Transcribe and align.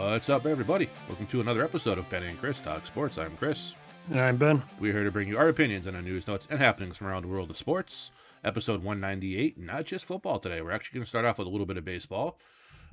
What's 0.00 0.30
up, 0.30 0.46
everybody? 0.46 0.88
Welcome 1.08 1.26
to 1.26 1.42
another 1.42 1.62
episode 1.62 1.98
of 1.98 2.08
Ben 2.08 2.22
and 2.22 2.40
Chris 2.40 2.58
Talk 2.58 2.86
Sports. 2.86 3.18
I'm 3.18 3.36
Chris. 3.36 3.74
And 4.08 4.18
I'm 4.18 4.38
Ben. 4.38 4.62
We're 4.80 4.94
here 4.94 5.04
to 5.04 5.10
bring 5.10 5.28
you 5.28 5.36
our 5.36 5.48
opinions 5.48 5.86
on 5.86 5.92
the 5.92 6.00
news, 6.00 6.26
notes, 6.26 6.48
and 6.50 6.58
happenings 6.58 6.96
from 6.96 7.08
around 7.08 7.22
the 7.22 7.28
world 7.28 7.50
of 7.50 7.56
sports. 7.58 8.10
Episode 8.42 8.82
198, 8.82 9.58
not 9.58 9.84
just 9.84 10.06
football 10.06 10.38
today. 10.38 10.62
We're 10.62 10.72
actually 10.72 10.96
going 10.96 11.04
to 11.04 11.08
start 11.08 11.26
off 11.26 11.38
with 11.38 11.46
a 11.46 11.50
little 11.50 11.66
bit 11.66 11.76
of 11.76 11.84
baseball. 11.84 12.40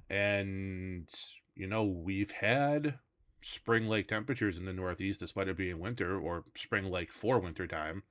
And, 0.10 1.08
you 1.56 1.66
know, 1.66 1.86
we've 1.86 2.32
had 2.32 3.00
spring 3.40 3.88
like 3.88 4.10
temperatures 4.10 4.58
in 4.58 4.66
the 4.66 4.74
Northeast 4.74 5.22
despite 5.22 5.48
it 5.48 5.56
being 5.56 5.80
winter, 5.80 6.20
or 6.20 6.44
spring 6.56 6.84
like 6.84 7.14
for 7.14 7.40
winter 7.40 7.68
time 7.68 8.04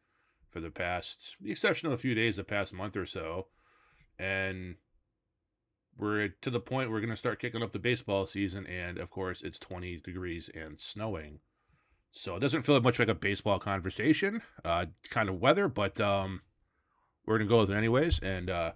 for 0.48 0.60
the 0.60 0.70
past, 0.70 1.36
the 1.38 1.52
exception 1.52 1.86
of 1.86 1.92
a 1.92 1.98
few 1.98 2.14
days, 2.14 2.36
the 2.36 2.44
past 2.44 2.72
month 2.72 2.96
or 2.96 3.06
so. 3.06 3.48
And 4.18 4.76
we're 5.98 6.28
to 6.28 6.50
the 6.50 6.60
point 6.60 6.90
we're 6.90 7.00
going 7.00 7.10
to 7.10 7.16
start 7.16 7.40
kicking 7.40 7.62
up 7.62 7.72
the 7.72 7.78
baseball 7.78 8.26
season, 8.26 8.66
and 8.66 8.98
of 8.98 9.10
course, 9.10 9.42
it's 9.42 9.58
20 9.58 9.98
degrees 9.98 10.50
and 10.54 10.78
snowing. 10.78 11.40
So 12.10 12.36
it 12.36 12.40
doesn't 12.40 12.62
feel 12.62 12.80
much 12.80 12.98
like 12.98 13.08
a 13.08 13.14
baseball 13.14 13.58
conversation, 13.58 14.42
uh, 14.64 14.86
kind 15.10 15.28
of 15.28 15.40
weather, 15.40 15.68
but 15.68 16.00
um, 16.00 16.42
we're 17.26 17.38
going 17.38 17.48
to 17.48 17.52
go 17.52 17.60
with 17.60 17.70
it 17.70 17.76
anyways. 17.76 18.18
And 18.20 18.48
uh, 18.48 18.72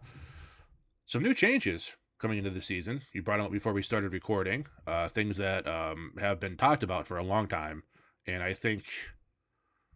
some 1.06 1.22
new 1.22 1.34
changes 1.34 1.92
coming 2.18 2.38
into 2.38 2.50
the 2.50 2.60
season. 2.60 3.02
You 3.12 3.22
brought 3.22 3.40
up 3.40 3.50
before 3.50 3.72
we 3.72 3.82
started 3.82 4.12
recording, 4.12 4.66
uh, 4.86 5.08
things 5.08 5.38
that 5.38 5.66
um, 5.66 6.12
have 6.20 6.38
been 6.38 6.56
talked 6.56 6.82
about 6.82 7.06
for 7.06 7.16
a 7.16 7.24
long 7.24 7.48
time. 7.48 7.84
And 8.26 8.42
I 8.42 8.52
think, 8.52 8.84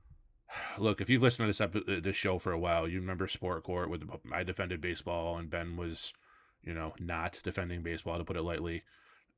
look, 0.78 1.00
if 1.00 1.10
you've 1.10 1.22
listened 1.22 1.52
to 1.52 1.68
this 1.68 2.02
this 2.02 2.16
show 2.16 2.38
for 2.38 2.52
a 2.52 2.58
while, 2.58 2.88
you 2.88 3.00
remember 3.00 3.28
Sport 3.28 3.62
Court 3.62 3.90
with 3.90 4.08
I 4.32 4.42
defended 4.42 4.80
baseball 4.80 5.36
and 5.36 5.50
Ben 5.50 5.76
was 5.76 6.12
you 6.64 6.74
know, 6.74 6.94
not 6.98 7.40
defending 7.44 7.82
baseball 7.82 8.16
to 8.16 8.24
put 8.24 8.36
it 8.36 8.42
lightly. 8.42 8.82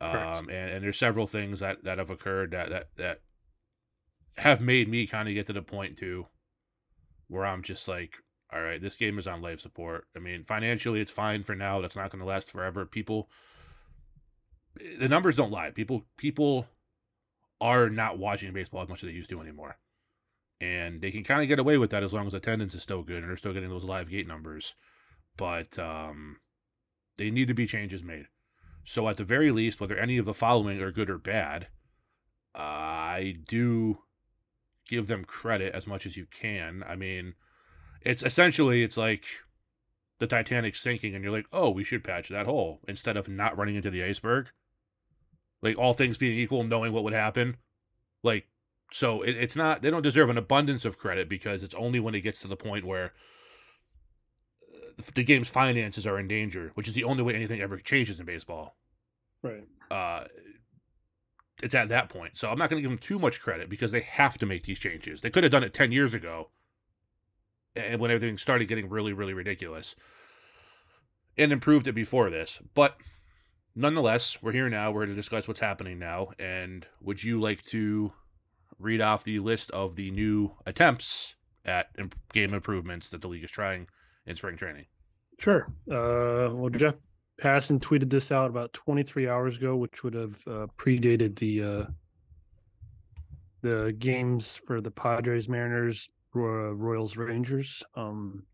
Um, 0.00 0.48
and, 0.50 0.70
and 0.70 0.84
there's 0.84 0.98
several 0.98 1.26
things 1.26 1.60
that, 1.60 1.84
that 1.84 1.98
have 1.98 2.10
occurred 2.10 2.50
that, 2.50 2.68
that, 2.68 2.88
that 2.96 3.20
have 4.36 4.60
made 4.60 4.88
me 4.88 5.06
kind 5.06 5.28
of 5.28 5.34
get 5.34 5.46
to 5.46 5.52
the 5.52 5.62
point 5.62 5.96
too 5.96 6.26
where 7.28 7.46
I'm 7.46 7.62
just 7.62 7.88
like, 7.88 8.16
all 8.52 8.62
right, 8.62 8.80
this 8.80 8.96
game 8.96 9.18
is 9.18 9.26
on 9.26 9.42
life 9.42 9.60
support. 9.60 10.06
I 10.14 10.20
mean, 10.20 10.44
financially, 10.44 11.00
it's 11.00 11.10
fine 11.10 11.42
for 11.42 11.54
now. 11.54 11.80
That's 11.80 11.96
not 11.96 12.10
going 12.10 12.20
to 12.20 12.28
last 12.28 12.50
forever. 12.50 12.86
People, 12.86 13.28
the 14.98 15.08
numbers 15.08 15.36
don't 15.36 15.50
lie. 15.50 15.70
People, 15.70 16.04
people 16.16 16.68
are 17.60 17.90
not 17.90 18.18
watching 18.18 18.52
baseball 18.52 18.82
as 18.82 18.88
much 18.88 19.02
as 19.02 19.08
they 19.08 19.14
used 19.14 19.30
to 19.30 19.40
anymore, 19.40 19.78
and 20.60 21.00
they 21.00 21.10
can 21.10 21.24
kind 21.24 21.42
of 21.42 21.48
get 21.48 21.58
away 21.58 21.78
with 21.78 21.90
that 21.90 22.04
as 22.04 22.12
long 22.12 22.26
as 22.26 22.34
attendance 22.34 22.74
is 22.74 22.82
still 22.82 23.02
good 23.02 23.18
and 23.18 23.28
they're 23.28 23.36
still 23.36 23.52
getting 23.52 23.70
those 23.70 23.84
live 23.84 24.10
gate 24.10 24.28
numbers. 24.28 24.74
But 25.36 25.78
um, 25.78 26.38
they 27.18 27.30
need 27.30 27.48
to 27.48 27.54
be 27.54 27.66
changes 27.66 28.02
made. 28.02 28.26
So, 28.84 29.08
at 29.08 29.16
the 29.16 29.24
very 29.24 29.50
least, 29.50 29.80
whether 29.80 29.96
any 29.96 30.16
of 30.18 30.26
the 30.26 30.34
following 30.34 30.80
are 30.80 30.92
good 30.92 31.10
or 31.10 31.18
bad, 31.18 31.68
uh, 32.54 32.58
I 32.58 33.36
do 33.46 33.98
give 34.88 35.08
them 35.08 35.24
credit 35.24 35.74
as 35.74 35.86
much 35.86 36.06
as 36.06 36.16
you 36.16 36.26
can. 36.26 36.84
I 36.88 36.94
mean, 36.94 37.34
it's 38.02 38.22
essentially 38.22 38.82
it's 38.82 38.96
like 38.96 39.24
the 40.18 40.26
Titanic 40.26 40.76
sinking, 40.76 41.14
and 41.14 41.24
you're 41.24 41.32
like, 41.32 41.48
oh, 41.52 41.70
we 41.70 41.84
should 41.84 42.04
patch 42.04 42.28
that 42.28 42.46
hole 42.46 42.80
instead 42.86 43.16
of 43.16 43.28
not 43.28 43.56
running 43.58 43.74
into 43.74 43.90
the 43.90 44.04
iceberg. 44.04 44.50
Like 45.62 45.76
all 45.76 45.92
things 45.92 46.18
being 46.18 46.38
equal, 46.38 46.62
knowing 46.62 46.92
what 46.92 47.02
would 47.02 47.12
happen, 47.12 47.56
like 48.22 48.46
so 48.92 49.22
it, 49.22 49.36
it's 49.36 49.56
not 49.56 49.82
they 49.82 49.90
don't 49.90 50.02
deserve 50.02 50.30
an 50.30 50.38
abundance 50.38 50.84
of 50.84 50.98
credit 50.98 51.28
because 51.28 51.62
it's 51.62 51.74
only 51.74 51.98
when 51.98 52.14
it 52.14 52.20
gets 52.20 52.40
to 52.40 52.48
the 52.48 52.56
point 52.56 52.84
where 52.84 53.12
the 55.14 55.24
game's 55.24 55.48
finances 55.48 56.06
are 56.06 56.18
in 56.18 56.28
danger, 56.28 56.70
which 56.74 56.88
is 56.88 56.94
the 56.94 57.04
only 57.04 57.22
way 57.22 57.34
anything 57.34 57.60
ever 57.60 57.78
changes 57.78 58.18
in 58.18 58.26
baseball. 58.26 58.76
Right. 59.42 59.66
Uh, 59.90 60.24
it's 61.62 61.74
at 61.74 61.88
that 61.88 62.08
point. 62.08 62.36
So 62.36 62.50
I'm 62.50 62.58
not 62.58 62.70
going 62.70 62.82
to 62.82 62.88
give 62.88 62.90
them 62.90 62.98
too 62.98 63.18
much 63.18 63.40
credit 63.40 63.68
because 63.68 63.92
they 63.92 64.00
have 64.00 64.38
to 64.38 64.46
make 64.46 64.64
these 64.64 64.78
changes. 64.78 65.20
They 65.20 65.30
could 65.30 65.44
have 65.44 65.52
done 65.52 65.64
it 65.64 65.74
10 65.74 65.92
years 65.92 66.14
ago 66.14 66.50
and 67.74 68.00
when 68.00 68.10
everything 68.10 68.38
started 68.38 68.66
getting 68.66 68.88
really, 68.88 69.12
really 69.12 69.34
ridiculous 69.34 69.94
and 71.36 71.52
improved 71.52 71.86
it 71.86 71.92
before 71.92 72.30
this. 72.30 72.60
But 72.74 72.96
nonetheless, 73.74 74.38
we're 74.42 74.52
here 74.52 74.68
now. 74.68 74.90
We're 74.90 75.04
going 75.04 75.14
to 75.14 75.20
discuss 75.20 75.46
what's 75.46 75.60
happening 75.60 75.98
now. 75.98 76.30
And 76.38 76.86
would 77.00 77.22
you 77.22 77.40
like 77.40 77.62
to 77.64 78.12
read 78.78 79.00
off 79.00 79.24
the 79.24 79.38
list 79.38 79.70
of 79.70 79.96
the 79.96 80.10
new 80.10 80.52
attempts 80.64 81.34
at 81.64 81.88
game 82.32 82.54
improvements 82.54 83.10
that 83.10 83.20
the 83.22 83.28
league 83.28 83.44
is 83.44 83.50
trying 83.50 83.88
in 84.26 84.36
spring 84.36 84.56
training? 84.56 84.86
Sure. 85.38 85.66
Uh, 85.90 86.50
well, 86.54 86.70
Jeff 86.70 86.94
Passan 87.40 87.78
tweeted 87.78 88.10
this 88.10 88.32
out 88.32 88.50
about 88.50 88.72
23 88.72 89.28
hours 89.28 89.56
ago, 89.58 89.76
which 89.76 90.02
would 90.02 90.14
have 90.14 90.36
uh, 90.46 90.66
predated 90.78 91.36
the 91.36 91.62
uh, 91.62 91.84
the 93.62 93.94
games 93.98 94.56
for 94.66 94.80
the 94.80 94.90
Padres, 94.90 95.48
Mariners, 95.48 96.08
Royals, 96.32 97.16
Rangers. 97.16 97.82
Um, 97.94 98.44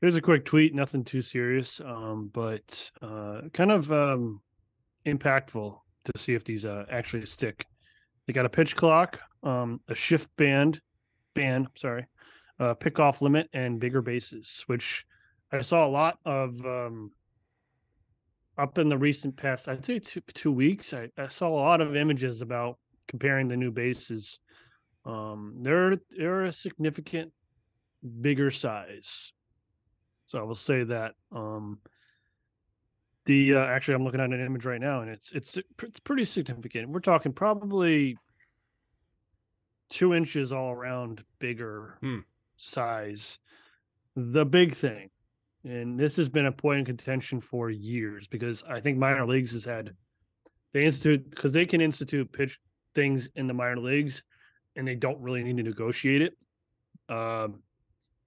here's 0.00 0.16
a 0.16 0.22
quick 0.22 0.44
tweet, 0.44 0.74
nothing 0.74 1.04
too 1.04 1.22
serious, 1.22 1.80
um, 1.80 2.30
but 2.32 2.90
uh, 3.02 3.42
kind 3.52 3.70
of 3.70 3.90
um, 3.92 4.40
impactful 5.04 5.78
to 6.04 6.12
see 6.16 6.34
if 6.34 6.44
these 6.44 6.64
uh, 6.64 6.84
actually 6.90 7.26
stick. 7.26 7.66
They 8.26 8.32
got 8.32 8.46
a 8.46 8.50
pitch 8.50 8.74
clock, 8.74 9.20
um, 9.42 9.80
a 9.88 9.94
shift 9.94 10.28
band, 10.36 10.80
band, 11.34 11.68
sorry, 11.76 12.06
uh, 12.58 12.74
pick 12.74 12.98
off 12.98 13.22
limit 13.22 13.48
and 13.52 13.80
bigger 13.80 14.02
bases, 14.02 14.64
which 14.66 15.04
I 15.52 15.60
saw 15.60 15.86
a 15.86 15.88
lot 15.88 16.18
of 16.24 16.58
um, 16.64 17.10
up 18.58 18.78
in 18.78 18.88
the 18.88 18.98
recent 18.98 19.36
past. 19.36 19.68
I'd 19.68 19.84
say 19.84 19.98
two, 19.98 20.20
two 20.32 20.52
weeks. 20.52 20.94
I, 20.94 21.10
I 21.18 21.28
saw 21.28 21.48
a 21.48 21.50
lot 21.50 21.80
of 21.80 21.96
images 21.96 22.42
about 22.42 22.78
comparing 23.08 23.48
the 23.48 23.56
new 23.56 23.70
bases. 23.70 24.40
Um, 25.04 25.56
they're 25.60 25.96
they're 26.16 26.44
a 26.44 26.52
significant 26.52 27.32
bigger 28.20 28.50
size, 28.50 29.32
so 30.26 30.40
I 30.40 30.42
will 30.42 30.54
say 30.54 30.84
that. 30.84 31.14
Um, 31.30 31.78
the 33.26 33.54
uh, 33.54 33.64
actually, 33.64 33.94
I'm 33.94 34.04
looking 34.04 34.20
at 34.20 34.30
an 34.32 34.44
image 34.44 34.64
right 34.64 34.80
now, 34.80 35.02
and 35.02 35.10
it's 35.10 35.32
it's 35.32 35.58
it's 35.82 36.00
pretty 36.00 36.24
significant. 36.24 36.90
We're 36.90 37.00
talking 37.00 37.32
probably 37.32 38.16
two 39.90 40.14
inches 40.14 40.52
all 40.52 40.72
around 40.72 41.22
bigger 41.38 41.98
hmm 42.00 42.20
size. 42.56 43.38
The 44.14 44.44
big 44.44 44.74
thing, 44.74 45.10
and 45.64 45.98
this 45.98 46.16
has 46.16 46.28
been 46.28 46.46
a 46.46 46.52
point 46.52 46.80
of 46.80 46.86
contention 46.86 47.40
for 47.40 47.70
years 47.70 48.26
because 48.26 48.62
I 48.68 48.80
think 48.80 48.98
minor 48.98 49.26
leagues 49.26 49.52
has 49.52 49.64
had 49.64 49.94
they 50.72 50.84
institute 50.84 51.30
because 51.30 51.52
they 51.52 51.66
can 51.66 51.80
institute 51.80 52.32
pitch 52.32 52.58
things 52.94 53.28
in 53.34 53.46
the 53.46 53.54
minor 53.54 53.78
leagues 53.78 54.22
and 54.76 54.86
they 54.86 54.94
don't 54.94 55.20
really 55.20 55.42
need 55.42 55.56
to 55.56 55.62
negotiate 55.62 56.22
it. 56.22 56.34
Um, 57.08 57.62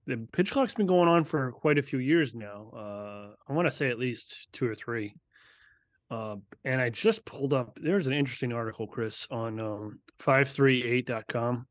the 0.06 0.26
pitch 0.32 0.50
clock's 0.50 0.74
been 0.74 0.86
going 0.86 1.08
on 1.08 1.24
for 1.24 1.52
quite 1.52 1.78
a 1.78 1.82
few 1.82 1.98
years 1.98 2.34
now. 2.34 2.70
Uh, 2.74 3.34
I 3.48 3.52
want 3.52 3.66
to 3.66 3.70
say 3.70 3.88
at 3.88 3.98
least 3.98 4.48
two 4.52 4.66
or 4.66 4.74
three. 4.74 5.14
Uh, 6.10 6.36
and 6.64 6.80
I 6.80 6.90
just 6.90 7.24
pulled 7.24 7.52
up. 7.52 7.78
There's 7.80 8.08
an 8.08 8.12
interesting 8.12 8.52
article, 8.52 8.88
Chris, 8.88 9.28
on 9.30 9.60
um, 9.60 10.00
538.com, 10.18 11.66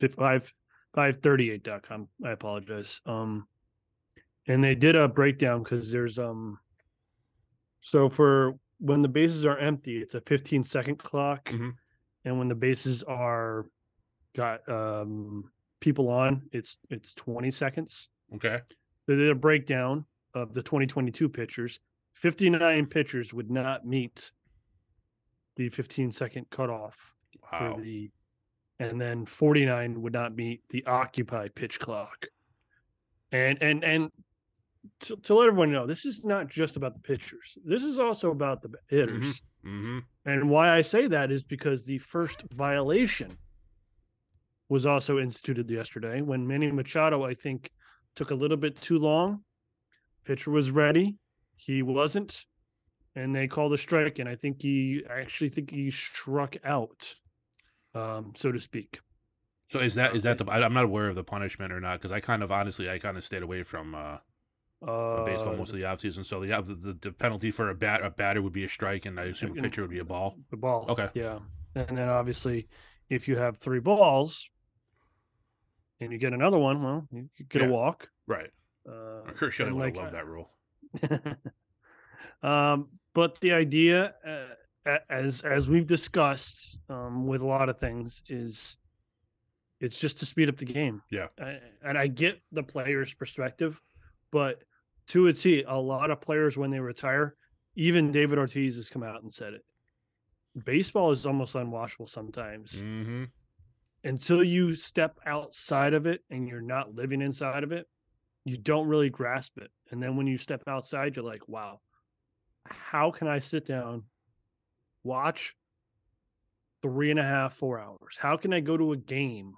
5 0.00 0.54
538.com. 0.96 2.08
I 2.24 2.30
apologize. 2.30 3.00
Um, 3.06 3.46
and 4.48 4.62
they 4.62 4.74
did 4.74 4.96
a 4.96 5.08
breakdown 5.08 5.62
because 5.62 5.90
there's 5.90 6.18
um, 6.18 6.58
so 7.80 8.08
for 8.08 8.58
when 8.78 9.02
the 9.02 9.08
bases 9.08 9.44
are 9.44 9.58
empty, 9.58 9.98
it's 9.98 10.14
a 10.14 10.20
15 10.20 10.64
second 10.64 10.96
clock, 10.98 11.46
mm-hmm. 11.46 11.70
and 12.24 12.38
when 12.38 12.48
the 12.48 12.54
bases 12.54 13.02
are 13.02 13.66
got 14.34 14.68
um 14.68 15.50
people 15.80 16.08
on, 16.08 16.42
it's 16.52 16.78
it's 16.90 17.14
20 17.14 17.50
seconds. 17.50 18.08
Okay. 18.34 18.60
They 19.06 19.14
did 19.14 19.30
a 19.30 19.34
breakdown 19.34 20.04
of 20.34 20.54
the 20.54 20.62
2022 20.62 21.28
pitchers. 21.28 21.80
59 22.14 22.86
pitchers 22.86 23.32
would 23.34 23.50
not 23.50 23.86
meet 23.86 24.32
the 25.56 25.68
15 25.68 26.12
second 26.12 26.50
cutoff 26.50 27.14
wow. 27.52 27.74
for 27.74 27.80
the 27.80 28.10
and 28.78 29.00
then 29.00 29.26
49 29.26 30.02
would 30.02 30.12
not 30.12 30.36
meet 30.36 30.62
the 30.70 30.84
occupy 30.86 31.48
pitch 31.48 31.80
clock. 31.80 32.26
And 33.32 33.62
and 33.62 33.84
and 33.84 34.10
to, 35.00 35.16
to, 35.16 35.34
let 35.34 35.48
everyone 35.48 35.72
know, 35.72 35.86
this 35.86 36.04
is 36.04 36.24
not 36.24 36.48
just 36.48 36.76
about 36.76 36.94
the 36.94 37.00
pitchers. 37.00 37.58
This 37.64 37.82
is 37.82 37.98
also 37.98 38.30
about 38.30 38.62
the 38.62 38.70
hitters. 38.88 39.42
Mm-hmm. 39.64 39.68
Mm-hmm. 39.68 39.98
And 40.30 40.50
why 40.50 40.70
I 40.70 40.82
say 40.82 41.08
that 41.08 41.32
is 41.32 41.42
because 41.42 41.84
the 41.84 41.98
first 41.98 42.44
violation 42.54 43.38
was 44.68 44.86
also 44.86 45.18
instituted 45.18 45.68
yesterday 45.70 46.20
when 46.20 46.46
Manny 46.46 46.70
Machado, 46.70 47.24
I 47.24 47.34
think, 47.34 47.70
took 48.14 48.30
a 48.30 48.34
little 48.34 48.56
bit 48.56 48.80
too 48.80 48.98
long. 48.98 49.40
Pitcher 50.24 50.50
was 50.50 50.70
ready, 50.70 51.16
he 51.56 51.82
wasn't, 51.82 52.44
and 53.14 53.34
they 53.34 53.48
called 53.48 53.72
a 53.72 53.78
strike. 53.78 54.18
And 54.18 54.28
I 54.28 54.36
think 54.36 54.62
he, 54.62 55.02
I 55.10 55.20
actually 55.20 55.50
think 55.50 55.70
he 55.70 55.90
struck 55.90 56.56
out 56.64 57.14
um, 57.96 58.32
so 58.36 58.52
to 58.52 58.60
speak. 58.60 59.00
So 59.68 59.80
is 59.80 59.94
that 59.96 60.14
is 60.14 60.22
that 60.22 60.38
the? 60.38 60.48
I'm 60.50 60.74
not 60.74 60.84
aware 60.84 61.08
of 61.08 61.16
the 61.16 61.24
punishment 61.24 61.72
or 61.72 61.80
not 61.80 61.98
because 61.98 62.12
I 62.12 62.20
kind 62.20 62.42
of 62.42 62.52
honestly 62.52 62.88
I 62.88 62.98
kind 62.98 63.16
of 63.16 63.24
stayed 63.24 63.42
away 63.42 63.62
from. 63.62 63.94
uh 63.94 64.18
Uh, 64.86 65.24
baseball 65.24 65.56
most 65.56 65.72
of 65.72 65.78
the 65.78 65.84
offseason. 65.86 66.22
So 66.24 66.38
the, 66.40 66.48
the 66.62 66.92
the 67.00 67.10
penalty 67.10 67.50
for 67.50 67.70
a 67.70 67.74
bat 67.74 68.04
a 68.04 68.10
batter 68.10 68.42
would 68.42 68.52
be 68.52 68.64
a 68.64 68.68
strike, 68.68 69.06
and 69.08 69.18
I 69.18 69.24
assume 69.32 69.56
a 69.58 69.62
pitcher 69.62 69.80
would 69.82 69.90
be 69.90 70.00
a 70.00 70.04
ball. 70.04 70.36
The 70.50 70.58
ball. 70.58 70.84
Okay. 70.90 71.08
Yeah, 71.14 71.38
and 71.74 71.96
then 71.96 72.08
obviously, 72.10 72.68
if 73.08 73.26
you 73.26 73.36
have 73.38 73.56
three 73.56 73.80
balls, 73.80 74.50
and 75.98 76.12
you 76.12 76.18
get 76.18 76.32
another 76.34 76.58
one, 76.58 76.82
well, 76.82 77.08
you 77.10 77.28
get 77.48 77.62
Yeah. 77.62 77.68
a 77.68 77.72
walk. 77.72 78.10
Right. 78.26 78.50
Uh, 78.86 79.22
and 79.58 79.74
would 79.74 79.80
like, 79.80 79.96
loved 79.96 80.12
that 80.12 80.26
rule. 80.26 80.50
um, 82.42 82.88
but 83.14 83.40
the 83.40 83.52
idea, 83.52 84.14
uh, 84.26 84.54
as 85.10 85.42
as 85.42 85.68
we've 85.68 85.86
discussed 85.86 86.78
um, 86.88 87.26
with 87.26 87.42
a 87.42 87.46
lot 87.46 87.68
of 87.68 87.78
things, 87.78 88.22
is 88.28 88.78
it's 89.80 89.98
just 90.00 90.18
to 90.20 90.26
speed 90.26 90.48
up 90.48 90.56
the 90.56 90.64
game. 90.64 91.02
Yeah. 91.10 91.26
I, 91.38 91.58
and 91.84 91.98
I 91.98 92.06
get 92.06 92.40
the 92.52 92.62
player's 92.62 93.12
perspective, 93.12 93.80
but 94.30 94.62
to 95.08 95.26
a 95.26 95.32
T, 95.32 95.64
a 95.66 95.76
lot 95.76 96.10
of 96.10 96.20
players 96.20 96.56
when 96.56 96.70
they 96.70 96.80
retire, 96.80 97.36
even 97.74 98.10
David 98.10 98.38
Ortiz 98.38 98.76
has 98.76 98.88
come 98.88 99.02
out 99.02 99.22
and 99.22 99.32
said 99.32 99.52
it. 99.54 99.64
Baseball 100.64 101.12
is 101.12 101.26
almost 101.26 101.54
unwatchable 101.54 102.08
sometimes 102.08 102.74
Mm-hmm. 102.82 103.24
until 104.04 104.42
you 104.42 104.72
step 104.74 105.18
outside 105.26 105.92
of 105.92 106.06
it 106.06 106.22
and 106.30 106.48
you're 106.48 106.62
not 106.62 106.94
living 106.94 107.20
inside 107.20 107.62
of 107.62 107.72
it, 107.72 107.86
you 108.44 108.56
don't 108.56 108.88
really 108.88 109.10
grasp 109.10 109.58
it. 109.58 109.70
And 109.90 110.02
then 110.02 110.16
when 110.16 110.26
you 110.26 110.38
step 110.38 110.62
outside, 110.66 111.14
you're 111.16 111.24
like, 111.24 111.46
wow, 111.48 111.80
how 112.64 113.10
can 113.10 113.28
I 113.28 113.38
sit 113.40 113.66
down, 113.66 114.04
watch 115.06 115.54
three 116.82 117.10
and 117.10 117.18
a 117.18 117.22
half, 117.22 117.54
four 117.54 117.80
hours? 117.80 118.16
How 118.18 118.36
can 118.36 118.52
I 118.52 118.60
go 118.60 118.76
to 118.76 118.92
a 118.92 118.96
game, 118.96 119.54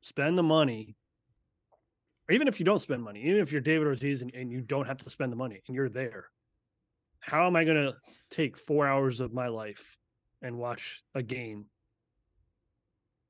spend 0.00 0.38
the 0.38 0.42
money? 0.42 0.96
Or 2.28 2.34
even 2.34 2.48
if 2.48 2.58
you 2.58 2.64
don't 2.64 2.80
spend 2.80 3.02
money, 3.02 3.22
even 3.24 3.40
if 3.40 3.52
you're 3.52 3.60
David 3.60 3.86
Ortiz 3.86 4.22
and, 4.22 4.34
and 4.34 4.50
you 4.50 4.60
don't 4.60 4.86
have 4.86 4.98
to 4.98 5.10
spend 5.10 5.32
the 5.32 5.36
money 5.36 5.62
and 5.66 5.74
you're 5.74 5.88
there, 5.88 6.26
how 7.20 7.46
am 7.46 7.56
I 7.56 7.64
going 7.64 7.76
to 7.76 7.94
take 8.30 8.56
four 8.56 8.86
hours 8.86 9.20
of 9.20 9.32
my 9.32 9.48
life 9.48 9.96
and 10.40 10.56
watch 10.56 11.02
a 11.14 11.22
game 11.22 11.66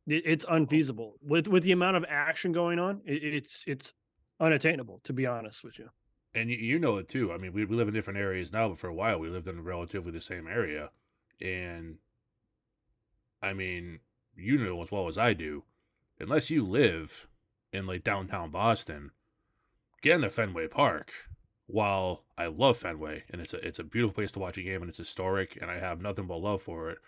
it, 0.08 0.22
it's 0.24 0.46
unfeasible 0.48 1.14
with 1.22 1.48
with 1.48 1.62
the 1.62 1.72
amount 1.72 1.96
of 1.96 2.04
action 2.08 2.52
going 2.52 2.78
on. 2.78 3.02
It, 3.04 3.22
it's 3.22 3.64
it's 3.66 3.92
unattainable, 4.40 5.00
to 5.04 5.12
be 5.12 5.26
honest 5.26 5.62
with 5.62 5.78
you. 5.78 5.88
And 6.34 6.50
you, 6.50 6.56
you 6.56 6.78
know 6.78 6.96
it 6.98 7.08
too. 7.08 7.32
I 7.32 7.38
mean, 7.38 7.52
we, 7.52 7.64
we 7.64 7.76
live 7.76 7.88
in 7.88 7.94
different 7.94 8.18
areas 8.18 8.52
now, 8.52 8.68
but 8.68 8.78
for 8.78 8.88
a 8.88 8.94
while 8.94 9.18
we 9.18 9.28
lived 9.28 9.48
in 9.48 9.62
relatively 9.62 10.12
the 10.12 10.20
same 10.20 10.46
area. 10.46 10.90
And 11.40 11.98
I 13.42 13.52
mean, 13.52 14.00
you 14.36 14.58
know 14.58 14.80
as 14.82 14.90
well 14.90 15.06
as 15.06 15.18
I 15.18 15.32
do, 15.32 15.64
unless 16.18 16.50
you 16.50 16.64
live 16.64 17.26
in 17.72 17.86
like 17.86 18.04
downtown 18.04 18.50
Boston, 18.50 19.10
getting 20.02 20.22
to 20.22 20.30
Fenway 20.30 20.68
Park, 20.68 21.12
while 21.68 22.24
I 22.36 22.46
love 22.46 22.78
Fenway 22.78 23.24
and 23.30 23.40
it's 23.40 23.52
a 23.52 23.64
it's 23.66 23.78
a 23.78 23.84
beautiful 23.84 24.14
place 24.14 24.32
to 24.32 24.38
watch 24.38 24.58
a 24.58 24.62
game 24.62 24.80
and 24.80 24.88
it's 24.88 24.98
historic 24.98 25.58
and 25.60 25.70
I 25.70 25.78
have 25.78 26.00
nothing 26.00 26.26
but 26.26 26.38
love 26.38 26.62
for 26.62 26.90
it, 26.90 26.98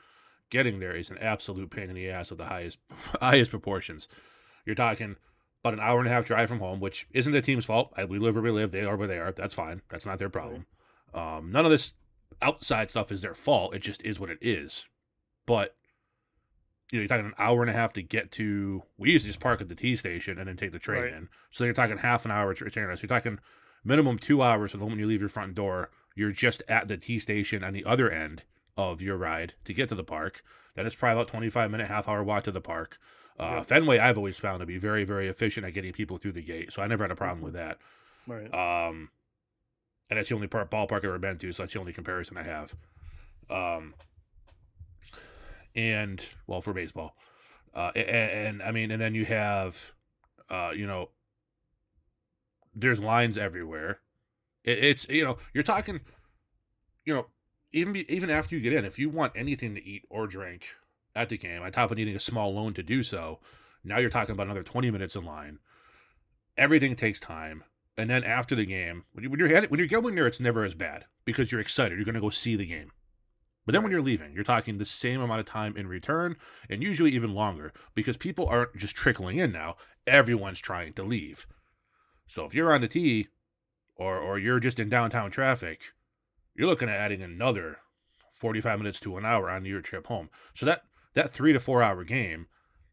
getting 0.50 0.78
there 0.78 0.94
is 0.94 1.10
an 1.10 1.18
absolute 1.18 1.70
pain 1.70 1.88
in 1.88 1.94
the 1.94 2.10
ass 2.10 2.30
of 2.30 2.38
the 2.38 2.46
highest 2.46 2.78
highest 3.20 3.50
proportions. 3.50 4.06
You're 4.66 4.74
talking 4.74 5.16
about 5.64 5.74
an 5.74 5.80
hour 5.80 5.98
and 5.98 6.06
a 6.06 6.10
half 6.10 6.26
drive 6.26 6.48
from 6.48 6.60
home, 6.60 6.78
which 6.78 7.06
isn't 7.12 7.32
the 7.32 7.40
team's 7.40 7.64
fault. 7.64 7.92
I, 7.96 8.04
we 8.04 8.18
live 8.18 8.34
where 8.34 8.44
we 8.44 8.50
live. 8.50 8.70
They 8.70 8.84
are 8.84 8.96
where 8.96 9.08
they 9.08 9.18
are. 9.18 9.32
That's 9.32 9.54
fine. 9.54 9.82
That's 9.88 10.06
not 10.06 10.18
their 10.18 10.28
problem. 10.28 10.66
Um, 11.12 11.50
none 11.50 11.64
of 11.64 11.70
this 11.70 11.94
outside 12.42 12.90
stuff 12.90 13.10
is 13.12 13.22
their 13.22 13.34
fault. 13.34 13.74
It 13.74 13.80
just 13.80 14.02
is 14.02 14.18
what 14.20 14.30
it 14.30 14.38
is. 14.40 14.86
But 15.46 15.74
you 16.92 16.98
know, 16.98 17.02
you're 17.02 17.08
talking 17.08 17.26
an 17.26 17.34
hour 17.38 17.60
and 17.62 17.70
a 17.70 17.74
half 17.74 17.92
to 17.94 18.02
get 18.02 18.32
to. 18.32 18.82
We 18.98 19.12
used 19.12 19.24
to 19.24 19.30
just 19.30 19.40
park 19.40 19.60
at 19.60 19.68
the 19.68 19.74
T 19.74 19.94
station 19.96 20.38
and 20.38 20.48
then 20.48 20.56
take 20.56 20.72
the 20.72 20.78
train 20.78 21.02
Right. 21.02 21.12
in. 21.12 21.28
So 21.50 21.64
you're 21.64 21.72
talking 21.74 21.98
half 21.98 22.24
an 22.24 22.30
hour 22.30 22.52
to 22.52 22.64
train. 22.70 22.86
So 22.96 23.02
you're 23.02 23.08
talking 23.08 23.38
minimum 23.84 24.18
two 24.18 24.42
hours 24.42 24.72
from 24.72 24.80
the 24.80 24.86
moment 24.86 25.00
you 25.00 25.06
leave 25.06 25.20
your 25.20 25.28
front 25.28 25.54
door. 25.54 25.90
You're 26.16 26.32
just 26.32 26.62
at 26.68 26.88
the 26.88 26.96
T 26.96 27.18
station 27.20 27.62
on 27.62 27.72
the 27.72 27.84
other 27.84 28.10
end 28.10 28.42
of 28.76 29.00
your 29.02 29.16
ride 29.16 29.54
to 29.64 29.72
get 29.72 29.88
to 29.90 29.94
the 29.94 30.02
park. 30.04 30.42
Then 30.74 30.86
it's 30.86 30.94
probably 30.96 31.20
about 31.20 31.28
25 31.28 31.70
minute, 31.70 31.88
half 31.88 32.08
hour 32.08 32.22
walk 32.24 32.44
to 32.44 32.50
the 32.52 32.60
park. 32.60 32.98
Uh, 33.38 33.44
Yeah. 33.56 33.62
Fenway, 33.62 33.98
I've 33.98 34.16
always 34.18 34.38
found 34.38 34.60
to 34.60 34.66
be 34.66 34.78
very, 34.78 35.04
very 35.04 35.28
efficient 35.28 35.64
at 35.66 35.72
getting 35.74 35.92
people 35.92 36.16
through 36.18 36.32
the 36.32 36.42
gate, 36.42 36.72
so 36.72 36.82
I 36.82 36.86
never 36.86 37.04
had 37.04 37.10
a 37.10 37.16
problem 37.16 37.40
with 37.42 37.54
that. 37.54 37.78
Right. 38.26 38.52
Um, 38.52 39.10
and 40.10 40.18
that's 40.18 40.28
the 40.28 40.34
only 40.34 40.48
part, 40.48 40.70
ballpark 40.70 40.98
I've 40.98 41.04
ever 41.04 41.18
been 41.18 41.38
to, 41.38 41.52
so 41.52 41.62
that's 41.62 41.72
the 41.72 41.80
only 41.80 41.92
comparison 41.92 42.36
I 42.36 42.42
have. 42.42 42.74
Um, 43.48 43.94
and 45.74 46.24
well, 46.46 46.60
for 46.60 46.72
baseball, 46.72 47.16
uh, 47.74 47.92
and, 47.94 48.08
and 48.08 48.62
I 48.62 48.72
mean, 48.72 48.90
and 48.90 49.00
then 49.00 49.14
you 49.14 49.24
have, 49.24 49.92
uh, 50.48 50.72
you 50.74 50.86
know, 50.86 51.10
there's 52.74 53.00
lines 53.00 53.38
everywhere. 53.38 54.00
It, 54.64 54.82
it's 54.84 55.08
you 55.08 55.24
know, 55.24 55.38
you're 55.54 55.64
talking, 55.64 56.00
you 57.04 57.14
know, 57.14 57.26
even 57.72 57.96
even 57.96 58.30
after 58.30 58.56
you 58.56 58.60
get 58.60 58.72
in, 58.72 58.84
if 58.84 58.98
you 58.98 59.08
want 59.08 59.32
anything 59.36 59.74
to 59.76 59.84
eat 59.84 60.04
or 60.10 60.26
drink 60.26 60.66
at 61.14 61.28
the 61.28 61.38
game, 61.38 61.62
on 61.62 61.70
top 61.70 61.90
of 61.90 61.96
needing 61.96 62.16
a 62.16 62.20
small 62.20 62.52
loan 62.54 62.74
to 62.74 62.82
do 62.82 63.02
so, 63.02 63.38
now 63.84 63.98
you're 63.98 64.10
talking 64.10 64.32
about 64.32 64.46
another 64.46 64.62
20 64.62 64.90
minutes 64.90 65.14
in 65.14 65.24
line. 65.24 65.58
Everything 66.56 66.96
takes 66.96 67.20
time. 67.20 67.64
And 68.00 68.08
then 68.08 68.24
after 68.24 68.54
the 68.54 68.64
game, 68.64 69.04
when, 69.12 69.24
you, 69.24 69.30
when 69.30 69.38
you're 69.38 69.62
when 69.66 69.78
you're 69.78 69.86
going 69.86 70.14
there, 70.14 70.26
it's 70.26 70.40
never 70.40 70.64
as 70.64 70.74
bad 70.74 71.04
because 71.26 71.52
you're 71.52 71.60
excited. 71.60 71.98
You're 71.98 72.06
going 72.06 72.14
to 72.14 72.20
go 72.20 72.30
see 72.30 72.56
the 72.56 72.64
game. 72.64 72.92
But 73.66 73.72
then 73.72 73.82
when 73.82 73.92
you're 73.92 74.00
leaving, 74.00 74.32
you're 74.32 74.42
talking 74.42 74.78
the 74.78 74.86
same 74.86 75.20
amount 75.20 75.40
of 75.40 75.46
time 75.46 75.76
in 75.76 75.86
return, 75.86 76.36
and 76.70 76.82
usually 76.82 77.12
even 77.12 77.34
longer 77.34 77.74
because 77.94 78.16
people 78.16 78.46
aren't 78.46 78.74
just 78.74 78.96
trickling 78.96 79.36
in 79.36 79.52
now. 79.52 79.76
Everyone's 80.06 80.60
trying 80.60 80.94
to 80.94 81.04
leave. 81.04 81.46
So 82.26 82.46
if 82.46 82.54
you're 82.54 82.72
on 82.72 82.80
the 82.80 82.88
T, 82.88 83.28
or 83.96 84.18
or 84.18 84.38
you're 84.38 84.60
just 84.60 84.80
in 84.80 84.88
downtown 84.88 85.30
traffic, 85.30 85.92
you're 86.54 86.68
looking 86.68 86.88
at 86.88 86.96
adding 86.96 87.20
another 87.20 87.80
45 88.32 88.78
minutes 88.78 89.00
to 89.00 89.18
an 89.18 89.26
hour 89.26 89.50
on 89.50 89.66
your 89.66 89.82
trip 89.82 90.06
home. 90.06 90.30
So 90.54 90.64
that 90.64 90.84
that 91.12 91.30
three 91.30 91.52
to 91.52 91.60
four 91.60 91.82
hour 91.82 92.02
game 92.04 92.46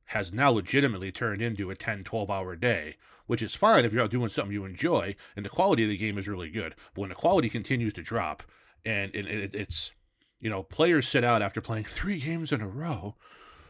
has 0.08 0.32
now 0.32 0.52
legitimately 0.52 1.12
turned 1.12 1.42
into 1.42 1.70
a 1.70 1.76
10, 1.76 2.04
12 2.04 2.30
hour 2.30 2.56
day, 2.56 2.96
which 3.26 3.42
is 3.42 3.56
fine 3.56 3.86
if 3.86 3.94
you're 3.94 4.04
out 4.04 4.12
doing 4.12 4.30
something 4.30 4.54
you 4.54 4.66
enjoy 4.66 5.16
and 5.36 5.46
the 5.46 5.50
quality 5.50 5.84
of 5.84 5.90
the 5.90 5.98
game 5.98 6.18
is 6.18 6.28
really 6.28 6.50
good. 6.50 6.76
But 6.94 7.02
when 7.02 7.10
the 7.10 7.16
quality 7.16 7.50
continues 7.50 7.94
to 7.94 8.02
drop 8.02 8.44
and 8.86 9.14
it, 9.14 9.28
it, 9.28 9.56
it's, 9.56 9.92
you 10.40 10.50
know, 10.50 10.64
players 10.64 11.08
sit 11.08 11.24
out 11.24 11.42
after 11.42 11.60
playing 11.60 11.86
three 11.86 12.20
games 12.20 12.52
in 12.52 12.62
a 12.62 12.68
row. 12.68 13.16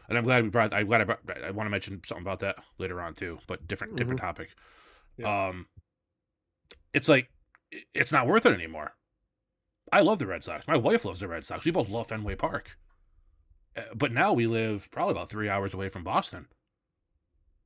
And 0.08 0.16
I'm 0.16 0.24
glad 0.24 0.42
we 0.42 0.48
brought, 0.48 0.72
I'm 0.72 0.86
glad 0.86 1.00
I 1.00 1.04
brought, 1.04 1.20
I 1.44 1.50
want 1.50 1.66
to 1.66 1.70
mention 1.70 2.00
something 2.06 2.24
about 2.24 2.40
that 2.40 2.56
later 2.78 3.00
on 3.00 3.14
too, 3.14 3.40
but 3.46 3.66
different, 3.66 3.96
different 3.96 4.20
topic. 4.20 4.54
Um, 5.48 5.66
it's 6.94 7.08
like, 7.08 7.30
it's 7.92 8.12
not 8.12 8.26
worth 8.26 8.46
it 8.46 8.52
anymore. 8.52 8.94
I 9.92 10.00
love 10.00 10.18
the 10.18 10.26
Red 10.26 10.44
Sox. 10.44 10.66
My 10.68 10.76
wife 10.76 11.04
loves 11.04 11.20
the 11.20 11.28
Red 11.28 11.44
Sox. 11.44 11.64
We 11.64 11.72
both 11.72 11.90
love 11.90 12.06
Fenway 12.06 12.36
Park. 12.36 12.78
Uh, 13.76 13.82
But 13.94 14.12
now 14.12 14.32
we 14.32 14.46
live 14.46 14.88
probably 14.90 15.12
about 15.12 15.30
three 15.30 15.48
hours 15.48 15.74
away 15.74 15.88
from 15.88 16.04
Boston. 16.04 16.46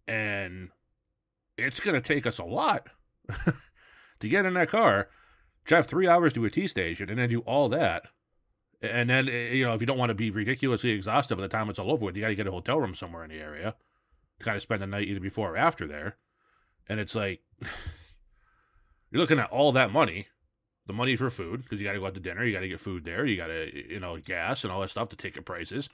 And 0.07 0.71
it's 1.57 1.81
going 1.81 1.95
to 1.95 2.07
take 2.07 2.27
us 2.27 2.39
a 2.39 2.45
lot 2.45 2.89
to 4.21 4.29
get 4.29 4.47
in 4.47 4.55
that 4.55 4.69
car, 4.69 5.09
drive 5.65 5.87
three 5.87 6.09
hours 6.09 6.33
to 6.33 6.45
a 6.45 6.51
T 6.51 6.67
station, 6.67 7.09
and 7.09 7.19
then 7.19 7.29
do 7.29 7.41
all 7.41 7.69
that. 7.69 8.05
And 8.81 9.09
then, 9.09 9.29
uh, 9.29 9.33
you 9.33 9.65
know, 9.65 9.75
if 9.75 9.81
you 9.81 9.87
don't 9.87 9.99
want 9.99 10.11
to 10.11 10.15
be 10.15 10.31
ridiculously 10.31 10.91
exhausted 10.91 11.37
by 11.37 11.43
the 11.43 11.49
time 11.49 11.71
it's 11.71 11.79
all 11.79 11.93
over 11.93 12.05
with, 12.05 12.17
you 12.17 12.23
got 12.23 12.31
to 12.31 12.35
get 12.35 12.49
a 12.49 12.53
hotel 12.53 12.81
room 12.81 12.95
somewhere 12.95 13.23
in 13.23 13.31
the 13.31 13.39
area 13.39 13.77
to 14.39 14.45
kind 14.45 14.57
of 14.57 14.63
spend 14.63 14.83
the 14.83 14.87
night 14.87 15.07
either 15.07 15.21
before 15.21 15.53
or 15.53 15.57
after 15.57 15.87
there. 15.87 16.17
And 16.89 16.99
it's 16.99 17.15
like, 17.15 17.43
you're 19.11 19.21
looking 19.21 19.39
at 19.39 19.51
all 19.51 19.71
that 19.73 19.93
money 19.93 20.27
the 20.87 20.93
money 20.93 21.17
for 21.17 21.31
food 21.31 21.63
because 21.63 21.81
you 21.81 21.87
got 21.87 21.93
to 21.93 22.01
go 22.01 22.07
out 22.07 22.15
to 22.15 22.21
dinner, 22.21 22.45
you 22.45 22.53
got 22.53 22.61
to 22.61 22.69
get 22.69 22.81
food 22.81 23.05
there, 23.05 23.25
you 23.25 23.37
got 23.37 23.47
to 23.47 23.71
you 23.93 24.01
know 24.01 24.19
gas 24.19 24.65
and 24.65 24.73
all 24.73 24.81
that 24.81 24.91
stuff, 24.91 25.09
the 25.09 25.17
ticket 25.17 25.45
prices. 25.45 25.89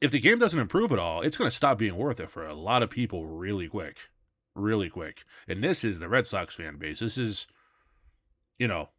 If 0.00 0.10
the 0.10 0.20
game 0.20 0.38
doesn't 0.38 0.60
improve 0.60 0.92
at 0.92 0.98
all, 0.98 1.22
it's 1.22 1.36
going 1.36 1.50
to 1.50 1.56
stop 1.56 1.78
being 1.78 1.96
worth 1.96 2.20
it 2.20 2.30
for 2.30 2.46
a 2.46 2.54
lot 2.54 2.82
of 2.82 2.90
people 2.90 3.26
really 3.26 3.66
quick, 3.66 3.98
really 4.54 4.88
quick. 4.88 5.24
And 5.48 5.62
this 5.62 5.82
is 5.82 5.98
the 5.98 6.08
Red 6.08 6.26
Sox 6.26 6.54
fan 6.54 6.76
base. 6.76 7.00
This 7.00 7.18
is, 7.18 7.48
you 8.60 8.68
know, 8.68 8.90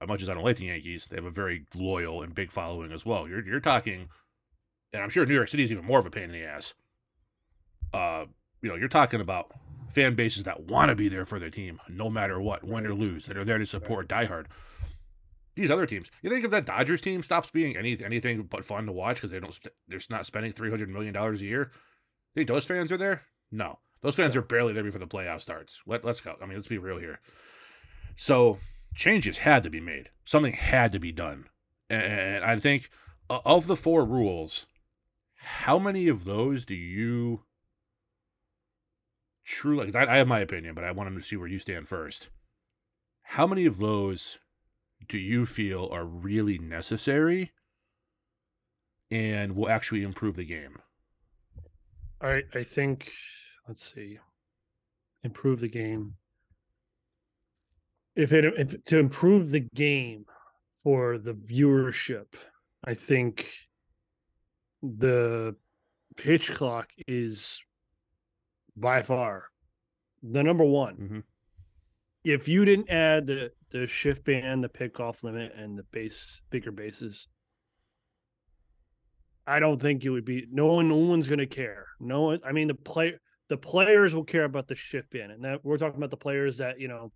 as 0.00 0.08
much 0.08 0.22
as 0.22 0.28
I 0.28 0.34
don't 0.34 0.44
like 0.44 0.56
the 0.56 0.66
Yankees, 0.66 1.06
they 1.06 1.16
have 1.16 1.24
a 1.24 1.30
very 1.30 1.66
loyal 1.74 2.20
and 2.20 2.34
big 2.34 2.50
following 2.50 2.92
as 2.92 3.06
well. 3.06 3.28
You're 3.28 3.44
you're 3.44 3.60
talking, 3.60 4.08
and 4.92 5.02
I'm 5.02 5.10
sure 5.10 5.24
New 5.24 5.34
York 5.34 5.48
City 5.48 5.62
is 5.62 5.72
even 5.72 5.84
more 5.84 6.00
of 6.00 6.06
a 6.06 6.10
pain 6.10 6.24
in 6.24 6.32
the 6.32 6.44
ass. 6.44 6.74
Uh, 7.92 8.24
you 8.60 8.68
know, 8.68 8.74
you're 8.74 8.88
talking 8.88 9.20
about 9.20 9.52
fan 9.94 10.14
bases 10.14 10.42
that 10.42 10.64
want 10.64 10.88
to 10.88 10.94
be 10.94 11.08
there 11.08 11.24
for 11.24 11.38
their 11.38 11.50
team 11.50 11.80
no 11.88 12.10
matter 12.10 12.40
what, 12.40 12.64
win 12.64 12.86
or 12.86 12.94
lose, 12.94 13.26
that 13.26 13.36
are 13.36 13.44
there 13.44 13.58
to 13.58 13.66
support 13.66 14.08
diehard. 14.08 14.46
These 15.54 15.70
other 15.70 15.86
teams, 15.86 16.10
you 16.20 16.30
think 16.30 16.44
if 16.44 16.50
that 16.50 16.66
Dodgers 16.66 17.00
team 17.00 17.22
stops 17.22 17.50
being 17.50 17.76
any 17.76 18.02
anything 18.04 18.42
but 18.42 18.64
fun 18.64 18.86
to 18.86 18.92
watch 18.92 19.16
because 19.16 19.30
they 19.30 19.38
don't, 19.38 19.56
they're 19.86 20.00
not 20.10 20.26
spending 20.26 20.52
three 20.52 20.70
hundred 20.70 20.88
million 20.88 21.14
dollars 21.14 21.40
a 21.40 21.44
year. 21.44 21.70
Think 22.34 22.48
those 22.48 22.64
fans 22.64 22.90
are 22.90 22.96
there? 22.96 23.22
No, 23.52 23.78
those 24.02 24.16
fans 24.16 24.34
are 24.34 24.42
barely 24.42 24.72
there 24.72 24.82
before 24.82 24.98
the 24.98 25.06
playoff 25.06 25.40
starts. 25.40 25.80
Let 25.86 26.04
let's 26.04 26.20
go. 26.20 26.34
I 26.42 26.46
mean, 26.46 26.56
let's 26.56 26.66
be 26.66 26.78
real 26.78 26.98
here. 26.98 27.20
So 28.16 28.58
changes 28.96 29.38
had 29.38 29.62
to 29.62 29.70
be 29.70 29.80
made. 29.80 30.10
Something 30.24 30.54
had 30.54 30.90
to 30.90 30.98
be 30.98 31.12
done, 31.12 31.46
and 31.88 32.44
I 32.44 32.58
think 32.58 32.90
of 33.30 33.68
the 33.68 33.76
four 33.76 34.04
rules, 34.04 34.66
how 35.36 35.78
many 35.78 36.08
of 36.08 36.24
those 36.24 36.66
do 36.66 36.74
you 36.74 37.42
truly, 39.44 39.86
'cause 39.86 39.96
I, 39.96 40.14
I 40.14 40.16
have 40.16 40.28
my 40.28 40.40
opinion, 40.40 40.74
but 40.74 40.84
I 40.84 40.92
want 40.92 41.14
to 41.14 41.20
see 41.20 41.36
where 41.36 41.48
you 41.48 41.58
stand 41.58 41.88
first. 41.88 42.30
How 43.22 43.46
many 43.46 43.66
of 43.66 43.78
those 43.78 44.38
do 45.08 45.18
you 45.18 45.46
feel 45.46 45.88
are 45.92 46.04
really 46.06 46.58
necessary 46.58 47.52
and 49.10 49.54
will 49.54 49.68
actually 49.68 50.02
improve 50.02 50.36
the 50.36 50.44
game? 50.44 50.78
I 52.20 52.42
I 52.54 52.64
think 52.64 53.12
let's 53.68 53.92
see, 53.94 54.18
improve 55.22 55.60
the 55.60 55.68
game. 55.68 56.16
If 58.16 58.32
it 58.32 58.44
if 58.44 58.84
to 58.84 58.98
improve 58.98 59.50
the 59.50 59.68
game 59.74 60.26
for 60.82 61.18
the 61.18 61.34
viewership, 61.34 62.34
I 62.84 62.94
think 62.94 63.50
the 64.82 65.56
pitch 66.16 66.52
clock 66.52 66.90
is 67.08 67.62
by 68.76 69.02
far 69.02 69.50
the 70.22 70.42
number 70.42 70.64
one. 70.64 70.96
Mhm. 70.96 71.22
If 72.24 72.48
you 72.48 72.64
didn't 72.64 72.88
add 72.90 73.26
the 73.26 73.52
the 73.70 73.86
shift 73.86 74.24
band, 74.24 74.62
the 74.64 74.68
pickoff 74.68 75.22
limit, 75.22 75.52
and 75.54 75.76
the 75.76 75.82
base 75.82 76.42
bigger 76.50 76.70
bases, 76.70 77.28
I 79.46 79.60
don't 79.60 79.80
think 79.80 80.04
it 80.04 80.10
would 80.10 80.24
be. 80.24 80.46
No 80.50 80.66
one, 80.66 80.88
no 80.88 80.96
one's 80.96 81.28
going 81.28 81.40
to 81.40 81.46
care. 81.46 81.86
No 82.00 82.22
one. 82.22 82.40
I 82.44 82.52
mean, 82.52 82.68
the 82.68 82.74
play 82.74 83.18
the 83.48 83.58
players 83.58 84.14
will 84.14 84.24
care 84.24 84.44
about 84.44 84.68
the 84.68 84.74
shift 84.74 85.10
band, 85.10 85.32
and 85.32 85.44
that 85.44 85.64
we're 85.64 85.76
talking 85.76 85.98
about 85.98 86.10
the 86.10 86.16
players 86.16 86.58
that 86.58 86.80
you 86.80 86.88
know 86.88 87.12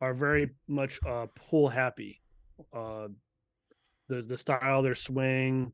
are 0.00 0.14
very 0.14 0.50
much 0.68 1.00
uh 1.04 1.26
pull 1.34 1.68
happy. 1.68 2.20
Uh, 2.72 3.08
the 4.08 4.22
the 4.22 4.38
style, 4.38 4.82
their 4.82 4.94
swing, 4.94 5.72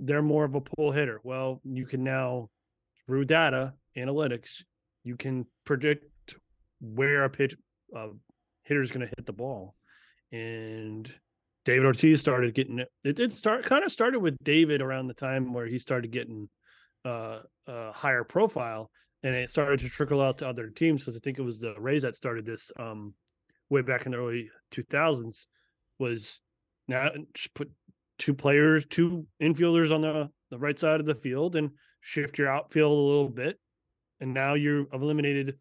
they're 0.00 0.22
more 0.22 0.44
of 0.44 0.54
a 0.54 0.60
pull 0.60 0.92
hitter. 0.92 1.20
Well, 1.24 1.62
you 1.64 1.86
can 1.86 2.04
now 2.04 2.50
through 3.06 3.24
data 3.24 3.74
analytics, 3.96 4.62
you 5.02 5.16
can 5.16 5.46
predict 5.64 6.36
where 6.80 7.24
a 7.24 7.30
pitch 7.30 7.56
uh, 7.96 8.08
hitter 8.64 8.80
is 8.80 8.90
going 8.90 9.06
to 9.06 9.12
hit 9.16 9.26
the 9.26 9.32
ball, 9.32 9.74
and 10.32 11.12
David 11.64 11.86
Ortiz 11.86 12.20
started 12.20 12.54
getting 12.54 12.80
it. 12.80 12.90
It 13.04 13.32
start 13.32 13.64
kind 13.64 13.84
of 13.84 13.92
started 13.92 14.20
with 14.20 14.36
David 14.42 14.82
around 14.82 15.06
the 15.06 15.14
time 15.14 15.52
where 15.52 15.66
he 15.66 15.78
started 15.78 16.10
getting 16.10 16.48
uh, 17.04 17.40
a 17.66 17.92
higher 17.92 18.24
profile, 18.24 18.90
and 19.22 19.34
it 19.34 19.50
started 19.50 19.80
to 19.80 19.88
trickle 19.88 20.20
out 20.20 20.38
to 20.38 20.48
other 20.48 20.68
teams 20.68 21.02
because 21.02 21.16
I 21.16 21.20
think 21.20 21.38
it 21.38 21.42
was 21.42 21.60
the 21.60 21.74
Rays 21.78 22.02
that 22.02 22.14
started 22.14 22.44
this 22.44 22.70
um, 22.78 23.14
way 23.70 23.82
back 23.82 24.06
in 24.06 24.12
the 24.12 24.18
early 24.18 24.50
2000s. 24.72 25.46
Was 25.98 26.40
now 26.88 27.10
just 27.32 27.54
put 27.54 27.70
two 28.18 28.34
players, 28.34 28.84
two 28.86 29.26
infielders 29.40 29.94
on 29.94 30.00
the 30.02 30.28
the 30.50 30.58
right 30.58 30.78
side 30.78 31.00
of 31.00 31.06
the 31.06 31.14
field, 31.14 31.56
and 31.56 31.70
shift 32.00 32.36
your 32.36 32.48
outfield 32.48 32.92
a 32.92 32.94
little 32.94 33.28
bit, 33.30 33.58
and 34.20 34.32
now 34.34 34.54
you 34.54 34.88
have 34.92 35.02
eliminated 35.02 35.58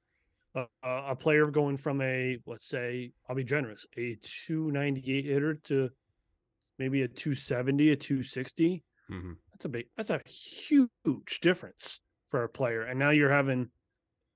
a, 0.56 0.68
a 0.84 1.16
player 1.16 1.48
going 1.48 1.78
from 1.78 2.02
a 2.02 2.38
let's 2.46 2.68
say 2.68 3.12
I'll 3.28 3.36
be 3.36 3.44
generous 3.44 3.86
a 3.98 4.18
298 4.22 5.26
hitter 5.26 5.56
to 5.66 5.90
maybe 6.80 7.02
a 7.04 7.08
270 7.08 7.92
a 7.92 7.96
260 7.96 8.84
Mhm. 9.12 9.36
that's 9.52 9.66
a 9.66 9.70
big 9.70 9.88
that's 9.98 10.10
a 10.12 10.22
huge 10.26 11.42
difference 11.42 12.00
for 12.30 12.44
a 12.44 12.50
player 12.50 12.84
and 12.84 12.98
now 12.98 13.10
you're 13.10 13.30
having 13.30 13.70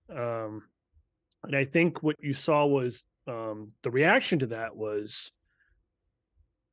um 0.10 0.64
and 1.44 1.56
I 1.56 1.66
think 1.66 2.04
what 2.04 2.18
you 2.22 2.34
saw 2.34 2.66
was 2.66 3.08
um 3.28 3.74
the 3.84 3.92
reaction 3.92 4.40
to 4.40 4.48
that 4.48 4.76
was 4.76 5.32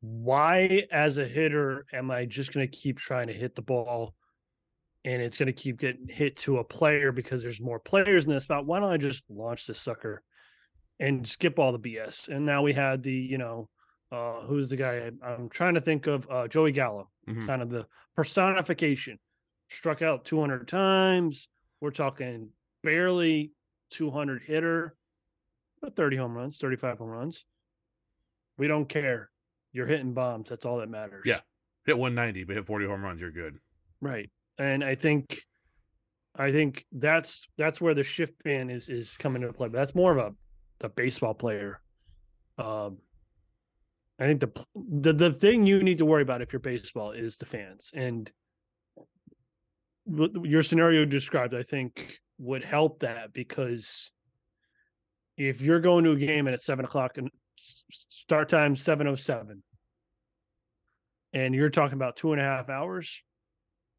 why 0.01 0.87
as 0.91 1.19
a 1.19 1.27
hitter 1.27 1.87
am 1.93 2.11
I 2.11 2.27
just 2.27 2.53
going 2.53 2.69
to 2.69 2.77
keep 2.77 2.99
trying 2.99 3.29
to 3.29 3.33
hit 3.33 3.55
the 3.55 3.63
ball 3.63 4.15
and 5.05 5.21
it's 5.23 5.37
going 5.37 5.47
to 5.47 5.53
keep 5.53 5.79
getting 5.79 6.09
hit 6.09 6.37
to 6.39 6.59
a 6.59 6.65
player 6.65 7.13
because 7.13 7.43
there's 7.43 7.61
more 7.61 7.79
players 7.79 8.25
in 8.25 8.31
this 8.33 8.45
spot. 8.45 8.67
Why 8.67 8.81
don't 8.81 8.91
I 8.93 8.97
just 8.97 9.25
launch 9.29 9.67
this 9.67 9.79
sucker 9.81 10.23
and 10.99 11.27
skip 11.29 11.59
all 11.59 11.73
the 11.73 11.79
BS? 11.79 12.29
And 12.29 12.47
now 12.47 12.63
we 12.63 12.73
had 12.73 13.03
the, 13.03 13.13
you 13.13 13.39
know, 13.39 13.69
uh, 14.11 14.41
who's 14.43 14.69
the 14.71 14.77
guy? 14.77 15.11
I'm 15.23 15.49
trying 15.49 15.75
to 15.75 15.81
think 15.81 16.07
of 16.07 16.27
uh, 16.31 16.49
Joey 16.49 16.73
Gallo, 16.73 17.11
Mhm. 17.29 17.47
kind 17.47 17.63
of 17.63 17.69
the 17.71 17.87
personification. 18.17 19.19
Struck 19.69 20.03
out 20.03 20.25
200 20.25 20.69
times. 20.69 21.49
We're 21.81 21.91
talking 21.91 22.51
barely 22.83 23.53
200 23.91 24.43
hitter, 24.43 24.95
but 25.81 25.97
30 25.97 26.17
home 26.17 26.35
runs, 26.35 26.59
35 26.59 26.99
home 26.99 27.09
runs. 27.11 27.45
We 28.57 28.69
don't 28.69 28.89
care. 28.89 29.31
You're 29.73 29.87
hitting 29.87 30.15
bombs. 30.15 30.49
That's 30.51 30.65
all 30.65 30.79
that 30.79 30.89
matters. 30.89 31.25
Yeah. 31.27 31.41
Hit 31.87 31.99
190, 31.99 32.45
but 32.45 32.57
hit 32.57 32.67
40 32.67 32.87
home 32.87 33.03
runs, 33.03 33.21
you're 33.21 33.33
good. 33.33 33.59
Right. 34.01 34.31
And 34.59 34.85
I 34.85 34.95
think 34.95 35.43
I 36.37 36.51
think 36.53 36.85
that's 36.93 37.47
that's 37.59 37.81
where 37.81 37.95
the 37.95 38.03
shift 38.05 38.43
band 38.43 38.71
is 38.71 38.89
is 38.89 39.17
coming 39.17 39.43
into 39.43 39.55
play. 39.55 39.69
But 39.69 39.79
that's 39.79 39.95
more 39.95 40.13
of 40.13 40.19
a 40.19 40.35
the 40.81 40.89
baseball 40.89 41.35
player. 41.35 41.81
Um 42.59 42.99
I 44.19 44.27
think 44.27 44.41
the 44.41 44.67
the 44.75 45.13
the 45.13 45.33
thing 45.33 45.67
you 45.67 45.83
need 45.83 45.99
to 45.99 46.05
worry 46.05 46.23
about 46.23 46.43
if 46.43 46.53
you're 46.53 46.61
baseball 46.61 47.11
is 47.11 47.39
the 47.39 47.47
fans. 47.47 47.91
And 47.95 48.31
your 50.07 50.63
scenario 50.63 51.05
described, 51.05 51.55
I 51.55 51.63
think, 51.63 52.21
would 52.39 52.65
help 52.65 53.01
that 53.01 53.33
because 53.33 54.13
if 55.37 55.61
you're 55.61 55.81
going 55.81 56.05
to 56.05 56.13
a 56.13 56.17
game 56.17 56.47
and 56.47 56.55
it's 56.55 56.65
seven 56.65 56.85
o'clock 56.85 57.19
and 57.19 57.31
start 57.57 58.49
time 58.49 58.77
seven 58.77 59.07
oh 59.09 59.15
seven, 59.15 59.63
and 61.33 61.55
you're 61.55 61.71
talking 61.71 61.95
about 61.95 62.17
two 62.17 62.33
and 62.33 62.41
a 62.41 62.45
half 62.45 62.69
hours, 62.69 63.23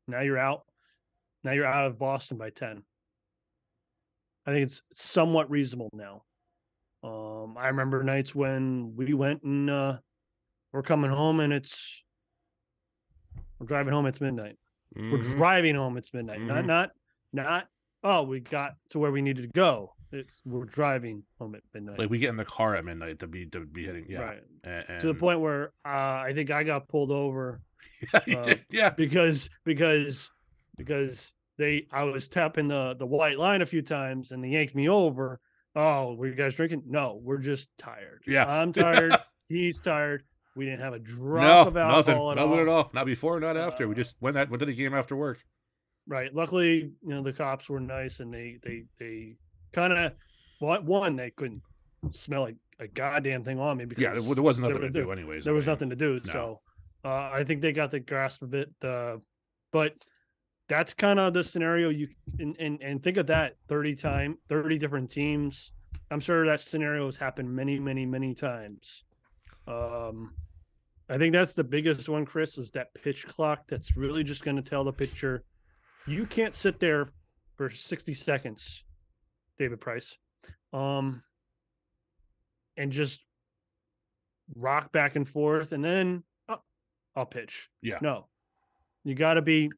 now 0.08 0.22
you're 0.22 0.38
out. 0.38 0.64
Now 1.44 1.52
you're 1.52 1.66
out 1.66 1.88
of 1.88 2.00
Boston 2.00 2.38
by 2.38 2.50
10. 2.50 2.84
I 4.48 4.52
think 4.52 4.64
it's 4.64 4.82
somewhat 4.94 5.50
reasonable 5.50 5.90
now. 5.94 6.24
Um, 7.04 7.56
I 7.58 7.68
remember 7.68 8.04
nights 8.04 8.34
when 8.34 8.96
we 8.96 9.14
went 9.14 9.44
and 9.44 9.70
uh, 9.70 9.98
we're 10.72 10.82
coming 10.84 11.12
home 11.12 11.40
and 11.40 11.54
it's 11.54 12.04
we're 13.60 13.68
driving 13.68 13.94
home, 13.94 14.06
it's 14.06 14.20
midnight. 14.22 14.58
We're 14.96 15.20
Mhm. 15.20 15.36
driving 15.38 15.76
home, 15.76 15.98
it's 15.98 16.14
midnight. 16.14 16.42
Not 16.42 16.64
Mhm. 16.64 16.68
not 16.68 16.92
not 17.34 17.68
oh, 18.04 18.24
we 18.24 18.40
got 18.40 18.76
to 18.90 19.00
where 19.00 19.12
we 19.12 19.22
needed 19.22 19.42
to 19.44 19.48
go. 19.48 19.94
It's 20.12 20.42
we're 20.46 20.66
driving 20.66 21.24
home 21.40 21.56
at 21.56 21.64
midnight. 21.74 22.00
Like 22.00 22.10
we 22.10 22.18
get 22.20 22.30
in 22.30 22.38
the 22.38 22.46
car 22.46 22.76
at 22.76 22.86
midnight 22.86 23.20
to 23.20 23.28
be 23.28 23.46
to 23.48 23.66
be 23.66 23.86
hitting, 23.86 24.06
yeah. 24.10 24.20
Right. 24.22 24.44
And, 24.64 25.02
To 25.02 25.08
the 25.08 25.16
point 25.16 25.40
where 25.42 25.74
uh, 25.86 26.22
I 26.26 26.32
think 26.34 26.50
I 26.52 26.64
got 26.64 26.88
pulled 26.88 27.12
over 27.12 27.62
yeah, 28.28 28.38
uh, 28.38 28.56
yeah. 28.70 28.90
because 28.92 29.50
because 29.66 30.32
because 30.78 31.34
they 31.58 31.88
I 31.92 32.04
was 32.04 32.28
tapping 32.28 32.68
the 32.68 32.96
the 32.98 33.06
white 33.06 33.40
line 33.40 33.62
a 33.62 33.66
few 33.66 33.82
times 33.82 34.32
and 34.32 34.44
they 34.44 34.50
yanked 34.50 34.76
me 34.76 34.90
over. 34.90 35.40
Oh, 35.76 36.14
were 36.16 36.28
you 36.28 36.36
guys 36.36 36.56
drinking? 36.56 36.84
No, 36.88 37.20
we're 37.22 37.38
just 37.38 37.70
tired. 37.78 38.22
Yeah. 38.28 38.46
I'm 38.46 38.72
tired. 38.86 39.16
He's 39.50 39.80
tired. 39.82 40.24
We 40.56 40.64
didn't 40.66 40.80
have 40.80 40.94
a 40.94 41.00
drop 41.00 41.44
No, 41.44 41.62
of 41.68 41.74
nothing, 41.74 42.14
alcohol 42.14 42.32
at 42.32 42.36
nothing 42.38 42.52
all. 42.52 42.60
at 42.62 42.68
all. 42.70 42.90
Not 42.94 43.06
before, 43.06 43.40
not 43.42 43.58
after. 43.58 43.88
We 43.88 43.94
Uh, 43.94 43.98
just 43.98 44.16
went 44.22 44.36
that 44.36 44.50
went 44.50 44.60
to 44.62 44.66
the 44.66 44.74
game 44.74 44.94
after 44.94 45.16
work. 45.18 45.44
Right. 46.08 46.34
Luckily, 46.34 46.76
you 47.02 47.10
know 47.10 47.22
the 47.24 47.34
cops 47.34 47.70
were 47.70 47.80
nice 47.82 48.20
and 48.22 48.34
they 48.34 48.58
they 48.64 48.84
they 49.00 49.36
kind 49.74 49.92
of 49.92 50.14
one 50.60 50.86
one 50.86 51.16
they 51.18 51.32
couldn't 51.32 51.62
smell 52.12 52.44
like 52.44 52.56
a 52.80 52.88
goddamn 52.88 53.44
thing 53.44 53.60
on 53.60 53.78
me 53.78 53.86
because 53.86 54.02
Yeah, 54.02 54.14
there, 54.14 54.34
there 54.36 54.44
was 54.44 54.60
nothing 54.60 54.76
there- 54.80 54.88
to 54.88 54.94
there- 54.94 55.04
do, 55.04 55.12
anyways. 55.12 55.46
there 55.46 55.54
I 55.54 55.56
was 55.56 55.66
mean, 55.66 55.72
nothing 55.74 55.90
to 55.90 55.96
do. 55.96 56.22
No. 56.26 56.32
So 56.32 56.62
uh, 57.06 57.30
I 57.32 57.44
think 57.44 57.62
they 57.62 57.72
got 57.72 57.92
the 57.92 58.00
grasp 58.00 58.42
of 58.42 58.54
it. 58.54 58.72
Uh, 58.84 59.18
but 59.72 59.94
that's 60.68 60.94
kind 60.94 61.20
of 61.20 61.34
the 61.34 61.44
scenario 61.44 61.90
you 61.90 62.08
and, 62.40 62.56
and 62.60 62.82
and 62.82 63.04
think 63.04 63.18
of 63.18 63.28
that 63.28 63.56
30 63.68 63.96
time 63.96 64.38
30 64.50 64.78
different 64.78 65.10
teams. 65.10 65.74
I'm 66.12 66.20
sure 66.20 66.46
that 66.46 66.60
scenario 66.60 67.06
has 67.06 67.18
happened 67.18 67.54
many, 67.56 67.80
many, 67.80 68.06
many 68.06 68.34
times. 68.34 69.04
Um 69.68 70.34
I 71.08 71.20
think 71.20 71.34
that's 71.34 71.54
the 71.54 71.64
biggest 71.64 72.10
one, 72.10 72.26
Chris, 72.26 72.58
is 72.58 72.72
that 72.72 72.94
pitch 72.96 73.28
clock 73.28 73.68
that's 73.68 73.96
really 73.96 74.24
just 74.24 74.44
going 74.44 74.56
to 74.56 74.64
tell 74.64 74.84
the 74.84 74.92
pitcher 74.92 75.44
you 76.08 76.26
can't 76.26 76.56
sit 76.56 76.80
there 76.80 77.10
for 77.58 77.70
60 77.70 78.14
seconds, 78.16 78.84
David 79.60 79.82
Price. 79.82 80.18
Um 80.74 81.22
and 82.76 82.92
just 82.92 83.22
rock 84.56 84.92
back 84.92 85.16
and 85.16 85.28
forth 85.28 85.72
and 85.72 85.84
then 85.84 86.24
I'll 87.16 87.26
pitch. 87.26 87.70
Yeah. 87.82 88.00
No. 88.02 88.28
You 89.04 89.16
got 89.16 89.36
to 89.36 89.42
be 89.42 89.72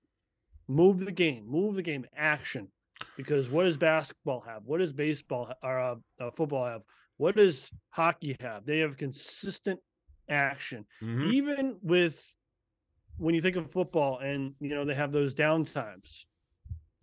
move 0.68 1.00
the 1.00 1.12
game, 1.12 1.46
move 1.48 1.76
the 1.76 1.82
game, 1.82 2.06
action. 2.16 2.70
Because 3.16 3.52
what 3.52 3.64
does 3.64 3.78
basketball 3.78 4.42
have? 4.42 4.64
What 4.66 4.80
does 4.80 4.92
baseball 4.92 5.54
or 5.62 5.80
uh, 5.80 5.96
uh, 6.20 6.32
football 6.36 6.66
have? 6.66 6.82
What 7.18 7.36
does 7.36 7.72
hockey 7.90 8.36
have? 8.40 8.66
They 8.66 8.80
have 8.80 8.98
consistent 8.98 9.80
action. 10.30 10.86
mhm. 11.02 11.32
Even 11.34 11.78
with 11.82 12.34
when 13.18 13.34
you 13.36 13.42
think 13.42 13.56
of 13.56 13.72
football 13.72 14.20
and 14.20 14.54
you 14.60 14.70
know 14.70 14.86
they 14.86 14.96
have 14.96 15.12
those 15.12 15.36
down 15.36 15.64
times, 15.66 16.26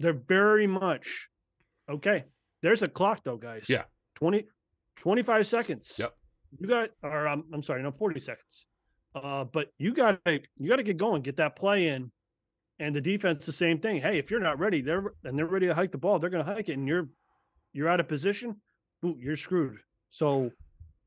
they're 0.00 0.12
very 0.12 0.67
much 0.67 1.29
okay. 1.88 2.25
There's 2.62 2.83
a 2.83 2.88
clock 2.88 3.21
though, 3.25 3.37
guys. 3.37 3.67
Yeah. 3.69 3.83
20, 4.17 4.47
25 5.00 5.47
seconds. 5.47 5.97
Yep. 5.99 6.12
You 6.61 6.69
got, 6.69 6.91
or 7.03 7.26
um, 7.29 7.45
I'm 7.53 7.62
sorry, 7.62 7.83
no, 7.83 7.91
40 7.91 8.21
seconds. 8.21 8.67
Uh, 9.14 9.44
but 9.44 9.68
you 9.78 9.94
got 9.94 10.25
to, 10.25 10.40
you 10.59 10.68
got 10.68 10.76
to 10.76 10.83
get 10.83 10.97
going, 10.97 11.23
get 11.23 11.37
that 11.37 11.56
play 11.56 11.88
in. 11.88 12.11
And 12.80 12.94
the 12.94 13.00
defense, 13.00 13.47
the 13.47 13.52
same 13.52 13.78
thing. 13.78 14.00
Hey, 14.00 14.18
if 14.18 14.30
you're 14.30 14.40
not 14.40 14.59
ready, 14.59 14.80
they're 14.80 15.12
and 15.23 15.38
they're 15.38 15.47
ready 15.47 15.68
to 15.68 15.75
hike 15.75 15.92
the 15.92 15.99
ball. 15.99 16.18
They're 16.18 16.30
going 16.30 16.44
to 16.44 16.52
hike 16.52 16.68
it, 16.68 16.76
and 16.76 16.88
you're 16.88 17.09
you're 17.73 17.88
out 17.88 18.00
of 18.00 18.09
position, 18.09 18.56
ooh, 19.04 19.16
you're 19.21 19.37
screwed. 19.37 19.78
So, 20.11 20.50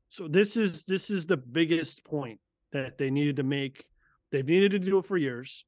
so 0.08 0.28
this 0.28 0.56
is 0.56 0.86
this 0.86 1.10
is 1.10 1.26
the 1.26 1.36
biggest 1.36 2.04
point 2.04 2.40
that 2.72 2.96
they 2.96 3.10
needed 3.10 3.36
to 3.36 3.42
make. 3.42 3.84
They've 4.30 4.46
needed 4.46 4.72
to 4.72 4.78
do 4.78 4.98
it 4.98 5.04
for 5.04 5.16
years. 5.16 5.64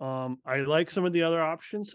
Um, 0.00 0.38
I 0.44 0.60
like 0.60 0.90
some 0.90 1.04
of 1.04 1.12
the 1.12 1.22
other 1.22 1.42
options. 1.42 1.94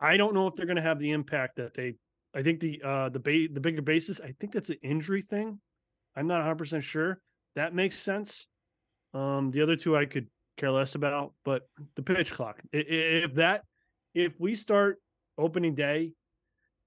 I 0.00 0.16
don't 0.16 0.34
know 0.34 0.46
if 0.46 0.54
they're 0.54 0.66
going 0.66 0.76
to 0.76 0.82
have 0.82 0.98
the 0.98 1.12
impact 1.12 1.56
that 1.56 1.74
they. 1.74 1.94
I 2.34 2.42
think 2.42 2.60
the 2.60 2.82
uh 2.84 3.08
the 3.08 3.20
ba- 3.20 3.52
the 3.52 3.60
bigger 3.60 3.82
basis. 3.82 4.20
I 4.20 4.34
think 4.38 4.52
that's 4.52 4.70
an 4.70 4.78
injury 4.82 5.22
thing. 5.22 5.60
I'm 6.16 6.26
not 6.26 6.38
100 6.38 6.56
percent 6.56 6.84
sure. 6.84 7.20
That 7.56 7.74
makes 7.74 7.98
sense. 7.98 8.46
Um, 9.12 9.50
the 9.50 9.62
other 9.62 9.76
two 9.76 9.96
I 9.96 10.06
could 10.06 10.26
care 10.56 10.70
less 10.70 10.94
about, 10.94 11.32
but 11.44 11.62
the 11.96 12.02
pitch 12.02 12.32
clock. 12.32 12.60
If 12.72 13.34
that, 13.34 13.64
if 14.14 14.38
we 14.38 14.54
start 14.54 14.98
opening 15.38 15.74
day, 15.74 16.12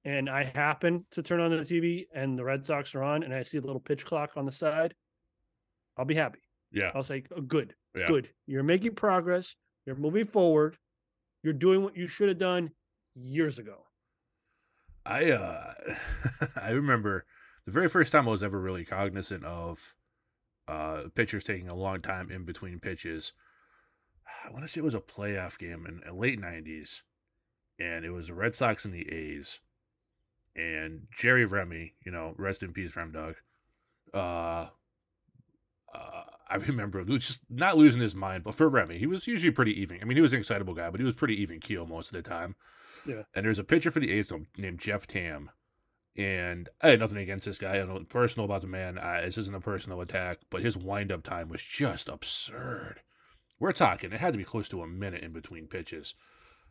and 0.06 0.30
I 0.30 0.44
happen 0.44 1.06
to 1.12 1.22
turn 1.22 1.42
on 1.42 1.52
the 1.52 1.58
TV 1.58 2.08
and 2.14 2.38
the 2.40 2.44
Red 2.44 2.66
Sox 2.66 2.96
are 2.96 3.04
on, 3.04 3.24
and 3.24 3.34
I 3.34 3.44
see 3.44 3.58
a 3.58 3.62
little 3.62 3.82
pitch 3.82 4.06
clock 4.06 4.32
on 4.38 4.46
the 4.46 4.52
side, 4.52 4.94
I'll 5.98 6.06
be 6.06 6.16
happy. 6.16 6.40
Yeah, 6.72 6.92
I'll 6.96 7.04
say, 7.04 7.24
oh, 7.36 7.42
"Good, 7.42 7.74
yeah. 7.96 8.08
good. 8.08 8.30
You're 8.46 8.64
making 8.64 8.96
progress. 8.96 9.56
You're 9.86 9.96
moving 9.96 10.26
forward. 10.26 10.78
You're 11.44 11.54
doing 11.54 11.82
what 11.82 11.98
you 11.98 12.08
should 12.08 12.30
have 12.30 12.38
done 12.38 12.72
years 13.16 13.60
ago." 13.60 13.86
I 15.06 15.32
uh 15.32 15.74
I 16.62 16.72
remember 16.72 17.26
the 17.66 17.72
very 17.72 17.90
first 17.90 18.12
time 18.12 18.28
I 18.28 18.32
was 18.32 18.44
ever 18.44 18.60
really 18.60 18.86
cognizant 18.86 19.44
of 19.44 19.96
uh 20.68 21.04
pitchers 21.16 21.44
taking 21.44 21.70
a 21.70 21.76
long 21.76 22.02
time 22.02 22.32
in 22.32 22.44
between 22.44 22.80
pitches. 22.80 23.34
I 24.46 24.52
want 24.52 24.64
to 24.64 24.68
say 24.68 24.80
it 24.80 24.84
was 24.84 24.96
a 24.96 25.00
playoff 25.00 25.58
game 25.58 25.86
in 25.88 26.02
the 26.06 26.14
late 26.14 26.40
'90s, 26.40 27.02
and 27.80 28.04
it 28.04 28.12
was 28.12 28.28
the 28.28 28.34
Red 28.34 28.56
Sox 28.56 28.86
and 28.86 28.94
the 28.94 29.10
A's, 29.12 29.60
and 30.56 31.08
Jerry 31.12 31.46
Remy, 31.46 31.94
you 32.06 32.12
know, 32.12 32.34
rest 32.38 32.64
in 32.64 32.74
peace, 32.74 32.96
RemDawg. 32.96 33.36
Uh, 34.14 34.68
uh, 35.94 36.24
I 36.50 36.56
remember 36.68 37.04
just 37.04 37.40
not 37.50 37.78
losing 37.78 38.02
his 38.02 38.16
mind, 38.16 38.44
but 38.44 38.56
for 38.56 38.70
Remy, 38.70 38.98
he 38.98 39.08
was 39.08 39.28
usually 39.28 39.52
pretty 39.52 39.80
even. 39.80 40.00
I 40.02 40.06
mean, 40.06 40.18
he 40.18 40.22
was 40.22 40.34
an 40.34 40.40
excitable 40.40 40.74
guy, 40.74 40.90
but 40.90 41.00
he 41.00 41.06
was 41.06 41.16
pretty 41.16 41.42
even 41.42 41.60
keel 41.60 41.86
most 41.86 42.14
of 42.14 42.22
the 42.22 42.28
time. 42.28 42.56
Yeah. 43.06 43.24
And 43.34 43.46
there's 43.46 43.60
a 43.60 43.64
pitcher 43.64 43.92
for 43.92 44.00
the 44.00 44.12
A's 44.12 44.32
named 44.58 44.80
Jeff 44.80 45.08
Tam. 45.08 45.50
And 46.18 46.68
I 46.82 46.90
had 46.90 47.00
nothing 47.00 47.20
against 47.20 47.46
this 47.46 47.60
guy. 47.60 47.76
I 47.76 47.78
don't 47.78 47.90
know 47.90 48.04
personal 48.10 48.46
about 48.46 48.62
the 48.62 48.68
man. 48.68 48.98
I, 48.98 49.22
this 49.22 49.38
isn't 49.38 49.56
a 49.56 49.60
personal 49.60 50.02
attack, 50.02 50.40
but 50.50 50.64
his 50.64 50.76
windup 50.76 51.22
time 51.24 51.48
was 51.48 51.62
just 51.62 52.10
absurd. 52.10 53.02
We're 53.60 53.72
talking, 53.72 54.12
it 54.12 54.20
had 54.20 54.34
to 54.34 54.38
be 54.38 54.44
close 54.44 54.68
to 54.70 54.82
a 54.82 54.88
minute 54.88 55.24
in 55.24 55.32
between 55.32 55.68
pitches. 55.68 56.16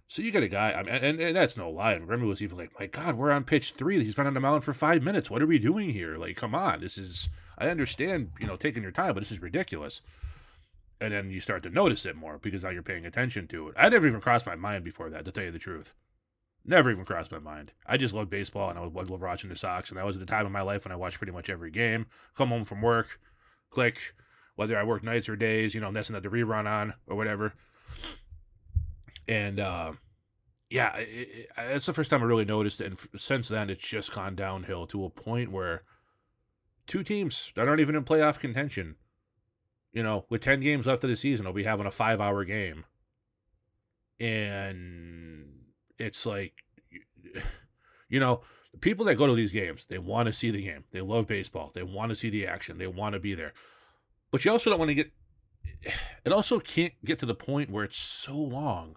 So 0.09 0.23
you 0.23 0.31
get 0.31 0.43
a 0.43 0.49
guy, 0.49 0.73
I 0.73 0.83
mean, 0.83 0.95
and, 0.95 1.21
and 1.21 1.37
that's 1.37 1.57
no 1.57 1.69
lie. 1.71 1.93
And 1.93 2.09
Remy 2.09 2.27
was 2.27 2.41
even 2.41 2.59
like, 2.59 2.79
my 2.79 2.87
God, 2.87 3.17
we're 3.17 3.33
on 3.33 3.45
pitch 3.45 3.73
three. 3.73 4.03
He's 4.03 4.15
been 4.15 4.27
on 4.27 4.35
the 4.35 4.41
mound 4.41 4.63
for 4.63 4.73
five 4.73 5.03
minutes. 5.03 5.31
What 5.31 5.43
are 5.43 5.47
we 5.47 5.59
doing 5.59 5.91
here? 5.91 6.17
Like, 6.17 6.37
come 6.37 6.55
on. 6.55 6.81
This 6.81 6.97
is, 6.97 7.29
I 7.59 7.69
understand, 7.69 8.31
you 8.39 8.47
know, 8.47 8.57
taking 8.57 8.85
your 8.85 8.93
time, 8.93 9.15
but 9.15 9.21
this 9.21 9.33
is 9.33 9.43
ridiculous. 9.43 10.03
And 11.01 11.13
then 11.13 11.31
you 11.31 11.41
start 11.41 11.63
to 11.65 11.71
notice 11.71 12.07
it 12.07 12.17
more 12.17 12.39
because 12.39 12.63
now 12.63 12.71
you're 12.71 12.83
paying 12.83 13.05
attention 13.05 13.49
to 13.49 13.69
it. 13.69 13.75
I 13.77 13.89
never 13.89 14.07
even 14.07 14.21
crossed 14.21 14.47
my 14.47 14.55
mind 14.55 14.85
before 14.85 15.11
that, 15.11 15.25
to 15.25 15.33
tell 15.33 15.45
you 15.45 15.51
the 15.51 15.59
truth. 15.59 15.93
Never 16.69 16.91
even 16.91 17.05
crossed 17.05 17.31
my 17.31 17.39
mind. 17.39 17.71
I 17.87 17.97
just 17.97 18.13
loved 18.13 18.29
baseball 18.29 18.71
and 18.71 18.79
I 18.79 18.83
love 18.83 19.23
watching 19.23 19.51
the 19.51 19.57
Sox. 19.57 19.89
And 19.89 19.99
that 19.99 20.05
was 20.05 20.17
at 20.17 20.21
the 20.21 20.27
time 20.27 20.47
of 20.47 20.53
my 20.53 20.63
life 20.63 20.85
when 20.85 20.93
I 20.93 20.97
watched 20.97 21.19
pretty 21.19 21.33
much 21.33 21.49
every 21.49 21.71
game. 21.71 22.07
Come 22.37 22.49
home 22.49 22.65
from 22.65 22.83
work, 22.83 23.21
click, 23.71 24.15
whether 24.57 24.77
I 24.77 24.83
work 24.83 25.05
nights 25.05 25.29
or 25.29 25.37
days, 25.37 25.75
you 25.75 25.81
know, 25.81 25.89
at 25.89 25.95
the 25.95 26.29
rerun 26.29 26.67
on 26.67 26.95
or 27.07 27.17
whatever. 27.17 27.55
And 29.29 29.61
uh, 29.61 29.93
yeah, 30.69 30.97
it, 30.97 31.09
it, 31.09 31.49
it's 31.57 31.87
the 31.87 31.93
first 31.93 32.11
time 32.11 32.23
I 32.23 32.27
really 32.27 32.45
noticed 32.45 32.81
it. 32.81 32.87
And 32.87 32.99
since 33.21 33.47
then, 33.47 33.71
it's 33.71 33.87
just 33.87 34.13
gone 34.13 34.35
downhill 34.35 34.89
to 34.89 35.05
a 35.05 35.11
point 35.11 35.53
where 35.53 35.83
two 36.89 37.05
teams 37.05 37.53
that 37.55 37.69
aren't 37.69 37.81
even 37.81 37.95
in 37.95 38.05
playoff 38.05 38.41
contention, 38.41 38.97
you 39.93 40.03
know, 40.03 40.27
with 40.29 40.43
10 40.43 40.61
games 40.61 40.87
left 40.87 41.05
of 41.05 41.11
the 41.11 41.17
season, 41.17 41.47
will 41.47 41.53
be 41.53 41.65
having 41.65 41.87
a 41.87 41.93
five 41.93 42.21
hour 42.21 42.45
game. 42.45 42.85
And 44.19 45.56
it's 45.99 46.27
like, 46.27 46.55
you 48.09 48.21
know, 48.21 48.43
the 48.73 48.79
people 48.79 49.05
that 49.07 49.15
go 49.15 49.27
to 49.27 49.35
these 49.35 49.53
games, 49.53 49.87
they 49.87 49.99
want 49.99 50.27
to 50.27 50.33
see 50.33 50.51
the 50.51 50.63
game. 50.63 50.85
They 50.91 51.01
love 51.01 51.27
baseball. 51.27 51.71
They 51.75 51.83
want 51.83 52.11
to 52.11 52.15
see 52.17 52.31
the 52.31 52.47
action. 52.47 52.79
They 52.79 52.87
want 52.87 53.15
to 53.15 53.19
be 53.19 53.35
there. 53.35 53.53
But 54.31 54.45
you 54.45 54.51
also 54.51 54.71
don't 54.71 54.79
want 54.79 54.91
to 54.91 54.95
get, 54.95 55.13
it 56.25 56.33
also 56.33 56.61
can't 56.61 56.93
get 57.05 57.19
to 57.21 57.27
the 57.27 57.35
point 57.35 57.71
where 57.71 57.85
it's 57.85 57.99
so 57.99 58.37
long 58.37 58.97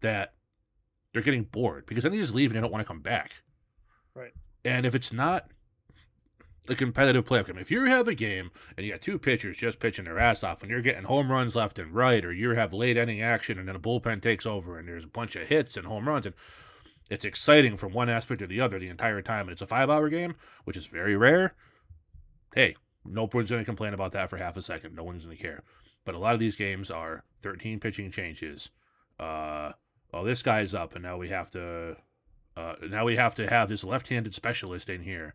that 0.00 0.34
they're 1.12 1.22
getting 1.22 1.44
bored 1.44 1.86
because 1.86 2.02
then 2.02 2.12
they 2.12 2.18
just 2.18 2.34
leave 2.34 2.50
and 2.50 2.56
they 2.56 2.60
don't 2.60 2.72
want 2.72 2.84
to 2.84 2.88
come 2.88 3.00
back. 3.00 3.42
Right. 4.14 4.32
And 4.64 4.84
if 4.84 4.94
it's 4.94 5.12
not 5.12 5.50
a 6.68 6.74
competitive 6.74 7.24
playoff 7.24 7.46
game, 7.46 7.58
if 7.58 7.70
you 7.70 7.84
have 7.84 8.08
a 8.08 8.14
game 8.14 8.50
and 8.76 8.84
you 8.84 8.92
got 8.92 9.00
two 9.00 9.18
pitchers 9.18 9.56
just 9.56 9.78
pitching 9.78 10.04
their 10.04 10.18
ass 10.18 10.44
off 10.44 10.62
and 10.62 10.70
you're 10.70 10.82
getting 10.82 11.04
home 11.04 11.30
runs 11.30 11.56
left 11.56 11.78
and 11.78 11.94
right, 11.94 12.24
or 12.24 12.32
you 12.32 12.50
have 12.50 12.72
late 12.72 12.96
inning 12.96 13.22
action 13.22 13.58
and 13.58 13.68
then 13.68 13.76
a 13.76 13.80
bullpen 13.80 14.22
takes 14.22 14.46
over 14.46 14.78
and 14.78 14.88
there's 14.88 15.04
a 15.04 15.08
bunch 15.08 15.36
of 15.36 15.48
hits 15.48 15.76
and 15.76 15.86
home 15.86 16.08
runs 16.08 16.26
and 16.26 16.34
it's 17.10 17.24
exciting 17.24 17.76
from 17.76 17.92
one 17.92 18.10
aspect 18.10 18.40
to 18.40 18.46
the 18.46 18.60
other 18.60 18.78
the 18.78 18.88
entire 18.88 19.22
time 19.22 19.42
and 19.42 19.50
it's 19.50 19.62
a 19.62 19.66
five 19.66 19.88
hour 19.88 20.08
game, 20.08 20.34
which 20.64 20.76
is 20.76 20.86
very 20.86 21.16
rare. 21.16 21.54
Hey, 22.54 22.76
no 23.04 23.28
one's 23.32 23.48
to 23.48 23.64
complain 23.64 23.94
about 23.94 24.12
that 24.12 24.30
for 24.30 24.36
half 24.36 24.56
a 24.56 24.62
second. 24.62 24.94
No 24.94 25.04
one's 25.04 25.24
going 25.24 25.36
to 25.36 25.42
care. 25.42 25.62
But 26.04 26.14
a 26.14 26.18
lot 26.18 26.34
of 26.34 26.40
these 26.40 26.56
games 26.56 26.90
are 26.90 27.24
13 27.40 27.80
pitching 27.80 28.10
changes. 28.10 28.70
Uh, 29.18 29.72
oh, 30.12 30.24
this 30.24 30.42
guy's 30.42 30.74
up, 30.74 30.94
and 30.94 31.02
now 31.02 31.16
we 31.16 31.28
have 31.28 31.50
to, 31.50 31.96
uh, 32.56 32.74
now 32.88 33.04
we 33.04 33.16
have 33.16 33.34
to 33.36 33.48
have 33.48 33.68
this 33.68 33.84
left-handed 33.84 34.34
specialist 34.34 34.88
in 34.88 35.02
here. 35.02 35.34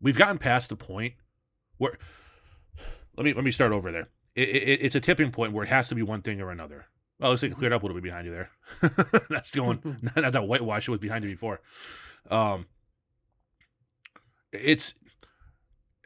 We've 0.00 0.18
gotten 0.18 0.38
past 0.38 0.68
the 0.68 0.76
point 0.76 1.14
where, 1.78 1.98
let 3.16 3.24
me 3.24 3.32
let 3.32 3.44
me 3.44 3.50
start 3.50 3.72
over 3.72 3.90
there. 3.92 4.08
It, 4.34 4.48
it, 4.48 4.80
it's 4.82 4.94
a 4.94 5.00
tipping 5.00 5.30
point 5.30 5.52
where 5.52 5.64
it 5.64 5.68
has 5.68 5.88
to 5.88 5.94
be 5.94 6.02
one 6.02 6.22
thing 6.22 6.40
or 6.40 6.50
another. 6.50 6.86
Well, 7.20 7.30
looks 7.30 7.42
like 7.42 7.52
it 7.52 7.56
cleared 7.56 7.72
up 7.72 7.82
a 7.82 7.86
little 7.86 8.00
bit 8.00 8.04
behind 8.04 8.26
you 8.26 8.32
there. 8.32 8.50
That's 9.30 9.50
going 9.50 9.80
not 10.16 10.32
that 10.32 10.48
whitewash 10.48 10.88
it 10.88 10.90
was 10.90 11.00
behind 11.00 11.24
you 11.24 11.30
before. 11.30 11.60
Um, 12.30 12.66
it's 14.52 14.94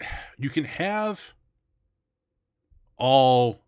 you 0.38 0.50
can 0.50 0.64
have 0.64 1.34
all 2.96 3.60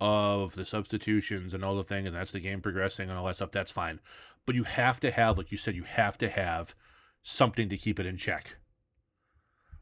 of 0.00 0.54
the 0.54 0.64
substitutions 0.64 1.54
and 1.54 1.64
all 1.64 1.76
the 1.76 1.84
thing, 1.84 2.06
and 2.06 2.14
that's 2.14 2.32
the 2.32 2.40
game 2.40 2.60
progressing 2.60 3.08
and 3.08 3.18
all 3.18 3.26
that 3.26 3.36
stuff. 3.36 3.50
That's 3.50 3.72
fine, 3.72 4.00
but 4.44 4.54
you 4.54 4.64
have 4.64 5.00
to 5.00 5.10
have, 5.10 5.38
like 5.38 5.50
you 5.50 5.58
said, 5.58 5.74
you 5.74 5.84
have 5.84 6.18
to 6.18 6.28
have 6.28 6.74
something 7.22 7.68
to 7.68 7.76
keep 7.76 7.98
it 7.98 8.06
in 8.06 8.16
check. 8.16 8.56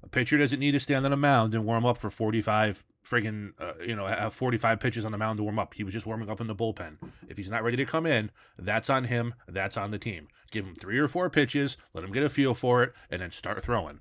A 0.05 0.09
pitcher 0.09 0.37
doesn't 0.37 0.61
need 0.61 0.73
to 0.73 0.81
stand 0.81 1.07
on 1.07 1.12
a 1.12 1.17
mound 1.17 1.55
and 1.55 1.64
warm 1.64 1.87
up 1.87 1.97
for 1.97 2.11
forty-five 2.11 2.85
friggin' 3.05 3.53
uh, 3.59 3.73
you 3.83 3.97
know 3.97 4.07
have 4.07 4.35
forty-five 4.35 4.79
pitches 4.79 5.05
on 5.07 5.12
the 5.12 5.19
mound 5.19 5.38
to 5.38 5.43
warm 5.43 5.59
up. 5.59 5.73
He 5.73 5.83
was 5.83 5.95
just 5.95 6.05
warming 6.07 6.29
up 6.29 6.43
in 6.43 6.47
the 6.47 6.55
bullpen. 6.55 6.99
If 7.27 7.38
he's 7.38 7.51
not 7.51 7.64
ready 7.64 7.79
to 7.79 7.87
come 7.87 8.05
in, 8.05 8.31
that's 8.59 8.90
on 8.90 9.05
him. 9.05 9.35
That's 9.49 9.79
on 9.79 9.90
the 9.90 9.99
team. 9.99 10.29
Give 10.51 10.67
him 10.67 10.77
three 10.77 10.99
or 10.99 11.09
four 11.09 11.31
pitches, 11.31 11.79
let 11.95 12.05
him 12.05 12.12
get 12.12 12.23
a 12.23 12.29
feel 12.29 12.55
for 12.55 12.83
it, 12.83 12.93
and 13.11 13.23
then 13.23 13.31
start 13.31 13.62
throwing. 13.62 14.01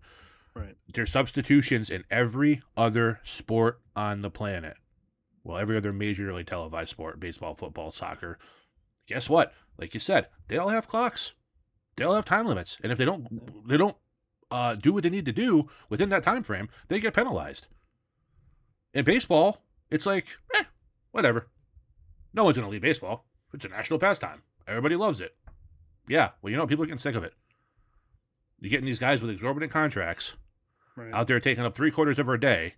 Right. 0.54 0.76
There's 0.94 1.12
substitutions 1.12 1.90
in 1.90 2.04
every 2.12 2.62
other 2.76 3.22
sport 3.24 3.80
on 3.96 4.22
the 4.22 4.30
planet. 4.30 4.76
Well, 5.44 5.58
every 5.58 5.78
other 5.78 5.92
majorly 5.94 6.46
televised 6.46 6.90
sport, 6.90 7.20
baseball, 7.20 7.56
football, 7.56 7.92
soccer. 7.92 8.38
Guess 9.08 9.30
what? 9.30 9.54
Like 9.80 9.94
you 9.94 10.00
said, 10.00 10.28
they 10.50 10.58
all 10.58 10.70
have 10.70 10.88
clocks. 10.88 11.34
They 11.96 12.04
all 12.04 12.16
have 12.16 12.26
time 12.26 12.46
limits. 12.46 12.78
And 12.84 12.92
if 12.92 12.98
they 12.98 13.06
don't 13.06 13.68
they 13.68 13.78
don't 13.78 13.98
uh, 14.54 14.76
do 14.76 14.94
what 14.94 15.04
they 15.04 15.10
need 15.10 15.26
to 15.26 15.32
do 15.32 15.68
within 15.90 16.10
that 16.10 16.24
time 16.24 16.44
frame, 16.44 16.70
they 16.88 17.00
get 17.00 17.14
penalized. 17.16 17.68
In 18.94 19.04
baseball, 19.04 19.64
it's 19.90 20.06
like, 20.06 20.28
eh, 20.56 20.66
whatever. 21.12 21.48
No 22.34 22.44
one's 22.44 22.58
gonna 22.58 22.70
leave 22.70 22.82
baseball. 22.82 23.26
It's 23.54 23.66
a 23.66 23.70
national 23.70 24.00
pastime. 24.00 24.44
Everybody 24.68 24.96
loves 24.96 25.20
it. 25.20 25.36
Yeah, 26.08 26.30
well, 26.42 26.52
you 26.52 26.58
know, 26.58 26.68
people 26.68 26.84
are 26.84 26.88
getting 26.88 27.00
sick 27.00 27.16
of 27.16 27.24
it. 27.24 27.34
You're 28.60 28.70
getting 28.70 28.86
these 28.86 29.00
guys 29.00 29.22
with 29.22 29.30
exorbitant 29.32 29.72
contracts 29.72 30.36
Right. 30.96 31.14
out 31.14 31.26
there 31.28 31.40
taking 31.40 31.64
up 31.66 31.74
three 31.74 31.90
quarters 31.92 32.20
of 32.20 32.30
our 32.30 32.38
day 32.38 32.76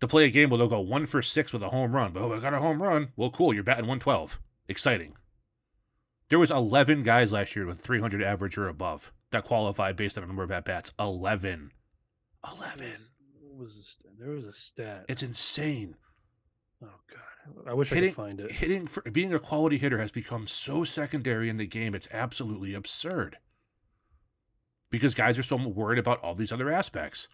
to 0.00 0.08
play 0.08 0.24
a 0.24 0.30
game 0.30 0.50
where 0.50 0.58
they'll 0.58 0.66
go 0.68 0.80
one 0.80 1.06
for 1.06 1.22
six 1.22 1.52
with 1.52 1.62
a 1.62 1.68
home 1.68 1.92
run. 1.94 2.12
But 2.12 2.22
oh, 2.22 2.32
I 2.34 2.40
got 2.40 2.54
a 2.54 2.58
home 2.58 2.82
run. 2.82 3.12
Well, 3.16 3.30
cool. 3.30 3.54
You're 3.54 3.62
batting 3.62 3.84
112. 3.86 4.40
Exciting. 4.68 5.14
There 6.28 6.38
was 6.38 6.50
11 6.50 7.02
guys 7.04 7.30
last 7.32 7.54
year 7.54 7.66
with 7.66 7.80
300 7.80 8.22
average 8.22 8.58
or 8.58 8.68
above 8.68 9.12
that 9.30 9.44
qualified 9.44 9.96
based 9.96 10.18
on 10.18 10.22
the 10.22 10.26
number 10.26 10.42
of 10.42 10.50
at 10.50 10.64
bats. 10.64 10.92
11. 10.98 11.72
11. 12.56 12.92
What 13.40 13.64
was 13.64 13.76
the 13.76 13.82
stat? 13.82 14.12
There 14.18 14.30
was 14.30 14.44
a 14.44 14.52
stat. 14.52 15.04
It's 15.08 15.22
insane. 15.22 15.96
oh 16.82 16.88
god, 17.08 17.68
I 17.68 17.74
wish 17.74 17.92
I 17.92 18.00
could 18.00 18.14
find 18.14 18.40
it. 18.40 18.52
hitting 18.52 18.86
for 18.86 19.02
being 19.02 19.34
a 19.34 19.38
quality 19.38 19.78
hitter 19.78 19.98
has 19.98 20.10
become 20.10 20.46
so 20.46 20.84
secondary 20.84 21.48
in 21.48 21.56
the 21.56 21.66
game. 21.66 21.94
It's 21.94 22.08
absolutely 22.12 22.74
absurd. 22.74 23.38
Because 24.90 25.14
guys 25.14 25.38
are 25.38 25.44
so 25.44 25.56
worried 25.56 25.98
about 25.98 26.20
all 26.22 26.34
these 26.34 26.52
other 26.52 26.70
aspects. 26.70 27.28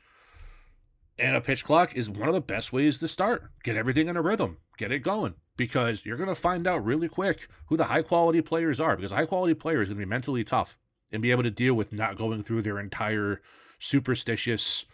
And 1.19 1.35
a 1.35 1.41
pitch 1.41 1.65
clock 1.65 1.95
is 1.97 2.11
one 2.11 2.29
of 2.29 2.35
the 2.35 2.43
best 2.43 2.73
ways 2.73 2.99
to 2.99 3.09
start. 3.09 3.51
Get 3.65 3.77
everything 3.77 4.09
in 4.09 4.19
a 4.19 4.23
rhythm, 4.23 4.59
get 4.77 4.93
it 4.93 4.99
going. 4.99 5.35
Because 5.57 6.05
you're 6.05 6.19
going 6.19 6.29
to 6.29 6.35
find 6.35 6.67
out 6.67 6.85
really 6.85 7.09
quick 7.09 7.49
who 7.69 7.79
the 7.79 7.85
high 7.85 8.03
quality 8.03 8.43
players 8.43 8.79
are. 8.79 8.97
Because 8.97 9.13
high 9.13 9.25
quality 9.25 9.55
player 9.55 9.81
is 9.81 9.89
going 9.89 9.99
to 9.99 10.05
be 10.05 10.11
mentally 10.11 10.45
tough. 10.45 10.77
And 11.13 11.23
be 11.23 11.31
able 11.31 11.43
to 11.43 11.51
deal 11.51 11.75
with 11.75 11.93
not 11.93 12.17
going 12.17 12.43
through 12.43 12.63
their 12.63 12.79
entire 12.79 13.41
superstitious 13.79 14.85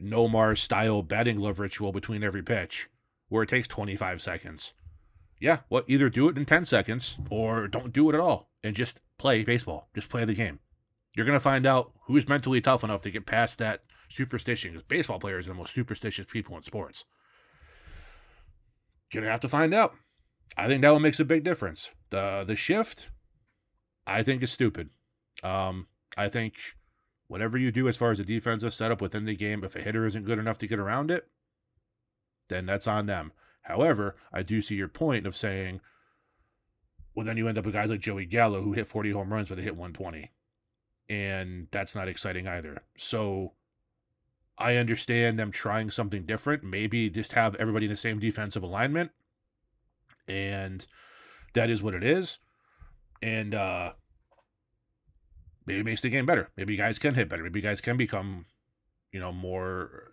Nomar 0.00 0.56
style 0.56 1.02
batting 1.02 1.36
glove 1.36 1.60
ritual 1.60 1.92
between 1.92 2.22
every 2.22 2.42
pitch 2.42 2.88
where 3.28 3.42
it 3.42 3.48
takes 3.48 3.68
25 3.68 4.20
seconds. 4.20 4.72
Yeah, 5.40 5.58
well, 5.68 5.82
either 5.86 6.08
do 6.08 6.28
it 6.28 6.38
in 6.38 6.44
10 6.44 6.64
seconds 6.64 7.18
or 7.30 7.66
don't 7.66 7.92
do 7.92 8.08
it 8.08 8.14
at 8.14 8.20
all 8.20 8.50
and 8.62 8.76
just 8.76 9.00
play 9.18 9.42
baseball. 9.42 9.88
Just 9.94 10.08
play 10.08 10.24
the 10.24 10.34
game. 10.34 10.60
You're 11.16 11.26
going 11.26 11.36
to 11.36 11.40
find 11.40 11.66
out 11.66 11.92
who's 12.06 12.28
mentally 12.28 12.60
tough 12.60 12.84
enough 12.84 13.02
to 13.02 13.10
get 13.10 13.26
past 13.26 13.58
that 13.58 13.82
superstition 14.08 14.70
because 14.70 14.84
baseball 14.84 15.18
players 15.18 15.46
are 15.46 15.50
the 15.50 15.54
most 15.54 15.74
superstitious 15.74 16.26
people 16.26 16.56
in 16.56 16.62
sports. 16.62 17.04
You're 19.12 19.22
Gonna 19.22 19.32
have 19.32 19.40
to 19.40 19.48
find 19.48 19.74
out. 19.74 19.94
I 20.56 20.66
think 20.66 20.82
that 20.82 20.92
one 20.92 21.02
makes 21.02 21.20
a 21.20 21.24
big 21.24 21.44
difference. 21.44 21.90
The 22.10 22.44
the 22.46 22.56
shift, 22.56 23.10
I 24.06 24.22
think 24.22 24.42
is 24.42 24.52
stupid. 24.52 24.90
Um, 25.42 25.88
I 26.16 26.28
think 26.28 26.56
whatever 27.26 27.56
you 27.58 27.72
do 27.72 27.88
as 27.88 27.96
far 27.96 28.10
as 28.10 28.18
the 28.18 28.24
defensive 28.24 28.74
setup 28.74 29.00
within 29.00 29.24
the 29.24 29.34
game, 29.34 29.64
if 29.64 29.74
a 29.74 29.80
hitter 29.80 30.04
isn't 30.06 30.26
good 30.26 30.38
enough 30.38 30.58
to 30.58 30.66
get 30.66 30.78
around 30.78 31.10
it, 31.10 31.28
then 32.48 32.66
that's 32.66 32.86
on 32.86 33.06
them. 33.06 33.32
However, 33.62 34.16
I 34.32 34.42
do 34.42 34.60
see 34.60 34.74
your 34.74 34.88
point 34.88 35.26
of 35.26 35.36
saying, 35.36 35.80
well, 37.14 37.26
then 37.26 37.36
you 37.36 37.48
end 37.48 37.58
up 37.58 37.64
with 37.64 37.74
guys 37.74 37.90
like 37.90 38.00
Joey 38.00 38.26
Gallo 38.26 38.62
who 38.62 38.72
hit 38.72 38.86
40 38.86 39.12
home 39.12 39.32
runs, 39.32 39.48
but 39.48 39.56
they 39.56 39.62
hit 39.62 39.76
120. 39.76 40.30
And 41.08 41.68
that's 41.70 41.94
not 41.94 42.08
exciting 42.08 42.46
either. 42.46 42.82
So 42.96 43.52
I 44.58 44.76
understand 44.76 45.38
them 45.38 45.50
trying 45.50 45.90
something 45.90 46.24
different. 46.24 46.64
Maybe 46.64 47.10
just 47.10 47.32
have 47.32 47.54
everybody 47.56 47.86
in 47.86 47.90
the 47.90 47.96
same 47.96 48.18
defensive 48.18 48.62
alignment. 48.62 49.10
And 50.28 50.86
that 51.54 51.70
is 51.70 51.82
what 51.82 51.94
it 51.94 52.04
is. 52.04 52.38
And 53.20 53.54
uh 53.54 53.92
maybe 55.66 55.80
it 55.80 55.84
makes 55.84 56.00
the 56.00 56.08
game 56.08 56.26
better. 56.26 56.50
Maybe 56.56 56.74
you 56.74 56.78
guys 56.78 56.98
can 56.98 57.14
hit 57.14 57.28
better. 57.28 57.42
Maybe 57.42 57.60
you 57.60 57.66
guys 57.66 57.80
can 57.80 57.96
become, 57.96 58.46
you 59.12 59.20
know, 59.20 59.32
more 59.32 60.10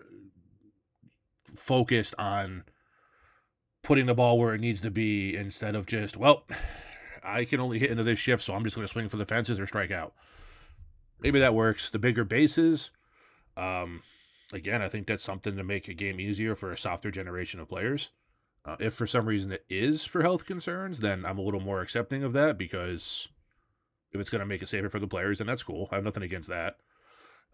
focused 1.55 2.13
on 2.17 2.63
putting 3.83 4.05
the 4.05 4.13
ball 4.13 4.37
where 4.37 4.53
it 4.53 4.61
needs 4.61 4.81
to 4.81 4.91
be 4.91 5.35
instead 5.35 5.75
of 5.75 5.85
just, 5.85 6.17
well, 6.17 6.45
I 7.23 7.45
can 7.45 7.59
only 7.59 7.79
hit 7.79 7.91
into 7.91 8.03
this 8.03 8.19
shift, 8.19 8.43
so 8.43 8.53
I'm 8.53 8.63
just 8.63 8.75
going 8.75 8.87
to 8.87 8.91
swing 8.91 9.09
for 9.09 9.17
the 9.17 9.25
fences 9.25 9.59
or 9.59 9.67
strike 9.67 9.91
out. 9.91 10.13
Maybe 11.19 11.39
that 11.39 11.53
works. 11.53 11.89
The 11.89 11.99
bigger 11.99 12.23
bases, 12.23 12.91
um, 13.57 14.03
again, 14.53 14.81
I 14.81 14.87
think 14.87 15.05
that's 15.05 15.23
something 15.23 15.57
to 15.57 15.63
make 15.63 15.87
a 15.87 15.93
game 15.93 16.19
easier 16.19 16.55
for 16.55 16.71
a 16.71 16.77
softer 16.77 17.11
generation 17.11 17.59
of 17.59 17.67
players. 17.67 18.11
Uh, 18.65 18.77
if 18.79 18.93
for 18.93 19.07
some 19.07 19.25
reason 19.25 19.51
it 19.51 19.65
is 19.69 20.05
for 20.05 20.21
health 20.21 20.45
concerns, 20.45 20.99
then 20.99 21.25
I'm 21.25 21.37
a 21.37 21.41
little 21.41 21.59
more 21.59 21.81
accepting 21.81 22.23
of 22.23 22.33
that 22.33 22.57
because 22.57 23.27
if 24.11 24.19
it's 24.19 24.29
going 24.29 24.39
to 24.39 24.45
make 24.45 24.61
it 24.61 24.69
safer 24.69 24.89
for 24.89 24.99
the 24.99 25.07
players, 25.07 25.37
then 25.37 25.47
that's 25.47 25.63
cool. 25.63 25.87
I 25.91 25.95
have 25.95 26.03
nothing 26.03 26.23
against 26.23 26.49
that. 26.49 26.77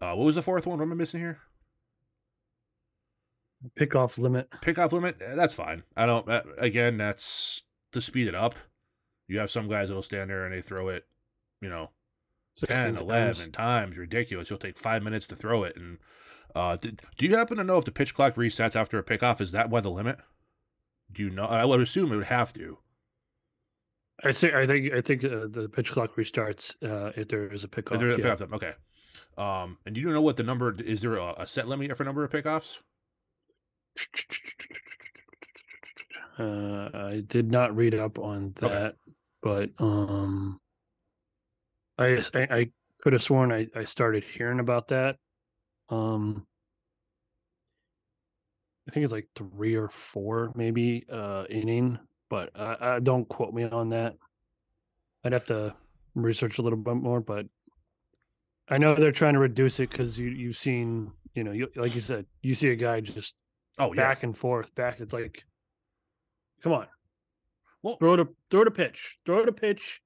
Uh, 0.00 0.14
what 0.14 0.24
was 0.24 0.34
the 0.34 0.42
fourth 0.42 0.66
one? 0.66 0.78
What 0.78 0.84
am 0.84 0.92
I 0.92 0.96
missing 0.96 1.20
here? 1.20 1.40
Pickoff 3.78 4.18
limit. 4.18 4.50
Pickoff 4.62 4.92
limit. 4.92 5.16
Eh, 5.20 5.34
that's 5.34 5.54
fine. 5.54 5.82
I 5.96 6.06
don't. 6.06 6.28
Uh, 6.28 6.42
again, 6.58 6.98
that's 6.98 7.62
to 7.92 8.00
speed 8.00 8.28
it 8.28 8.34
up. 8.34 8.54
You 9.28 9.38
have 9.38 9.50
some 9.50 9.68
guys 9.68 9.88
that'll 9.88 10.02
stand 10.02 10.30
there 10.30 10.44
and 10.44 10.54
they 10.54 10.62
throw 10.62 10.88
it, 10.88 11.04
you 11.60 11.68
know, 11.68 11.90
10, 12.64 12.96
11 12.96 13.06
times. 13.06 13.48
times. 13.48 13.98
Ridiculous. 13.98 14.50
You'll 14.50 14.58
take 14.58 14.78
five 14.78 15.02
minutes 15.02 15.26
to 15.28 15.36
throw 15.36 15.64
it. 15.64 15.76
And 15.76 15.98
uh, 16.54 16.76
do, 16.76 16.92
do 17.16 17.26
you 17.26 17.36
happen 17.36 17.56
to 17.56 17.64
know 17.64 17.78
if 17.78 17.84
the 17.84 17.90
pitch 17.90 18.14
clock 18.14 18.34
resets 18.36 18.76
after 18.76 18.98
a 18.98 19.02
pickoff? 19.02 19.40
Is 19.40 19.52
that 19.52 19.70
why 19.70 19.80
the 19.80 19.90
limit? 19.90 20.18
Do 21.10 21.22
you 21.22 21.30
know? 21.30 21.44
I 21.44 21.64
would 21.64 21.80
assume 21.80 22.12
it 22.12 22.16
would 22.16 22.26
have 22.26 22.52
to. 22.54 22.78
I 24.24 24.30
say 24.30 24.52
I 24.54 24.66
think 24.66 24.92
I 24.92 25.00
think 25.00 25.24
uh, 25.24 25.46
the 25.48 25.68
pitch 25.72 25.92
clock 25.92 26.16
restarts 26.16 26.74
uh, 26.82 27.12
if 27.16 27.28
there 27.28 27.52
is 27.52 27.64
a 27.64 27.68
pickoff. 27.68 27.94
If 27.94 28.00
there's 28.00 28.40
a 28.40 28.46
pickoff, 28.46 28.52
okay. 28.54 28.72
Um, 29.36 29.78
and 29.84 29.94
do 29.94 30.00
you 30.00 30.10
know 30.10 30.22
what 30.22 30.36
the 30.36 30.42
number 30.42 30.72
is? 30.80 31.02
There 31.02 31.16
a, 31.16 31.34
a 31.38 31.46
set 31.46 31.68
limit 31.68 31.94
for 31.96 32.04
number 32.04 32.24
of 32.24 32.30
pickoffs? 32.30 32.78
Uh, 36.38 36.88
I 36.92 37.22
did 37.26 37.50
not 37.50 37.74
read 37.74 37.94
up 37.94 38.18
on 38.18 38.52
that, 38.56 38.70
okay. 38.72 38.92
but 39.42 39.70
um, 39.78 40.60
I, 41.98 42.22
I, 42.34 42.40
I 42.50 42.70
could 43.00 43.14
have 43.14 43.22
sworn 43.22 43.52
I, 43.52 43.68
I 43.74 43.84
started 43.84 44.24
hearing 44.24 44.60
about 44.60 44.88
that. 44.88 45.16
Um, 45.88 46.46
I 48.86 48.92
think 48.92 49.04
it's 49.04 49.12
like 49.12 49.28
three 49.34 49.76
or 49.76 49.88
four, 49.88 50.52
maybe 50.54 51.06
uh 51.10 51.44
inning 51.48 51.98
but 52.28 52.50
I, 52.54 52.76
I 52.80 53.00
don't 53.00 53.28
quote 53.28 53.54
me 53.54 53.64
on 53.64 53.90
that. 53.90 54.16
I'd 55.24 55.32
have 55.32 55.46
to 55.46 55.74
research 56.14 56.58
a 56.58 56.62
little 56.62 56.78
bit 56.78 56.94
more, 56.94 57.20
but 57.20 57.46
I 58.68 58.78
know 58.78 58.94
they're 58.94 59.12
trying 59.12 59.34
to 59.34 59.38
reduce 59.38 59.80
it 59.80 59.90
because 59.90 60.18
you 60.18 60.28
you've 60.28 60.56
seen 60.56 61.12
you 61.34 61.44
know 61.44 61.52
you, 61.52 61.68
like 61.76 61.94
you 61.94 62.00
said 62.00 62.26
you 62.42 62.54
see 62.54 62.70
a 62.70 62.76
guy 62.76 63.00
just 63.00 63.34
oh 63.78 63.92
yeah. 63.92 64.02
back 64.02 64.22
and 64.22 64.36
forth 64.36 64.74
back. 64.74 65.00
It's 65.00 65.12
like, 65.12 65.44
come 66.62 66.72
on, 66.72 66.86
well 67.82 67.96
throw 67.96 68.14
it 68.14 68.20
a 68.20 68.28
throw 68.50 68.62
it 68.62 68.68
a 68.68 68.72
pitch, 68.72 69.18
throw 69.24 69.40
it 69.40 69.48
a 69.48 69.52
pitch. 69.52 70.00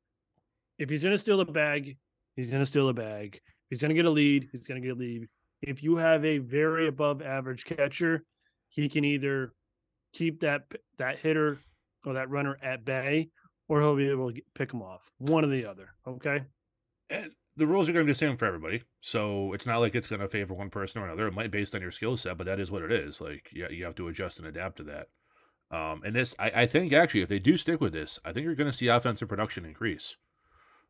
If 0.79 0.91
he's 0.91 1.03
gonna 1.03 1.19
steal 1.19 1.39
the 1.39 1.45
bag, 1.47 1.97
he's 2.37 2.51
gonna 2.51 2.67
steal 2.67 2.87
the 2.87 2.95
bag. 2.95 3.37
If 3.37 3.71
he's 3.71 3.83
gonna 3.83 3.95
get 3.95 4.05
a 4.05 4.11
lead, 4.11 4.49
he's 4.53 4.67
gonna 4.67 4.81
get 4.81 4.93
a 4.93 4.99
lead. 4.99 5.29
If 5.63 5.83
you 5.83 5.97
have 5.97 6.25
a 6.25 6.39
very 6.39 6.89
above 6.89 7.23
average 7.23 7.65
catcher, 7.65 8.25
he 8.69 8.89
can 8.89 9.05
either 9.05 9.53
keep 10.13 10.41
that 10.41 10.63
that 10.99 11.19
hitter 11.19 11.61
or 12.05 12.15
that 12.15 12.31
runner 12.31 12.59
at 12.63 12.85
bay, 12.85 13.31
or 13.69 13.81
he'll 13.81 13.97
be 13.97 14.09
able 14.09 14.33
to 14.33 14.41
pick 14.55 14.73
him 14.73 14.83
off. 14.83 15.13
One 15.19 15.45
or 15.45 15.49
the 15.49 15.67
other. 15.67 15.91
Okay. 16.07 16.45
And 17.09 17.33
the 17.57 17.67
rules 17.67 17.89
are 17.89 17.93
going 17.93 18.07
to 18.07 18.09
be 18.09 18.13
the 18.13 18.19
same 18.19 18.37
for 18.37 18.47
everybody, 18.47 18.85
so 19.01 19.53
it's 19.53 19.67
not 19.67 19.79
like 19.79 19.95
it's 19.95 20.07
going 20.07 20.21
to 20.21 20.29
favor 20.29 20.55
one 20.55 20.71
person 20.71 21.03
or 21.03 21.07
another. 21.07 21.27
It 21.27 21.35
might 21.35 21.51
based 21.51 21.75
on 21.75 21.83
your 21.83 21.91
skill 21.91 22.17
set, 22.17 22.39
but 22.39 22.47
that 22.47 22.61
is 22.61 22.71
what 22.71 22.83
it 22.83 22.93
is. 22.93 23.21
Like, 23.21 23.51
yeah, 23.53 23.69
you 23.69 23.85
have 23.85 23.97
to 23.97 24.09
adjust 24.09 24.39
and 24.39 24.47
adapt 24.47 24.77
to 24.79 24.85
that. 24.85 25.09
Um, 25.71 26.03
and 26.05 26.17
this, 26.17 26.35
I, 26.39 26.51
I 26.63 26.67
think 26.67 26.93
actually, 26.93 27.23
if 27.23 27.29
they 27.29 27.39
do 27.39 27.57
stick 27.57 27.81
with 27.81 27.93
this, 27.93 28.19
I 28.25 28.33
think 28.33 28.45
you're 28.45 28.55
going 28.55 28.71
to 28.71 28.77
see 28.77 28.89
offensive 28.89 29.29
production 29.29 29.65
increase 29.65 30.17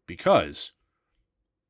because 0.07 0.73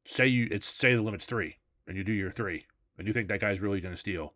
say 0.04 0.26
you 0.26 0.48
it's 0.50 0.68
say 0.68 0.94
the 0.94 1.02
limit's 1.02 1.26
three 1.26 1.58
and 1.86 1.96
you 1.96 2.04
do 2.04 2.12
your 2.12 2.30
three 2.30 2.66
and 2.96 3.06
you 3.06 3.12
think 3.12 3.28
that 3.28 3.40
guy's 3.40 3.60
really 3.60 3.80
going 3.80 3.94
to 3.94 4.00
steal. 4.00 4.34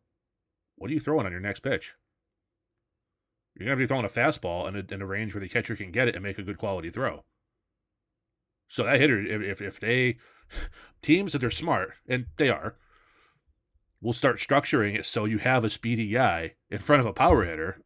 What 0.76 0.90
are 0.90 0.94
you 0.94 1.00
throwing 1.00 1.26
on 1.26 1.32
your 1.32 1.40
next 1.40 1.60
pitch? 1.60 1.94
You're 3.56 3.66
going 3.66 3.78
to 3.78 3.82
be 3.82 3.86
throwing 3.86 4.04
a 4.04 4.08
fastball 4.08 4.66
in 4.68 4.76
a, 4.76 4.94
in 4.94 5.00
a 5.00 5.06
range 5.06 5.34
where 5.34 5.40
the 5.40 5.48
catcher 5.48 5.76
can 5.76 5.92
get 5.92 6.08
it 6.08 6.16
and 6.16 6.24
make 6.24 6.38
a 6.38 6.42
good 6.42 6.58
quality 6.58 6.90
throw. 6.90 7.24
So 8.68 8.82
that 8.84 9.00
hitter, 9.00 9.20
if, 9.20 9.62
if, 9.62 9.78
they, 9.78 10.16
teams 11.02 11.32
that 11.32 11.38
they're 11.38 11.50
smart, 11.50 11.92
and 12.08 12.26
they 12.36 12.48
are, 12.48 12.76
will 14.00 14.12
start 14.12 14.38
structuring 14.38 14.98
it 14.98 15.06
so 15.06 15.24
you 15.24 15.38
have 15.38 15.64
a 15.64 15.70
speedy 15.70 16.08
guy 16.08 16.54
in 16.70 16.78
front 16.78 17.00
of 17.00 17.06
a 17.06 17.12
power 17.12 17.44
hitter. 17.44 17.80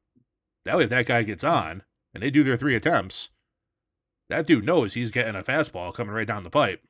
That 0.65 0.79
way, 0.79 0.85
if 0.85 0.91
that 0.91 1.07
guy 1.07 1.23
gets 1.23 1.45
on 1.45 1.83
and 2.15 2.23
they 2.23 2.31
do 2.31 2.43
their 2.43 2.57
three 2.57 2.75
attempts, 2.75 3.29
that 4.29 4.47
dude 4.47 4.65
knows 4.65 4.95
he's 4.95 5.11
getting 5.11 5.37
a 5.37 5.43
fastball 5.43 5.95
coming 5.95 6.15
right 6.15 6.27
down 6.27 6.45
the 6.45 6.51
pipe. 6.51 6.83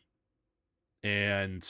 And, 1.03 1.65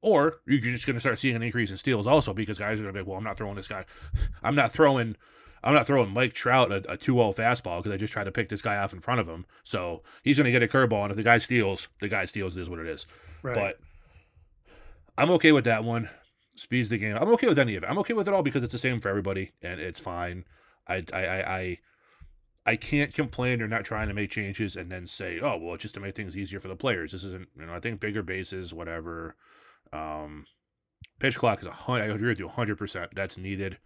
or 0.00 0.40
you're 0.46 0.60
just 0.60 0.86
going 0.86 0.94
to 0.94 1.00
start 1.00 1.18
seeing 1.18 1.36
an 1.36 1.42
increase 1.42 1.70
in 1.70 1.76
steals 1.76 2.06
also 2.06 2.32
because 2.32 2.58
guys 2.58 2.78
are 2.78 2.84
going 2.84 2.94
to 2.94 2.98
be 2.98 3.00
like, 3.00 3.08
well, 3.08 3.18
I'm 3.18 3.24
not 3.24 3.36
throwing 3.36 3.56
this 3.56 3.68
guy. 3.68 3.84
I'm 4.42 4.54
not 4.54 4.70
throwing 4.70 5.16
I'm 5.64 5.72
not 5.74 5.86
throwing 5.86 6.10
Mike 6.10 6.34
Trout 6.34 6.70
a, 6.70 6.76
a 6.92 6.96
2-0 6.96 7.34
fastball 7.34 7.78
because 7.78 7.92
I 7.92 7.96
just 7.96 8.12
tried 8.12 8.24
to 8.24 8.32
pick 8.32 8.50
this 8.50 8.62
guy 8.62 8.76
off 8.76 8.92
in 8.92 9.00
front 9.00 9.20
of 9.20 9.28
him. 9.28 9.46
So 9.64 10.02
he's 10.22 10.36
going 10.36 10.44
to 10.44 10.50
get 10.52 10.62
a 10.62 10.68
curveball, 10.68 11.02
and 11.02 11.10
if 11.10 11.16
the 11.16 11.22
guy 11.22 11.38
steals, 11.38 11.88
the 12.00 12.08
guy 12.08 12.26
steals. 12.26 12.56
It 12.56 12.60
is 12.60 12.70
what 12.70 12.78
it 12.78 12.86
is. 12.86 13.06
Right. 13.42 13.54
But 13.54 13.80
I'm 15.16 15.30
okay 15.32 15.52
with 15.52 15.64
that 15.64 15.82
one. 15.82 16.10
Speeds 16.54 16.90
the 16.90 16.98
game. 16.98 17.16
I'm 17.16 17.30
okay 17.30 17.48
with 17.48 17.58
any 17.58 17.74
of 17.76 17.82
it. 17.82 17.86
I'm 17.88 17.98
okay 17.98 18.12
with 18.12 18.28
it 18.28 18.34
all 18.34 18.42
because 18.42 18.62
it's 18.62 18.72
the 18.72 18.78
same 18.78 19.00
for 19.00 19.08
everybody, 19.08 19.52
and 19.62 19.80
it's 19.80 20.00
fine. 20.00 20.44
I 20.86 21.02
I 21.12 21.26
I. 21.26 21.56
I 21.56 21.78
I 22.66 22.76
can't 22.76 23.12
complain 23.12 23.58
you're 23.58 23.68
not 23.68 23.84
trying 23.84 24.08
to 24.08 24.14
make 24.14 24.30
changes 24.30 24.74
and 24.74 24.90
then 24.90 25.06
say, 25.06 25.38
oh, 25.38 25.58
well, 25.58 25.76
just 25.76 25.92
to 25.96 26.00
make 26.00 26.16
things 26.16 26.34
easier 26.34 26.58
for 26.58 26.68
the 26.68 26.74
players. 26.74 27.12
This 27.12 27.22
isn't, 27.22 27.46
you 27.60 27.66
know, 27.66 27.74
I 27.74 27.80
think 27.80 28.00
bigger 28.00 28.22
bases, 28.22 28.72
whatever. 28.72 29.36
Um, 29.92 30.46
pitch 31.18 31.36
clock 31.36 31.60
is 31.60 31.66
a 31.66 31.72
hundred. 31.72 32.04
I 32.04 32.14
agree 32.14 32.30
with 32.30 32.38
you, 32.38 32.48
hundred 32.48 32.78
percent. 32.78 33.10
That's 33.14 33.36
needed 33.36 33.76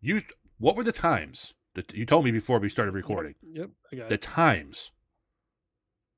you 0.00 0.22
what 0.58 0.76
were 0.76 0.84
the 0.84 0.92
times 0.92 1.54
that 1.74 1.92
you 1.92 2.06
told 2.06 2.24
me 2.24 2.30
before 2.30 2.58
we 2.58 2.68
started 2.68 2.94
recording? 2.94 3.34
Yep, 3.42 3.70
I 3.92 3.96
got 3.96 4.08
the 4.08 4.14
it. 4.14 4.22
times 4.22 4.92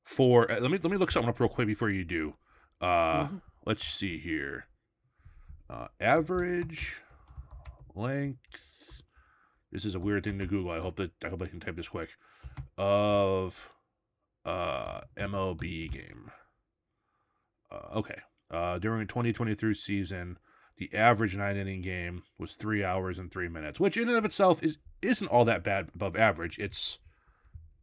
for 0.05 0.51
uh, 0.51 0.61
let 0.61 0.71
me 0.71 0.79
let 0.83 0.91
me 0.91 0.97
look 0.97 1.11
something 1.11 1.29
up 1.29 1.41
real 1.41 1.49
quick 1.49 1.67
before 1.67 1.91
you 1.91 2.05
do. 2.05 2.35
Uh, 2.81 3.25
mm-hmm. 3.25 3.37
let's 3.65 3.85
see 3.85 4.19
here. 4.19 4.67
Uh, 5.69 5.89
average 6.01 7.01
length. 7.95 9.03
This 9.73 9.85
is 9.85 9.95
a 9.95 10.01
weird 10.01 10.25
thing 10.25 10.39
to 10.39 10.47
Google. 10.47 10.71
I 10.71 10.81
hope 10.81 10.97
that 10.97 11.13
I 11.25 11.29
hope 11.29 11.43
I 11.43 11.47
can 11.47 11.61
type 11.61 11.77
this 11.77 11.89
quick. 11.89 12.11
Of 12.79 13.71
uh 14.45 15.01
MLB 15.19 15.91
game. 15.91 16.31
Uh, 17.71 17.99
okay. 17.99 18.21
Uh, 18.49 18.79
during 18.79 19.09
2023 19.09 19.75
season, 19.75 20.39
the 20.79 20.95
average 20.95 21.37
nine 21.37 21.57
inning 21.57 21.81
game 21.81 22.23
was 22.39 22.55
three 22.55 22.85
hours 22.85 23.19
and 23.19 23.31
three 23.31 23.49
minutes, 23.49 23.81
which 23.81 23.97
in 23.97 24.09
and 24.09 24.17
of 24.17 24.25
itself 24.25 24.63
is 24.63 24.79
isn't 25.03 25.29
all 25.29 25.45
that 25.45 25.65
bad 25.65 25.89
above 25.95 26.17
average. 26.17 26.59
It's 26.59 26.99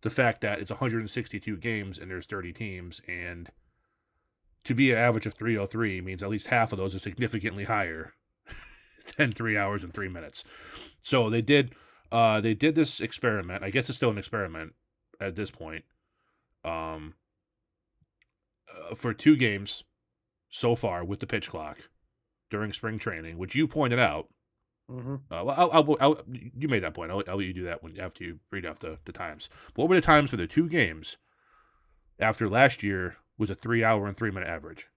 the 0.01 0.09
fact 0.09 0.41
that 0.41 0.59
it's 0.59 0.71
162 0.71 1.57
games 1.57 1.97
and 1.97 2.11
there's 2.11 2.25
30 2.25 2.53
teams, 2.53 3.01
and 3.07 3.49
to 4.63 4.75
be 4.75 4.91
an 4.91 4.97
average 4.97 5.25
of 5.25 5.33
303 5.33 6.01
means 6.01 6.21
at 6.21 6.29
least 6.29 6.47
half 6.47 6.71
of 6.71 6.77
those 6.77 6.95
are 6.95 6.99
significantly 6.99 7.65
higher 7.65 8.13
than 9.17 9.31
three 9.31 9.57
hours 9.57 9.83
and 9.83 9.93
three 9.93 10.09
minutes. 10.09 10.43
So 11.01 11.29
they 11.29 11.41
did 11.41 11.73
uh 12.11 12.39
they 12.39 12.53
did 12.53 12.75
this 12.75 13.01
experiment. 13.01 13.63
I 13.63 13.71
guess 13.71 13.89
it's 13.89 13.97
still 13.97 14.11
an 14.11 14.17
experiment 14.17 14.73
at 15.19 15.35
this 15.35 15.49
point. 15.49 15.83
Um 16.63 17.15
uh, 18.91 18.95
for 18.95 19.13
two 19.13 19.35
games 19.35 19.83
so 20.49 20.75
far 20.75 21.03
with 21.03 21.19
the 21.19 21.27
pitch 21.27 21.49
clock 21.49 21.89
during 22.53 22.71
spring 22.71 22.99
training, 22.99 23.35
which 23.39 23.55
you 23.55 23.67
pointed 23.67 23.97
out. 23.97 24.27
Mm-hmm. 24.89 25.15
Uh, 25.31 25.35
I'll, 25.45 25.71
I'll, 25.71 25.97
I'll, 25.99 26.21
you 26.31 26.67
made 26.67 26.83
that 26.83 26.93
point. 26.93 27.09
I'll, 27.09 27.23
I'll 27.27 27.37
let 27.37 27.47
you 27.47 27.53
do 27.53 27.63
that 27.63 27.81
when 27.81 27.99
after 27.99 28.23
you 28.23 28.39
read 28.51 28.63
off 28.63 28.77
the, 28.77 28.99
the 29.05 29.11
times. 29.11 29.49
But 29.73 29.81
what 29.81 29.89
were 29.89 29.95
the 29.95 30.01
times 30.01 30.29
for 30.29 30.37
the 30.37 30.45
two 30.45 30.69
games 30.69 31.17
after 32.19 32.47
last 32.47 32.83
year 32.83 33.15
was 33.39 33.49
a 33.49 33.55
three 33.55 33.83
hour 33.83 34.05
and 34.05 34.15
three 34.15 34.29
minute 34.29 34.47
average? 34.47 34.87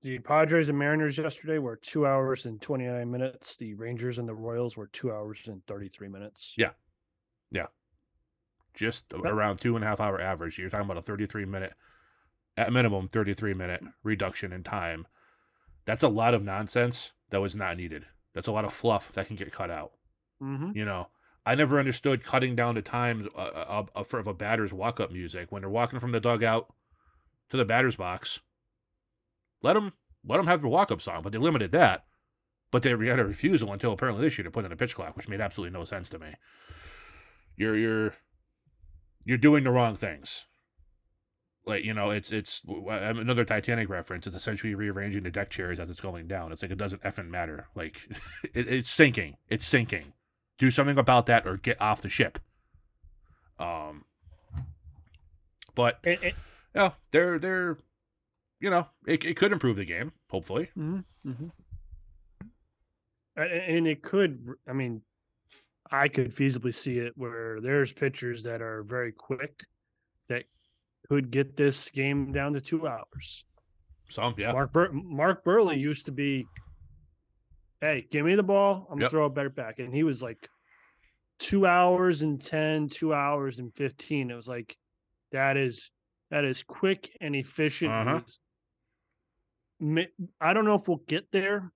The 0.00 0.18
Padres 0.18 0.70
and 0.70 0.78
Mariners 0.78 1.18
yesterday 1.18 1.58
were 1.58 1.76
two 1.76 2.06
hours 2.06 2.46
and 2.46 2.60
29 2.60 3.10
minutes. 3.10 3.56
The 3.58 3.74
Rangers 3.74 4.18
and 4.18 4.26
the 4.26 4.34
Royals 4.34 4.78
were 4.78 4.86
two 4.86 5.12
hours 5.12 5.40
and 5.46 5.62
33 5.66 6.08
minutes. 6.08 6.54
Yeah. 6.56 6.70
Yeah. 7.50 7.66
Just 8.72 9.10
But- 9.10 9.26
around 9.26 9.58
two 9.58 9.76
and 9.76 9.84
a 9.84 9.88
half 9.88 10.00
hour 10.00 10.18
average. 10.18 10.58
You're 10.58 10.70
talking 10.70 10.86
about 10.86 10.96
a 10.96 11.02
33 11.02 11.44
minute, 11.44 11.74
at 12.56 12.72
minimum, 12.72 13.08
33 13.08 13.52
minute 13.52 13.82
reduction 14.02 14.52
in 14.52 14.62
time. 14.62 15.06
That's 15.84 16.02
a 16.02 16.08
lot 16.08 16.34
of 16.34 16.42
nonsense 16.42 17.12
that 17.30 17.40
was 17.40 17.54
not 17.54 17.76
needed. 17.76 18.06
That's 18.34 18.48
a 18.48 18.52
lot 18.52 18.64
of 18.64 18.72
fluff 18.72 19.12
that 19.12 19.26
can 19.26 19.36
get 19.36 19.52
cut 19.52 19.70
out. 19.70 19.92
Mm-hmm. 20.42 20.72
You 20.74 20.84
know, 20.84 21.08
I 21.46 21.54
never 21.54 21.78
understood 21.78 22.24
cutting 22.24 22.56
down 22.56 22.74
the 22.74 22.82
time 22.82 23.28
uh, 23.36 23.38
uh, 23.38 23.84
uh, 23.94 24.04
of 24.16 24.26
a 24.26 24.34
batter's 24.34 24.72
walk 24.72 24.98
up 24.98 25.12
music 25.12 25.52
when 25.52 25.62
they're 25.62 25.70
walking 25.70 25.98
from 25.98 26.12
the 26.12 26.20
dugout 26.20 26.72
to 27.50 27.56
the 27.56 27.64
batter's 27.64 27.96
box. 27.96 28.40
Let 29.62 29.74
them 29.74 29.92
let 30.26 30.38
them 30.38 30.46
have 30.46 30.62
the 30.62 30.68
walk 30.68 30.90
up 30.90 31.02
song, 31.02 31.22
but 31.22 31.32
they 31.32 31.38
limited 31.38 31.70
that. 31.72 32.06
But 32.70 32.82
they 32.82 32.90
had 32.90 33.20
a 33.20 33.24
refusal 33.24 33.72
until 33.72 33.92
apparently 33.92 34.24
this 34.24 34.36
year 34.36 34.44
to 34.44 34.50
put 34.50 34.64
in 34.64 34.72
a 34.72 34.76
pitch 34.76 34.94
clock, 34.94 35.16
which 35.16 35.28
made 35.28 35.40
absolutely 35.40 35.78
no 35.78 35.84
sense 35.84 36.08
to 36.10 36.18
me. 36.18 36.34
You're 37.56 37.76
you're 37.76 38.14
you're 39.24 39.38
doing 39.38 39.64
the 39.64 39.70
wrong 39.70 39.96
things. 39.96 40.46
Like 41.66 41.84
you 41.84 41.94
know, 41.94 42.10
it's 42.10 42.30
it's 42.30 42.62
another 42.66 43.44
Titanic 43.44 43.88
reference. 43.88 44.26
It's 44.26 44.36
essentially 44.36 44.74
rearranging 44.74 45.22
the 45.22 45.30
deck 45.30 45.50
chairs 45.50 45.78
as 45.78 45.88
it's 45.88 46.00
going 46.00 46.26
down. 46.26 46.52
It's 46.52 46.62
like 46.62 46.70
it 46.70 46.78
doesn't 46.78 47.02
effing 47.02 47.28
matter. 47.28 47.68
Like 47.74 48.06
it, 48.54 48.68
it's 48.68 48.90
sinking. 48.90 49.36
It's 49.48 49.66
sinking 49.66 50.12
do 50.58 50.70
something 50.70 50.98
about 50.98 51.26
that 51.26 51.46
or 51.46 51.56
get 51.56 51.80
off 51.80 52.02
the 52.02 52.08
ship. 52.08 52.38
Um, 53.58 54.04
but 55.74 55.98
And, 56.04 56.18
and, 56.22 56.34
yeah, 56.74 56.90
they're 57.10 57.38
they're, 57.38 57.78
you 58.60 58.70
know, 58.70 58.88
it, 59.06 59.24
it 59.24 59.36
could 59.36 59.52
improve 59.52 59.76
the 59.76 59.84
game. 59.84 60.12
Hopefully, 60.30 60.70
mm-hmm. 60.76 61.28
Mm-hmm. 61.28 61.48
And, 63.36 63.52
and 63.52 63.86
it 63.86 64.02
could. 64.02 64.54
I 64.68 64.72
mean, 64.72 65.02
I 65.90 66.08
could 66.08 66.34
feasibly 66.34 66.74
see 66.74 66.98
it 66.98 67.12
where 67.16 67.60
there's 67.60 67.92
pitchers 67.92 68.42
that 68.44 68.60
are 68.60 68.82
very 68.82 69.12
quick 69.12 69.64
that 70.28 70.44
could 71.08 71.30
get 71.30 71.56
this 71.56 71.90
game 71.90 72.32
down 72.32 72.54
to 72.54 72.60
two 72.60 72.86
hours. 72.86 73.44
some 74.08 74.34
yeah, 74.36 74.52
Mark 74.52 74.72
Bur- 74.72 74.92
Mark 74.92 75.44
Buehrle 75.44 75.78
used 75.78 76.06
to 76.06 76.12
be, 76.12 76.46
hey, 77.80 78.06
give 78.10 78.24
me 78.24 78.34
the 78.34 78.42
ball, 78.42 78.86
I'm 78.90 78.98
gonna 78.98 79.10
throw 79.10 79.26
a 79.26 79.30
better 79.30 79.50
back, 79.50 79.78
and 79.78 79.94
he 79.94 80.02
was 80.02 80.22
like 80.22 80.48
two 81.38 81.66
hours 81.66 82.22
and 82.22 82.40
10, 82.40 82.88
two 82.88 83.12
hours 83.12 83.58
and 83.58 83.74
fifteen. 83.74 84.30
It 84.30 84.34
was 84.34 84.48
like 84.48 84.76
that 85.32 85.56
is 85.56 85.90
that 86.30 86.44
is 86.44 86.62
quick 86.62 87.16
and 87.20 87.34
efficient. 87.36 87.92
Uh-huh. 87.92 88.20
I 90.40 90.52
don't 90.52 90.64
know 90.64 90.76
if 90.76 90.88
we'll 90.88 91.02
get 91.08 91.30
there, 91.32 91.72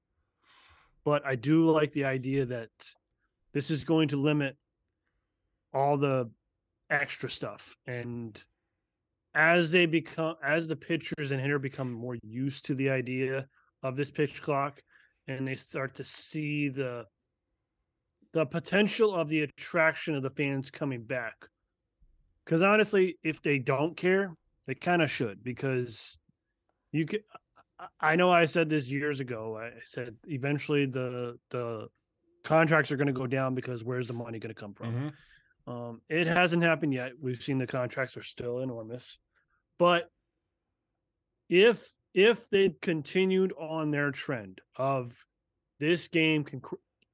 but 1.05 1.27
I 1.27 1.35
do 1.35 1.71
like 1.71 1.93
the 1.93 2.05
idea 2.07 2.47
that 2.47 2.71
this 3.53 3.71
is 3.71 3.85
going 3.85 4.09
to 4.09 4.17
limit 4.17 4.57
all 5.75 5.99
the 5.99 6.31
extra 6.91 7.29
stuff 7.29 7.77
and 7.87 8.43
as 9.35 9.71
they 9.71 9.87
become 9.87 10.35
as 10.43 10.69
the 10.69 10.77
pitchers 10.77 11.31
and 11.31 11.41
hitter 11.41 11.59
become 11.59 11.93
more 11.93 12.17
used 12.23 12.65
to 12.67 12.75
the 12.75 12.91
idea 12.91 13.47
of 13.83 13.97
this 13.97 14.11
pitch 14.11 14.41
clock 14.43 14.83
and 15.27 15.47
they 15.47 15.55
start 15.55 15.95
to 15.95 16.05
see 16.05 16.69
the 16.69 17.05
the 18.33 18.45
potential 18.45 19.15
of 19.15 19.29
the 19.29 19.41
attraction 19.43 20.15
of 20.15 20.23
the 20.23 20.31
fans 20.31 20.71
coming 20.71 21.03
back 21.03 21.35
because 22.45 22.63
honestly 22.63 23.17
if 23.23 23.41
they 23.43 23.59
don't 23.59 23.97
care 23.97 24.33
they 24.67 24.75
kind 24.75 25.03
of 25.03 25.11
should 25.11 25.43
because 25.43 26.19
you 26.93 27.07
can 27.07 27.21
I- 28.01 28.17
know 28.17 28.31
i 28.31 28.45
said 28.45 28.69
this 28.69 28.89
years 28.89 29.21
ago 29.21 29.57
i 29.59 29.71
said 29.85 30.17
eventually 30.27 30.87
the 30.87 31.39
the 31.51 31.89
contracts 32.45 32.91
are 32.91 32.97
going 32.97 33.07
to 33.09 33.13
go 33.13 33.27
down 33.27 33.55
because 33.55 33.85
where's 33.85 34.09
the 34.09 34.15
money 34.15 34.39
going 34.39 34.55
to 34.55 34.61
come 34.61 34.75
from 34.75 34.93
Mhm. 34.95 35.13
Um, 35.69 36.01
it 36.09 36.27
hasn't 36.27 36.63
happened 36.63 36.95
yet. 36.95 37.13
We've 37.21 37.43
seen 37.43 37.59
the 37.59 37.67
contracts 37.67 38.17
are 38.17 38.23
still 38.23 38.61
enormous, 38.61 39.19
but 39.79 40.11
if 41.51 41.93
if 42.15 42.49
they 42.49 42.71
continued 42.81 43.53
on 43.59 43.91
their 43.91 44.11
trend 44.11 44.63
of 44.77 45.15
this 45.79 46.09
game 46.09 46.43
con- 46.43 46.63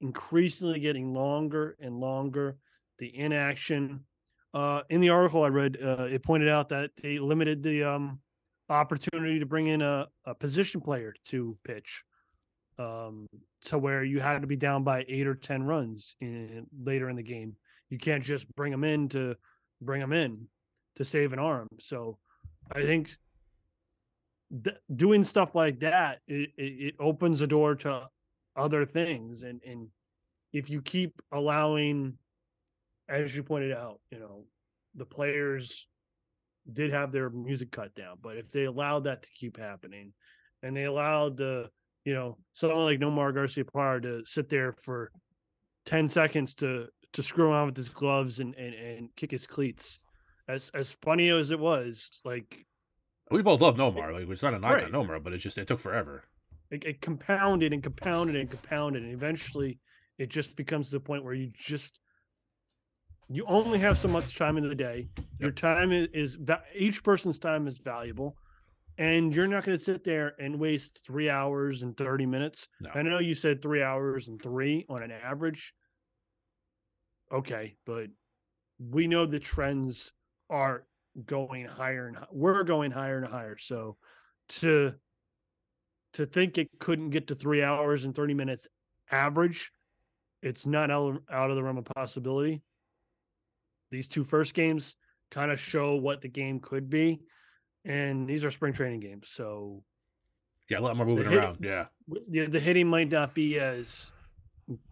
increasingly 0.01 0.79
getting 0.79 1.13
longer 1.13 1.77
and 1.81 1.99
longer, 1.99 2.57
the 2.99 3.17
inaction. 3.19 4.05
Uh, 4.53 4.83
in 4.89 5.01
the 5.01 5.11
article 5.11 5.43
I 5.43 5.49
read, 5.49 5.79
uh, 5.83 6.05
it 6.05 6.23
pointed 6.23 6.49
out 6.49 6.69
that 6.69 6.93
they 7.03 7.19
limited 7.19 7.61
the 7.61 7.83
um, 7.83 8.21
opportunity 8.69 9.41
to 9.41 9.47
bring 9.47 9.67
in 9.67 9.83
a, 9.83 10.07
a 10.27 10.35
position 10.35 10.81
player 10.81 11.13
to 11.27 11.59
pitch, 11.65 12.05
um, 12.79 13.27
to 13.63 13.79
where 13.79 14.05
you 14.05 14.21
had 14.21 14.43
to 14.43 14.47
be 14.47 14.55
down 14.55 14.85
by 14.85 15.05
eight 15.09 15.27
or 15.27 15.35
ten 15.35 15.65
runs 15.65 16.15
in 16.21 16.67
later 16.81 17.11
in 17.11 17.17
the 17.17 17.23
game 17.23 17.57
you 17.95 17.99
can't 17.99 18.25
just 18.25 18.53
bring 18.57 18.73
them 18.73 18.83
in 18.83 19.09
to 19.09 19.37
bring 19.81 20.01
them 20.01 20.13
in 20.13 20.49
to 20.97 21.05
save 21.05 21.33
an 21.33 21.39
arm. 21.39 21.69
So 21.79 22.19
I 22.75 22.83
think 22.83 23.09
th- 24.65 24.77
doing 24.97 25.23
stuff 25.23 25.55
like 25.55 25.79
that 25.79 26.19
it, 26.27 26.51
it, 26.57 26.95
opens 26.99 27.39
the 27.39 27.47
door 27.47 27.77
to 27.77 28.09
other 28.57 28.85
things 28.85 29.43
and 29.43 29.61
and 29.65 29.89
if 30.53 30.71
you 30.71 30.83
keep 30.83 31.23
allowing 31.33 32.15
as 33.09 33.35
you 33.35 33.43
pointed 33.43 33.73
out 33.73 34.01
you 34.11 34.19
know 34.19 34.45
the 34.95 35.05
players 35.05 35.87
did 36.73 36.93
have 36.93 37.11
their 37.11 37.31
music 37.31 37.71
cut 37.73 37.95
down 37.95 38.17
but 38.23 38.37
if 38.37 38.49
they 38.51 38.65
allowed 38.65 39.05
that 39.05 39.23
to 39.23 39.29
keep 39.31 39.57
happening 39.57 40.13
and 40.63 40.77
they 40.77 40.85
allowed 40.85 41.37
the 41.37 41.69
you 42.05 42.15
know 42.15 42.39
someone 42.53 42.85
like 42.85 43.01
Nomar 43.01 43.33
Garciaparra 43.33 44.03
to 44.03 44.25
sit 44.25 44.49
there 44.49 44.73
for 44.83 45.11
10 45.87 46.07
seconds 46.09 46.55
to 46.57 46.87
to 47.15 47.23
screw 47.23 47.51
around 47.51 47.67
with 47.67 47.77
his 47.77 47.89
gloves 47.89 48.39
and, 48.41 48.55
and 48.57 48.75
and 48.75 49.09
kick 49.17 49.31
his 49.31 49.47
cleats. 49.47 49.99
As 50.47 50.71
as 50.75 50.93
funny 51.03 51.31
as 51.31 51.51
it 51.51 51.59
was, 51.59 52.21
like 52.25 52.67
we 53.31 53.41
both 53.43 53.61
love 53.63 53.77
Nomar. 53.77 54.13
Like 54.13 54.29
it's 54.29 54.43
not 54.43 54.53
a 54.55 54.59
knock 54.59 54.75
Right. 54.75 54.85
on 54.85 54.93
Nomar, 54.93 55.23
but 55.23 55.33
it's 55.33 55.43
just 55.43 55.57
it 55.59 55.67
took 55.67 55.81
forever. 55.81 56.25
it, 56.71 56.85
it 56.85 57.01
compounded 57.01 57.73
and 57.73 57.83
compounded 57.83 58.37
and 58.37 58.51
compounded, 58.51 59.03
and 59.03 59.13
eventually 59.13 59.79
it 60.19 60.29
just 60.29 60.55
becomes 60.57 60.91
the 60.91 61.01
point 61.01 61.25
where 61.25 61.35
you 61.35 61.51
just 61.55 61.99
you 63.31 63.45
only 63.49 63.79
have 63.79 63.99
so 63.99 64.09
much 64.09 64.37
time 64.37 64.59
in 64.59 64.69
the 64.69 64.75
day. 64.75 65.09
Your 65.39 65.51
time 65.51 65.93
is, 65.93 66.09
is 66.13 66.39
each 66.77 67.03
person's 67.03 67.39
time 67.39 67.67
is 67.67 67.79
valuable, 67.79 68.37
and 68.99 69.35
you're 69.35 69.47
not 69.47 69.65
going 69.65 69.79
to 69.79 69.83
sit 69.83 70.05
there 70.05 70.35
and 70.39 70.61
waste 70.61 71.01
three 71.07 71.31
hours 71.31 71.83
and 71.83 71.97
thirty 71.97 72.27
minutes. 72.27 72.69
No. 72.81 72.91
I 72.95 73.01
know 73.03 73.19
you 73.21 73.35
said 73.35 73.63
three 73.63 73.83
hours 73.83 74.29
and 74.29 74.41
three 74.43 74.85
on 74.91 75.03
an 75.03 75.11
average. 75.11 75.73
Okay, 77.33 77.77
but 77.87 78.09
we 78.79 79.07
know 79.07 79.27
the 79.27 79.41
trends 79.41 80.13
are 80.51 80.85
going 81.27 81.67
higher 81.67 82.07
and 82.09 82.19
we're 82.33 82.65
going 82.65 82.91
higher 82.91 83.19
and 83.19 83.27
higher. 83.27 83.57
So 83.59 83.97
to 84.49 84.95
to 86.15 86.27
think 86.27 86.59
it 86.59 86.69
couldn't 86.79 87.11
get 87.11 87.27
to 87.29 87.35
three 87.35 87.63
hours 87.63 88.05
and 88.05 88.15
30 88.15 88.35
minutes 88.35 88.69
average, 89.11 89.73
it's 90.43 90.65
not 90.65 90.91
out, 90.91 91.23
out 91.31 91.51
of 91.51 91.57
the 91.57 91.63
realm 91.63 91.77
of 91.77 91.85
possibility. 91.87 92.63
These 93.91 94.09
two 94.09 94.23
first 94.23 94.55
games 94.55 94.97
kind 95.31 95.51
of 95.51 95.59
show 95.59 95.97
what 95.97 96.21
the 96.21 96.29
game 96.29 96.61
could 96.61 96.89
be. 96.89 97.21
And 97.85 98.29
these 98.29 98.45
are 98.45 98.51
spring 98.51 98.73
training 98.73 99.01
games. 99.01 99.29
So 99.33 99.83
Yeah, 100.71 100.79
a 100.79 100.81
lot 100.81 100.97
more 100.97 101.05
moving 101.05 101.27
around. 101.27 101.59
Yeah, 101.61 101.87
the, 102.29 102.47
the 102.47 102.61
hitting 102.61 102.87
might 102.87 103.11
not 103.11 103.35
be 103.35 103.59
as 103.59 104.13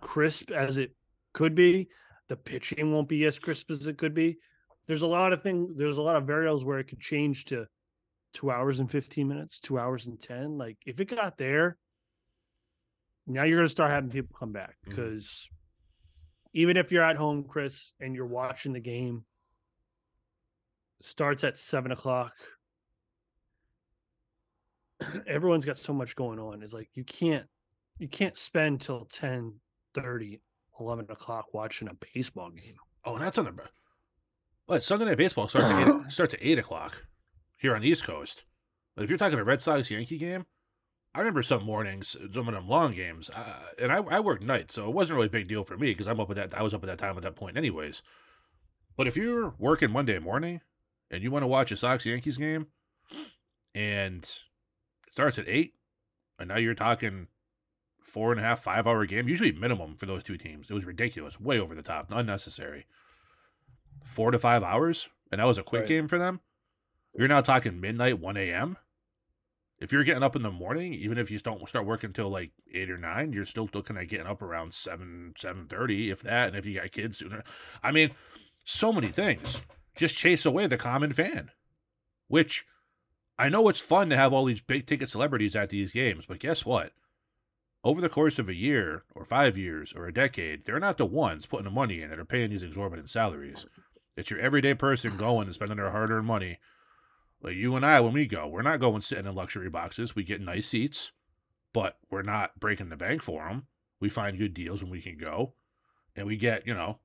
crisp 0.00 0.50
as 0.50 0.76
it 0.76 0.90
could 1.32 1.54
be. 1.54 1.88
The 2.32 2.36
pitching 2.36 2.94
won't 2.94 3.10
be 3.10 3.26
as 3.26 3.38
crisp 3.38 3.70
as 3.70 3.86
it 3.86 3.98
could 3.98 4.14
be. 4.14 4.38
There's 4.86 5.02
a 5.02 5.06
lot 5.06 5.34
of 5.34 5.42
things. 5.42 5.76
There's 5.76 5.98
a 5.98 6.02
lot 6.02 6.16
of 6.16 6.26
variables 6.26 6.64
where 6.64 6.78
it 6.78 6.88
could 6.88 6.98
change 6.98 7.44
to 7.46 7.66
two 8.32 8.50
hours 8.50 8.80
and 8.80 8.90
15 8.90 9.28
minutes, 9.28 9.60
two 9.60 9.78
hours 9.78 10.06
and 10.06 10.18
10. 10.18 10.56
Like 10.56 10.78
if 10.86 10.98
it 10.98 11.14
got 11.14 11.36
there, 11.36 11.76
now 13.26 13.42
you're 13.42 13.58
going 13.58 13.66
to 13.66 13.70
start 13.70 13.90
having 13.90 14.08
people 14.08 14.34
come 14.38 14.50
back 14.50 14.76
mm-hmm. 14.80 14.92
because 14.92 15.46
even 16.54 16.78
if 16.78 16.90
you're 16.90 17.02
at 17.02 17.18
home, 17.18 17.44
Chris, 17.44 17.92
and 18.00 18.14
you're 18.14 18.24
watching 18.24 18.72
the 18.72 18.80
game, 18.80 19.26
starts 21.02 21.44
at 21.44 21.58
seven 21.58 21.92
o'clock. 21.92 22.32
everyone's 25.26 25.66
got 25.66 25.76
so 25.76 25.92
much 25.92 26.16
going 26.16 26.38
on. 26.38 26.62
It's 26.62 26.72
like 26.72 26.88
you 26.94 27.04
can't 27.04 27.44
you 27.98 28.08
can't 28.08 28.38
spend 28.38 28.80
till 28.80 29.04
10, 29.04 29.56
30, 29.92 30.40
11 30.80 31.06
o'clock 31.10 31.52
watching 31.52 31.88
a 31.88 31.96
baseball 32.14 32.50
game. 32.50 32.76
Oh, 33.04 33.18
that's 33.18 33.38
on 33.38 33.44
the 33.44 33.52
what 34.66 34.82
Sunday 34.82 35.06
night 35.06 35.18
baseball 35.18 35.48
starts 35.48 35.70
at 35.70 35.88
eight, 35.88 35.94
starts 36.12 36.34
at 36.34 36.40
eight 36.42 36.58
o'clock 36.58 37.06
here 37.58 37.74
on 37.74 37.82
the 37.82 37.88
East 37.88 38.04
Coast. 38.04 38.44
But 38.94 39.04
if 39.04 39.10
you're 39.10 39.18
talking 39.18 39.38
a 39.38 39.44
Red 39.44 39.60
Sox 39.60 39.90
Yankee 39.90 40.18
game, 40.18 40.46
I 41.14 41.18
remember 41.18 41.42
some 41.42 41.64
mornings, 41.64 42.16
some 42.32 42.48
of 42.48 42.54
them 42.54 42.68
long 42.68 42.92
games, 42.92 43.28
uh, 43.30 43.58
and 43.80 43.92
I, 43.92 43.96
I 43.96 44.20
worked 44.20 44.42
nights, 44.42 44.74
so 44.74 44.88
it 44.88 44.94
wasn't 44.94 45.16
really 45.16 45.26
a 45.26 45.30
big 45.30 45.48
deal 45.48 45.64
for 45.64 45.76
me 45.76 45.90
because 45.90 46.08
I'm 46.08 46.20
up 46.20 46.30
at 46.30 46.36
that. 46.36 46.58
I 46.58 46.62
was 46.62 46.72
up 46.72 46.82
at 46.82 46.86
that 46.86 46.98
time 46.98 47.16
at 47.16 47.22
that 47.22 47.36
point, 47.36 47.56
anyways. 47.56 48.02
But 48.96 49.06
if 49.06 49.16
you're 49.16 49.54
working 49.58 49.90
Monday 49.90 50.18
morning 50.18 50.60
and 51.10 51.22
you 51.22 51.30
want 51.30 51.42
to 51.42 51.48
watch 51.48 51.70
a 51.70 51.76
Sox 51.76 52.06
Yankees 52.06 52.38
game, 52.38 52.68
and 53.74 54.22
it 54.24 55.12
starts 55.12 55.38
at 55.38 55.48
eight, 55.48 55.74
and 56.38 56.48
now 56.48 56.56
you're 56.56 56.74
talking 56.74 57.26
four 58.02 58.32
and 58.32 58.40
a 58.40 58.42
half, 58.42 58.60
five 58.60 58.86
hour 58.86 59.04
game, 59.06 59.28
usually 59.28 59.52
minimum 59.52 59.96
for 59.96 60.06
those 60.06 60.22
two 60.22 60.36
teams. 60.36 60.70
It 60.70 60.74
was 60.74 60.84
ridiculous, 60.84 61.40
way 61.40 61.58
over 61.58 61.74
the 61.74 61.82
top, 61.82 62.08
unnecessary. 62.10 62.86
Four 64.04 64.30
to 64.30 64.38
five 64.38 64.62
hours, 64.62 65.08
and 65.30 65.40
that 65.40 65.46
was 65.46 65.58
a 65.58 65.62
quick 65.62 65.82
right. 65.82 65.88
game 65.88 66.08
for 66.08 66.18
them. 66.18 66.40
You're 67.14 67.28
now 67.28 67.40
talking 67.40 67.80
midnight, 67.80 68.18
1 68.18 68.36
a.m. 68.36 68.76
If 69.78 69.92
you're 69.92 70.04
getting 70.04 70.22
up 70.22 70.36
in 70.36 70.42
the 70.42 70.50
morning, 70.50 70.94
even 70.94 71.18
if 71.18 71.30
you 71.30 71.38
don't 71.40 71.68
start 71.68 71.86
working 71.86 72.08
until 72.08 72.28
like 72.28 72.52
eight 72.72 72.88
or 72.88 72.98
nine, 72.98 73.32
you're 73.32 73.44
still 73.44 73.68
looking 73.74 73.96
at 73.96 74.08
getting 74.08 74.28
up 74.28 74.40
around 74.40 74.74
seven, 74.74 75.34
seven 75.36 75.66
thirty, 75.66 76.08
if 76.08 76.22
that. 76.22 76.48
And 76.48 76.56
if 76.56 76.66
you 76.66 76.78
got 76.78 76.92
kids 76.92 77.18
sooner, 77.18 77.42
I 77.82 77.90
mean, 77.90 78.12
so 78.64 78.92
many 78.92 79.08
things 79.08 79.60
just 79.96 80.16
chase 80.16 80.46
away 80.46 80.68
the 80.68 80.76
common 80.76 81.12
fan. 81.12 81.50
Which 82.28 82.64
I 83.36 83.48
know 83.48 83.68
it's 83.68 83.80
fun 83.80 84.08
to 84.10 84.16
have 84.16 84.32
all 84.32 84.44
these 84.44 84.60
big 84.60 84.86
ticket 84.86 85.08
celebrities 85.08 85.56
at 85.56 85.70
these 85.70 85.92
games, 85.92 86.26
but 86.26 86.38
guess 86.38 86.64
what? 86.64 86.92
Over 87.84 88.00
the 88.00 88.08
course 88.08 88.38
of 88.38 88.48
a 88.48 88.54
year 88.54 89.04
or 89.14 89.24
five 89.24 89.58
years 89.58 89.92
or 89.94 90.06
a 90.06 90.12
decade, 90.12 90.64
they're 90.64 90.78
not 90.78 90.98
the 90.98 91.06
ones 91.06 91.46
putting 91.46 91.64
the 91.64 91.70
money 91.70 92.00
in 92.00 92.10
that 92.10 92.18
are 92.18 92.24
paying 92.24 92.50
these 92.50 92.62
exorbitant 92.62 93.10
salaries. 93.10 93.66
It's 94.16 94.30
your 94.30 94.40
everyday 94.40 94.74
person 94.74 95.16
going 95.16 95.46
and 95.46 95.54
spending 95.54 95.78
their 95.78 95.90
hard 95.90 96.10
earned 96.10 96.26
money. 96.26 96.58
Like 97.42 97.56
you 97.56 97.74
and 97.74 97.84
I, 97.84 97.98
when 98.00 98.12
we 98.12 98.26
go, 98.26 98.46
we're 98.46 98.62
not 98.62 98.78
going 98.78 99.00
sitting 99.00 99.26
in 99.26 99.34
luxury 99.34 99.68
boxes. 99.68 100.14
We 100.14 100.22
get 100.22 100.40
nice 100.40 100.68
seats, 100.68 101.10
but 101.72 101.98
we're 102.08 102.22
not 102.22 102.60
breaking 102.60 102.90
the 102.90 102.96
bank 102.96 103.22
for 103.22 103.48
them. 103.48 103.66
We 103.98 104.08
find 104.08 104.38
good 104.38 104.54
deals 104.54 104.82
when 104.82 104.92
we 104.92 105.00
can 105.00 105.16
go, 105.16 105.54
and 106.14 106.26
we 106.26 106.36
get, 106.36 106.66
you 106.66 106.74
know, 106.74 106.98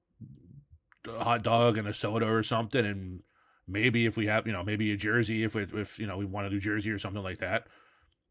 a 1.07 1.23
hot 1.23 1.43
dog 1.43 1.77
and 1.77 1.87
a 1.87 1.93
soda 1.93 2.27
or 2.27 2.43
something. 2.43 2.85
And 2.85 3.21
maybe 3.67 4.05
if 4.05 4.15
we 4.15 4.27
have, 4.27 4.45
you 4.45 4.53
know, 4.53 4.63
maybe 4.63 4.91
a 4.91 4.97
jersey, 4.97 5.43
if, 5.43 5.55
we, 5.55 5.63
if 5.73 5.97
you 5.97 6.05
know, 6.05 6.17
we 6.17 6.25
want 6.25 6.47
a 6.47 6.49
new 6.49 6.59
jersey 6.59 6.91
or 6.91 6.99
something 6.99 7.23
like 7.23 7.39
that 7.39 7.67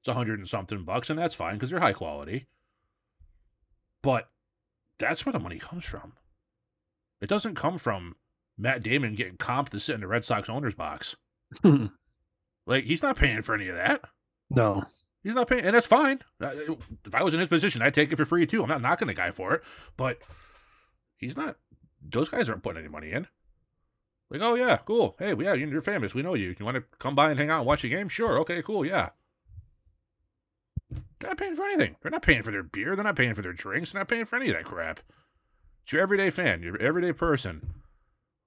it's 0.07 0.15
a 0.15 0.15
hundred 0.15 0.39
and 0.39 0.49
something 0.49 0.85
bucks, 0.85 1.11
and 1.11 1.19
that's 1.19 1.35
fine 1.35 1.55
because 1.55 1.71
they're 1.71 1.81
high 1.81 1.93
quality. 1.93 2.47
But 4.05 4.29
that's 5.01 5.27
where 5.27 5.33
the 5.33 5.41
money 5.41 5.59
comes 5.59 5.85
from. 5.85 6.13
It 7.21 7.29
doesn't 7.29 7.57
come 7.57 7.77
from 7.77 8.15
Matt 8.57 8.85
Damon 8.85 9.17
getting 9.17 9.37
comped 9.37 9.71
to 9.71 9.81
sit 9.81 9.97
in 9.97 10.03
the 10.03 10.07
Red 10.07 10.25
Sox 10.25 10.49
owner's 10.49 10.77
box. 10.77 11.17
like 12.67 12.85
he's 12.85 13.03
not 13.03 13.17
paying 13.17 13.43
for 13.43 13.57
any 13.57 13.67
of 13.67 13.75
that. 13.75 14.03
No, 14.49 14.85
he's 15.25 15.35
not 15.35 15.49
paying, 15.49 15.65
and 15.65 15.75
that's 15.75 15.89
fine. 15.89 16.21
Uh, 16.41 16.53
if 17.05 17.13
I 17.13 17.25
was 17.25 17.35
in 17.35 17.41
his 17.41 17.49
position, 17.49 17.83
I'd 17.83 17.95
take 17.95 18.13
it 18.13 18.17
for 18.17 18.25
free 18.25 18.47
too. 18.47 18.63
I'm 18.63 18.69
not 18.69 18.83
knocking 18.83 19.09
the 19.09 19.15
guy 19.15 19.33
for 19.33 19.55
it, 19.55 19.65
but 19.97 20.19
he's 21.17 21.37
not. 21.37 21.57
Those 22.01 22.29
guys 22.29 22.49
aren't 22.49 22.63
putting 22.63 22.83
any 22.83 22.89
money 22.89 23.11
in. 23.11 23.27
Like, 24.31 24.41
oh 24.41 24.55
yeah, 24.55 24.77
cool. 24.77 25.17
Hey, 25.19 25.35
yeah, 25.37 25.55
you're 25.55 25.81
famous. 25.81 26.15
We 26.15 26.23
know 26.23 26.35
you. 26.35 26.55
You 26.57 26.65
want 26.65 26.77
to 26.77 26.85
come 27.01 27.17
by 27.17 27.31
and 27.31 27.41
hang 27.41 27.51
out 27.51 27.59
and 27.59 27.67
watch 27.67 27.83
a 27.83 27.89
game? 27.89 28.09
Sure. 28.09 28.39
Okay, 28.39 28.63
cool. 28.63 28.87
Yeah. 28.87 29.11
They're 31.19 31.31
not 31.31 31.39
paying 31.39 31.55
for 31.55 31.65
anything. 31.65 31.97
They're 32.03 32.11
not 32.11 32.23
paying 32.23 32.43
for 32.43 32.51
their 32.51 32.63
beer. 32.63 32.95
They're 32.95 33.05
not 33.05 33.17
paying 33.17 33.35
for 33.35 33.43
their 33.43 33.53
drinks. 33.53 33.93
They're 33.93 34.01
not 34.01 34.09
paying 34.09 34.27
for 34.27 34.37
any 34.37 34.49
of 34.49 34.55
that 34.55 34.65
crap. 34.65 35.01
It's 35.83 35.93
your 35.93 36.03
everyday 36.03 36.31
fan, 36.31 36.63
your 36.63 36.81
everyday 36.81 37.13
person. 37.13 37.83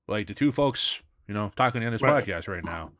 Like 0.08 0.27
the 0.27 0.34
two 0.34 0.51
folks, 0.51 1.01
you 1.27 1.34
know, 1.34 1.51
talking 1.55 1.84
on 1.84 1.91
this 1.91 2.01
right. 2.01 2.23
podcast 2.23 2.47
right 2.47 2.63
now. 2.63 2.91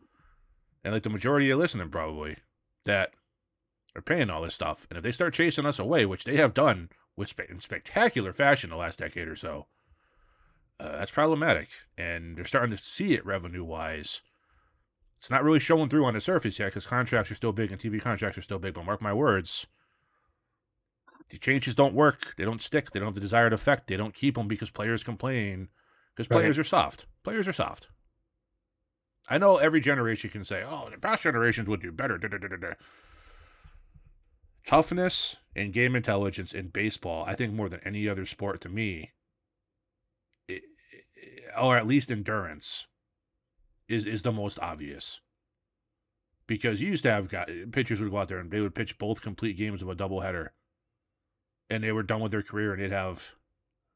And 0.84 0.94
like 0.94 1.04
the 1.04 1.10
majority 1.10 1.50
of 1.50 1.60
listening 1.60 1.90
probably, 1.90 2.38
that 2.86 3.12
are 3.96 4.02
paying 4.02 4.30
all 4.30 4.42
this 4.42 4.56
stuff. 4.56 4.88
And 4.90 4.98
if 4.98 5.04
they 5.04 5.12
start 5.12 5.34
chasing 5.34 5.66
us 5.66 5.80
away, 5.80 6.06
which 6.06 6.24
they 6.24 6.38
have 6.38 6.54
done 6.54 6.90
with 7.16 7.30
spe- 7.30 7.50
in 7.50 7.60
spectacular 7.60 8.32
fashion 8.32 8.70
the 8.70 8.76
last 8.76 9.00
decade 9.00 9.28
or 9.28 9.36
so, 9.36 9.68
uh, 10.80 11.00
that's 11.00 11.12
problematic. 11.12 11.70
And 11.98 12.38
they're 12.38 12.46
starting 12.46 12.76
to 12.76 12.82
see 12.82 13.14
it 13.14 13.26
revenue 13.26 13.64
wise 13.64 14.22
it's 15.20 15.30
not 15.30 15.44
really 15.44 15.60
showing 15.60 15.90
through 15.90 16.06
on 16.06 16.14
the 16.14 16.22
surface 16.22 16.58
yet 16.60 16.68
because 16.68 16.88
contracts 16.88 17.30
are 17.30 17.36
still 17.36 17.52
big 17.52 17.72
and 17.72 17.80
TV 17.80 18.02
contracts 18.02 18.38
are 18.38 18.42
still 18.42 18.58
big. 18.58 18.74
But 18.74 18.86
mark 18.86 19.02
my 19.02 19.14
words, 19.14 19.68
the 21.30 21.38
changes 21.38 21.76
don't 21.76 21.94
work. 21.94 22.36
They 22.38 22.46
don't 22.46 22.62
stick. 22.62 22.92
They 22.92 23.00
don't 23.00 23.10
have 23.10 23.16
the 23.16 23.22
desired 23.22 23.52
effect. 23.52 23.88
They 23.88 23.98
don't 23.98 24.14
keep 24.14 24.36
them 24.36 24.48
because 24.48 24.70
players 24.70 25.04
complain. 25.04 25.68
Because 26.16 26.30
players 26.30 26.58
right. 26.58 26.62
are 26.62 26.68
soft. 26.68 27.06
Players 27.24 27.50
are 27.50 27.54
soft. 27.54 27.90
I 29.28 29.38
know 29.38 29.58
every 29.58 29.82
generation 29.82 30.30
can 30.30 30.46
say, 30.46 30.64
"Oh, 30.66 30.90
the 30.90 30.98
past 30.98 31.24
generations 31.24 31.68
would 31.68 31.82
do 31.82 31.92
better." 31.92 32.18
Da, 32.18 32.30
da, 32.30 32.38
da, 32.38 32.74
Toughness 34.66 35.36
and 35.56 35.74
game 35.74 35.96
intelligence 35.96 36.54
in 36.54 36.70
baseball, 36.70 37.26
I 37.28 37.36
think 37.36 37.54
more 37.54 37.70
than 37.70 37.82
any 37.82 38.08
other 38.08 38.26
sport 38.26 38.62
to 38.62 38.70
me, 38.70 39.12
it, 40.48 40.64
or 41.60 41.78
at 41.78 41.88
least 41.88 42.10
endurance, 42.10 42.88
is 43.90 44.06
is 44.06 44.22
the 44.22 44.32
most 44.32 44.60
obvious. 44.60 45.20
Because 46.48 46.82
you 46.82 46.90
used 46.90 47.04
to 47.04 47.12
have 47.12 47.30
guys, 47.30 47.66
pitchers 47.72 48.02
would 48.02 48.12
go 48.12 48.18
out 48.18 48.28
there 48.28 48.40
and 48.40 48.50
they 48.50 48.62
would 48.62 48.74
pitch 48.74 48.98
both 48.98 49.22
complete 49.22 49.58
games 49.58 49.82
of 49.82 49.90
a 49.90 49.96
doubleheader, 49.96 50.50
and 51.70 51.84
they 51.84 51.92
were 51.92 52.04
done 52.04 52.22
with 52.22 52.32
their 52.32 52.42
career 52.42 52.74
and 52.74 52.82
they'd 52.82 52.92
have 52.92 53.36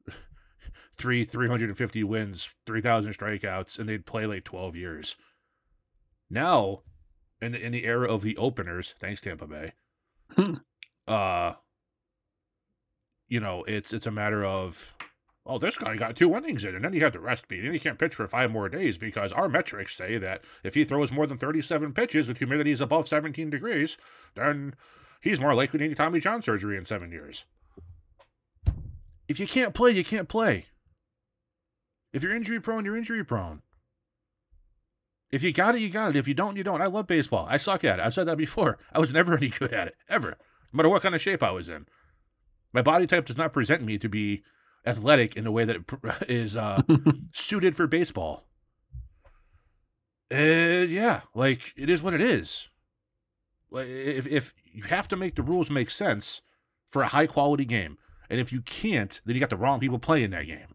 three 0.96 1.24
350 1.24 2.04
wins, 2.04 2.54
3,000 2.66 3.12
strikeouts, 3.12 3.78
and 3.78 3.88
they'd 3.88 4.06
play 4.06 4.26
like 4.26 4.44
12 4.44 4.76
years. 4.76 5.16
Now, 6.30 6.82
in 7.40 7.52
the, 7.52 7.60
in 7.60 7.72
the 7.72 7.84
era 7.84 8.08
of 8.12 8.22
the 8.22 8.36
openers, 8.36 8.94
thanks 8.98 9.20
Tampa 9.20 9.46
Bay, 9.46 9.72
hmm. 10.36 10.54
uh, 11.08 11.54
you 13.28 13.40
know, 13.40 13.64
it's 13.64 13.92
it's 13.92 14.06
a 14.06 14.12
matter 14.12 14.44
of 14.44 14.94
well, 15.44 15.58
this 15.58 15.76
guy 15.76 15.96
got 15.96 16.16
two 16.16 16.34
innings 16.34 16.64
in, 16.64 16.74
and 16.74 16.84
then 16.84 16.94
he 16.94 17.00
had 17.00 17.12
to 17.12 17.20
rest 17.20 17.48
beat, 17.48 17.64
and 17.64 17.74
he 17.74 17.78
can't 17.78 17.98
pitch 17.98 18.14
for 18.14 18.26
five 18.26 18.50
more 18.50 18.68
days 18.68 18.96
because 18.96 19.30
our 19.30 19.48
metrics 19.48 19.94
say 19.94 20.16
that 20.16 20.42
if 20.62 20.74
he 20.74 20.84
throws 20.84 21.12
more 21.12 21.26
than 21.26 21.36
37 21.36 21.92
pitches 21.92 22.28
with 22.28 22.38
humidity 22.38 22.70
is 22.70 22.80
above 22.80 23.06
17 23.06 23.50
degrees, 23.50 23.98
then 24.34 24.74
he's 25.20 25.40
more 25.40 25.54
likely 25.54 25.78
to 25.78 25.88
need 25.88 25.96
Tommy 25.96 26.18
John 26.18 26.40
surgery 26.40 26.78
in 26.78 26.86
seven 26.86 27.12
years. 27.12 27.44
If 29.28 29.38
you 29.38 29.46
can't 29.46 29.74
play, 29.74 29.90
you 29.90 30.04
can't 30.04 30.28
play. 30.28 30.66
If 32.14 32.22
you're 32.22 32.34
injury 32.34 32.60
prone, 32.60 32.84
you're 32.86 32.96
injury 32.96 33.24
prone. 33.24 33.60
If 35.30 35.42
you 35.42 35.52
got 35.52 35.74
it, 35.74 35.80
you 35.80 35.90
got 35.90 36.10
it. 36.10 36.16
If 36.16 36.28
you 36.28 36.34
don't, 36.34 36.56
you 36.56 36.64
don't. 36.64 36.80
I 36.80 36.86
love 36.86 37.06
baseball. 37.06 37.46
I 37.50 37.56
suck 37.56 37.84
at 37.84 37.98
it. 37.98 38.02
I've 38.02 38.14
said 38.14 38.28
that 38.28 38.38
before. 38.38 38.78
I 38.92 39.00
was 39.00 39.12
never 39.12 39.34
any 39.36 39.48
good 39.48 39.72
at 39.74 39.88
it, 39.88 39.96
ever. 40.08 40.36
No 40.72 40.78
matter 40.78 40.88
what 40.88 41.02
kind 41.02 41.14
of 41.14 41.20
shape 41.20 41.42
I 41.42 41.50
was 41.50 41.68
in. 41.68 41.86
My 42.72 42.82
body 42.82 43.06
type 43.06 43.26
does 43.26 43.36
not 43.36 43.52
present 43.52 43.82
me 43.82 43.98
to 43.98 44.08
be 44.08 44.42
athletic 44.86 45.36
in 45.36 45.46
a 45.46 45.52
way 45.52 45.64
that 45.64 46.24
is 46.28 46.56
uh, 46.56 46.82
suited 47.32 47.76
for 47.76 47.86
baseball. 47.86 48.46
Uh, 50.32 50.86
yeah, 50.88 51.22
like 51.34 51.72
it 51.76 51.88
is 51.88 52.02
what 52.02 52.14
it 52.14 52.20
is. 52.20 52.68
If 53.72 54.26
if 54.26 54.54
you 54.64 54.84
have 54.84 55.08
to 55.08 55.16
make 55.16 55.34
the 55.34 55.42
rules 55.42 55.70
make 55.70 55.90
sense 55.90 56.42
for 56.88 57.02
a 57.02 57.08
high 57.08 57.26
quality 57.26 57.64
game, 57.64 57.98
and 58.30 58.40
if 58.40 58.52
you 58.52 58.62
can't, 58.62 59.20
then 59.24 59.34
you 59.34 59.40
got 59.40 59.50
the 59.50 59.56
wrong 59.56 59.80
people 59.80 59.98
playing 59.98 60.30
that 60.30 60.46
game. 60.46 60.74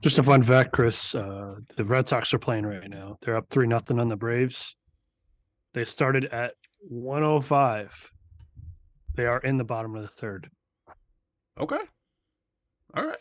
Just 0.00 0.18
a 0.18 0.22
fun 0.22 0.42
fact, 0.42 0.72
Chris. 0.72 1.14
Uh, 1.14 1.56
the 1.76 1.84
Red 1.84 2.08
Sox 2.08 2.34
are 2.34 2.38
playing 2.38 2.66
right 2.66 2.90
now. 2.90 3.16
They're 3.22 3.36
up 3.36 3.48
three 3.48 3.66
nothing 3.66 3.98
on 3.98 4.08
the 4.08 4.16
Braves. 4.16 4.76
They 5.72 5.84
started 5.84 6.26
at 6.26 6.54
105. 6.80 8.12
They 9.16 9.26
are 9.26 9.38
in 9.38 9.56
the 9.56 9.64
bottom 9.64 9.94
of 9.96 10.02
the 10.02 10.08
third. 10.08 10.50
Okay. 11.58 11.80
All 12.94 13.06
right. 13.06 13.18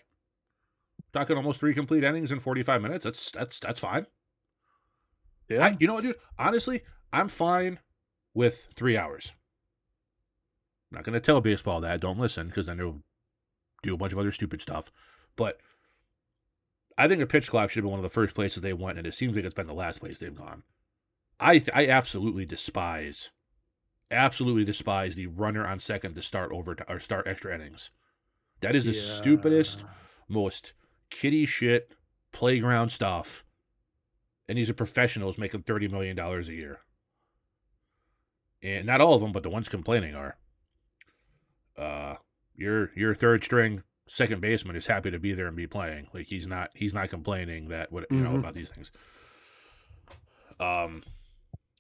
Talking 1.14 1.38
almost 1.38 1.60
three 1.60 1.74
complete 1.74 2.04
innings 2.04 2.32
in 2.32 2.40
45 2.40 2.82
minutes. 2.82 3.06
That's 3.06 3.32
that's 3.32 3.60
that's 3.60 3.80
fine. 3.80 4.08
Yeah. 5.50 5.66
I, 5.66 5.78
you 5.80 5.88
know 5.88 5.96
what, 5.96 6.04
dude? 6.04 6.16
Honestly, 6.40 6.82
I'm 7.12 7.28
fine 7.28 7.80
with 8.34 8.68
three 8.74 8.98
hours. 8.98 9.34
I'm 10.92 10.98
not 10.98 11.04
going 11.04 11.20
to 11.20 11.26
tell 11.26 11.42
baseball 11.42 11.82
that. 11.82 12.00
Don't 12.00 12.20
listen 12.20 12.48
because 12.48 12.66
then 12.66 12.78
they'll 12.78 13.02
do 13.84 13.94
a 13.94 13.98
bunch 13.98 14.14
of 14.14 14.20
other 14.20 14.32
stupid 14.32 14.62
stuff. 14.62 14.92
But 15.36 15.60
I 16.98 17.08
think 17.08 17.22
a 17.22 17.28
pitch 17.28 17.50
clock 17.50 17.70
should 17.70 17.80
have 17.80 17.84
been 17.86 17.92
one 17.92 18.00
of 18.00 18.04
the 18.04 18.10
first 18.10 18.34
places 18.34 18.62
they 18.62 18.74
went, 18.74 18.98
and 18.98 19.06
it 19.06 19.16
seems 19.16 19.36
like 19.36 19.46
it's 19.46 19.56
been 19.56 19.68
the 19.68 19.74
last 19.74 20.00
place 20.00 20.18
they've 20.18 20.36
gone. 20.36 20.64
I 21.40 21.64
I 21.74 21.88
absolutely 21.88 22.46
despise, 22.46 23.32
absolutely 24.12 24.64
despise 24.64 25.16
the 25.16 25.28
runner 25.28 25.68
on 25.68 25.80
second 25.80 26.16
to 26.16 26.22
start 26.22 26.52
over 26.52 26.76
to, 26.76 26.92
or 26.92 27.00
start 27.00 27.28
extra 27.28 27.54
innings. 27.54 27.90
That 28.64 28.76
is 28.76 28.86
the 28.86 28.91
yeah. 28.93 28.99
stupidest, 29.01 29.84
most 30.28 30.74
kitty 31.09 31.45
shit 31.45 31.93
playground 32.32 32.89
stuff. 32.91 33.45
And 34.49 34.57
these 34.57 34.70
are 34.70 34.74
professionals 34.74 35.38
making 35.38 35.64
thirty 35.64 35.88
million 35.88 36.16
dollars 36.16 36.49
a 36.49 36.53
year. 36.53 36.80
and 38.61 38.86
not 38.86 39.01
all 39.01 39.14
of 39.14 39.22
them, 39.22 39.32
but 39.32 39.43
the 39.43 39.49
ones 39.49 39.70
complaining 39.70 40.16
are. 40.16 40.38
Uh, 41.78 42.16
your 42.55 42.91
your 42.95 43.14
third 43.14 43.43
string 43.43 43.84
second 44.07 44.41
baseman 44.41 44.76
is 44.76 44.88
happy 44.88 45.09
to 45.11 45.18
be 45.20 45.34
there 45.34 45.47
and 45.47 45.55
be 45.55 45.68
playing. 45.68 46.07
Like 46.14 46.28
he's 46.28 46.47
not 46.47 46.70
he's 46.74 46.93
not 46.93 47.09
complaining 47.09 47.70
that 47.70 47.91
what 47.91 48.05
you 48.11 48.18
know 48.20 48.32
Mhm. 48.32 48.39
about 48.39 48.53
these 48.53 48.70
things. 48.70 48.91
Um, 50.59 51.03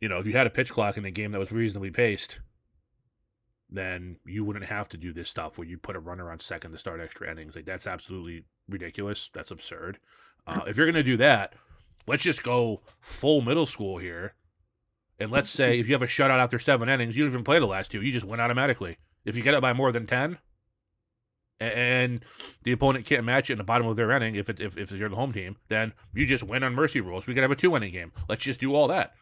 you 0.01 0.09
know, 0.09 0.17
if 0.17 0.25
you 0.25 0.33
had 0.33 0.47
a 0.47 0.49
pitch 0.49 0.71
clock 0.71 0.97
in 0.97 1.05
a 1.05 1.11
game 1.11 1.31
that 1.31 1.39
was 1.39 1.51
reasonably 1.51 1.91
paced, 1.91 2.39
then 3.73 4.17
you 4.25 4.45
wouldn't 4.45 4.65
have 4.65 4.87
to 4.89 4.97
do 4.97 5.11
this 5.11 5.29
stuff 5.29 5.57
where 5.57 5.67
you 5.67 5.77
put 5.77 5.95
a 5.95 5.99
runner 5.99 6.31
on 6.31 6.39
second 6.39 6.71
to 6.71 6.77
start 6.77 7.01
extra 7.01 7.29
innings. 7.29 7.55
Like 7.55 7.65
that's 7.65 7.87
absolutely 7.87 8.45
ridiculous. 8.69 9.29
That's 9.33 9.51
absurd. 9.51 9.99
Uh, 10.45 10.61
if 10.67 10.77
you're 10.77 10.85
gonna 10.85 11.03
do 11.03 11.17
that, 11.17 11.53
let's 12.07 12.23
just 12.23 12.43
go 12.43 12.81
full 13.01 13.41
middle 13.41 13.65
school 13.65 13.97
here. 13.97 14.35
And 15.19 15.31
let's 15.31 15.49
say 15.49 15.79
if 15.79 15.87
you 15.87 15.93
have 15.93 16.01
a 16.01 16.07
shutout 16.07 16.39
after 16.39 16.59
seven 16.59 16.89
innings, 16.89 17.17
you 17.17 17.23
don't 17.23 17.31
even 17.31 17.43
play 17.43 17.59
the 17.59 17.65
last 17.65 17.91
two. 17.91 18.01
You 18.01 18.11
just 18.11 18.25
win 18.25 18.39
automatically. 18.39 18.97
If 19.25 19.35
you 19.35 19.43
get 19.43 19.53
it 19.53 19.61
by 19.61 19.73
more 19.73 19.91
than 19.91 20.05
ten, 20.05 20.37
and 21.59 22.25
the 22.63 22.73
opponent 22.73 23.05
can't 23.05 23.23
match 23.23 23.49
it 23.49 23.53
in 23.53 23.57
the 23.57 23.63
bottom 23.63 23.87
of 23.87 23.95
their 23.95 24.11
inning, 24.11 24.35
if 24.35 24.49
it, 24.49 24.59
if 24.59 24.77
if 24.77 24.91
you're 24.91 25.09
the 25.09 25.15
home 25.15 25.31
team, 25.31 25.57
then 25.69 25.93
you 26.13 26.25
just 26.25 26.43
win 26.43 26.63
on 26.63 26.75
mercy 26.75 27.01
rules. 27.01 27.25
We 27.25 27.33
could 27.33 27.43
have 27.43 27.51
a 27.51 27.55
two 27.55 27.75
inning 27.75 27.93
game. 27.93 28.11
Let's 28.29 28.43
just 28.43 28.59
do 28.59 28.75
all 28.75 28.87
that. 28.89 29.13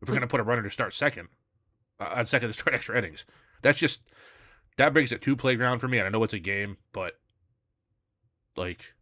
If 0.00 0.08
we're 0.08 0.14
gonna 0.14 0.26
put 0.28 0.40
a 0.40 0.44
runner 0.44 0.62
to 0.62 0.70
start 0.70 0.94
second, 0.94 1.28
uh, 2.00 2.12
on 2.16 2.26
second 2.26 2.48
to 2.48 2.54
start 2.54 2.74
extra 2.74 2.96
innings, 2.96 3.24
that's 3.62 3.78
just 3.78 4.02
that 4.76 4.92
brings 4.92 5.12
it 5.12 5.22
to 5.22 5.36
playground 5.36 5.78
for 5.78 5.88
me. 5.88 5.98
And 5.98 6.06
I 6.06 6.10
know 6.10 6.22
it's 6.24 6.34
a 6.34 6.38
game, 6.38 6.76
but 6.92 7.14
like 8.56 8.94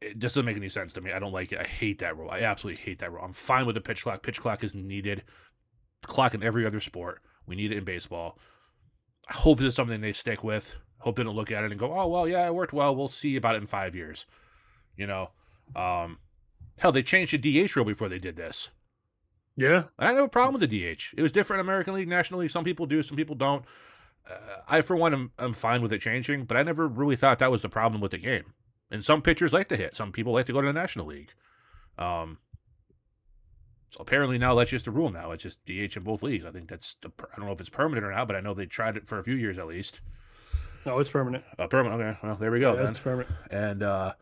it 0.00 0.18
just 0.18 0.34
doesn't 0.34 0.46
make 0.46 0.56
any 0.56 0.68
sense 0.68 0.92
to 0.94 1.00
me. 1.00 1.12
I 1.12 1.18
don't 1.18 1.32
like 1.32 1.52
it. 1.52 1.58
I 1.58 1.64
hate 1.64 1.98
that 1.98 2.16
rule. 2.16 2.30
I 2.30 2.40
absolutely 2.40 2.82
hate 2.82 3.00
that 3.00 3.12
rule. 3.12 3.22
I'm 3.22 3.32
fine 3.32 3.66
with 3.66 3.74
the 3.74 3.80
pitch 3.80 4.02
clock. 4.02 4.22
Pitch 4.22 4.40
clock 4.40 4.64
is 4.64 4.74
needed. 4.74 5.24
Clock 6.02 6.34
in 6.34 6.42
every 6.42 6.64
other 6.64 6.80
sport. 6.80 7.20
We 7.46 7.56
need 7.56 7.72
it 7.72 7.78
in 7.78 7.84
baseball. 7.84 8.38
I 9.28 9.34
hope 9.34 9.58
this 9.58 9.68
is 9.68 9.74
something 9.74 10.00
they 10.00 10.12
stick 10.12 10.42
with. 10.42 10.76
Hope 10.98 11.16
they 11.16 11.22
don't 11.22 11.36
look 11.36 11.52
at 11.52 11.64
it 11.64 11.70
and 11.70 11.80
go, 11.80 11.92
"Oh 11.92 12.08
well, 12.08 12.26
yeah, 12.28 12.46
it 12.46 12.54
worked 12.54 12.72
well. 12.72 12.94
We'll 12.94 13.08
see 13.08 13.36
about 13.36 13.54
it 13.54 13.62
in 13.62 13.66
five 13.66 13.94
years." 13.94 14.26
You 14.96 15.06
know, 15.06 15.30
um, 15.76 16.18
hell, 16.78 16.92
they 16.92 17.02
changed 17.02 17.32
the 17.32 17.38
DH 17.66 17.76
rule 17.76 17.84
before 17.84 18.08
they 18.08 18.18
did 18.18 18.36
this. 18.36 18.70
Yeah. 19.60 19.84
I 19.98 20.06
don't 20.06 20.16
have 20.16 20.24
a 20.24 20.28
problem 20.28 20.58
with 20.58 20.70
the 20.70 20.94
DH. 20.94 21.12
It 21.18 21.20
was 21.20 21.30
different 21.30 21.60
American 21.60 21.92
League, 21.92 22.08
National 22.08 22.40
League. 22.40 22.50
Some 22.50 22.64
people 22.64 22.86
do, 22.86 23.02
some 23.02 23.16
people 23.16 23.36
don't. 23.36 23.62
Uh, 24.28 24.34
I, 24.66 24.80
for 24.80 24.96
one, 24.96 25.12
am, 25.12 25.32
am 25.38 25.52
fine 25.52 25.82
with 25.82 25.92
it 25.92 26.00
changing, 26.00 26.46
but 26.46 26.56
I 26.56 26.62
never 26.62 26.88
really 26.88 27.14
thought 27.14 27.38
that 27.40 27.50
was 27.50 27.60
the 27.60 27.68
problem 27.68 28.00
with 28.00 28.12
the 28.12 28.18
game. 28.18 28.54
And 28.90 29.04
some 29.04 29.20
pitchers 29.20 29.52
like 29.52 29.68
to 29.68 29.76
hit. 29.76 29.94
Some 29.94 30.12
people 30.12 30.32
like 30.32 30.46
to 30.46 30.54
go 30.54 30.62
to 30.62 30.66
the 30.66 30.72
National 30.72 31.04
League. 31.04 31.34
Um, 31.98 32.38
so 33.90 33.98
apparently 34.00 34.38
now 34.38 34.54
that's 34.54 34.70
just 34.70 34.86
a 34.86 34.90
rule. 34.90 35.10
Now 35.10 35.30
it's 35.32 35.42
just 35.42 35.62
DH 35.66 35.94
in 35.94 36.04
both 36.04 36.22
leagues. 36.22 36.46
I 36.46 36.52
think 36.52 36.70
that's 36.70 36.94
the, 37.02 37.10
per- 37.10 37.28
I 37.30 37.36
don't 37.36 37.44
know 37.44 37.52
if 37.52 37.60
it's 37.60 37.68
permanent 37.68 38.06
or 38.06 38.12
not, 38.12 38.28
but 38.28 38.36
I 38.36 38.40
know 38.40 38.54
they 38.54 38.64
tried 38.64 38.96
it 38.96 39.06
for 39.06 39.18
a 39.18 39.22
few 39.22 39.34
years 39.34 39.58
at 39.58 39.66
least. 39.66 40.00
No, 40.86 40.98
it's 40.98 41.10
permanent. 41.10 41.44
Uh, 41.58 41.66
permanent. 41.66 42.00
Okay, 42.00 42.18
well 42.22 42.36
there 42.36 42.50
we 42.50 42.60
go. 42.60 42.72
yeah, 42.72 42.78
then 42.78 42.88
it's 42.88 42.98
permanent. 42.98 43.34
and 43.50 43.82
uh 43.82 44.14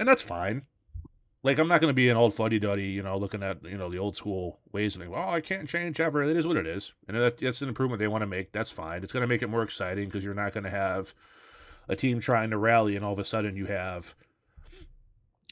and 0.00 0.08
that's 0.08 0.22
fine 0.22 0.62
like 1.42 1.58
i'm 1.58 1.68
not 1.68 1.80
going 1.80 1.90
to 1.90 1.94
be 1.94 2.08
an 2.08 2.16
old 2.16 2.34
fuddy-duddy 2.34 2.84
you 2.84 3.02
know 3.02 3.16
looking 3.16 3.42
at 3.42 3.64
you 3.64 3.76
know 3.76 3.90
the 3.90 3.98
old 3.98 4.16
school 4.16 4.60
ways 4.72 4.94
of 4.94 5.00
thinking 5.00 5.16
well 5.16 5.30
i 5.30 5.40
can't 5.40 5.68
change 5.68 6.00
ever 6.00 6.22
it 6.22 6.36
is 6.36 6.46
what 6.46 6.56
it 6.56 6.66
is 6.66 6.94
and 7.08 7.16
that, 7.16 7.38
that's 7.38 7.62
an 7.62 7.68
improvement 7.68 7.98
they 7.98 8.08
want 8.08 8.22
to 8.22 8.26
make 8.26 8.52
that's 8.52 8.70
fine 8.70 9.02
it's 9.02 9.12
going 9.12 9.22
to 9.22 9.26
make 9.26 9.42
it 9.42 9.50
more 9.50 9.62
exciting 9.62 10.06
because 10.06 10.24
you're 10.24 10.34
not 10.34 10.52
going 10.52 10.64
to 10.64 10.70
have 10.70 11.14
a 11.88 11.96
team 11.96 12.20
trying 12.20 12.50
to 12.50 12.58
rally 12.58 12.96
and 12.96 13.04
all 13.04 13.12
of 13.12 13.18
a 13.18 13.24
sudden 13.24 13.56
you 13.56 13.66
have 13.66 14.14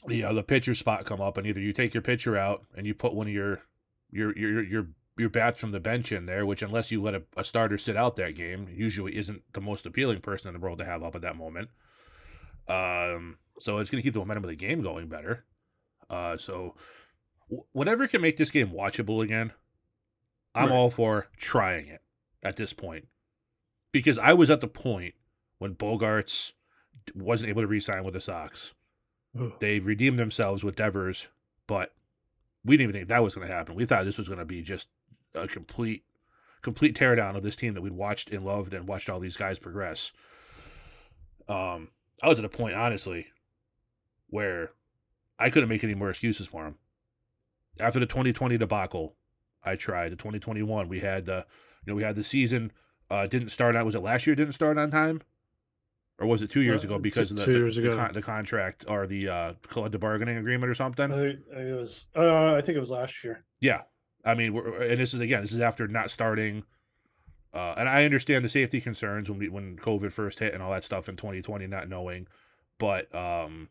you 0.07 0.21
know 0.21 0.33
the 0.33 0.43
pitcher 0.43 0.73
spot 0.73 1.05
come 1.05 1.21
up 1.21 1.37
and 1.37 1.47
either 1.47 1.61
you 1.61 1.73
take 1.73 1.93
your 1.93 2.03
pitcher 2.03 2.37
out 2.37 2.63
and 2.75 2.85
you 2.85 2.93
put 2.93 3.13
one 3.13 3.27
of 3.27 3.33
your 3.33 3.61
your 4.11 4.37
your 4.37 4.63
your 4.63 4.87
your 5.17 5.29
bats 5.29 5.61
from 5.61 5.71
the 5.71 5.79
bench 5.79 6.11
in 6.11 6.25
there, 6.25 6.45
which 6.45 6.61
unless 6.61 6.91
you 6.91 7.01
let 7.01 7.15
a, 7.15 7.23
a 7.37 7.43
starter 7.43 7.77
sit 7.77 7.95
out 7.95 8.15
that 8.17 8.35
game, 8.35 8.67
usually 8.73 9.15
isn't 9.17 9.43
the 9.53 9.61
most 9.61 9.85
appealing 9.85 10.19
person 10.19 10.47
in 10.47 10.53
the 10.53 10.59
world 10.59 10.79
to 10.79 10.85
have 10.85 11.03
up 11.03 11.15
at 11.15 11.21
that 11.21 11.37
moment. 11.37 11.69
Um, 12.67 13.37
so 13.59 13.77
it's 13.77 13.89
going 13.89 14.01
to 14.01 14.05
keep 14.05 14.13
the 14.13 14.19
momentum 14.19 14.43
of 14.43 14.49
the 14.49 14.55
game 14.55 14.81
going 14.81 15.07
better. 15.07 15.45
Uh, 16.09 16.37
so 16.37 16.75
w- 17.49 17.65
whatever 17.71 18.07
can 18.07 18.21
make 18.21 18.37
this 18.37 18.51
game 18.51 18.69
watchable 18.69 19.23
again, 19.23 19.51
I'm 20.53 20.69
Right. 20.69 20.75
all 20.75 20.89
for 20.89 21.27
trying 21.37 21.87
it 21.87 22.01
at 22.43 22.55
this 22.55 22.73
point 22.73 23.07
because 23.91 24.17
I 24.17 24.33
was 24.33 24.49
at 24.49 24.61
the 24.61 24.67
point 24.67 25.15
when 25.57 25.75
Bogaerts 25.75 26.53
wasn't 27.13 27.49
able 27.49 27.61
to 27.61 27.67
re-sign 27.67 28.03
with 28.03 28.13
the 28.13 28.21
Sox. 28.21 28.73
Ugh. 29.39 29.53
They 29.59 29.79
redeemed 29.79 30.17
themselves 30.19 30.63
with 30.63 30.75
Devers, 30.77 31.27
but 31.67 31.93
we 32.63 32.77
didn't 32.77 32.89
even 32.91 32.99
think 33.01 33.09
that 33.09 33.23
was 33.23 33.35
going 33.35 33.47
to 33.47 33.53
happen. 33.53 33.75
We 33.75 33.85
thought 33.85 34.05
this 34.05 34.17
was 34.17 34.27
going 34.27 34.39
to 34.39 34.45
be 34.45 34.61
just 34.61 34.87
a 35.33 35.47
complete, 35.47 36.03
complete 36.61 36.95
teardown 36.95 37.35
of 37.35 37.43
this 37.43 37.55
team 37.55 37.73
that 37.73 37.81
we'd 37.81 37.91
watched 37.93 38.31
and 38.31 38.45
loved 38.45 38.73
and 38.73 38.87
watched 38.87 39.09
all 39.09 39.19
these 39.19 39.37
guys 39.37 39.59
progress. 39.59 40.11
Um, 41.47 41.89
I 42.23 42.27
was 42.29 42.39
at 42.39 42.45
a 42.45 42.49
point, 42.49 42.75
honestly, 42.75 43.27
where 44.29 44.71
I 45.39 45.49
couldn't 45.49 45.69
make 45.69 45.83
any 45.83 45.95
more 45.95 46.09
excuses 46.09 46.47
for 46.47 46.65
him. 46.65 46.75
After 47.79 47.99
the 47.99 48.05
2020 48.05 48.57
debacle, 48.57 49.15
I 49.63 49.75
tried. 49.75 50.11
The 50.11 50.15
2021, 50.15 50.87
we 50.87 50.99
had 51.01 51.25
the, 51.25 51.45
you 51.85 51.91
know, 51.91 51.95
we 51.95 52.03
had 52.03 52.15
the 52.15 52.23
season 52.23 52.71
uh, 53.09 53.27
didn't 53.27 53.49
start 53.49 53.75
on. 53.75 53.85
Was 53.85 53.95
it 53.95 54.01
last 54.01 54.25
year? 54.25 54.35
Didn't 54.35 54.53
start 54.53 54.77
on 54.77 54.89
time, 54.91 55.21
or 56.19 56.25
was 56.27 56.41
it 56.41 56.49
two 56.49 56.61
years 56.61 56.83
Uh, 56.83 56.87
ago 56.87 56.99
because 56.99 57.29
two- 57.29 57.33
of 57.35 57.39
the 57.39 57.45
two 57.45 57.59
years 57.59 57.75
the, 57.75 57.81
ago. 57.91 57.95
con- 57.97 58.13
the 58.13 58.21
contract 58.21 58.85
or 58.87 59.05
the 59.05 59.27
uh, 59.27 59.53
collective 59.67 59.99
bargaining 60.01 60.37
agreement 60.37 60.69
or 60.71 60.73
something? 60.75 61.11
I 61.11 61.15
think, 61.15 61.39
I 61.51 61.55
think 61.55 61.67
it 61.69 61.75
was. 61.79 62.07
Uh, 62.15 62.53
I 62.55 62.61
think 62.61 62.77
it 62.77 62.79
was 62.79 62.89
last 62.91 63.23
year. 63.23 63.43
Yeah, 63.59 63.81
I 64.23 64.33
mean, 64.35 64.53
we're, 64.53 64.81
and 64.83 64.99
this 64.99 65.13
is 65.13 65.19
again, 65.19 65.41
this 65.41 65.51
is 65.53 65.59
after 65.59 65.87
not 65.87 66.09
starting. 66.11 66.63
Uh, 67.53 67.73
and 67.77 67.87
I 67.87 68.03
understand 68.05 68.43
the 68.43 68.49
safety 68.49 68.81
concerns 68.81 69.29
when 69.29 69.39
we 69.39 69.49
when 69.49 69.77
COVID 69.77 70.11
first 70.11 70.39
hit 70.39 70.53
and 70.53 70.61
all 70.63 70.71
that 70.71 70.83
stuff 70.83 71.07
in 71.09 71.15
2020, 71.15 71.67
not 71.67 71.87
knowing, 71.89 72.27
but 72.79 73.13
um, 73.15 73.69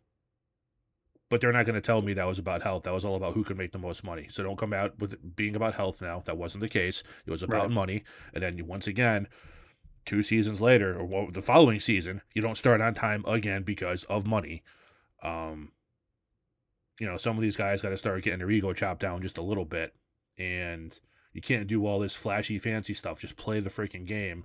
but 1.30 1.40
they're 1.40 1.52
not 1.52 1.64
going 1.66 1.74
to 1.74 1.80
tell 1.80 2.02
me 2.02 2.12
that 2.14 2.26
was 2.26 2.38
about 2.38 2.62
health. 2.62 2.82
That 2.84 2.92
was 2.92 3.04
all 3.04 3.16
about 3.16 3.34
who 3.34 3.44
could 3.44 3.56
make 3.58 3.72
the 3.72 3.78
most 3.78 4.04
money. 4.04 4.26
So 4.28 4.42
don't 4.42 4.58
come 4.58 4.72
out 4.72 4.98
with 4.98 5.14
it 5.14 5.36
being 5.36 5.56
about 5.56 5.74
health 5.74 6.00
now. 6.02 6.20
That 6.26 6.36
wasn't 6.36 6.62
the 6.62 6.68
case. 6.68 7.02
It 7.26 7.30
was 7.30 7.42
about 7.42 7.62
Right. 7.62 7.70
money. 7.70 8.04
And 8.32 8.42
then 8.42 8.66
once 8.66 8.86
again, 8.86 9.28
two 10.04 10.22
seasons 10.22 10.60
later, 10.60 10.96
or 10.98 11.30
the 11.32 11.40
following 11.40 11.80
season, 11.80 12.20
you 12.34 12.42
don't 12.42 12.58
start 12.58 12.80
on 12.80 12.94
time 12.94 13.24
again 13.26 13.62
because 13.62 14.04
of 14.04 14.26
money. 14.26 14.62
Um, 15.22 15.72
you 17.00 17.06
know, 17.06 17.16
some 17.16 17.36
of 17.36 17.42
these 17.42 17.56
guys 17.56 17.80
got 17.80 17.88
to 17.88 17.96
start 17.96 18.22
getting 18.22 18.38
their 18.40 18.50
ego 18.50 18.72
chopped 18.72 19.00
down 19.00 19.22
just 19.22 19.38
a 19.38 19.42
little 19.42 19.64
bit, 19.64 19.94
and 20.38 20.98
you 21.32 21.40
can't 21.40 21.66
do 21.66 21.86
all 21.86 21.98
this 21.98 22.14
flashy, 22.14 22.58
fancy 22.58 22.94
stuff. 22.94 23.20
Just 23.20 23.36
play 23.36 23.60
the 23.60 23.70
freaking 23.70 24.06
game, 24.06 24.44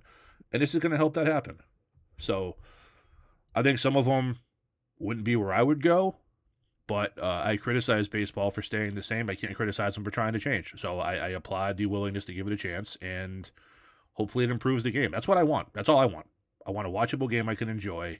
and 0.50 0.60
this 0.62 0.74
is 0.74 0.80
going 0.80 0.90
to 0.92 0.96
help 0.96 1.12
that 1.14 1.26
happen. 1.26 1.58
So, 2.18 2.56
I 3.54 3.62
think 3.62 3.78
some 3.78 3.96
of 3.96 4.06
them 4.06 4.38
wouldn't 4.98 5.24
be 5.24 5.36
where 5.36 5.52
I 5.52 5.62
would 5.62 5.82
go, 5.82 6.16
but 6.90 7.16
uh, 7.22 7.42
I 7.44 7.56
criticize 7.56 8.08
baseball 8.08 8.50
for 8.50 8.62
staying 8.62 8.96
the 8.96 9.02
same. 9.02 9.30
I 9.30 9.36
can't 9.36 9.54
criticize 9.54 9.94
them 9.94 10.02
for 10.02 10.10
trying 10.10 10.32
to 10.32 10.40
change. 10.40 10.72
So 10.76 10.98
I, 10.98 11.14
I 11.14 11.28
applaud 11.28 11.76
the 11.76 11.86
willingness 11.86 12.24
to 12.24 12.34
give 12.34 12.48
it 12.48 12.52
a 12.52 12.56
chance, 12.56 12.96
and 13.00 13.48
hopefully 14.14 14.42
it 14.42 14.50
improves 14.50 14.82
the 14.82 14.90
game. 14.90 15.12
That's 15.12 15.28
what 15.28 15.38
I 15.38 15.44
want. 15.44 15.72
That's 15.72 15.88
all 15.88 15.98
I 15.98 16.06
want. 16.06 16.26
I 16.66 16.72
want 16.72 16.88
a 16.88 16.90
watchable 16.90 17.30
game 17.30 17.48
I 17.48 17.54
can 17.54 17.68
enjoy, 17.68 18.18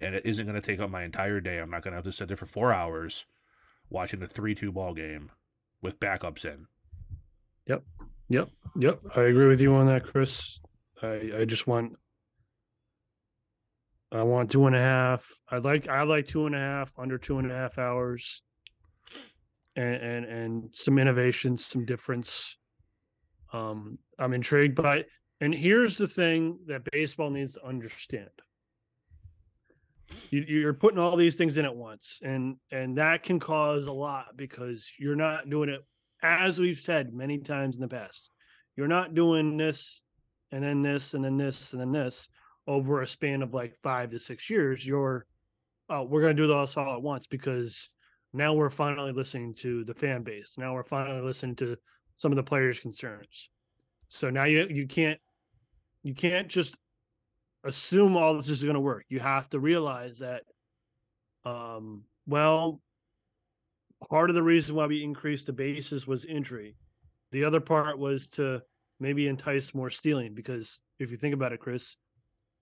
and 0.00 0.16
it 0.16 0.26
isn't 0.26 0.44
going 0.44 0.60
to 0.60 0.66
take 0.66 0.80
up 0.80 0.90
my 0.90 1.04
entire 1.04 1.40
day. 1.40 1.58
I'm 1.58 1.70
not 1.70 1.82
going 1.82 1.92
to 1.92 1.98
have 1.98 2.04
to 2.06 2.12
sit 2.12 2.26
there 2.26 2.36
for 2.36 2.44
four 2.44 2.72
hours 2.72 3.24
watching 3.88 4.20
a 4.20 4.26
three-two 4.26 4.72
ball 4.72 4.94
game 4.94 5.30
with 5.80 6.00
backups 6.00 6.44
in. 6.44 6.66
Yep. 7.68 7.84
Yep. 8.28 8.48
Yep. 8.80 9.00
I 9.14 9.20
agree 9.20 9.46
with 9.46 9.60
you 9.60 9.74
on 9.74 9.86
that, 9.86 10.04
Chris. 10.04 10.58
I 11.00 11.30
I 11.38 11.44
just 11.44 11.68
want. 11.68 11.98
I 14.12 14.22
want 14.24 14.50
two 14.50 14.66
and 14.66 14.76
a 14.76 14.80
half. 14.80 15.26
I 15.50 15.58
like 15.58 15.88
I 15.88 16.02
like 16.02 16.26
two 16.26 16.46
and 16.46 16.54
a 16.54 16.58
half 16.58 16.92
under 16.98 17.16
two 17.16 17.38
and 17.38 17.50
a 17.50 17.54
half 17.54 17.78
hours. 17.78 18.42
And 19.74 19.94
and 19.94 20.24
and 20.26 20.74
some 20.74 20.98
innovation, 20.98 21.56
some 21.56 21.86
difference. 21.86 22.58
Um, 23.52 23.98
I'm 24.18 24.34
intrigued 24.34 24.74
by. 24.74 25.04
And 25.40 25.54
here's 25.54 25.96
the 25.96 26.06
thing 26.06 26.58
that 26.66 26.82
baseball 26.92 27.30
needs 27.30 27.54
to 27.54 27.66
understand. 27.66 28.30
You, 30.30 30.44
you're 30.46 30.74
putting 30.74 30.98
all 30.98 31.16
these 31.16 31.36
things 31.36 31.56
in 31.56 31.64
at 31.64 31.74
once, 31.74 32.20
and 32.22 32.56
and 32.70 32.98
that 32.98 33.22
can 33.22 33.40
cause 33.40 33.86
a 33.86 33.92
lot 33.92 34.36
because 34.36 34.92
you're 34.98 35.16
not 35.16 35.48
doing 35.48 35.70
it 35.70 35.80
as 36.22 36.58
we've 36.58 36.78
said 36.78 37.14
many 37.14 37.38
times 37.38 37.76
in 37.76 37.82
the 37.82 37.88
past. 37.88 38.30
You're 38.76 38.88
not 38.88 39.14
doing 39.14 39.56
this 39.56 40.04
and 40.50 40.62
then 40.62 40.82
this 40.82 41.14
and 41.14 41.24
then 41.24 41.38
this 41.38 41.72
and 41.72 41.80
then 41.80 41.92
this 41.92 42.28
over 42.66 43.02
a 43.02 43.06
span 43.06 43.42
of 43.42 43.54
like 43.54 43.76
five 43.82 44.10
to 44.10 44.18
six 44.18 44.48
years. 44.48 44.86
You're, 44.86 45.26
oh, 45.88 46.04
we're 46.04 46.20
going 46.20 46.36
to 46.36 46.42
do 46.42 46.48
this 46.48 46.76
all 46.76 46.94
at 46.94 47.02
once 47.02 47.26
because 47.26 47.90
now 48.32 48.54
we're 48.54 48.70
finally 48.70 49.12
listening 49.12 49.54
to 49.54 49.84
the 49.84 49.94
fan 49.94 50.22
base. 50.22 50.56
Now 50.58 50.74
we're 50.74 50.84
finally 50.84 51.20
listening 51.20 51.56
to 51.56 51.76
some 52.16 52.32
of 52.32 52.36
the 52.36 52.42
players' 52.42 52.80
concerns. 52.80 53.48
So 54.08 54.30
now 54.30 54.44
you 54.44 54.66
you 54.68 54.86
can't 54.86 55.18
you 56.02 56.14
can't 56.14 56.48
just 56.48 56.76
assume 57.64 58.16
all 58.16 58.36
this 58.36 58.48
is 58.48 58.62
going 58.62 58.74
to 58.74 58.80
work. 58.80 59.04
You 59.08 59.20
have 59.20 59.48
to 59.50 59.60
realize 59.60 60.18
that, 60.18 60.42
um, 61.44 62.04
well, 62.26 62.80
part 64.08 64.30
of 64.30 64.34
the 64.34 64.42
reason 64.42 64.74
why 64.74 64.86
we 64.86 65.02
increased 65.02 65.46
the 65.46 65.52
bases 65.52 66.06
was 66.06 66.24
injury. 66.24 66.76
The 67.30 67.44
other 67.44 67.60
part 67.60 67.98
was 67.98 68.28
to 68.30 68.62
maybe 69.00 69.26
entice 69.26 69.74
more 69.74 69.90
stealing 69.90 70.34
because 70.34 70.82
if 70.98 71.10
you 71.10 71.16
think 71.16 71.34
about 71.34 71.52
it, 71.52 71.60
Chris, 71.60 71.96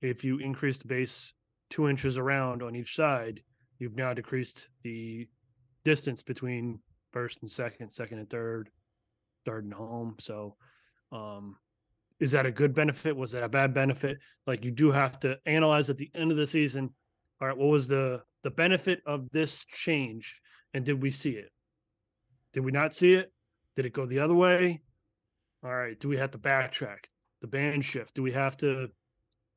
if 0.02 0.24
you 0.24 0.38
increase 0.38 0.78
the 0.78 0.88
base 0.88 1.34
two 1.68 1.88
inches 1.88 2.18
around 2.18 2.62
on 2.62 2.74
each 2.74 2.96
side, 2.96 3.42
you've 3.78 3.96
now 3.96 4.12
decreased 4.12 4.68
the 4.82 5.28
distance 5.84 6.22
between 6.22 6.80
first 7.12 7.38
and 7.42 7.50
second, 7.50 7.90
second 7.90 8.18
and 8.18 8.30
third, 8.30 8.70
third 9.44 9.64
and 9.64 9.74
home. 9.74 10.16
So, 10.18 10.56
um, 11.12 11.56
is 12.18 12.32
that 12.32 12.46
a 12.46 12.50
good 12.50 12.74
benefit? 12.74 13.16
Was 13.16 13.32
that 13.32 13.42
a 13.42 13.48
bad 13.48 13.72
benefit? 13.72 14.18
Like 14.46 14.64
you 14.64 14.70
do 14.70 14.90
have 14.90 15.18
to 15.20 15.38
analyze 15.46 15.88
at 15.88 15.96
the 15.96 16.10
end 16.14 16.30
of 16.30 16.36
the 16.36 16.46
season. 16.46 16.90
All 17.40 17.48
right, 17.48 17.56
what 17.56 17.68
was 17.68 17.88
the 17.88 18.22
the 18.42 18.50
benefit 18.50 19.00
of 19.06 19.30
this 19.32 19.64
change, 19.66 20.40
and 20.74 20.84
did 20.84 21.02
we 21.02 21.10
see 21.10 21.32
it? 21.32 21.50
Did 22.52 22.60
we 22.60 22.72
not 22.72 22.94
see 22.94 23.14
it? 23.14 23.32
Did 23.76 23.86
it 23.86 23.92
go 23.92 24.06
the 24.06 24.18
other 24.18 24.34
way? 24.34 24.82
All 25.64 25.74
right, 25.74 25.98
do 25.98 26.08
we 26.08 26.16
have 26.18 26.30
to 26.32 26.38
backtrack? 26.38 27.04
The 27.40 27.46
band 27.46 27.84
shift. 27.84 28.14
Do 28.14 28.22
we 28.22 28.32
have 28.32 28.56
to 28.58 28.88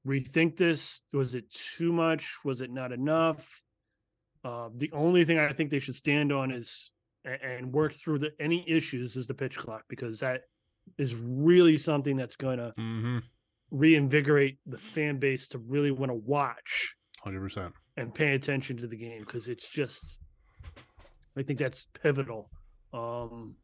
rethink 0.05 0.57
this? 0.57 1.03
Was 1.13 1.35
it 1.35 1.45
too 1.51 1.91
much? 1.91 2.37
Was 2.43 2.61
it 2.61 2.71
not 2.71 2.91
enough? 2.91 3.63
Uh, 4.43 4.69
the 4.75 4.91
only 4.91 5.23
thing 5.23 5.39
I 5.39 5.53
think 5.53 5.69
they 5.69 5.79
should 5.79 5.95
stand 5.95 6.31
on 6.31 6.51
is 6.51 6.91
and 7.25 7.71
work 7.71 7.93
through 7.93 8.19
the 8.19 8.31
any 8.39 8.69
issues 8.69 9.15
is 9.15 9.27
the 9.27 9.33
pitch 9.33 9.57
clock 9.57 9.83
because 9.87 10.19
that 10.19 10.41
is 10.97 11.15
really 11.15 11.77
something 11.77 12.17
that's 12.17 12.35
going 12.35 12.57
to 12.57 12.73
mm-hmm. 12.77 13.17
reinvigorate 13.71 14.57
the 14.65 14.77
fan 14.77 15.19
base 15.19 15.47
to 15.49 15.57
really 15.57 15.91
want 15.91 16.09
to 16.09 16.15
watch 16.15 16.95
100% 17.25 17.71
and 17.95 18.13
pay 18.13 18.33
attention 18.33 18.77
to 18.77 18.87
the 18.87 18.97
game 18.97 19.21
because 19.21 19.47
it's 19.47 19.69
just 19.69 20.17
i 21.37 21.41
think 21.41 21.57
that's 21.57 21.87
pivotal 22.01 22.49
um 22.93 23.55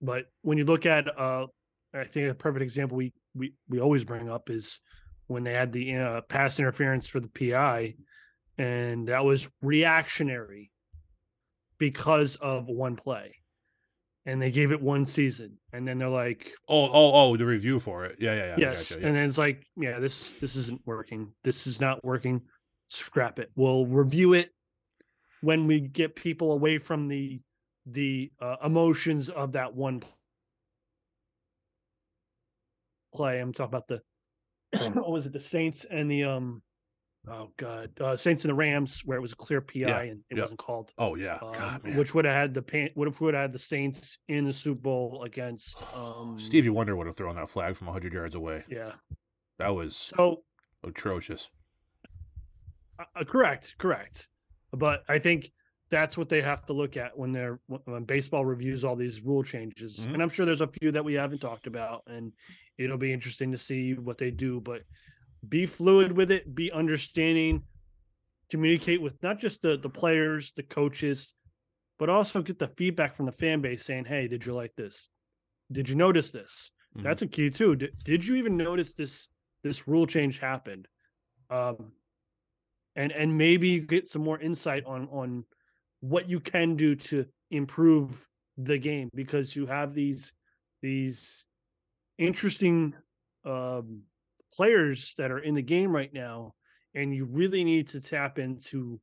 but 0.00 0.26
when 0.42 0.56
you 0.56 0.64
look 0.64 0.86
at 0.86 1.06
uh 1.18 1.46
i 1.92 2.04
think 2.04 2.30
a 2.30 2.34
perfect 2.34 2.62
example 2.62 2.96
we 2.96 3.12
we, 3.34 3.52
we 3.68 3.80
always 3.80 4.04
bring 4.04 4.30
up 4.30 4.48
is 4.48 4.80
when 5.28 5.44
they 5.44 5.52
had 5.52 5.72
the 5.72 5.94
uh, 5.96 6.20
pass 6.22 6.58
interference 6.58 7.06
for 7.06 7.20
the 7.20 7.28
pi 7.28 7.94
and 8.58 9.08
that 9.08 9.24
was 9.24 9.48
reactionary 9.62 10.70
because 11.78 12.36
of 12.36 12.66
one 12.66 12.96
play. 12.96 13.36
And 14.26 14.42
they 14.42 14.50
gave 14.50 14.72
it 14.72 14.82
one 14.82 15.06
season 15.06 15.56
and 15.72 15.88
then 15.88 15.98
they're 15.98 16.08
like 16.08 16.52
oh 16.68 16.84
oh 16.84 17.12
oh 17.14 17.36
the 17.38 17.46
review 17.46 17.80
for 17.80 18.04
it. 18.04 18.16
Yeah 18.18 18.34
yeah 18.34 18.46
yeah 18.46 18.56
yes 18.58 18.90
gotcha, 18.90 19.00
yeah. 19.00 19.06
and 19.06 19.16
then 19.16 19.26
it's 19.26 19.38
like 19.38 19.64
yeah 19.74 20.00
this 20.00 20.32
this 20.32 20.54
isn't 20.54 20.82
working. 20.84 21.32
This 21.44 21.66
is 21.66 21.80
not 21.80 22.04
working. 22.04 22.42
Scrap 22.90 23.38
it. 23.38 23.50
We'll 23.56 23.86
review 23.86 24.34
it 24.34 24.50
when 25.40 25.66
we 25.66 25.80
get 25.80 26.14
people 26.14 26.52
away 26.52 26.76
from 26.76 27.08
the 27.08 27.40
the 27.86 28.30
uh, 28.38 28.56
emotions 28.62 29.30
of 29.30 29.52
that 29.52 29.74
one 29.74 30.02
play. 33.14 33.40
I'm 33.40 33.54
talking 33.54 33.70
about 33.70 33.88
the 33.88 34.02
what 34.78 35.10
was 35.10 35.26
it 35.26 35.32
the 35.32 35.40
saints 35.40 35.84
and 35.90 36.10
the 36.10 36.24
um 36.24 36.62
oh 37.30 37.50
god, 37.56 37.90
uh, 38.00 38.16
Saints 38.16 38.44
and 38.44 38.50
the 38.50 38.54
Rams, 38.54 39.02
where 39.04 39.18
it 39.18 39.20
was 39.20 39.32
a 39.32 39.36
clear 39.36 39.60
PI 39.60 39.80
yeah, 39.80 40.00
and 40.00 40.20
it 40.30 40.38
wasn't 40.38 40.58
called. 40.58 40.92
Oh 40.98 41.14
yeah, 41.14 41.38
um, 41.42 41.52
god, 41.52 41.96
which 41.96 42.14
would 42.14 42.24
have 42.24 42.34
had 42.34 42.54
the 42.54 42.62
pan- 42.62 42.90
would 42.94 43.08
have 43.08 43.20
would 43.20 43.34
have 43.34 43.42
had 43.42 43.52
the 43.52 43.58
Saints 43.58 44.18
in 44.28 44.44
the 44.44 44.52
Super 44.52 44.80
Bowl 44.80 45.22
against 45.24 45.82
um, 45.94 46.38
Stevie 46.38 46.70
Wonder 46.70 46.96
would 46.96 47.06
have 47.06 47.16
thrown 47.16 47.36
that 47.36 47.48
flag 47.48 47.76
from 47.76 47.88
hundred 47.88 48.12
yards 48.12 48.34
away. 48.34 48.64
Yeah, 48.68 48.92
that 49.58 49.74
was 49.74 49.96
so 49.96 50.42
atrocious. 50.84 51.50
Uh, 52.98 53.04
uh, 53.16 53.24
correct, 53.24 53.76
correct, 53.78 54.28
but 54.72 55.04
I 55.08 55.18
think 55.18 55.52
that's 55.90 56.18
what 56.18 56.28
they 56.28 56.42
have 56.42 56.66
to 56.66 56.72
look 56.72 56.96
at 56.96 57.18
when 57.18 57.32
they're 57.32 57.60
when 57.66 58.04
baseball 58.04 58.44
reviews 58.44 58.84
all 58.84 58.96
these 58.96 59.22
rule 59.22 59.42
changes. 59.42 60.00
Mm-hmm. 60.00 60.14
And 60.14 60.22
I'm 60.22 60.28
sure 60.28 60.46
there's 60.46 60.60
a 60.60 60.70
few 60.80 60.92
that 60.92 61.04
we 61.04 61.14
haven't 61.14 61.40
talked 61.40 61.66
about, 61.66 62.02
and 62.06 62.32
it'll 62.78 62.98
be 62.98 63.12
interesting 63.12 63.52
to 63.52 63.58
see 63.58 63.94
what 63.94 64.18
they 64.18 64.30
do. 64.30 64.60
But 64.60 64.82
be 65.46 65.66
fluid 65.66 66.12
with 66.12 66.30
it, 66.30 66.54
be 66.54 66.72
understanding, 66.72 67.64
communicate 68.50 69.02
with 69.02 69.22
not 69.22 69.38
just 69.38 69.62
the 69.62 69.76
the 69.76 69.90
players, 69.90 70.52
the 70.52 70.62
coaches, 70.62 71.34
but 71.98 72.08
also 72.08 72.42
get 72.42 72.58
the 72.58 72.68
feedback 72.68 73.16
from 73.16 73.26
the 73.26 73.32
fan 73.32 73.60
base 73.60 73.84
saying, 73.84 74.06
"Hey, 74.06 74.28
did 74.28 74.46
you 74.46 74.54
like 74.54 74.74
this? 74.76 75.08
Did 75.70 75.88
you 75.88 75.94
notice 75.94 76.32
this?" 76.32 76.70
Mm-hmm. 76.96 77.06
That's 77.06 77.22
a 77.22 77.26
key 77.26 77.50
too. 77.50 77.76
Did, 77.76 77.92
did 78.04 78.24
you 78.24 78.36
even 78.36 78.56
notice 78.56 78.94
this 78.94 79.28
this 79.62 79.86
rule 79.86 80.06
change 80.06 80.38
happened? 80.38 80.88
Um, 81.50 81.92
and 82.96 83.12
and 83.12 83.36
maybe 83.36 83.80
get 83.80 84.08
some 84.08 84.22
more 84.22 84.38
insight 84.38 84.84
on 84.86 85.08
on 85.10 85.44
what 86.00 86.28
you 86.28 86.40
can 86.40 86.76
do 86.76 86.94
to 86.94 87.26
improve 87.50 88.28
the 88.56 88.78
game 88.78 89.08
because 89.14 89.54
you 89.54 89.66
have 89.66 89.94
these 89.94 90.32
these 90.82 91.46
interesting 92.18 92.94
um 93.44 94.02
players 94.52 95.14
that 95.18 95.30
are 95.30 95.38
in 95.38 95.54
the 95.54 95.62
game 95.62 95.94
right 95.94 96.12
now, 96.12 96.54
and 96.94 97.14
you 97.14 97.24
really 97.24 97.64
need 97.64 97.88
to 97.88 98.00
tap 98.00 98.38
into 98.38 99.00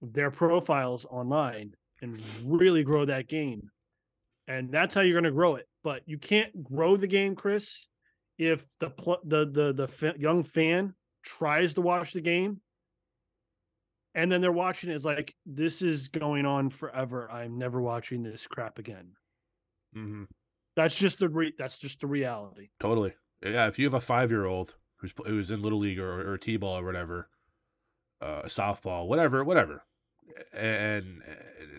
their 0.00 0.30
profiles 0.30 1.04
online 1.06 1.74
and 2.00 2.22
really 2.44 2.82
grow 2.82 3.04
that 3.04 3.28
game. 3.28 3.70
And 4.48 4.72
that's 4.72 4.94
how 4.94 5.02
you're 5.02 5.20
going 5.20 5.24
to 5.24 5.30
grow 5.30 5.56
it. 5.56 5.66
But 5.84 6.02
you 6.06 6.18
can't 6.18 6.64
grow 6.64 6.96
the 6.96 7.06
game, 7.06 7.34
Chris, 7.34 7.86
if 8.38 8.64
the 8.78 8.90
pl- 8.90 9.20
the 9.24 9.46
the 9.46 9.72
the 9.72 10.14
young 10.18 10.42
fan 10.42 10.94
tries 11.22 11.74
to 11.74 11.82
watch 11.82 12.12
the 12.12 12.20
game 12.20 12.60
and 14.14 14.30
then 14.30 14.40
they're 14.40 14.52
watching 14.52 14.90
it's 14.90 15.04
like 15.04 15.34
this 15.46 15.82
is 15.82 16.08
going 16.08 16.46
on 16.46 16.70
forever. 16.70 17.30
I'm 17.30 17.58
never 17.58 17.80
watching 17.80 18.22
this 18.22 18.46
crap 18.46 18.78
again. 18.78 19.12
Mm-hmm. 19.96 20.24
That's 20.76 20.96
just 20.96 21.18
the 21.18 21.28
re- 21.28 21.54
that's 21.58 21.78
just 21.78 22.00
the 22.00 22.06
reality. 22.06 22.68
Totally. 22.78 23.14
Yeah, 23.42 23.66
if 23.66 23.78
you 23.78 23.86
have 23.86 23.94
a 23.94 24.00
five 24.00 24.30
year 24.30 24.46
old 24.46 24.76
who's 24.96 25.12
who's 25.26 25.50
in 25.50 25.62
little 25.62 25.78
league 25.78 25.98
or, 25.98 26.32
or 26.32 26.38
t 26.38 26.56
ball 26.56 26.78
or 26.78 26.84
whatever, 26.84 27.28
uh, 28.20 28.42
softball, 28.42 29.06
whatever, 29.06 29.42
whatever, 29.42 29.84
and 30.52 31.22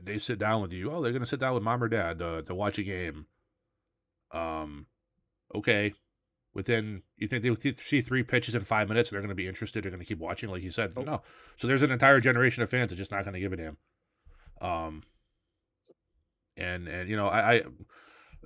they 0.03 0.17
sit 0.17 0.39
down 0.39 0.61
with 0.61 0.73
you, 0.73 0.91
oh, 0.91 1.01
they're 1.01 1.13
gonna 1.13 1.25
sit 1.25 1.39
down 1.39 1.53
with 1.53 1.63
mom 1.63 1.83
or 1.83 1.87
dad 1.87 2.21
uh, 2.21 2.41
to 2.41 2.55
watch 2.55 2.77
a 2.77 2.83
game. 2.83 3.27
Um, 4.31 4.87
okay, 5.53 5.93
within 6.53 7.03
you 7.17 7.27
think 7.27 7.43
they 7.43 7.73
see 7.77 8.01
three 8.01 8.23
pitches 8.23 8.55
in 8.55 8.63
five 8.63 8.89
minutes 8.89 9.09
and 9.09 9.15
they're 9.15 9.21
going 9.21 9.29
to 9.29 9.35
be 9.35 9.47
interested 9.47 9.83
they're 9.83 9.91
going 9.91 10.01
to 10.01 10.05
keep 10.05 10.19
watching 10.19 10.49
like 10.49 10.63
you 10.63 10.71
said? 10.71 10.95
No. 10.95 11.21
So 11.55 11.67
there's 11.67 11.81
an 11.81 11.91
entire 11.91 12.19
generation 12.19 12.61
of 12.63 12.69
fans 12.69 12.89
that's 12.89 12.97
just 12.97 13.11
not 13.11 13.23
going 13.23 13.33
to 13.33 13.39
give 13.39 13.53
a 13.53 13.57
damn. 13.57 13.77
Um 14.59 15.03
and 16.57 16.87
and 16.87 17.09
you 17.09 17.15
know 17.15 17.27
I, 17.27 17.53
I 17.53 17.61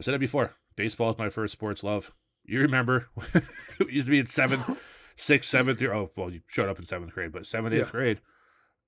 said 0.02 0.14
it 0.14 0.20
before 0.20 0.54
baseball 0.76 1.12
is 1.12 1.18
my 1.18 1.30
first 1.30 1.54
sports 1.54 1.84
love 1.84 2.12
you 2.48 2.62
remember 2.62 3.08
it 3.34 3.92
used 3.92 4.08
to 4.08 4.12
be 4.12 4.20
in 4.20 4.28
seventh, 4.28 4.80
sixth, 5.16 5.50
seventh 5.50 5.82
year. 5.82 5.94
Oh, 5.94 6.12
well, 6.16 6.30
you 6.30 6.42
showed 6.48 6.70
up 6.70 6.80
in 6.80 6.86
seventh 6.86 7.14
grade, 7.14 7.32
but 7.32 7.46
seventh, 7.46 7.74
eighth 7.74 7.88
yeah. 7.88 7.92
grade. 7.92 8.22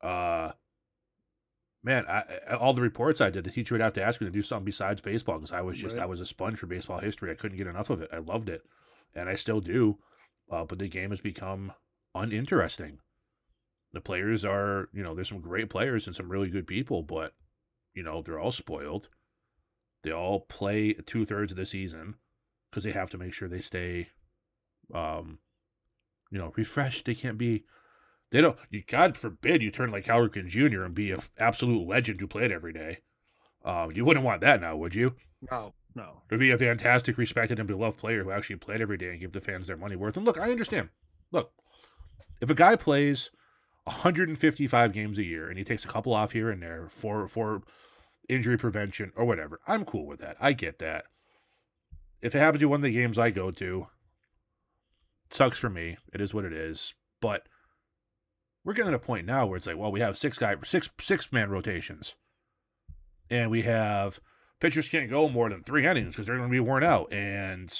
Uh, 0.01 0.51
man, 1.83 2.05
I, 2.07 2.23
all 2.59 2.73
the 2.73 2.81
reports 2.81 3.19
I 3.19 3.29
did, 3.29 3.43
the 3.43 3.51
teacher 3.51 3.73
would 3.73 3.81
have 3.81 3.93
to 3.93 4.03
ask 4.03 4.21
me 4.21 4.27
to 4.27 4.31
do 4.31 4.41
something 4.41 4.65
besides 4.65 5.01
baseball 5.01 5.37
because 5.37 5.51
I 5.51 5.61
was 5.61 5.79
just 5.79 5.97
right. 5.97 6.03
I 6.03 6.07
was 6.07 6.21
a 6.21 6.25
sponge 6.25 6.59
for 6.59 6.67
baseball 6.67 6.99
history. 6.99 7.31
I 7.31 7.35
couldn't 7.35 7.57
get 7.57 7.67
enough 7.67 7.89
of 7.89 8.01
it. 8.01 8.09
I 8.13 8.19
loved 8.19 8.49
it, 8.49 8.63
and 9.15 9.27
I 9.27 9.35
still 9.35 9.59
do. 9.59 9.97
Uh, 10.49 10.63
but 10.63 10.79
the 10.79 10.87
game 10.87 11.09
has 11.09 11.21
become 11.21 11.73
uninteresting. 12.15 12.99
The 13.91 14.01
players 14.01 14.45
are, 14.45 14.89
you 14.93 15.03
know, 15.03 15.15
there's 15.15 15.29
some 15.29 15.41
great 15.41 15.69
players 15.69 16.07
and 16.07 16.15
some 16.15 16.29
really 16.29 16.49
good 16.49 16.67
people, 16.67 17.01
but 17.01 17.33
you 17.93 18.03
know 18.03 18.21
they're 18.21 18.39
all 18.39 18.51
spoiled. 18.51 19.09
They 20.03 20.11
all 20.11 20.41
play 20.41 20.93
two 20.93 21.25
thirds 21.25 21.51
of 21.51 21.57
the 21.57 21.65
season 21.65 22.15
because 22.69 22.83
they 22.83 22.91
have 22.91 23.09
to 23.11 23.17
make 23.17 23.33
sure 23.33 23.47
they 23.47 23.59
stay, 23.59 24.09
um, 24.93 25.39
you 26.31 26.37
know, 26.37 26.53
refreshed. 26.55 27.05
They 27.05 27.15
can't 27.15 27.37
be, 27.37 27.63
they 28.31 28.41
don't. 28.41 28.57
You, 28.69 28.83
God 28.85 29.17
forbid 29.17 29.61
you 29.61 29.71
turn 29.71 29.91
like 29.91 30.07
Howard 30.07 30.33
Jr. 30.47 30.83
and 30.83 30.93
be 30.93 31.11
an 31.11 31.21
absolute 31.37 31.87
legend 31.87 32.19
who 32.19 32.27
played 32.27 32.51
every 32.51 32.73
day. 32.73 32.99
Um, 33.65 33.91
you 33.91 34.05
wouldn't 34.05 34.25
want 34.25 34.41
that 34.41 34.61
now, 34.61 34.75
would 34.75 34.95
you? 34.95 35.15
No, 35.51 35.73
no. 35.95 36.21
To 36.29 36.37
be 36.37 36.51
a 36.51 36.57
fantastic, 36.57 37.17
respected, 37.17 37.59
and 37.59 37.67
beloved 37.67 37.97
player 37.97 38.23
who 38.23 38.31
actually 38.31 38.57
played 38.57 38.81
every 38.81 38.97
day 38.97 39.09
and 39.09 39.19
give 39.19 39.31
the 39.31 39.41
fans 39.41 39.67
their 39.67 39.77
money 39.77 39.95
worth. 39.95 40.15
And 40.15 40.25
look, 40.25 40.39
I 40.39 40.51
understand. 40.51 40.89
Look, 41.31 41.51
if 42.39 42.49
a 42.49 42.55
guy 42.55 42.75
plays 42.75 43.31
155 43.85 44.93
games 44.93 45.17
a 45.17 45.23
year 45.23 45.47
and 45.47 45.57
he 45.57 45.63
takes 45.63 45.85
a 45.85 45.87
couple 45.87 46.13
off 46.13 46.33
here 46.33 46.49
and 46.49 46.61
there 46.61 46.87
for 46.87 47.27
for 47.27 47.61
injury 48.29 48.57
prevention 48.57 49.11
or 49.15 49.25
whatever, 49.25 49.59
I'm 49.67 49.85
cool 49.85 50.05
with 50.05 50.19
that. 50.19 50.37
I 50.39 50.53
get 50.53 50.79
that 50.79 51.05
if 52.21 52.35
it 52.35 52.39
happens 52.39 52.61
to 52.61 52.69
one 52.69 52.79
of 52.79 52.83
the 52.83 52.91
games 52.91 53.17
I 53.17 53.29
go 53.29 53.51
to, 53.51 53.87
sucks 55.29 55.59
for 55.59 55.69
me. 55.69 55.97
It 56.13 56.21
is 56.21 56.33
what 56.33 56.45
it 56.45 56.53
is. 56.53 56.93
But 57.21 57.47
we're 58.63 58.73
getting 58.73 58.91
to 58.91 58.97
a 58.97 58.99
point 58.99 59.25
now 59.25 59.45
where 59.45 59.57
it's 59.57 59.67
like, 59.67 59.77
well, 59.77 59.91
we 59.91 59.99
have 59.99 60.17
six 60.17 60.37
guy 60.37 60.55
six 60.63 60.89
six 60.99 61.31
man 61.31 61.49
rotations. 61.49 62.15
And 63.29 63.51
we 63.51 63.63
have 63.63 64.19
pitchers 64.59 64.89
can't 64.89 65.09
go 65.09 65.29
more 65.29 65.49
than 65.49 65.61
three 65.61 65.85
innings 65.85 66.13
because 66.13 66.27
they're 66.27 66.37
gonna 66.37 66.49
be 66.49 66.59
worn 66.59 66.83
out. 66.83 67.11
And 67.11 67.71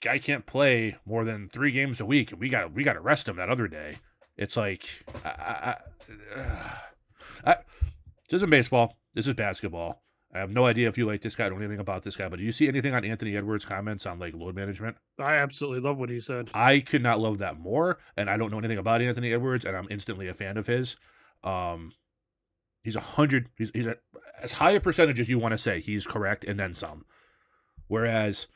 guy 0.00 0.18
can't 0.18 0.46
play 0.46 0.96
more 1.04 1.24
than 1.24 1.48
three 1.48 1.72
games 1.72 2.00
a 2.00 2.06
week 2.06 2.30
and 2.30 2.40
we 2.40 2.48
got 2.48 2.72
we 2.72 2.84
gotta 2.84 3.00
rest 3.00 3.28
him 3.28 3.36
that 3.36 3.50
other 3.50 3.68
day. 3.68 3.96
It's 4.36 4.56
like 4.56 5.04
I, 5.24 5.76
I, 6.36 6.40
I, 7.44 7.56
this 8.28 8.36
isn't 8.36 8.50
baseball. 8.50 8.98
This 9.14 9.26
is 9.26 9.34
basketball. 9.34 10.02
I 10.34 10.40
have 10.40 10.52
no 10.52 10.66
idea 10.66 10.88
if 10.88 10.98
you 10.98 11.06
like 11.06 11.22
this 11.22 11.34
guy 11.34 11.48
or 11.48 11.56
anything 11.56 11.78
about 11.78 12.02
this 12.02 12.14
guy, 12.14 12.28
but 12.28 12.38
do 12.38 12.44
you 12.44 12.52
see 12.52 12.68
anything 12.68 12.94
on 12.94 13.02
Anthony 13.04 13.34
Edwards' 13.34 13.64
comments 13.64 14.04
on 14.04 14.18
like 14.18 14.34
load 14.34 14.54
management? 14.54 14.96
I 15.18 15.36
absolutely 15.36 15.80
love 15.80 15.96
what 15.96 16.10
he 16.10 16.20
said. 16.20 16.50
I 16.52 16.80
could 16.80 17.02
not 17.02 17.18
love 17.18 17.38
that 17.38 17.58
more, 17.58 17.98
and 18.16 18.28
I 18.28 18.36
don't 18.36 18.50
know 18.50 18.58
anything 18.58 18.76
about 18.76 19.00
Anthony 19.00 19.32
Edwards, 19.32 19.64
and 19.64 19.74
I'm 19.74 19.88
instantly 19.90 20.28
a 20.28 20.34
fan 20.34 20.58
of 20.58 20.66
his. 20.66 20.96
Um, 21.42 21.92
he's 22.82 22.96
a 22.96 23.00
hundred. 23.00 23.48
He's 23.56 23.70
he's 23.72 23.88
as 24.42 24.52
high 24.52 24.72
a 24.72 24.80
percentage 24.80 25.18
as 25.18 25.30
you 25.30 25.38
want 25.38 25.52
to 25.52 25.58
say. 25.58 25.80
He's 25.80 26.06
correct, 26.06 26.44
and 26.44 26.60
then 26.60 26.74
some. 26.74 27.06
Whereas, 27.86 28.48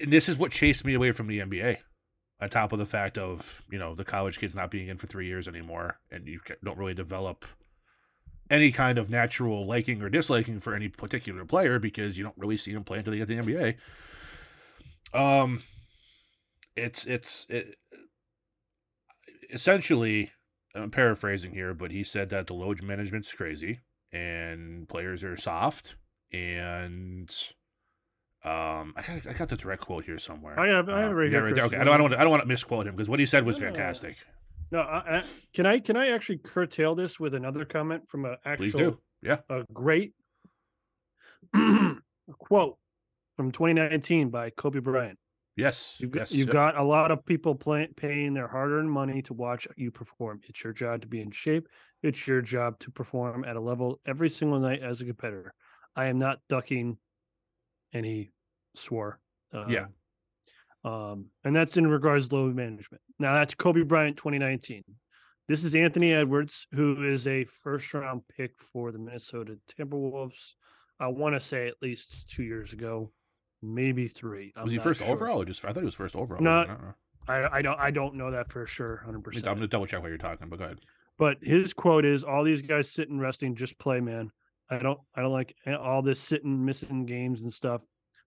and 0.00 0.12
this 0.12 0.28
is 0.28 0.38
what 0.38 0.52
chased 0.52 0.84
me 0.84 0.94
away 0.94 1.10
from 1.10 1.26
the 1.26 1.40
NBA. 1.40 1.78
On 2.40 2.48
top 2.48 2.72
of 2.72 2.78
the 2.78 2.86
fact 2.86 3.18
of 3.18 3.62
you 3.68 3.80
know 3.80 3.96
the 3.96 4.04
college 4.04 4.38
kids 4.38 4.54
not 4.54 4.70
being 4.70 4.86
in 4.86 4.96
for 4.96 5.08
three 5.08 5.26
years 5.26 5.48
anymore, 5.48 5.98
and 6.12 6.28
you 6.28 6.38
don't 6.62 6.78
really 6.78 6.94
develop 6.94 7.44
any 8.50 8.72
kind 8.72 8.98
of 8.98 9.10
natural 9.10 9.66
liking 9.66 10.02
or 10.02 10.08
disliking 10.08 10.60
for 10.60 10.74
any 10.74 10.88
particular 10.88 11.44
player 11.44 11.78
because 11.78 12.16
you 12.16 12.24
don't 12.24 12.38
really 12.38 12.56
see 12.56 12.72
them 12.72 12.84
play 12.84 12.98
until 12.98 13.12
they 13.12 13.18
get 13.18 13.28
the 13.28 13.36
NBA. 13.36 13.74
Um, 15.12 15.62
it's 16.76 17.04
it's 17.06 17.46
it, 17.48 17.74
essentially. 19.52 20.32
I'm 20.74 20.90
paraphrasing 20.90 21.54
here, 21.54 21.74
but 21.74 21.90
he 21.90 22.04
said 22.04 22.28
that 22.28 22.46
the 22.46 22.52
load 22.52 22.82
management's 22.82 23.32
crazy 23.32 23.80
and 24.12 24.88
players 24.88 25.24
are 25.24 25.36
soft 25.36 25.96
and 26.32 27.34
um 28.44 28.94
I 28.96 29.02
got, 29.02 29.26
I 29.26 29.32
got 29.32 29.48
the 29.48 29.56
direct 29.56 29.82
quote 29.82 30.04
here 30.04 30.18
somewhere. 30.18 30.58
I 30.60 30.68
have 30.68 30.88
I 30.88 31.00
have 31.00 31.10
uh, 31.10 31.14
right 31.14 31.24
yeah, 31.24 31.30
here. 31.30 31.44
right 31.44 31.54
there. 31.54 31.64
Okay, 31.64 31.76
I 31.76 31.84
don't, 31.84 31.94
I 31.94 31.96
don't 31.96 32.02
want 32.02 32.12
to 32.12 32.20
I 32.20 32.22
don't 32.22 32.30
want 32.30 32.42
to 32.42 32.48
misquote 32.48 32.86
him 32.86 32.94
because 32.94 33.08
what 33.08 33.18
he 33.18 33.26
said 33.26 33.44
was 33.44 33.58
fantastic. 33.58 34.18
No, 34.70 34.80
I, 34.80 35.18
I, 35.18 35.24
can 35.54 35.66
I 35.66 35.78
can 35.78 35.96
I 35.96 36.08
actually 36.08 36.38
curtail 36.38 36.94
this 36.94 37.18
with 37.18 37.34
another 37.34 37.64
comment 37.64 38.02
from 38.08 38.24
a 38.24 38.36
actual 38.44 38.64
Please 38.64 38.74
do. 38.74 38.98
Yeah. 39.22 39.38
a 39.48 39.64
great 39.72 40.12
quote 42.38 42.76
from 43.34 43.52
2019 43.52 44.30
by 44.30 44.50
Kobe 44.50 44.80
Bryant. 44.80 45.18
Yes. 45.56 45.96
You've 45.98 46.12
got, 46.12 46.20
yes. 46.20 46.32
you've 46.32 46.48
yeah. 46.48 46.52
got 46.52 46.76
a 46.76 46.84
lot 46.84 47.10
of 47.10 47.24
people 47.26 47.54
play, 47.56 47.88
paying 47.96 48.32
their 48.32 48.46
hard-earned 48.46 48.90
money 48.90 49.22
to 49.22 49.34
watch 49.34 49.66
you 49.76 49.90
perform. 49.90 50.40
It's 50.48 50.62
your 50.62 50.72
job 50.72 51.00
to 51.00 51.08
be 51.08 51.20
in 51.20 51.32
shape. 51.32 51.68
It's 52.00 52.28
your 52.28 52.42
job 52.42 52.78
to 52.80 52.92
perform 52.92 53.44
at 53.44 53.56
a 53.56 53.60
level 53.60 54.00
every 54.06 54.28
single 54.28 54.60
night 54.60 54.82
as 54.82 55.00
a 55.00 55.04
competitor. 55.04 55.52
I 55.96 56.06
am 56.06 56.18
not 56.18 56.38
ducking, 56.48 56.98
and 57.92 58.06
he 58.06 58.30
swore. 58.76 59.18
Yeah. 59.52 59.80
Um, 59.80 59.88
Um, 60.88 61.26
and 61.44 61.54
that's 61.54 61.76
in 61.76 61.86
regards 61.86 62.28
to 62.28 62.36
load 62.36 62.56
management. 62.56 63.02
Now 63.18 63.34
that's 63.34 63.54
Kobe 63.54 63.82
Bryant 63.82 64.16
2019. 64.16 64.82
This 65.48 65.64
is 65.64 65.74
Anthony 65.74 66.12
Edwards, 66.12 66.66
who 66.72 67.04
is 67.04 67.26
a 67.26 67.44
first-round 67.44 68.22
pick 68.36 68.52
for 68.58 68.92
the 68.92 68.98
Minnesota 68.98 69.58
Timberwolves. 69.78 70.52
I 71.00 71.08
want 71.08 71.34
to 71.34 71.40
say 71.40 71.68
at 71.68 71.74
least 71.80 72.30
two 72.30 72.42
years 72.42 72.72
ago, 72.72 73.12
maybe 73.62 74.08
three. 74.08 74.52
I'm 74.56 74.64
was 74.64 74.72
he 74.72 74.78
first 74.78 75.00
sure. 75.00 75.10
overall 75.10 75.42
or 75.42 75.44
just 75.44 75.64
I 75.64 75.72
thought 75.72 75.80
he 75.80 75.86
was 75.86 75.94
first 75.94 76.16
overall. 76.16 76.42
Not- 76.42 76.68
wasn't? 76.68 76.94
I, 77.28 77.58
I 77.58 77.62
don't 77.62 77.78
I 77.78 77.90
don't 77.90 78.14
know 78.14 78.30
that 78.30 78.50
for 78.50 78.66
sure, 78.66 79.02
Hundred 79.04 79.22
percent. 79.22 79.46
I'm 79.46 79.56
gonna 79.56 79.66
double 79.66 79.84
check 79.84 80.00
what 80.00 80.08
you're 80.08 80.16
talking, 80.16 80.48
but 80.48 80.58
go 80.58 80.64
ahead. 80.64 80.78
But 81.18 81.36
his 81.42 81.74
quote 81.74 82.06
is, 82.06 82.24
"All 82.24 82.42
these 82.42 82.62
guys 82.62 82.90
sitting 82.90 83.18
resting, 83.18 83.54
just 83.54 83.78
play, 83.78 84.00
man. 84.00 84.30
I 84.70 84.78
don't 84.78 84.98
I 85.14 85.20
don't 85.20 85.32
like 85.32 85.54
all 85.78 86.00
this 86.00 86.20
sitting, 86.20 86.64
missing 86.64 87.04
games 87.04 87.42
and 87.42 87.52
stuff. 87.52 87.82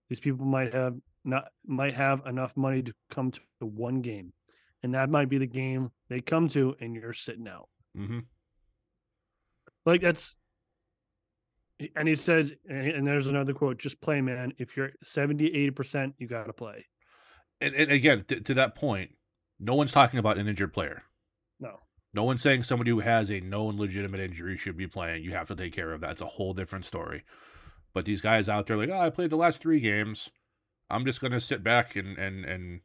These 0.08 0.20
people 0.20 0.46
might 0.46 0.72
have 0.72 0.94
not 1.24 1.48
might 1.66 1.94
have 1.94 2.26
enough 2.26 2.56
money 2.56 2.82
to 2.82 2.94
come 3.10 3.30
to 3.30 3.40
one 3.60 4.00
game, 4.00 4.32
and 4.82 4.94
that 4.94 5.10
might 5.10 5.28
be 5.28 5.38
the 5.38 5.46
game 5.46 5.90
they 6.08 6.20
come 6.20 6.48
to, 6.48 6.74
and 6.80 6.94
you're 6.94 7.12
sitting 7.12 7.48
out. 7.48 7.68
Mm-hmm. 7.96 8.20
Like 9.86 10.00
that's." 10.02 10.36
And 11.96 12.06
he 12.06 12.14
says, 12.14 12.52
and 12.68 13.06
there's 13.06 13.26
another 13.26 13.54
quote: 13.54 13.78
"Just 13.78 14.00
play, 14.00 14.20
man. 14.20 14.52
If 14.58 14.76
you're 14.76 14.92
70, 15.02 15.46
80 15.46 15.70
percent, 15.70 16.14
you 16.18 16.28
got 16.28 16.44
to 16.44 16.52
play." 16.52 16.86
And, 17.60 17.74
and 17.74 17.90
again, 17.90 18.24
to, 18.28 18.40
to 18.40 18.54
that 18.54 18.74
point, 18.74 19.12
no 19.58 19.74
one's 19.74 19.92
talking 19.92 20.18
about 20.18 20.38
an 20.38 20.48
injured 20.48 20.72
player. 20.72 21.04
No, 21.60 21.78
No 22.12 22.24
one's 22.24 22.42
saying 22.42 22.64
somebody 22.64 22.90
who 22.90 23.00
has 23.00 23.30
a 23.30 23.40
known 23.40 23.78
legitimate 23.78 24.20
injury 24.20 24.56
should 24.56 24.76
be 24.76 24.88
playing. 24.88 25.22
You 25.22 25.32
have 25.32 25.48
to 25.48 25.56
take 25.56 25.72
care 25.72 25.92
of 25.92 26.00
that. 26.00 26.12
It's 26.12 26.20
a 26.20 26.26
whole 26.26 26.54
different 26.54 26.84
story. 26.84 27.22
But 27.94 28.04
these 28.04 28.20
guys 28.20 28.48
out 28.48 28.66
there, 28.66 28.76
like, 28.76 28.90
oh, 28.90 28.98
I 28.98 29.10
played 29.10 29.30
the 29.30 29.36
last 29.36 29.60
three 29.60 29.80
games. 29.80 30.30
I'm 30.92 31.04
just 31.04 31.20
gonna 31.20 31.40
sit 31.40 31.64
back 31.64 31.96
and 31.96 32.16
and 32.18 32.44
and 32.44 32.80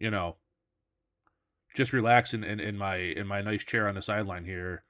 you 0.00 0.10
know 0.10 0.36
just 1.74 1.92
relax 1.92 2.32
in, 2.32 2.44
in, 2.44 2.60
in 2.60 2.78
my 2.78 2.96
in 2.96 3.26
my 3.26 3.42
nice 3.42 3.64
chair 3.64 3.88
on 3.88 3.96
the 3.96 4.02
sideline 4.02 4.44
here. 4.44 4.84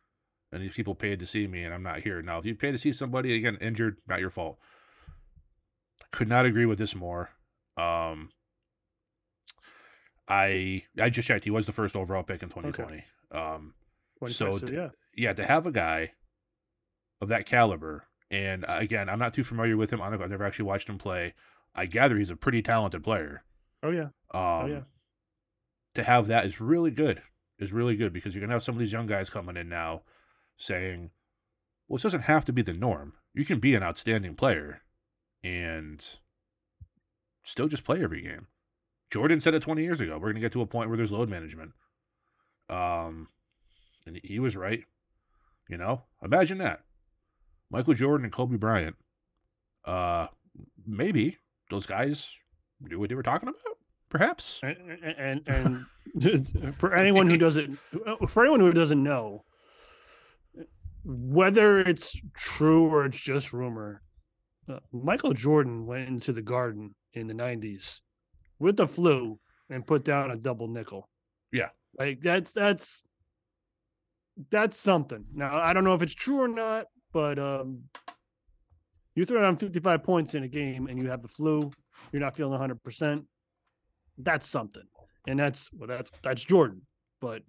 And 0.53 0.63
these 0.63 0.75
people 0.75 0.95
paid 0.95 1.19
to 1.19 1.27
see 1.27 1.49
me, 1.49 1.65
and 1.65 1.75
I'm 1.75 1.83
not 1.83 2.01
here 2.01 2.23
now. 2.23 2.39
If 2.39 2.47
you 2.47 2.55
pay 2.55 2.71
to 2.71 2.79
see 2.79 2.93
somebody 2.93 3.35
again 3.35 3.59
injured, 3.61 3.97
not 4.07 4.21
your 4.21 4.31
fault. 4.31 4.59
Could 6.13 6.29
not 6.29 6.47
agree 6.47 6.67
with 6.67 6.79
this 6.79 6.95
more. 6.95 7.31
Um, 7.77 8.31
I 10.29 10.85
I 11.01 11.11
just 11.11 11.27
checked. 11.27 11.45
He 11.45 11.51
was 11.51 11.67
the 11.67 11.73
first 11.73 11.97
overall 11.97 12.23
pick 12.23 12.43
in 12.43 12.51
2020. 12.51 13.05
Um, 13.33 13.75
So 14.33 14.53
so 14.59 14.67
yeah, 14.73 14.91
yeah, 15.17 15.33
to 15.33 15.45
have 15.45 15.67
a 15.67 15.73
guy 15.73 16.13
of 17.21 17.29
that 17.29 17.47
caliber, 17.47 18.05
and 18.31 18.65
uh, 18.65 18.77
again, 18.79 19.09
I'm 19.09 19.19
not 19.19 19.35
too 19.35 19.43
familiar 19.45 19.77
with 19.77 19.93
him. 19.93 20.01
I've 20.01 20.19
never 20.31 20.45
actually 20.45 20.67
watched 20.67 20.89
him 20.89 20.99
play. 20.99 21.35
I 21.75 21.87
gather 21.87 22.17
he's 22.17 22.31
a 22.31 22.37
pretty 22.37 22.63
talented 22.63 23.03
player. 23.03 23.45
oh 23.83 23.91
yeah, 23.91 24.09
Um, 24.33 24.71
yeah. 24.71 24.81
To 25.95 26.03
have 26.05 26.27
that 26.29 26.45
is 26.47 26.61
really 26.61 26.91
good. 26.91 27.23
Is 27.59 27.73
really 27.73 27.97
good 27.97 28.13
because 28.13 28.35
you're 28.35 28.41
gonna 28.41 28.53
have 28.55 28.63
some 28.63 28.75
of 28.75 28.81
these 28.81 28.93
young 28.93 29.07
guys 29.07 29.31
coming 29.31 29.57
in 29.57 29.69
now, 29.69 30.03
saying, 30.57 31.11
"Well, 31.87 31.97
this 31.97 32.03
doesn't 32.03 32.23
have 32.23 32.45
to 32.47 32.53
be 32.53 32.63
the 32.63 32.73
norm. 32.73 33.15
You 33.33 33.45
can 33.45 33.61
be 33.61 33.75
an 33.77 33.83
outstanding 33.85 34.35
player, 34.35 34.83
and 35.45 36.05
still 37.45 37.69
just 37.69 37.85
play 37.85 38.03
every 38.03 38.23
game." 38.23 38.49
Jordan 39.13 39.41
said 39.41 39.55
it 39.55 39.63
20 39.63 39.83
years 39.85 40.01
ago. 40.01 40.19
We're 40.19 40.31
gonna 40.31 40.41
get 40.41 40.51
to 40.53 40.63
a 40.63 40.67
point 40.67 40.89
where 40.89 40.97
there's 40.97 41.13
load 41.13 41.29
management. 41.29 41.73
Um, 42.69 43.29
and 44.07 44.19
he 44.25 44.41
was 44.41 44.57
right. 44.57 44.85
You 45.69 45.77
know, 45.77 46.03
imagine 46.23 46.59
that. 46.59 46.83
Michael 47.71 47.95
Jordan 47.95 48.25
and 48.25 48.33
Kobe 48.33 48.57
Bryant. 48.57 48.97
Uh, 49.85 50.27
maybe 50.85 51.39
those 51.75 51.87
guys 51.87 52.35
knew 52.81 52.99
what 52.99 53.09
they 53.09 53.15
were 53.15 53.23
talking 53.23 53.49
about. 53.49 53.61
Perhaps. 54.09 54.61
and 54.63 54.77
and, 55.49 55.87
and 56.17 56.75
for 56.79 56.95
anyone 56.95 57.29
who 57.29 57.37
doesn't 57.37 57.79
for 58.29 58.43
anyone 58.45 58.61
who 58.61 58.73
doesn't 58.73 59.03
know 59.03 59.45
whether 61.05 61.81
it's 61.81 62.21
true 62.35 62.87
or 62.87 63.05
it's 63.05 63.19
just 63.19 63.53
rumor 63.53 64.03
uh, 64.69 64.79
michael 64.93 65.33
jordan 65.35 65.85
went 65.87 66.09
into 66.09 66.33
the 66.33 66.41
garden 66.43 66.95
in 67.13 67.27
the 67.27 67.35
90s 67.35 68.01
with 68.59 68.77
the 68.77 68.87
flu 68.89 69.39
and 69.69 69.87
put 69.87 70.05
down 70.05 70.31
a 70.31 70.37
double 70.37 70.69
nickel 70.69 71.09
Yeah. 71.53 71.71
like 71.99 72.21
that's 72.23 72.53
that's 72.53 73.05
that's 74.51 74.77
something 74.79 75.25
now 75.35 75.57
i 75.59 75.73
don't 75.73 75.85
know 75.85 75.95
if 75.95 76.03
it's 76.03 76.15
true 76.15 76.41
or 76.41 76.49
not 76.49 76.87
but 77.13 77.39
um 77.39 77.83
you 79.15 79.25
throw 79.25 79.41
down 79.41 79.57
55 79.57 80.03
points 80.03 80.35
in 80.35 80.43
a 80.43 80.49
game 80.49 80.87
and 80.87 81.01
you 81.01 81.09
have 81.09 81.23
the 81.23 81.29
flu 81.29 81.71
you're 82.13 82.21
not 82.21 82.37
feeling 82.37 82.59
100% 82.59 83.25
that's 84.19 84.49
something 84.49 84.85
and 85.27 85.39
that's 85.39 85.71
well 85.73 85.89
that's 85.89 86.11
that's 86.23 86.45
jordan 86.45 86.83
but 87.21 87.43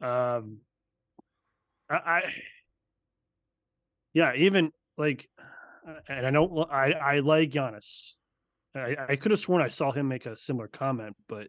um 0.00 0.58
i, 1.88 1.94
I 1.96 2.32
yeah 4.12 4.34
even 4.36 4.72
like 4.98 5.28
and 6.08 6.26
i 6.26 6.30
don't 6.30 6.52
i 6.70 6.92
i 6.92 7.18
like 7.20 7.50
Giannis. 7.50 8.16
i 8.74 8.96
i 9.08 9.16
could 9.16 9.30
have 9.30 9.40
sworn 9.40 9.62
i 9.62 9.68
saw 9.68 9.92
him 9.92 10.08
make 10.08 10.26
a 10.26 10.36
similar 10.36 10.68
comment 10.68 11.16
but 11.28 11.48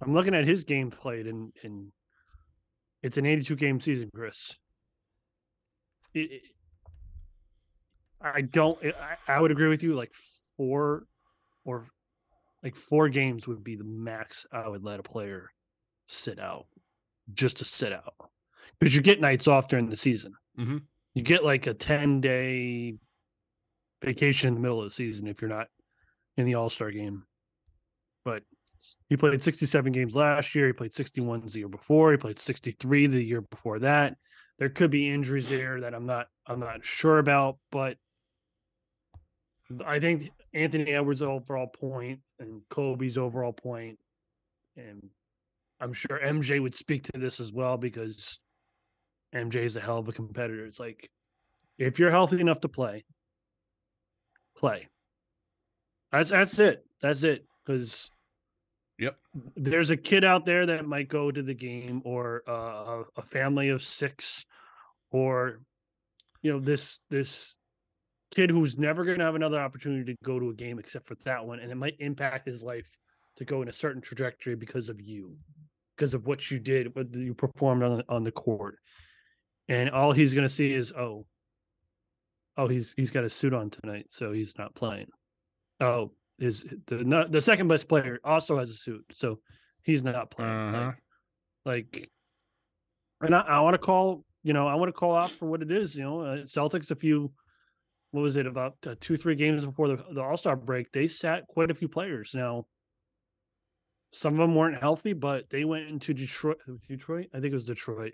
i'm 0.00 0.14
looking 0.14 0.34
at 0.34 0.46
his 0.46 0.64
game 0.64 0.90
played 0.90 1.26
and 1.26 1.52
and 1.62 1.92
it's 3.02 3.18
an 3.18 3.26
82 3.26 3.56
game 3.56 3.80
season 3.80 4.10
chris 4.14 4.56
it- 6.14 6.42
i 8.24 8.40
don't 8.40 8.78
I, 8.84 9.36
I 9.36 9.40
would 9.40 9.50
agree 9.50 9.68
with 9.68 9.82
you 9.82 9.94
like 9.94 10.12
four 10.56 11.06
or 11.64 11.86
like 12.62 12.74
four 12.74 13.08
games 13.10 13.46
would 13.46 13.62
be 13.62 13.76
the 13.76 13.84
max 13.84 14.46
I 14.50 14.68
would 14.68 14.82
let 14.82 14.98
a 14.98 15.02
player 15.02 15.50
sit 16.08 16.38
out 16.38 16.66
just 17.32 17.58
to 17.58 17.64
sit 17.64 17.92
out 17.92 18.14
because 18.80 18.96
you 18.96 19.02
get 19.02 19.20
nights 19.20 19.46
off 19.46 19.68
during 19.68 19.90
the 19.90 19.96
season. 19.96 20.32
Mhm. 20.58 20.82
You 21.14 21.22
get 21.22 21.44
like 21.44 21.66
a 21.66 21.74
10 21.74 22.20
day 22.22 22.94
vacation 24.02 24.48
in 24.48 24.54
the 24.54 24.60
middle 24.60 24.80
of 24.80 24.88
the 24.88 24.94
season 24.94 25.26
if 25.26 25.40
you're 25.40 25.50
not 25.50 25.68
in 26.36 26.46
the 26.46 26.54
All 26.54 26.70
Star 26.70 26.90
game. 26.90 27.24
But 28.24 28.42
he 29.08 29.16
played 29.16 29.42
67 29.42 29.92
games 29.92 30.16
last 30.16 30.54
year. 30.54 30.66
He 30.66 30.72
played 30.72 30.94
61 30.94 31.42
the 31.46 31.58
year 31.58 31.68
before. 31.68 32.12
He 32.12 32.16
played 32.16 32.38
63 32.38 33.06
the 33.06 33.22
year 33.22 33.42
before 33.42 33.78
that. 33.80 34.16
There 34.58 34.70
could 34.70 34.90
be 34.90 35.08
injuries 35.10 35.48
there 35.48 35.82
that 35.82 35.94
I'm 35.94 36.06
not 36.06 36.28
I'm 36.46 36.60
not 36.60 36.84
sure 36.84 37.18
about, 37.18 37.58
but 37.70 37.98
I 39.86 39.98
think 39.98 40.30
Anthony 40.52 40.92
Edwards' 40.92 41.22
overall 41.22 41.68
point 41.68 42.20
and 42.38 42.60
Kobe's 42.70 43.16
overall 43.18 43.52
point, 43.52 43.98
and 44.76 45.08
I'm 45.80 45.92
sure 45.92 46.20
MJ 46.24 46.60
would 46.60 46.74
speak 46.74 47.04
to 47.04 47.18
this 47.18 47.40
as 47.40 47.52
well 47.52 47.76
because 47.78 48.38
MJ 49.34 49.56
is 49.56 49.76
a 49.76 49.80
hell 49.80 49.98
of 49.98 50.08
a 50.08 50.12
competitor. 50.12 50.66
It's 50.66 50.80
like 50.80 51.10
If 51.78 51.98
you're 51.98 52.10
healthy 52.10 52.40
enough 52.40 52.60
to 52.60 52.68
play, 52.68 53.04
play. 54.56 54.88
That's 56.12 56.30
that's 56.30 56.58
it. 56.58 56.84
That's 57.00 57.22
it. 57.24 57.44
Because 57.64 58.10
Yep. 58.98 59.18
there's 59.56 59.90
a 59.90 59.96
kid 59.96 60.22
out 60.22 60.44
there 60.46 60.66
that 60.66 60.86
might 60.86 61.08
go 61.08 61.32
to 61.32 61.42
the 61.42 61.54
game, 61.54 62.00
or 62.04 62.42
uh, 62.46 62.52
a- 63.02 63.04
a 63.16 63.22
family 63.22 63.70
of 63.70 63.82
six, 63.82 64.46
or 65.10 65.60
you 66.42 66.52
know 66.52 66.60
this 66.60 67.00
this 67.10 67.56
kid 68.34 68.50
who's 68.50 68.78
never 68.78 69.04
going 69.04 69.18
to 69.18 69.24
have 69.24 69.34
another 69.34 69.60
opportunity 69.60 70.12
to 70.12 70.18
go 70.24 70.38
to 70.38 70.50
a 70.50 70.54
game 70.54 70.78
except 70.78 71.06
for 71.06 71.16
that 71.24 71.44
one, 71.44 71.60
and 71.60 71.70
it 71.70 71.76
might 71.76 71.96
impact 72.00 72.46
his 72.46 72.62
life 72.62 72.90
to 73.36 73.44
go 73.44 73.62
in 73.62 73.68
a 73.68 73.72
certain 73.72 74.02
trajectory 74.02 74.54
because 74.54 74.88
of 74.88 75.00
you, 75.00 75.36
because 75.96 76.14
of 76.14 76.26
what 76.26 76.50
you 76.50 76.58
did, 76.58 76.94
what 76.94 77.12
you 77.14 77.34
performed 77.34 77.82
on 77.82 77.98
the, 77.98 78.04
on 78.08 78.24
the 78.24 78.32
court, 78.32 78.78
and 79.68 79.90
all 79.90 80.12
he's 80.12 80.34
going 80.34 80.46
to 80.46 80.52
see 80.52 80.72
is 80.72 80.92
oh, 80.92 81.26
oh 82.56 82.68
he's 82.68 82.94
he's 82.96 83.10
got 83.10 83.24
a 83.24 83.30
suit 83.30 83.54
on 83.54 83.70
tonight, 83.70 84.06
so 84.10 84.32
he's 84.32 84.56
not 84.58 84.74
playing. 84.74 85.08
Oh, 85.80 86.12
is 86.38 86.66
the 86.86 87.04
not, 87.04 87.32
the 87.32 87.40
second 87.40 87.68
best 87.68 87.88
player 87.88 88.18
also 88.24 88.58
has 88.58 88.70
a 88.70 88.74
suit, 88.74 89.04
so 89.12 89.38
he's 89.82 90.02
not 90.02 90.30
playing. 90.30 90.50
Uh-huh. 90.50 90.92
Like, 91.64 91.86
like, 91.94 92.10
and 93.20 93.34
I, 93.34 93.40
I 93.40 93.60
want 93.60 93.74
to 93.74 93.78
call, 93.78 94.24
you 94.42 94.52
know, 94.52 94.66
I 94.66 94.74
want 94.74 94.88
to 94.88 94.92
call 94.92 95.14
out 95.14 95.30
for 95.30 95.46
what 95.46 95.62
it 95.62 95.70
is. 95.70 95.96
You 95.96 96.04
know, 96.04 96.20
uh, 96.20 96.36
Celtics. 96.38 96.90
A 96.90 96.96
few, 96.96 97.32
what 98.14 98.22
was 98.22 98.36
it 98.36 98.46
about 98.46 98.76
uh, 98.86 98.94
two 99.00 99.16
three 99.16 99.34
games 99.34 99.66
before 99.66 99.88
the, 99.88 100.04
the 100.12 100.22
All 100.22 100.36
Star 100.36 100.54
break? 100.54 100.92
They 100.92 101.08
sat 101.08 101.48
quite 101.48 101.72
a 101.72 101.74
few 101.74 101.88
players. 101.88 102.30
Now, 102.32 102.66
some 104.12 104.34
of 104.34 104.38
them 104.38 104.54
weren't 104.54 104.78
healthy, 104.80 105.14
but 105.14 105.50
they 105.50 105.64
went 105.64 105.88
into 105.88 106.14
Detroit. 106.14 106.58
Detroit, 106.88 107.26
I 107.34 107.40
think 107.40 107.50
it 107.50 107.54
was 107.54 107.64
Detroit, 107.64 108.12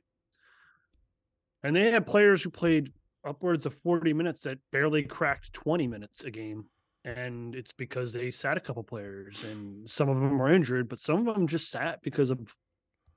and 1.63 1.77
they 1.77 1.91
had 1.91 2.07
players 2.07 2.43
who 2.43 2.49
played 2.49 2.95
upwards 3.27 3.67
of 3.67 3.75
forty 3.75 4.15
minutes 4.15 4.41
that 4.45 4.57
barely 4.73 5.03
cracked 5.03 5.53
twenty 5.53 5.87
minutes 5.87 6.25
a 6.25 6.31
game 6.31 6.65
and 7.05 7.55
it's 7.55 7.73
because 7.73 8.15
they 8.15 8.31
sat 8.31 8.57
a 8.57 8.61
couple 8.61 8.83
players 8.83 9.43
and 9.53 9.89
some 9.89 10.11
of 10.11 10.17
them 10.17 10.39
were 10.39 10.53
injured 10.53 10.87
but 10.87 10.99
some 10.99 11.27
of 11.27 11.35
them 11.35 11.47
just 11.47 11.71
sat 11.71 12.03
because 12.03 12.31
of 12.31 12.39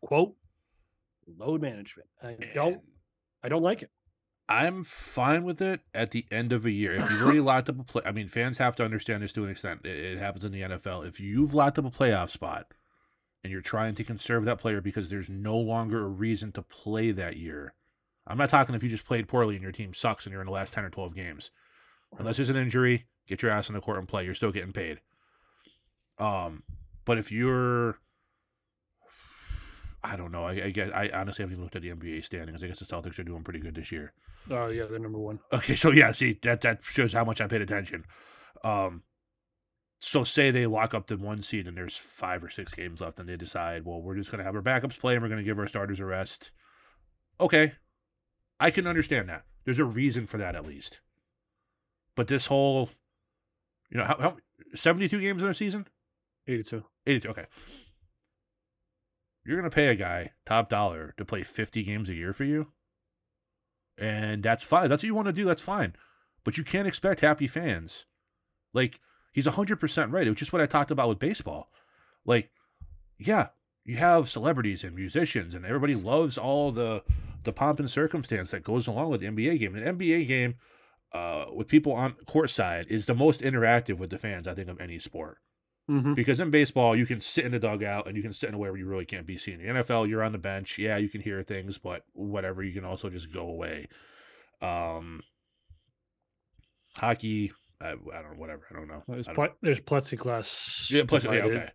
quote 0.02 0.34
load 1.38 1.62
management 1.62 2.08
i 2.22 2.34
don't 2.54 2.80
i 3.44 3.50
don't 3.50 3.62
like 3.62 3.82
it 3.82 3.90
I'm 4.50 4.84
fine 4.84 5.44
with 5.44 5.62
it 5.62 5.82
at 5.94 6.12
the 6.12 6.26
end 6.30 6.52
of 6.52 6.66
a 6.66 6.72
year. 6.72 6.94
If 6.94 7.10
you've 7.10 7.22
already 7.22 7.40
locked 7.42 7.70
up 7.70 7.80
a 7.80 7.84
play, 7.84 8.02
I 8.06 8.12
mean, 8.12 8.28
fans 8.28 8.58
have 8.58 8.76
to 8.78 8.86
understand 8.86 9.24
this 9.24 9.34
to 9.34 9.44
an 9.44 9.50
extent. 9.50 9.82
It, 9.86 9.98
it 9.98 10.20
happens 10.20 10.44
in 10.44 10.52
the 10.52 10.62
NFL. 10.62 11.08
If 11.08 11.20
you've 11.20 11.54
locked 11.54 11.80
up 11.80 11.86
a 11.86 11.90
playoff 11.90 12.30
spot 12.30 12.68
and 13.44 13.52
you're 13.52 13.62
trying 13.62 13.96
to 13.96 14.04
conserve 14.04 14.44
that 14.46 14.60
player 14.60 14.82
because 14.82 15.10
there's 15.10 15.30
no 15.30 15.58
longer 15.58 16.04
a 16.04 16.10
reason 16.10 16.52
to 16.54 16.62
play 16.62 17.12
that 17.12 17.38
year, 17.38 17.74
I'm 18.28 18.38
not 18.38 18.50
talking 18.50 18.76
if 18.76 18.84
you 18.84 18.90
just 18.90 19.06
played 19.06 19.28
poorly 19.28 19.56
and 19.56 19.64
your 19.64 19.72
team 19.72 19.94
sucks 19.94 20.26
and 20.26 20.32
you're 20.32 20.42
in 20.42 20.48
the 20.48 20.54
last 20.54 20.74
10 20.74 20.84
or 20.84 20.90
12 20.90 21.16
games. 21.16 21.52
Unless 22.18 22.38
there's 22.38 22.50
an 22.50 22.56
injury, 22.56 23.06
get 23.28 23.42
your 23.42 23.52
ass 23.52 23.70
in 23.70 23.76
the 23.76 23.82
court 23.82 23.98
and 23.98 24.08
play. 24.08 24.26
You're 24.26 24.36
still 24.36 24.52
getting 24.52 24.74
paid. 24.74 25.00
Um, 26.20 26.64
but 27.06 27.18
if 27.18 27.32
you're 27.32 27.98
I 30.04 30.16
don't 30.18 30.32
know. 30.32 30.44
I, 30.46 30.66
I 30.66 30.70
guess 30.70 30.92
I 30.94 31.10
honestly 31.14 31.44
haven't 31.44 31.54
even 31.54 31.64
looked 31.64 31.76
at 31.76 31.82
the 31.82 31.92
NBA 31.92 32.26
standings. 32.26 32.64
I 32.64 32.68
guess 32.68 32.80
the 32.80 32.86
Celtics 32.86 33.18
are 33.20 33.24
doing 33.24 33.44
pretty 33.44 33.60
good 33.60 33.76
this 33.76 33.92
year. 33.92 34.14
oh 34.52 34.68
yeah 34.68 34.84
they're 34.86 35.00
number 35.00 35.20
one 35.20 35.40
Okay, 35.54 35.76
so 35.76 35.92
yeah, 35.92 36.12
see 36.12 36.38
that 36.42 36.62
that 36.62 36.84
shows 36.84 37.14
how 37.14 37.24
much 37.24 37.40
I 37.40 37.48
paid 37.48 37.62
attention. 37.62 38.06
Um, 38.64 39.04
so 40.00 40.26
say 40.26 40.52
they 40.52 40.66
lock 40.66 40.94
up 40.94 41.08
the 41.08 41.18
one 41.18 41.42
seed 41.42 41.68
and 41.68 41.78
there's 41.78 41.96
five 41.96 42.44
or 42.44 42.50
six 42.50 42.74
games 42.74 43.00
left, 43.00 43.20
and 43.20 43.30
they 43.30 43.38
decide, 43.38 43.86
well, 43.86 44.02
we're 44.02 44.16
just 44.16 44.32
gonna 44.32 44.44
have 44.44 44.56
our 44.56 44.62
backups 44.62 45.00
play 45.00 45.14
and 45.14 45.24
we're 45.24 45.30
gonna 45.30 45.44
give 45.44 45.60
our 45.60 45.68
starters 45.68 46.00
a 46.02 46.06
rest. 46.06 46.52
Okay, 47.40 47.74
I 48.60 48.70
can 48.72 48.86
understand 48.88 49.30
that. 49.30 49.46
There's 49.64 49.80
a 49.80 49.86
reason 49.86 50.26
for 50.26 50.38
that 50.38 50.56
at 50.56 50.66
least. 50.66 51.00
But 52.16 52.28
this 52.28 52.48
whole, 52.48 52.90
you 53.90 53.98
know, 53.98 54.04
how, 54.04 54.18
how 54.20 54.38
72 54.76 55.20
games 55.20 55.42
in 55.44 55.50
a 55.50 55.54
season? 55.54 55.88
82 56.48 56.84
82. 57.08 57.30
Okay. 57.30 57.46
You're 59.46 59.58
going 59.58 59.70
to 59.70 59.76
pay 59.76 59.88
a 59.88 59.96
guy 59.96 60.32
top 60.46 60.70
dollar 60.70 61.14
to 61.18 61.26
play 61.26 61.44
50 61.44 61.84
games 61.84 62.10
a 62.10 62.14
year 62.14 62.34
for 62.34 62.46
you. 62.46 62.68
And 63.98 64.42
that's 64.42 64.64
fine. 64.64 64.90
That's 64.90 65.04
what 65.04 65.08
you 65.08 65.16
want 65.16 65.28
to 65.28 65.34
do. 65.34 65.46
That's 65.46 65.62
fine. 65.62 65.94
But 66.44 66.58
you 66.58 66.64
can't 66.64 66.88
expect 66.88 67.20
happy 67.20 67.48
fans. 67.48 68.06
Like, 68.74 69.00
he's 69.32 69.48
100% 69.48 70.12
right. 70.12 70.26
It 70.26 70.30
was 70.30 70.38
just 70.38 70.54
what 70.54 70.62
I 70.62 70.66
talked 70.66 70.92
about 70.92 71.10
with 71.10 71.20
baseball. 71.20 71.70
Like, 72.26 72.50
yeah, 73.20 73.50
you 73.86 73.98
have 73.98 74.30
celebrities 74.30 74.84
and 74.84 74.96
musicians, 74.96 75.54
and 75.54 75.66
everybody 75.66 75.96
loves 75.96 76.38
all 76.38 76.72
the 76.72 77.04
the 77.44 77.52
pomp 77.52 77.78
and 77.78 77.92
circumstance 77.92 78.52
that 78.52 78.64
goes 78.64 78.88
along 78.88 79.10
with 79.10 79.20
the 79.20 79.28
NBA 79.28 79.60
game. 79.60 79.76
An 79.76 79.98
NBA 79.98 80.26
game 80.28 80.56
uh, 81.12 81.48
with 81.54 81.68
people 81.68 81.92
on 81.92 82.14
court 82.26 82.50
side 82.50 82.86
is 82.90 83.06
the 83.06 83.14
most 83.14 83.42
interactive 83.42 83.98
with 83.98 84.10
the 84.10 84.18
fans, 84.18 84.48
I 84.48 84.54
think, 84.54 84.70
of 84.70 84.80
any 84.80 84.98
sport 84.98 85.40
mm-hmm. 85.90 86.14
because 86.14 86.40
in 86.40 86.52
baseball 86.52 86.96
you 86.96 87.06
can 87.06 87.22
sit 87.22 87.46
in 87.46 87.52
the 87.52 87.60
dugout 87.60 88.08
and 88.08 88.16
you 88.16 88.24
can 88.24 88.34
sit 88.34 88.50
in 88.50 88.56
a 88.56 88.58
way 88.58 88.70
where 88.70 88.78
you 88.78 88.88
really 88.88 89.06
can't 89.06 89.28
be 89.28 89.38
seen. 89.38 89.60
In 89.60 89.76
the 89.76 89.84
NFL, 89.84 90.10
you're 90.10 90.24
on 90.24 90.32
the 90.32 90.38
bench. 90.38 90.78
Yeah, 90.78 90.98
you 90.98 91.10
can 91.10 91.22
hear 91.22 91.44
things, 91.44 91.78
but 91.78 92.04
whatever, 92.14 92.64
you 92.64 92.74
can 92.74 92.86
also 92.86 93.10
just 93.10 93.34
go 93.34 93.48
away. 93.48 93.88
Um, 94.62 95.22
hockey, 96.96 97.52
I, 97.82 97.90
I 97.90 97.92
don't 97.92 98.34
know, 98.34 98.38
whatever. 98.38 98.64
I 98.72 98.74
don't 98.76 98.88
know. 98.88 99.04
there's, 99.08 99.28
I 99.28 99.34
don't- 99.34 99.48
pl- 99.48 99.58
there's 99.62 99.82
plexiglass 99.82 100.90
yeah, 100.92 101.04
plus, 101.08 101.26
yeah, 101.26 101.32
okay. 101.32 101.70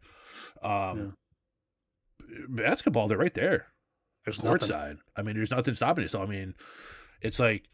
Um, 0.62 1.14
basketball, 2.48 3.08
they're 3.08 3.18
right 3.18 3.34
there, 3.34 3.66
there's 4.24 4.38
court 4.38 4.60
nothing. 4.60 4.68
side. 4.68 4.96
I 5.16 5.22
mean, 5.22 5.36
there's 5.36 5.50
nothing 5.50 5.74
stopping 5.74 6.04
it. 6.04 6.10
So 6.10 6.22
I 6.22 6.26
mean, 6.26 6.54
it's 7.20 7.38
like, 7.38 7.68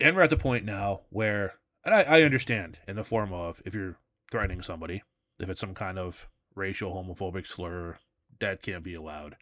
and 0.00 0.16
we're 0.16 0.22
at 0.22 0.30
the 0.30 0.36
point 0.36 0.64
now 0.64 1.02
where, 1.10 1.54
and 1.84 1.94
I, 1.94 2.02
I 2.02 2.22
understand 2.22 2.78
in 2.88 2.96
the 2.96 3.04
form 3.04 3.32
of 3.32 3.62
if 3.64 3.74
you're 3.74 3.98
threatening 4.30 4.62
somebody, 4.62 5.02
if 5.42 5.48
it's 5.48 5.60
some 5.60 5.74
kind 5.74 5.98
of 5.98 6.28
racial 6.54 6.92
homophobic 6.92 7.46
slur, 7.46 7.98
that 8.40 8.62
can't 8.62 8.84
be 8.84 8.94
allowed. 8.94 9.36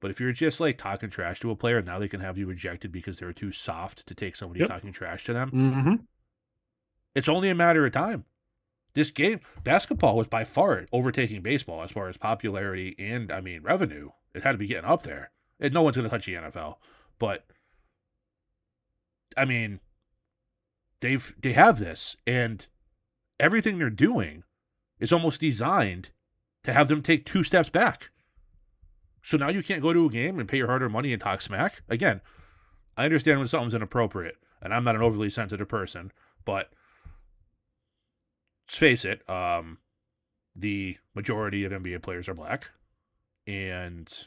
But 0.00 0.10
if 0.10 0.20
you're 0.20 0.32
just 0.32 0.60
like 0.60 0.76
talking 0.76 1.08
trash 1.10 1.40
to 1.40 1.50
a 1.50 1.56
player, 1.56 1.80
now 1.80 1.98
they 1.98 2.08
can 2.08 2.20
have 2.20 2.36
you 2.36 2.50
ejected 2.50 2.92
because 2.92 3.18
they're 3.18 3.32
too 3.32 3.52
soft 3.52 4.06
to 4.06 4.14
take 4.14 4.36
somebody 4.36 4.60
Yep. 4.60 4.68
talking 4.68 4.92
trash 4.92 5.24
to 5.24 5.32
them. 5.32 5.50
Mm-hmm. 5.50 5.94
It's 7.14 7.28
only 7.28 7.48
a 7.48 7.54
matter 7.54 7.86
of 7.86 7.92
time. 7.92 8.24
This 8.94 9.10
game, 9.10 9.40
basketball 9.62 10.16
was 10.16 10.28
by 10.28 10.44
far 10.44 10.86
overtaking 10.92 11.42
baseball 11.42 11.82
as 11.82 11.90
far 11.90 12.08
as 12.08 12.16
popularity 12.16 12.94
and, 12.98 13.32
I 13.32 13.40
mean, 13.40 13.62
revenue. 13.62 14.10
It 14.34 14.42
had 14.42 14.52
to 14.52 14.58
be 14.58 14.66
getting 14.66 14.84
up 14.88 15.02
there. 15.02 15.30
And 15.58 15.72
no 15.72 15.82
one's 15.82 15.96
going 15.96 16.08
to 16.08 16.10
touch 16.10 16.26
the 16.26 16.34
NFL. 16.34 16.76
But, 17.18 17.46
I 19.36 19.44
mean, 19.44 19.80
they've 21.00 21.34
they 21.40 21.52
have 21.54 21.78
this, 21.78 22.16
and 22.26 22.66
everything 23.40 23.78
they're 23.78 23.90
doing 23.90 24.44
is 24.98 25.12
almost 25.12 25.40
designed 25.40 26.10
to 26.64 26.72
have 26.72 26.88
them 26.88 27.02
take 27.02 27.24
two 27.24 27.44
steps 27.44 27.70
back. 27.70 28.10
So 29.22 29.36
now 29.36 29.48
you 29.48 29.62
can't 29.62 29.82
go 29.82 29.92
to 29.92 30.06
a 30.06 30.10
game 30.10 30.38
and 30.38 30.48
pay 30.48 30.58
your 30.58 30.66
hard-earned 30.66 30.92
money 30.92 31.12
and 31.12 31.20
talk 31.20 31.40
smack. 31.40 31.82
Again, 31.88 32.20
I 32.96 33.04
understand 33.04 33.38
when 33.38 33.48
something's 33.48 33.74
inappropriate, 33.74 34.36
and 34.62 34.72
I'm 34.72 34.84
not 34.84 34.96
an 34.96 35.02
overly 35.02 35.30
sensitive 35.30 35.68
person, 35.68 36.12
but 36.44 36.70
let's 38.66 38.78
face 38.78 39.04
it, 39.04 39.28
um, 39.28 39.78
the 40.54 40.98
majority 41.14 41.64
of 41.64 41.72
NBA 41.72 42.02
players 42.02 42.28
are 42.28 42.34
black, 42.34 42.70
and 43.46 44.26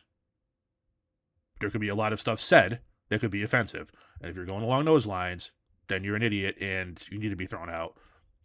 there 1.59 1.70
could 1.70 1.82
be 1.82 1.89
a 1.89 1.95
lot 1.95 2.13
of 2.13 2.20
stuff 2.20 2.39
said 2.39 2.80
that 3.09 3.22
could 3.22 3.32
be 3.32 3.43
offensive. 3.43 3.91
And 4.22 4.30
if 4.30 4.36
you're 4.36 4.45
going 4.45 4.63
along 4.63 4.86
those 4.86 5.05
lines, 5.05 5.51
then 5.88 6.03
you're 6.03 6.15
an 6.15 6.24
idiot 6.24 6.55
and 6.59 7.01
you 7.09 7.18
need 7.18 7.30
to 7.30 7.36
be 7.36 7.47
thrown 7.47 7.70
out. 7.70 7.97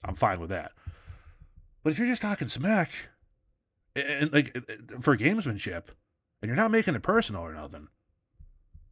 I'm 0.05 0.15
fine 0.15 0.41
with 0.41 0.51
that. 0.51 0.73
But 1.83 1.93
if 1.93 1.99
you're 1.99 2.09
just 2.09 2.23
talking 2.23 2.49
smack, 2.49 2.91
and, 3.97 4.33
like 4.33 4.57
for 5.01 5.17
gamesmanship, 5.17 5.89
and 6.41 6.49
you're 6.49 6.57
not 6.57 6.71
making 6.71 6.95
it 6.95 7.03
personal 7.03 7.43
or 7.43 7.55
nothing, 7.55 7.89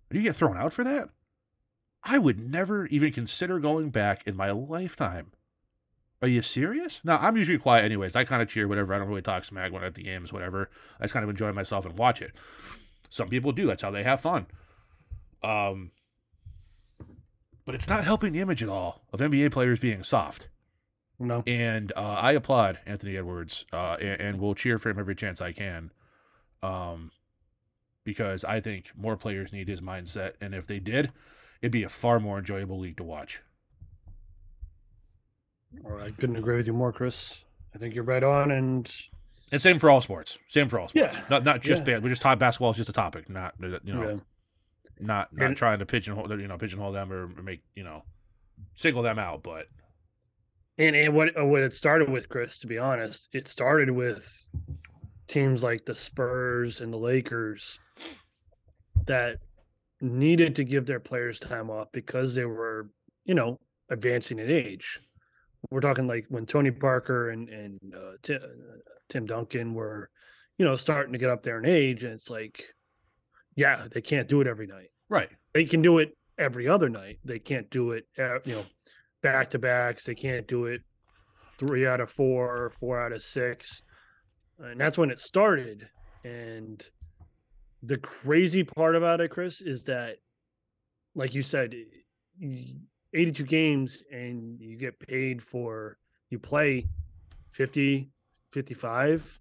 and 0.09 0.19
you 0.19 0.23
get 0.23 0.37
thrown 0.37 0.57
out 0.57 0.73
for 0.73 0.85
that, 0.85 1.11
I 2.03 2.19
would 2.19 2.41
never 2.41 2.87
even 2.87 3.13
consider 3.13 3.59
going 3.59 3.91
back 3.91 4.27
in 4.27 4.37
my 4.37 4.51
lifetime. 4.51 5.33
Are 6.23 6.29
you 6.29 6.43
serious? 6.43 7.01
No, 7.03 7.17
I'm 7.17 7.37
usually 7.37 7.59
quiet 7.59 7.85
anyways. 7.85 8.15
I 8.15 8.25
kind 8.25 8.43
of 8.43 8.49
cheer 8.49 8.69
whatever. 8.69 8.93
I 8.93 8.99
don't 8.99 9.09
really 9.09 9.23
talk 9.23 9.45
smack 9.45 9.73
when 9.73 9.83
I'm 9.83 9.89
at 9.89 9.95
the 9.95 10.03
games, 10.03 10.33
whatever. 10.33 10.69
I 10.99 11.05
just 11.05 11.15
kind 11.15 11.25
of 11.25 11.31
enjoy 11.31 11.53
myself 11.53 11.87
and 11.87 11.97
watch 11.97 12.21
it. 12.21 12.33
Some 13.09 13.29
people 13.29 13.53
do. 13.53 13.67
That's 13.67 13.83
how 13.83 13.91
they 13.91 14.03
have 14.03 14.21
fun. 14.21 14.47
Um, 15.43 15.93
but 17.65 17.75
it's 17.75 17.89
not 17.89 18.05
helping 18.05 18.33
the 18.33 18.41
image 18.41 18.63
at 18.63 18.69
all 18.69 19.03
of 19.13 19.21
NBA 19.21 19.51
players 19.53 19.79
being 19.79 20.03
soft. 20.03 20.49
No. 21.21 21.43
And 21.47 21.93
uh, 21.97 22.17
I 22.21 22.33
applaud 22.33 22.79
Anthony 22.87 23.17
Edwards, 23.17 23.67
uh, 23.73 23.97
and, 24.01 24.21
and 24.21 24.41
will 24.41 24.55
cheer 24.55 24.79
for 24.79 24.89
him 24.91 24.99
every 24.99 25.15
chance 25.15 25.41
I 25.43 25.53
can, 25.53 25.93
um, 26.63 27.13
because 28.05 28.43
I 28.45 28.61
think 28.61 28.91
more 28.97 29.17
players 29.17 29.53
need 29.53 29.69
his 29.69 29.81
mindset, 29.83 30.33
and 30.41 30.55
if 30.55 30.67
they 30.67 30.79
did, 30.81 31.13
it'd 31.61 31.73
be 31.73 31.83
a 31.83 31.89
far 31.91 32.19
more 32.21 32.39
enjoyable 32.39 32.79
league 32.79 32.97
to 32.97 33.05
watch. 33.05 33.43
All 35.85 35.93
right, 35.93 36.17
couldn't 36.17 36.37
agree 36.37 36.57
with 36.57 36.67
you 36.67 36.73
more, 36.73 36.93
Chris. 36.93 37.45
I 37.75 37.79
think 37.79 37.95
you're 37.95 38.03
right 38.05 38.23
on, 38.25 38.51
and 38.51 38.91
And 39.53 39.61
same 39.63 39.79
for 39.79 39.89
all 39.91 40.01
sports. 40.01 40.39
Same 40.49 40.69
for 40.69 40.81
all 40.81 40.89
sports. 40.89 41.15
Yeah. 41.15 41.21
Not 41.31 41.45
not 41.45 41.61
just 41.61 41.81
Yeah. 41.87 41.95
bad. 41.95 42.03
We 42.03 42.11
just 42.11 42.23
basketball 42.23 42.71
is 42.73 42.77
just 42.79 42.89
a 42.89 42.93
topic, 42.93 43.29
not 43.29 43.55
you 43.61 43.69
know, 43.95 44.03
yeah. 44.03 44.17
not 44.99 45.33
not 45.33 45.47
And- 45.49 45.57
trying 45.57 45.79
to 45.79 45.87
pigeonhole 45.87 46.29
you 46.41 46.49
know 46.49 46.59
pigeonhole 46.59 46.93
them 46.93 47.13
or 47.13 47.29
make 47.29 47.61
you 47.77 47.85
know 47.85 48.05
single 48.75 49.03
them 49.03 49.19
out, 49.19 49.43
but 49.43 49.69
and 50.81 50.97
and 50.97 51.15
what 51.15 51.39
uh, 51.39 51.45
what 51.45 51.63
it 51.63 51.75
started 51.75 52.09
with, 52.09 52.29
Chris, 52.29 52.59
to 52.61 52.67
be 52.67 52.79
honest, 52.79 53.29
it 53.33 53.47
started 53.47 53.91
with 53.91 54.49
teams 55.29 55.63
like 55.63 55.85
the 55.85 55.95
Spurs 55.95 56.81
and 56.81 56.93
the 56.93 56.99
Lakers 56.99 57.79
that 59.07 59.39
needed 60.01 60.57
to 60.57 60.65
give 60.65 60.87
their 60.87 60.99
players 60.99 61.39
time 61.39 61.71
off 61.71 61.89
because 61.93 62.35
they 62.35 62.47
were, 62.47 62.89
you 63.25 63.35
know, 63.35 63.59
advancing 63.91 64.39
in 64.39 64.51
age. 64.51 65.01
We're 65.71 65.81
talking 65.81 66.07
like 66.07 66.25
when 66.31 66.47
Tony 66.47 66.71
Parker 66.71 67.31
and 67.31 67.49
and 67.51 67.79
uh, 67.95 68.13
Tim, 68.23 68.41
uh, 68.43 68.79
Tim 69.11 69.27
Duncan 69.27 69.75
were, 69.75 70.09
you 70.57 70.65
know, 70.65 70.77
starting 70.77 71.13
to 71.13 71.19
get 71.19 71.31
up 71.31 71.43
there 71.43 71.59
in 71.59 71.67
age, 71.67 72.05
and 72.05 72.15
it's 72.15 72.31
like, 72.31 72.65
yeah, 73.55 73.87
they 73.93 74.01
can't 74.01 74.29
do 74.29 74.41
it 74.41 74.47
every 74.47 74.67
night. 74.67 74.89
Right. 75.11 75.29
They 75.53 75.67
can 75.67 75.83
do 75.83 75.99
it 75.99 76.17
every 76.39 76.67
other 76.67 76.89
night. 76.89 77.19
They 77.23 77.39
can't 77.39 77.69
do 77.69 77.91
it, 77.91 78.07
uh, 78.19 78.39
you 78.45 78.55
know, 78.55 78.65
back 79.23 79.51
to 79.51 79.59
backs. 79.59 80.05
They 80.05 80.15
can't 80.15 80.47
do 80.47 80.67
it 80.67 80.83
three 81.59 81.87
out 81.87 82.01
of 82.01 82.11
four, 82.11 82.73
four 82.81 83.01
out 83.01 83.13
of 83.13 83.23
six, 83.23 83.83
and 84.59 84.81
that's 84.81 84.99
when 84.99 85.11
it 85.11 85.19
started. 85.19 85.89
And 86.25 86.83
the 87.83 87.99
crazy 87.99 88.65
part 88.65 88.97
about 88.97 89.21
it, 89.21 89.31
Chris, 89.31 89.61
is 89.61 89.85
that, 89.85 90.19
like 91.15 91.35
you 91.35 91.43
said, 91.43 91.75
82 93.13 93.45
games 93.45 94.03
and 94.11 94.61
you 94.61 94.77
get 94.77 94.99
paid 95.01 95.43
for 95.43 95.99
you 96.31 96.39
play 96.39 96.87
50, 97.51 98.09
55. 98.53 99.41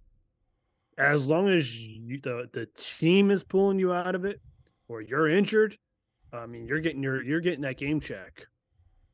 As 0.98 1.30
long 1.30 1.48
as 1.48 1.80
you, 1.80 2.20
the 2.22 2.50
the 2.52 2.68
team 2.76 3.32
is 3.32 3.44
pulling 3.44 3.80
you 3.80 3.94
out 3.94 4.16
of 4.16 4.26
it, 4.26 4.42
or 4.90 5.02
you're 5.02 5.30
injured, 5.30 5.78
I 6.34 6.46
mean, 6.46 6.68
you're 6.68 6.82
getting 6.82 7.02
your 7.02 7.24
you're 7.24 7.40
getting 7.40 7.62
that 7.62 7.78
game 7.78 8.02
check. 8.02 8.48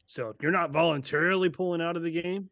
So 0.08 0.30
if 0.30 0.38
you're 0.41 0.51
not 0.51 0.72
voluntarily 0.72 1.49
pulling 1.49 1.82
out 1.82 1.97
of 1.97 2.03
the 2.03 2.12
game, 2.12 2.49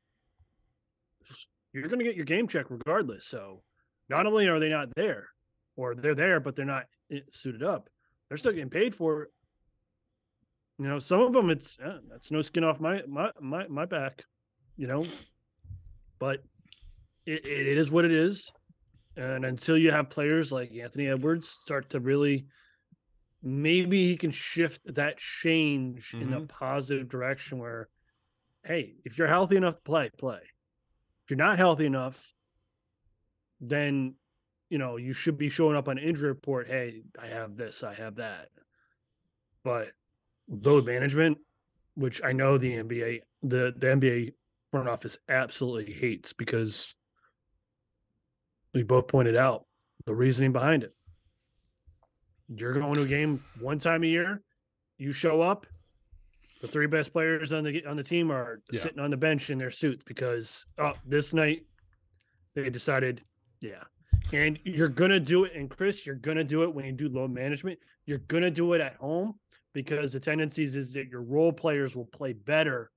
you're 1.71 1.87
going 1.87 1.99
to 1.99 2.05
get 2.05 2.15
your 2.15 2.25
game 2.25 2.47
check 2.47 2.65
regardless. 2.69 3.25
So 3.25 3.61
not 4.09 4.25
only 4.25 4.47
are 4.47 4.59
they 4.59 4.69
not 4.69 4.89
there, 4.95 5.27
or 5.75 5.95
they're 5.95 6.15
there 6.15 6.39
but 6.39 6.55
they're 6.55 6.65
not 6.65 6.85
eh, 7.11 7.19
suited 7.29 7.63
up, 7.63 7.89
they're 8.27 8.37
still 8.37 8.51
getting 8.51 8.69
paid 8.69 8.95
for 8.95 9.23
it. 9.23 9.29
You 10.79 10.87
know, 10.87 10.99
some 10.99 11.21
of 11.21 11.33
them 11.33 11.49
it's 11.49 11.77
eh, 11.83 11.97
that's 12.09 12.31
no 12.31 12.41
skin 12.41 12.63
off 12.63 12.79
my 12.79 13.01
my 13.07 13.31
my 13.39 13.67
my 13.67 13.85
back. 13.85 14.23
You 14.75 14.87
know, 14.87 15.05
but 16.19 16.43
it, 17.25 17.45
it 17.45 17.77
is 17.77 17.91
what 17.91 18.05
it 18.05 18.11
is. 18.11 18.51
And 19.15 19.45
until 19.45 19.77
you 19.77 19.91
have 19.91 20.09
players 20.09 20.51
like 20.51 20.71
Anthony 20.73 21.07
Edwards 21.07 21.47
start 21.47 21.91
to 21.91 21.99
really 21.99 22.47
maybe 23.43 24.07
he 24.07 24.15
can 24.15 24.31
shift 24.31 24.81
that 24.95 25.17
change 25.17 26.11
mm-hmm. 26.11 26.21
in 26.21 26.33
a 26.33 26.37
mm-hmm. 26.37 26.45
positive 26.45 27.09
direction 27.09 27.59
where, 27.59 27.89
hey, 28.63 28.95
if 29.03 29.17
you're 29.17 29.27
healthy 29.27 29.57
enough 29.57 29.75
to 29.75 29.81
play, 29.81 30.09
play. 30.17 30.39
If 30.39 31.29
you're 31.29 31.37
not 31.37 31.57
healthy 31.57 31.85
enough, 31.85 32.33
then 33.59 34.15
you 34.69 34.77
know 34.77 34.97
you 34.97 35.13
should 35.13 35.37
be 35.37 35.49
showing 35.49 35.77
up 35.77 35.87
on 35.87 35.97
injury 35.97 36.29
report. 36.29 36.67
Hey, 36.67 37.03
I 37.21 37.27
have 37.27 37.55
this, 37.55 37.83
I 37.83 37.93
have 37.93 38.15
that. 38.15 38.49
But 39.63 39.89
load 40.49 40.85
management, 40.85 41.37
which 41.95 42.21
I 42.23 42.33
know 42.33 42.57
the 42.57 42.73
NBA, 42.73 43.21
the 43.41 43.73
the 43.77 43.87
NBA 43.87 44.33
front 44.71 44.89
office 44.89 45.17
absolutely 45.29 45.93
hates 45.93 46.33
because 46.33 46.93
we 48.73 48.83
both 48.83 49.07
pointed 49.07 49.37
out 49.37 49.65
the 50.05 50.15
reasoning 50.15 50.51
behind 50.51 50.83
it 50.83 50.93
you're 52.59 52.73
going 52.73 52.93
to 52.95 53.01
a 53.01 53.07
game 53.07 53.43
one 53.59 53.79
time 53.79 54.03
a 54.03 54.07
year. 54.07 54.41
You 54.97 55.11
show 55.11 55.41
up. 55.41 55.65
The 56.61 56.67
three 56.67 56.87
best 56.87 57.11
players 57.11 57.51
on 57.51 57.65
the 57.65 57.85
on 57.85 57.97
the 57.97 58.03
team 58.03 58.31
are 58.31 58.61
yeah. 58.71 58.79
sitting 58.79 58.99
on 58.99 59.11
the 59.11 59.17
bench 59.17 59.49
in 59.49 59.57
their 59.57 59.71
suits 59.71 60.03
because 60.05 60.65
oh, 60.77 60.93
this 61.05 61.33
night 61.33 61.65
they 62.55 62.69
decided, 62.69 63.21
yeah. 63.59 63.83
And 64.31 64.57
you're 64.63 64.87
gonna 64.87 65.19
do 65.19 65.43
it, 65.43 65.53
and 65.55 65.69
Chris, 65.69 66.05
you're 66.05 66.15
gonna 66.15 66.43
do 66.43 66.63
it 66.63 66.73
when 66.73 66.85
you 66.85 66.93
do 66.93 67.09
load 67.09 67.31
management. 67.31 67.79
You're 68.05 68.19
gonna 68.19 68.49
do 68.49 68.73
it 68.73 68.81
at 68.81 68.95
home 68.95 69.35
because 69.73 70.13
the 70.13 70.19
tendencies 70.21 70.77
is 70.77 70.93
that 70.93 71.09
your 71.09 71.21
role 71.21 71.51
players 71.51 71.95
will 71.95 72.05
play 72.05 72.31
better 72.31 72.91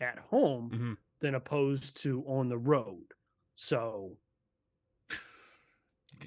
at 0.00 0.18
home 0.18 0.70
mm-hmm. 0.72 0.92
than 1.20 1.36
opposed 1.36 2.02
to 2.02 2.24
on 2.26 2.48
the 2.48 2.58
road. 2.58 3.04
So 3.54 4.16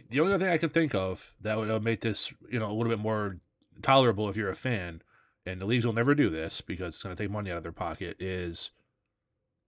the 0.09 0.19
only 0.19 0.33
other 0.33 0.45
thing 0.45 0.53
I 0.53 0.57
could 0.57 0.73
think 0.73 0.93
of 0.93 1.35
that 1.41 1.57
would 1.57 1.83
make 1.83 2.01
this, 2.01 2.33
you 2.49 2.59
know, 2.59 2.69
a 2.69 2.73
little 2.73 2.91
bit 2.91 2.99
more 2.99 3.37
tolerable 3.81 4.29
if 4.29 4.37
you're 4.37 4.49
a 4.49 4.55
fan, 4.55 5.01
and 5.45 5.59
the 5.59 5.65
leagues 5.65 5.85
will 5.85 5.93
never 5.93 6.15
do 6.15 6.29
this 6.29 6.61
because 6.61 6.95
it's 6.95 7.03
going 7.03 7.15
to 7.15 7.21
take 7.21 7.31
money 7.31 7.51
out 7.51 7.57
of 7.57 7.63
their 7.63 7.71
pocket, 7.71 8.15
is 8.19 8.71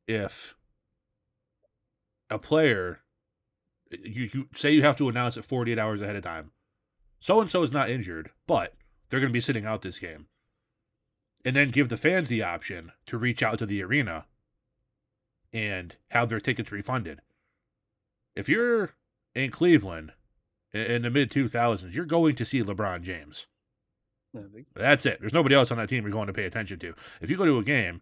if 0.08 0.56
a 2.30 2.40
player, 2.40 3.02
you, 3.92 4.30
you 4.34 4.50
say 4.56 4.72
you 4.72 4.84
have 4.84 4.98
to 4.98 5.10
announce 5.10 5.38
it 5.38 5.46
48 5.46 5.78
hours 5.78 6.02
ahead 6.02 6.16
of 6.16 6.24
time. 6.24 6.52
So 7.20 7.42
and 7.42 7.50
so 7.50 7.64
is 7.64 7.72
not 7.72 7.90
injured, 7.90 8.32
but 8.46 8.74
they're 9.10 9.20
going 9.20 9.32
to 9.32 9.38
be 9.38 9.42
sitting 9.42 9.66
out 9.66 9.82
this 9.82 10.00
game. 10.00 10.28
And 11.46 11.56
then 11.56 11.70
give 11.70 11.90
the 11.90 11.98
fans 11.98 12.30
the 12.30 12.44
option 12.44 12.92
to 13.06 13.18
reach 13.18 13.42
out 13.42 13.60
to 13.60 13.66
the 13.66 13.82
arena 13.82 14.26
and 15.54 15.96
have 16.10 16.30
their 16.30 16.40
tickets 16.40 16.72
refunded. 16.72 17.22
If 18.36 18.50
you're 18.50 18.92
in 19.34 19.52
Cleveland 19.52 20.12
in 20.78 21.02
the 21.04 21.10
mid 21.10 21.32
2000s, 21.32 21.94
you're 21.94 22.06
going 22.06 22.36
to 22.36 22.46
see 22.46 22.62
LeBron 22.64 23.02
James. 23.02 23.48
That's 24.76 25.06
it. 25.06 25.20
There's 25.20 25.34
nobody 25.34 25.56
else 25.56 25.72
on 25.72 25.78
that 25.78 25.90
team 25.90 26.04
you're 26.04 26.12
going 26.12 26.28
to 26.28 26.34
pay 26.34 26.46
attention 26.46 26.80
to. 26.80 26.94
If 27.22 27.30
you 27.30 27.38
go 27.38 27.46
to 27.46 27.58
a 27.58 27.64
game, 27.64 28.02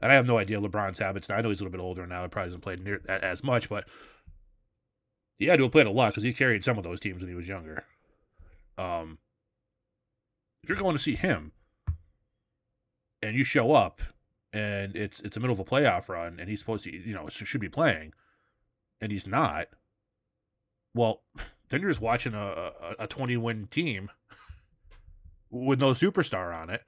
and 0.00 0.12
I 0.12 0.14
have 0.14 0.26
no 0.26 0.38
idea 0.38 0.60
LeBron's 0.60 0.98
habits 0.98 1.28
now. 1.28 1.36
I 1.36 1.40
know 1.40 1.48
he's 1.48 1.60
a 1.60 1.64
little 1.64 1.78
bit 1.78 1.82
older 1.82 2.06
now. 2.06 2.22
He 2.22 2.28
probably 2.28 2.48
hasn't 2.48 2.62
played 2.62 2.82
near 2.82 3.00
as 3.08 3.42
much, 3.42 3.68
but 3.68 3.86
he 5.38 5.46
had 5.46 5.58
to 5.58 5.64
have 5.64 5.72
played 5.72 5.86
a 5.86 5.90
lot 5.90 6.10
because 6.10 6.22
he 6.22 6.32
carried 6.32 6.64
some 6.64 6.78
of 6.78 6.84
those 6.84 7.00
teams 7.00 7.20
when 7.20 7.28
he 7.28 7.34
was 7.34 7.48
younger. 7.48 7.84
Um, 8.78 9.18
if 10.62 10.68
you're 10.68 10.78
going 10.78 10.96
to 10.96 11.02
see 11.02 11.14
him, 11.14 11.52
and 13.22 13.36
you 13.36 13.44
show 13.44 13.72
up, 13.72 14.02
and 14.52 14.94
it's 14.94 15.20
it's 15.20 15.34
the 15.34 15.40
middle 15.40 15.54
of 15.54 15.60
a 15.60 15.64
playoff 15.64 16.08
run, 16.08 16.38
and 16.38 16.48
he's 16.48 16.60
supposed 16.60 16.84
to, 16.84 16.94
you 16.94 17.14
know, 17.14 17.28
should 17.28 17.60
be 17.60 17.68
playing, 17.68 18.12
and 19.00 19.10
he's 19.10 19.26
not. 19.26 19.68
Well, 20.94 21.22
then 21.68 21.80
you're 21.80 21.90
just 21.90 22.00
watching 22.00 22.34
a, 22.34 22.72
a, 22.98 23.04
a 23.04 23.06
20 23.06 23.36
win 23.36 23.66
team 23.66 24.10
with 25.50 25.80
no 25.80 25.92
superstar 25.92 26.54
on 26.54 26.70
it 26.70 26.82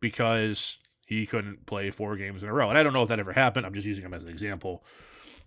because 0.00 0.78
he 1.06 1.26
couldn't 1.26 1.66
play 1.66 1.90
four 1.90 2.16
games 2.16 2.42
in 2.42 2.48
a 2.48 2.52
row. 2.52 2.68
And 2.68 2.78
I 2.78 2.82
don't 2.82 2.92
know 2.92 3.02
if 3.02 3.08
that 3.08 3.20
ever 3.20 3.32
happened. 3.32 3.66
I'm 3.66 3.74
just 3.74 3.86
using 3.86 4.04
him 4.04 4.14
as 4.14 4.22
an 4.22 4.28
example. 4.28 4.84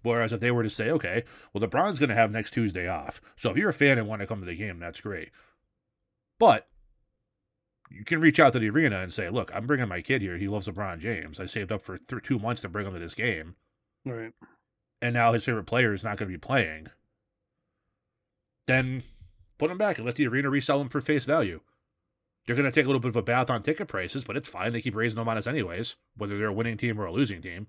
Whereas 0.03 0.33
if 0.33 0.39
they 0.39 0.51
were 0.51 0.63
to 0.63 0.69
say, 0.69 0.89
okay, 0.89 1.23
well, 1.53 1.67
LeBron's 1.67 1.99
going 1.99 2.09
to 2.09 2.15
have 2.15 2.31
next 2.31 2.51
Tuesday 2.51 2.87
off. 2.87 3.21
So 3.35 3.51
if 3.51 3.57
you're 3.57 3.69
a 3.69 3.73
fan 3.73 3.99
and 3.99 4.07
want 4.07 4.21
to 4.21 4.27
come 4.27 4.39
to 4.39 4.45
the 4.45 4.55
game, 4.55 4.79
that's 4.79 5.01
great. 5.01 5.29
But 6.39 6.67
you 7.91 8.03
can 8.03 8.19
reach 8.19 8.39
out 8.39 8.53
to 8.53 8.59
the 8.59 8.69
arena 8.69 9.01
and 9.01 9.13
say, 9.13 9.29
look, 9.29 9.51
I'm 9.53 9.67
bringing 9.67 9.87
my 9.87 10.01
kid 10.01 10.21
here. 10.21 10.37
He 10.37 10.47
loves 10.47 10.67
LeBron 10.67 10.99
James. 10.99 11.39
I 11.39 11.45
saved 11.45 11.71
up 11.71 11.83
for 11.83 11.97
th- 11.97 12.23
two 12.23 12.39
months 12.39 12.61
to 12.61 12.69
bring 12.69 12.87
him 12.87 12.93
to 12.93 12.99
this 12.99 13.13
game. 13.13 13.55
Right. 14.05 14.33
And 15.01 15.13
now 15.13 15.33
his 15.33 15.43
favorite 15.43 15.65
player 15.65 15.93
is 15.93 16.03
not 16.03 16.17
going 16.17 16.31
to 16.31 16.37
be 16.37 16.39
playing 16.39 16.87
then 18.71 19.03
put 19.57 19.69
them 19.69 19.77
back 19.77 19.97
and 19.97 20.05
let 20.05 20.15
the 20.15 20.27
arena 20.27 20.49
resell 20.49 20.79
them 20.79 20.89
for 20.89 21.01
face 21.01 21.25
value. 21.25 21.61
They're 22.45 22.55
going 22.55 22.65
to 22.65 22.71
take 22.71 22.85
a 22.85 22.87
little 22.87 22.99
bit 22.99 23.09
of 23.09 23.15
a 23.15 23.21
bath 23.21 23.49
on 23.49 23.61
ticket 23.61 23.87
prices, 23.87 24.23
but 24.23 24.35
it's 24.35 24.49
fine. 24.49 24.73
They 24.73 24.81
keep 24.81 24.95
raising 24.95 25.17
them 25.17 25.29
on 25.29 25.37
us 25.37 25.45
anyways, 25.45 25.95
whether 26.17 26.37
they're 26.37 26.47
a 26.47 26.53
winning 26.53 26.77
team 26.77 26.99
or 26.99 27.05
a 27.05 27.11
losing 27.11 27.41
team. 27.41 27.67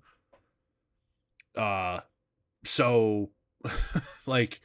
Uh, 1.55 1.99
so, 2.63 3.29
like, 4.25 4.59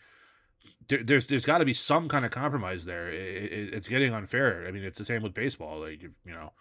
there, 0.89 1.03
there's 1.03 1.26
there's 1.26 1.45
got 1.45 1.59
to 1.59 1.66
be 1.66 1.74
some 1.74 2.09
kind 2.09 2.24
of 2.24 2.30
compromise 2.30 2.86
there. 2.86 3.11
It, 3.11 3.53
it, 3.53 3.74
it's 3.74 3.89
getting 3.89 4.14
unfair. 4.14 4.66
I 4.66 4.70
mean, 4.70 4.84
it's 4.84 4.99
the 4.99 5.05
same 5.05 5.22
with 5.22 5.34
baseball. 5.34 5.80
Like, 5.80 6.03
you 6.03 6.32
know, 6.32 6.53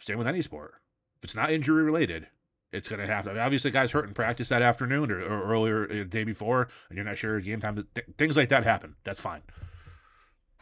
same 0.00 0.18
with 0.18 0.26
any 0.26 0.42
sport. 0.42 0.74
If 1.18 1.24
it's 1.24 1.36
not 1.36 1.52
injury 1.52 1.84
related, 1.84 2.26
it's 2.72 2.88
going 2.88 3.00
to 3.00 3.06
happen. 3.06 3.32
I 3.32 3.34
mean, 3.34 3.42
obviously, 3.42 3.70
guys 3.70 3.92
hurt 3.92 4.06
in 4.06 4.14
practice 4.14 4.48
that 4.48 4.62
afternoon 4.62 5.10
or, 5.10 5.20
or 5.20 5.44
earlier 5.44 5.84
uh, 5.84 5.94
the 5.94 6.04
day 6.04 6.24
before, 6.24 6.68
and 6.88 6.96
you're 6.96 7.04
not 7.04 7.18
sure 7.18 7.38
game 7.40 7.60
time. 7.60 7.86
Th- 7.94 8.06
things 8.16 8.36
like 8.36 8.48
that 8.48 8.64
happen. 8.64 8.96
That's 9.04 9.20
fine. 9.20 9.42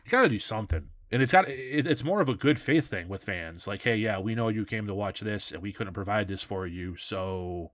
You 0.05 0.11
got 0.11 0.23
to 0.23 0.29
do 0.29 0.39
something, 0.39 0.89
and 1.13 1.23
it's 1.23 1.33
got 1.33 1.49
it, 1.49 1.87
it's 1.87 2.05
more 2.05 2.21
of 2.21 2.29
a 2.29 2.35
good 2.35 2.59
faith 2.59 2.89
thing 2.89 3.09
with 3.09 3.23
fans. 3.23 3.67
Like, 3.67 3.83
hey, 3.83 3.97
yeah, 3.97 4.19
we 4.19 4.35
know 4.35 4.49
you 4.49 4.65
came 4.65 4.87
to 4.87 4.95
watch 4.95 5.21
this, 5.21 5.53
and 5.53 5.63
we 5.63 5.73
couldn't 5.73 5.95
provide 5.95 6.27
this 6.27 6.43
for 6.43 6.67
you, 6.67 6.97
so 6.97 7.71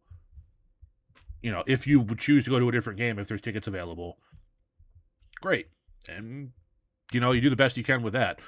you 1.43 1.51
know, 1.53 1.63
if 1.67 1.87
you 1.87 2.01
would 2.01 2.19
choose 2.19 2.45
to 2.45 2.51
go 2.51 2.59
to 2.59 2.69
a 2.69 2.73
different 2.73 2.99
game, 2.99 3.19
if 3.19 3.29
there's 3.29 3.41
tickets 3.41 3.67
available, 3.67 4.19
great, 5.41 5.67
and 6.09 6.51
you 7.13 7.21
know, 7.21 7.33
you 7.33 7.41
do 7.41 7.51
the 7.51 7.57
best 7.57 7.77
you 7.77 7.85
can 7.85 8.03
with 8.03 8.13
that. 8.13 8.41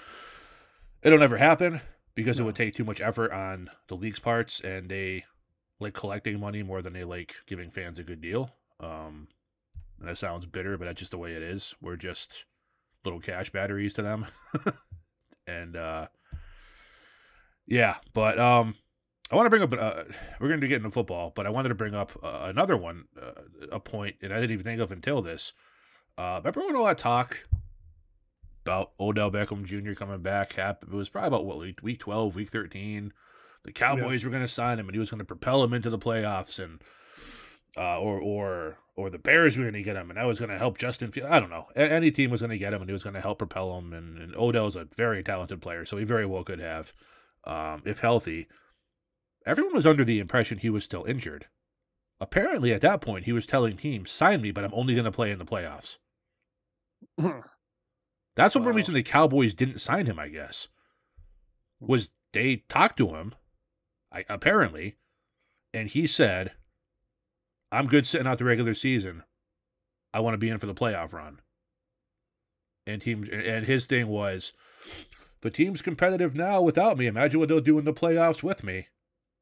It'll 1.03 1.19
never 1.19 1.37
happen 1.37 1.81
because 2.15 2.39
no. 2.39 2.43
it 2.43 2.47
would 2.47 2.57
take 2.57 2.75
too 2.75 2.85
much 2.85 3.01
effort 3.01 3.31
on 3.33 3.71
the 3.87 3.95
league's 3.95 4.19
parts, 4.19 4.61
and 4.61 4.89
they 4.89 5.25
like 5.81 5.95
collecting 5.95 6.41
money 6.41 6.63
more 6.63 6.83
than 6.83 6.93
they 6.93 7.05
like 7.05 7.35
giving 7.47 7.71
fans 7.71 7.99
a 7.99 8.05
good 8.05 8.21
deal. 8.21 8.51
Um, 8.81 9.29
and 9.99 10.09
that 10.09 10.19
sounds 10.19 10.47
bitter, 10.47 10.79
but 10.79 10.85
that's 10.85 10.99
just 10.99 11.11
the 11.11 11.19
way 11.19 11.33
it 11.33 11.43
is. 11.43 11.75
We're 11.81 11.97
just 11.97 12.45
little 13.05 13.21
cash 13.21 13.51
batteries 13.51 13.95
to 13.95 14.03
them. 14.03 14.27
and 15.47 15.77
uh, 15.77 16.09
yeah, 17.67 17.97
but 18.13 18.39
um, 18.39 18.75
I 19.31 19.37
want 19.37 19.47
to 19.47 19.51
bring 19.51 19.63
up. 19.63 19.73
Uh, 19.73 20.05
we're 20.41 20.49
going 20.49 20.61
to 20.61 20.69
get 20.69 20.79
into 20.79 20.91
football, 20.91 21.33
but 21.35 21.47
I 21.47 21.51
wanted 21.51 21.71
to 21.71 21.75
bring 21.75 21.95
up 21.95 22.13
uh, 22.23 22.45
another 22.45 22.77
one, 22.77 23.05
uh, 23.21 23.43
a 23.71 23.81
point, 23.81 24.17
and 24.23 24.33
I 24.33 24.37
didn't 24.37 24.53
even 24.53 24.65
think 24.65 24.81
of 24.81 24.93
until 24.93 25.23
this. 25.23 25.53
Uh, 26.17 26.41
remember 26.43 26.67
when 26.67 26.77
all 26.77 26.87
that 26.87 26.99
talk 26.99 27.47
about 28.65 28.93
Odell 28.99 29.31
Beckham 29.31 29.65
Jr. 29.65 29.93
coming 29.93 30.21
back? 30.21 30.57
It 30.59 30.91
was 30.91 31.09
probably 31.09 31.29
about 31.29 31.45
what 31.47 31.83
week 31.83 32.01
twelve, 32.01 32.37
week 32.37 32.49
thirteen. 32.49 33.13
The 33.65 33.73
Cowboys 33.73 34.23
yeah. 34.23 34.29
were 34.29 34.33
going 34.33 34.45
to 34.45 34.49
sign 34.49 34.79
him, 34.79 34.87
and 34.87 34.95
he 34.95 34.99
was 34.99 35.11
going 35.11 35.19
to 35.19 35.25
propel 35.25 35.63
him 35.63 35.75
into 35.75 35.91
the 35.91 35.99
playoffs, 35.99 36.63
and 36.63 36.83
uh, 37.77 37.99
or 37.99 38.21
or 38.21 38.79
or 38.97 39.11
the 39.11 39.19
Bears 39.19 39.57
were 39.57 39.65
going 39.65 39.75
to 39.75 39.83
get 39.83 39.97
him, 39.97 40.11
and 40.11 40.19
that 40.19 40.27
was 40.27 40.39
going 40.39 40.51
to 40.51 40.59
help 40.59 40.79
Justin. 40.79 41.13
Fields. 41.13 41.31
I 41.31 41.39
don't 41.39 41.51
know. 41.51 41.67
Any 41.77 42.11
team 42.11 42.31
was 42.31 42.41
going 42.41 42.51
to 42.51 42.59
get 42.59 42.73
him, 42.73 42.81
and 42.81 42.89
he 42.89 42.93
was 42.93 43.05
going 43.05 43.15
to 43.15 43.21
help 43.21 43.39
propel 43.39 43.77
him. 43.79 43.93
And, 43.93 44.19
and 44.19 44.35
Odell's 44.37 44.77
a 44.77 44.87
very 44.97 45.23
talented 45.23 45.61
player, 45.61 45.85
so 45.85 45.97
he 45.97 46.05
very 46.05 46.27
well 46.27 46.45
could 46.45 46.61
have, 46.61 46.93
um, 47.45 47.83
if 47.85 48.01
healthy 48.01 48.49
everyone 49.49 49.75
was 49.75 49.87
under 49.87 50.05
the 50.05 50.21
impression 50.21 50.59
he 50.59 50.71
was 50.71 50.85
still 50.85 51.05
injured. 51.05 51.47
Apparently, 52.21 52.73
at 52.73 52.81
that 52.83 53.01
point, 53.01 53.25
he 53.25 53.33
was 53.33 53.47
telling 53.47 53.77
teams, 53.77 54.11
sign 54.11 54.43
me, 54.43 54.51
but 54.51 54.65
I'm 54.65 54.75
only 54.75 54.95
going 54.95 55.05
to 55.05 55.13
play 55.13 55.31
in 55.31 55.39
the 55.39 55.45
playoffs. 55.45 55.97
That's 58.37 58.55
wow. 58.55 58.63
one 58.63 58.75
reason 58.75 58.95
the 58.95 59.03
Cowboys 59.03 59.55
didn't 59.55 59.81
sign 59.81 60.07
him, 60.07 60.19
I 60.19 60.29
guess. 60.29 60.69
Was 61.81 62.09
they 62.33 62.65
talked 62.69 62.99
to 62.99 63.15
him, 63.15 63.35
I, 64.13 64.25
apparently, 64.29 64.97
and 65.73 65.89
he 65.89 66.07
said, 66.07 66.53
I'm 67.71 67.87
good 67.87 68.07
sitting 68.07 68.27
out 68.27 68.39
the 68.39 68.45
regular 68.45 68.75
season. 68.75 69.23
I 70.15 70.21
want 70.21 70.35
to 70.35 70.39
be 70.39 70.49
in 70.49 70.59
for 70.59 70.67
the 70.67 70.75
playoff 70.75 71.13
run. 71.13 71.41
And 72.87 73.03
teams 73.03 73.29
and 73.29 73.67
his 73.67 73.87
thing 73.87 74.09
was 74.09 74.53
the 75.43 75.51
team's 75.51 75.83
competitive 75.83 76.35
now 76.35 76.63
without 76.63 76.97
me. 76.97 77.07
Imagine 77.07 77.39
what 77.39 77.51
they'll 77.51 77.61
do 77.61 77.79
in 77.79 77.85
the 77.85 77.93
playoffs 77.93 78.43
with 78.43 78.65
me 78.65 78.87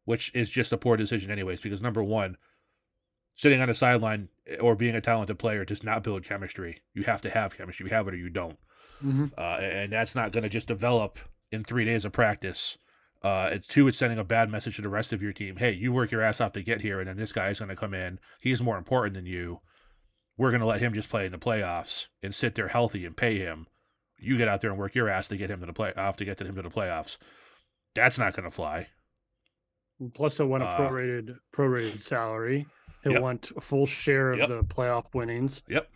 which 0.07 0.31
is 0.35 0.49
just 0.49 0.73
a 0.73 0.79
poor 0.79 0.97
decision, 0.97 1.31
anyways, 1.31 1.61
because 1.61 1.83
number 1.83 2.03
one, 2.03 2.39
sitting 3.35 3.61
on 3.61 3.69
the 3.69 3.75
sideline 3.75 4.29
eh, 4.47 4.57
or 4.57 4.75
being 4.75 4.95
a 4.95 5.01
talented 5.01 5.39
player 5.39 5.65
does 5.65 5.83
not 5.83 6.03
build 6.03 6.25
chemistry. 6.25 6.81
You 6.95 7.03
have 7.03 7.21
to 7.23 7.31
have 7.31 7.59
chemistry. 7.59 7.85
You 7.85 7.91
have 7.91 8.09
it 8.09 8.15
or 8.15 8.17
you 8.17 8.31
don't. 8.31 8.59
Mm-hmm. 9.05 9.27
Uh, 9.37 9.59
and 9.59 9.93
that's 9.93 10.15
not 10.15 10.33
going 10.33 10.45
to 10.45 10.49
just 10.49 10.69
develop 10.69 11.19
in 11.53 11.63
three 11.63 11.85
days 11.85 12.07
of 12.07 12.13
practice. 12.13 12.79
Uh, 13.27 13.49
it's 13.55 13.67
two, 13.67 13.89
it's 13.89 13.99
sending 13.99 14.21
a 14.21 14.25
bad 14.25 14.49
message 14.49 14.77
to 14.77 14.83
the 14.83 14.89
rest 14.89 15.13
of 15.13 15.21
your 15.21 15.33
team. 15.33 15.57
Hey, 15.57 15.73
you 15.73 15.93
work 15.93 16.13
your 16.13 16.23
ass 16.23 16.41
off 16.41 16.53
to 16.53 16.63
get 16.63 16.83
here, 16.83 17.01
and 17.01 17.09
then 17.09 17.17
this 17.17 17.33
guy's 17.33 17.59
going 17.59 17.71
to 17.71 17.75
come 17.75 17.93
in. 17.93 18.21
He's 18.41 18.63
more 18.63 18.79
important 18.79 19.15
than 19.17 19.27
you. 19.27 19.63
We're 20.39 20.51
going 20.51 20.61
to 20.61 20.67
let 20.67 20.81
him 20.81 20.95
just 20.95 21.11
play 21.11 21.27
in 21.27 21.33
the 21.33 21.39
playoffs 21.39 22.07
and 22.23 22.33
sit 22.33 22.55
there 22.55 22.69
healthy 22.69 23.05
and 23.05 23.17
pay 23.17 23.41
him. 23.41 23.67
You 24.17 24.37
get 24.37 24.47
out 24.47 24.61
there 24.61 24.71
and 24.71 24.79
work 24.79 24.95
your 24.95 25.09
ass 25.09 25.27
to 25.29 25.37
get 25.37 25.51
him 25.51 25.59
to 25.59 25.67
the 25.67 25.73
play 25.73 25.93
off 25.97 26.17
to 26.19 26.25
get 26.25 26.39
to 26.39 26.45
him 26.45 26.55
to 26.55 26.63
the 26.63 26.71
playoffs. 26.71 27.19
That's 27.97 28.17
not 28.17 28.33
going 28.33 28.45
to 28.45 28.51
fly. 28.55 28.87
Plus, 30.15 30.37
he'll 30.37 30.47
want 30.47 30.63
a 30.63 30.67
uh, 30.67 30.79
prorated 30.79 31.37
prorated 31.53 32.01
salary. 32.01 32.69
He'll 33.03 33.15
yep. 33.15 33.23
want 33.23 33.51
a 33.57 33.61
full 33.61 33.87
share 33.87 34.31
of 34.31 34.39
yep. 34.39 34.49
the 34.49 34.63
playoff 34.63 35.07
winnings. 35.15 35.63
Yep. 35.69 35.91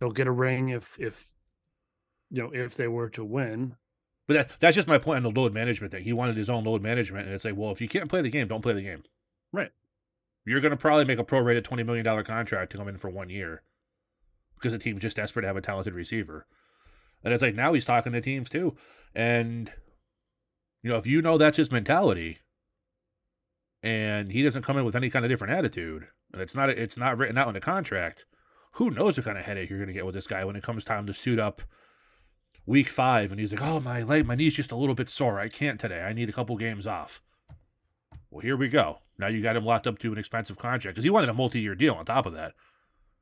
He'll 0.00 0.10
get 0.10 0.26
a 0.26 0.32
ring 0.32 0.68
if 0.68 1.00
if 1.00 1.32
you 2.30 2.42
know 2.42 2.50
if 2.52 2.74
they 2.74 2.88
were 2.88 3.08
to 3.08 3.24
win. 3.24 3.76
But 4.28 4.34
that, 4.34 4.60
that's 4.60 4.76
just 4.76 4.86
my 4.86 4.98
point 4.98 5.16
on 5.16 5.32
the 5.32 5.40
load 5.40 5.54
management 5.54 5.90
thing. 5.90 6.04
He 6.04 6.12
wanted 6.12 6.36
his 6.36 6.50
own 6.50 6.62
load 6.62 6.82
management, 6.82 7.26
and 7.26 7.34
it's 7.34 7.46
like, 7.46 7.56
well, 7.56 7.72
if 7.72 7.80
you 7.80 7.88
can't 7.88 8.10
play 8.10 8.20
the 8.20 8.28
game, 8.28 8.46
don't 8.46 8.60
play 8.60 8.74
the 8.74 8.82
game. 8.82 9.02
Right. 9.52 9.70
You're 10.44 10.60
going 10.60 10.70
to 10.70 10.76
probably 10.76 11.06
make 11.06 11.18
a 11.18 11.24
prorated 11.24 11.64
twenty 11.64 11.82
million 11.82 12.04
dollar 12.04 12.22
contract 12.22 12.70
to 12.72 12.78
come 12.78 12.88
in 12.88 12.98
for 12.98 13.08
one 13.08 13.30
year 13.30 13.62
because 14.54 14.72
the 14.72 14.78
team's 14.78 15.02
just 15.02 15.16
desperate 15.16 15.42
to 15.42 15.48
have 15.48 15.56
a 15.56 15.62
talented 15.62 15.94
receiver. 15.94 16.46
And 17.24 17.32
it's 17.32 17.42
like 17.42 17.54
now 17.54 17.72
he's 17.72 17.86
talking 17.86 18.12
to 18.12 18.20
teams 18.20 18.50
too, 18.50 18.76
and 19.14 19.72
you 20.82 20.90
know 20.90 20.98
if 20.98 21.06
you 21.06 21.22
know 21.22 21.38
that's 21.38 21.56
his 21.56 21.72
mentality, 21.72 22.38
and 23.82 24.30
he 24.30 24.42
doesn't 24.42 24.62
come 24.62 24.76
in 24.76 24.84
with 24.84 24.94
any 24.94 25.10
kind 25.10 25.24
of 25.24 25.30
different 25.30 25.54
attitude, 25.54 26.06
and 26.34 26.42
it's 26.42 26.54
not 26.54 26.68
it's 26.68 26.98
not 26.98 27.16
written 27.16 27.38
out 27.38 27.48
in 27.48 27.54
the 27.54 27.60
contract, 27.60 28.26
who 28.74 28.90
knows 28.90 29.16
what 29.16 29.24
kind 29.24 29.38
of 29.38 29.44
headache 29.44 29.70
you're 29.70 29.78
going 29.78 29.88
to 29.88 29.94
get 29.94 30.06
with 30.06 30.14
this 30.14 30.26
guy 30.26 30.44
when 30.44 30.54
it 30.54 30.62
comes 30.62 30.84
time 30.84 31.06
to 31.06 31.14
suit 31.14 31.38
up 31.38 31.62
week 32.68 32.88
five, 32.88 33.30
and 33.30 33.40
he's 33.40 33.52
like, 33.52 33.62
"Oh, 33.62 33.80
my 33.80 34.02
leg, 34.02 34.26
my 34.26 34.34
knee's 34.34 34.54
just 34.54 34.72
a 34.72 34.76
little 34.76 34.94
bit 34.94 35.10
sore. 35.10 35.40
I 35.40 35.48
can't 35.48 35.80
today. 35.80 36.02
I 36.02 36.12
need 36.12 36.28
a 36.28 36.32
couple 36.32 36.56
games 36.56 36.86
off." 36.86 37.22
Well, 38.30 38.42
here 38.42 38.56
we 38.56 38.68
go. 38.68 38.98
Now 39.18 39.28
you 39.28 39.42
got 39.42 39.56
him 39.56 39.64
locked 39.64 39.86
up 39.86 39.98
to 40.00 40.12
an 40.12 40.18
expensive 40.18 40.58
contract 40.58 40.94
because 40.94 41.04
he 41.04 41.10
wanted 41.10 41.30
a 41.30 41.34
multi-year 41.34 41.74
deal. 41.74 41.94
On 41.94 42.04
top 42.04 42.26
of 42.26 42.34
that, 42.34 42.54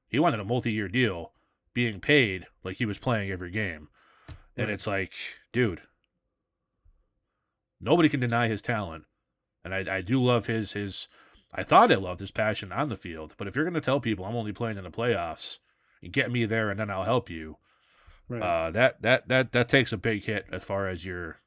he 0.08 0.18
wanted 0.18 0.40
a 0.40 0.44
multi-year 0.44 0.88
deal, 0.88 1.32
being 1.72 2.00
paid 2.00 2.46
like 2.64 2.76
he 2.76 2.86
was 2.86 2.98
playing 2.98 3.30
every 3.30 3.50
game, 3.50 3.88
and 4.56 4.70
it's 4.70 4.86
like, 4.86 5.12
dude, 5.52 5.82
nobody 7.80 8.08
can 8.08 8.20
deny 8.20 8.48
his 8.48 8.60
talent 8.60 9.04
and 9.66 9.74
I, 9.74 9.96
I 9.96 10.00
do 10.00 10.22
love 10.22 10.46
his 10.46 10.72
his. 10.72 11.08
I 11.52 11.64
thought 11.64 11.90
I 11.90 11.96
loved 11.96 12.20
his 12.20 12.30
passion 12.30 12.70
on 12.70 12.88
the 12.88 12.96
field, 12.96 13.34
but 13.36 13.48
if 13.48 13.56
you're 13.56 13.64
going 13.64 13.74
to 13.74 13.80
tell 13.80 14.00
people 14.00 14.24
I'm 14.24 14.36
only 14.36 14.52
playing 14.52 14.78
in 14.78 14.84
the 14.84 14.90
playoffs, 14.90 15.58
and 16.00 16.12
get 16.12 16.30
me 16.30 16.44
there, 16.44 16.70
and 16.70 16.78
then 16.78 16.90
I'll 16.90 17.04
help 17.04 17.28
you, 17.28 17.56
right. 18.28 18.42
uh, 18.42 18.70
that 18.70 19.02
that 19.02 19.28
that 19.28 19.52
that 19.52 19.68
takes 19.68 19.92
a 19.92 19.96
big 19.96 20.24
hit 20.24 20.46
as 20.52 20.64
far 20.64 20.88
as 20.88 21.04
your 21.04 21.38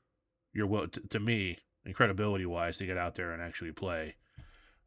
your 0.53 0.67
will 0.67 0.87
to, 0.87 1.01
to 1.01 1.19
me 1.19 1.59
credibility 1.93 2.45
wise 2.45 2.77
to 2.77 2.85
get 2.85 2.97
out 2.97 3.15
there 3.15 3.31
and 3.31 3.41
actually 3.41 3.71
play. 3.71 4.15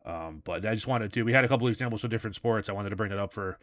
Um, 0.04 0.42
but 0.44 0.66
I 0.66 0.74
just 0.74 0.86
wanted 0.86 1.12
to. 1.12 1.22
We 1.22 1.32
had 1.32 1.44
a 1.44 1.48
couple 1.48 1.68
examples 1.68 2.04
of 2.04 2.10
different 2.10 2.36
sports. 2.36 2.68
I 2.68 2.72
wanted 2.72 2.90
to 2.90 2.96
bring 2.96 3.12
it 3.12 3.18
up 3.18 3.32
for 3.32 3.58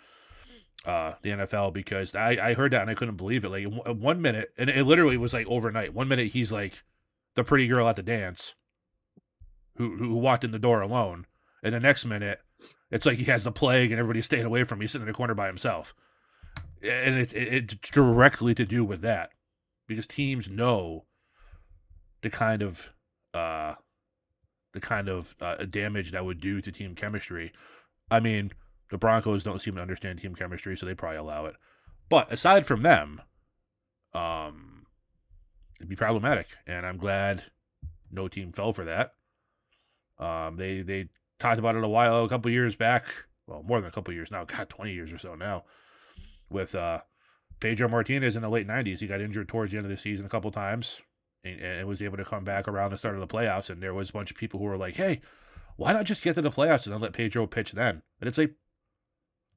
uh, 0.86 1.14
the 1.22 1.32
NFL 1.32 1.74
because 1.74 2.16
I, 2.16 2.38
I 2.42 2.54
heard 2.54 2.72
that 2.72 2.82
and 2.82 2.90
I 2.90 2.96
couldn't 2.96 3.18
believe 3.18 3.44
it. 3.44 3.50
Like 3.50 3.66
one 3.66 4.22
minute, 4.22 4.54
and 4.58 4.70
it 4.70 4.86
literally 4.86 5.18
was 5.18 5.34
like 5.34 5.48
overnight. 5.48 5.94
One 5.94 6.08
minute 6.08 6.32
he's 6.32 6.52
like 6.52 6.84
the 7.36 7.44
pretty 7.44 7.68
girl 7.68 7.88
at 7.88 7.98
the 7.98 8.04
dance, 8.04 8.56
who 9.76 9.98
who 9.98 10.16
walked 10.16 10.44
in 10.44 10.52
the 10.52 10.60
door 10.60 10.82
alone, 10.82 11.26
and 11.62 11.74
the 11.74 11.80
next 11.80 12.06
minute 12.06 12.40
it's 12.92 13.06
like 13.06 13.18
he 13.18 13.26
has 13.26 13.44
the 13.44 13.52
plague 13.52 13.92
and 13.92 14.00
everybody's 14.00 14.26
staying 14.26 14.46
away 14.46 14.64
from 14.64 14.78
him. 14.78 14.82
He's 14.82 14.92
sitting 14.92 15.08
in 15.08 15.12
a 15.12 15.14
corner 15.14 15.36
by 15.36 15.48
himself, 15.48 15.94
and 16.82 17.16
it's 17.16 17.34
it's 17.34 17.74
directly 17.92 18.54
to 18.56 18.66
do 18.66 18.84
with 18.86 19.02
that 19.02 19.32
because 19.88 20.08
teams 20.08 20.50
know 20.50 21.06
the 22.22 22.30
kind 22.30 22.62
of 22.62 22.94
uh 23.34 23.76
the 24.72 24.80
kind 24.80 25.10
of 25.10 25.36
uh, 25.42 25.56
damage 25.66 26.12
that 26.12 26.26
would 26.26 26.40
do 26.40 26.62
to 26.62 26.72
team 26.72 26.96
chemistry. 26.96 27.52
I 28.12 28.20
mean, 28.20 28.52
the 28.92 28.98
Broncos 28.98 29.44
don't 29.44 29.60
seem 29.60 29.76
to 29.76 29.82
understand 29.82 30.20
team 30.20 30.36
chemistry, 30.36 30.78
so 30.78 30.86
they 30.86 30.94
probably 30.94 31.18
allow 31.18 31.46
it. 31.46 31.56
But 32.08 32.32
aside 32.32 32.66
from 32.66 32.84
them, 32.84 33.22
um, 34.14 34.86
it'd 35.80 35.90
be 35.90 35.96
problematic, 35.96 36.48
and 36.68 36.86
I'm 36.86 36.98
glad 36.98 37.46
no 38.12 38.28
team 38.28 38.52
fell 38.52 38.74
for 38.74 38.86
that. 38.86 39.14
Um, 40.18 40.58
they 40.58 40.82
they 40.82 41.06
talked 41.40 41.60
about 41.60 41.76
it 41.76 41.84
a 41.84 41.88
while, 41.88 42.26
a 42.26 42.30
couple 42.30 42.52
years 42.52 42.76
back. 42.76 43.06
Well, 43.48 43.64
more 43.64 43.80
than 43.80 43.90
a 43.90 43.94
couple 43.94 44.14
years 44.14 44.32
now. 44.32 44.44
God, 44.46 44.70
twenty 44.70 44.94
years 44.94 45.14
or 45.14 45.18
so 45.18 45.36
now. 45.36 45.64
With 46.50 46.76
uh, 46.76 47.02
Pedro 47.60 47.88
Martinez 47.88 48.36
in 48.36 48.42
the 48.42 48.50
late 48.50 48.68
'90s, 48.68 49.00
he 49.00 49.08
got 49.08 49.22
injured 49.22 49.48
towards 49.48 49.72
the 49.72 49.78
end 49.78 49.86
of 49.86 49.92
the 49.92 49.98
season 49.98 50.26
a 50.26 50.30
couple 50.30 50.52
times, 50.52 51.02
and, 51.44 51.60
and 51.60 51.88
was 51.88 52.02
able 52.02 52.18
to 52.18 52.26
come 52.26 52.44
back 52.44 52.68
around 52.68 52.92
the 52.92 52.98
start 52.98 53.16
of 53.16 53.22
the 53.22 53.34
playoffs. 53.34 53.70
And 53.70 53.82
there 53.82 53.94
was 53.94 54.10
a 54.10 54.14
bunch 54.14 54.32
of 54.32 54.38
people 54.38 54.60
who 54.60 54.66
were 54.66 54.78
like, 54.78 54.96
"Hey, 54.96 55.22
why 55.76 55.94
not 55.94 56.06
just 56.06 56.24
get 56.24 56.36
to 56.36 56.42
the 56.42 56.50
playoffs 56.50 56.86
and 56.86 56.94
then 56.94 57.02
let 57.02 57.14
Pedro 57.14 57.46
pitch 57.48 57.74
then?" 57.74 58.02
And 58.20 58.28
it's 58.28 58.38
like, 58.38 58.56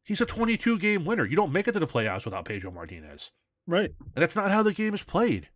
he's 0.05 0.21
a 0.21 0.27
22 0.27 0.79
game 0.79 1.05
winner. 1.05 1.25
You 1.25 1.37
don't 1.37 1.53
make 1.53 1.69
it 1.69 1.73
to 1.73 1.81
the 1.81 1.87
playoffs 1.87 2.25
without 2.25 2.45
Pedro 2.45 2.71
Martinez. 2.71 3.31
Right. 3.67 3.93
And 4.15 4.23
that's 4.23 4.37
not 4.37 4.51
how 4.51 4.63
the 4.63 4.73
game 4.73 4.95
is 4.95 5.03
played. 5.03 5.49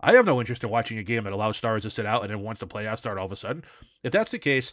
I 0.00 0.12
have 0.14 0.26
no 0.26 0.40
interest 0.40 0.64
in 0.64 0.70
watching 0.70 0.98
a 0.98 1.02
game 1.02 1.24
that 1.24 1.32
allows 1.32 1.56
stars 1.56 1.82
to 1.82 1.90
sit 1.90 2.06
out 2.06 2.22
and 2.22 2.30
then 2.30 2.40
once 2.40 2.58
the 2.58 2.66
playoffs 2.66 2.98
start 2.98 3.18
all 3.18 3.26
of 3.26 3.32
a 3.32 3.36
sudden. 3.36 3.64
If 4.02 4.12
that's 4.12 4.30
the 4.30 4.38
case, 4.38 4.72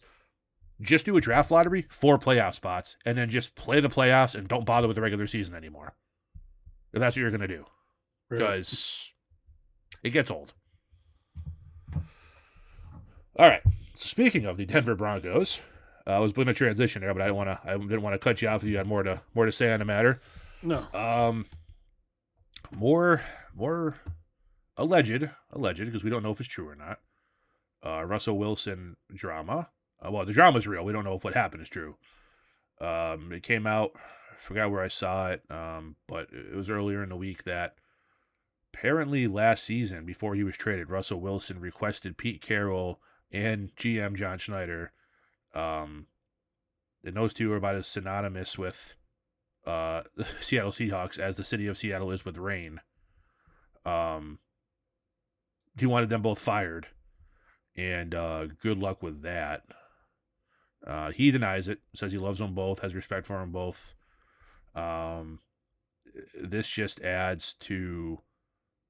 just 0.82 1.05
do 1.05 1.17
a 1.17 1.21
draft 1.21 1.51
lottery 1.51 1.86
for 1.89 2.17
playoff 2.17 2.53
spots 2.53 2.97
and 3.05 3.17
then 3.17 3.30
just 3.30 3.55
play 3.55 3.80
the 3.80 3.89
playoffs 3.89 4.36
and 4.36 4.47
don't 4.47 4.65
bother 4.65 4.88
with 4.88 4.95
the 4.95 5.01
regular 5.01 5.28
season 5.28 5.55
anymore. 5.55 5.95
If 6.93 6.99
that's 6.99 7.15
what 7.15 7.21
you're 7.21 7.32
going 7.32 7.41
to 7.41 7.47
do. 7.47 7.65
Because 8.30 9.11
it 10.03 10.11
gets 10.11 10.30
old. 10.30 10.53
All 13.38 13.47
right. 13.47 13.61
Speaking 13.93 14.45
of 14.45 14.57
the 14.57 14.65
Denver 14.65 14.95
Broncos, 14.95 15.59
uh, 16.05 16.11
I 16.11 16.19
was 16.19 16.34
going 16.34 16.47
to 16.47 16.53
transition 16.53 17.01
there, 17.01 17.13
but 17.13 17.21
I 17.21 17.25
didn't 17.25 17.38
want 17.38 17.49
to. 17.49 17.59
I 17.69 17.78
didn't 17.78 18.01
want 18.01 18.13
to 18.13 18.19
cut 18.19 18.41
you 18.41 18.47
off 18.47 18.63
if 18.63 18.69
you 18.69 18.78
had 18.78 18.88
more 18.88 19.03
to 19.03 19.21
more 19.34 19.45
to 19.45 19.51
say 19.51 19.71
on 19.71 19.80
the 19.80 19.86
matter. 19.86 20.21
No. 20.61 20.86
Um. 20.93 21.45
More 22.75 23.21
more 23.55 23.95
alleged, 24.75 25.30
alleged, 25.51 25.86
because 25.86 26.03
we 26.03 26.09
don't 26.09 26.23
know 26.23 26.32
if 26.32 26.39
it's 26.39 26.49
true 26.49 26.67
or 26.67 26.75
not. 26.75 26.99
Uh, 27.86 28.03
Russell 28.03 28.38
Wilson 28.38 28.97
drama. 29.13 29.69
Uh, 30.05 30.11
well, 30.11 30.25
the 30.25 30.33
drama 30.33 30.57
is 30.59 30.67
real. 30.67 30.85
We 30.85 30.93
don't 30.93 31.03
know 31.03 31.15
if 31.15 31.23
what 31.23 31.33
happened 31.33 31.61
is 31.63 31.69
true. 31.69 31.95
Um, 32.79 33.31
it 33.31 33.43
came 33.43 33.65
out. 33.65 33.91
I 33.95 34.35
forgot 34.37 34.69
where 34.71 34.83
I 34.83 34.87
saw 34.87 35.29
it, 35.29 35.41
um, 35.49 35.95
but 36.07 36.27
it 36.31 36.55
was 36.55 36.69
earlier 36.69 37.01
in 37.01 37.09
the 37.09 37.15
week 37.15 37.43
that 37.45 37.75
apparently 38.73 39.27
last 39.27 39.63
season, 39.63 40.05
before 40.05 40.35
he 40.35 40.43
was 40.43 40.55
traded, 40.57 40.91
Russell 40.91 41.19
Wilson 41.19 41.59
requested 41.59 42.17
Pete 42.17 42.41
Carroll 42.41 42.99
and 43.31 43.75
GM 43.75 44.15
John 44.15 44.37
Schneider. 44.37 44.91
Um, 45.55 46.05
and 47.03 47.15
those 47.15 47.33
two 47.33 47.51
are 47.51 47.57
about 47.57 47.75
as 47.75 47.87
synonymous 47.87 48.57
with 48.59 48.93
uh, 49.65 50.03
Seattle 50.39 50.71
Seahawks 50.71 51.17
as 51.17 51.37
the 51.37 51.43
city 51.43 51.65
of 51.65 51.77
Seattle 51.77 52.11
is 52.11 52.23
with 52.23 52.37
rain. 52.37 52.81
Um, 53.85 54.37
he 55.79 55.85
wanted 55.87 56.09
them 56.09 56.21
both 56.21 56.39
fired. 56.39 56.87
and 57.75 58.13
uh, 58.13 58.47
good 58.61 58.77
luck 58.77 59.01
with 59.01 59.21
that. 59.23 59.63
Uh, 60.88 61.11
he 61.11 61.31
denies 61.31 61.67
it, 61.67 61.79
says 61.93 62.13
he 62.13 62.17
loves 62.17 62.39
them 62.39 62.55
both, 62.55 62.79
has 62.79 62.95
respect 62.95 63.27
for 63.27 63.39
them 63.39 63.51
both. 63.51 63.93
Um, 64.73 65.39
this 66.41 66.69
just 66.69 67.01
adds 67.01 67.53
to 67.55 68.21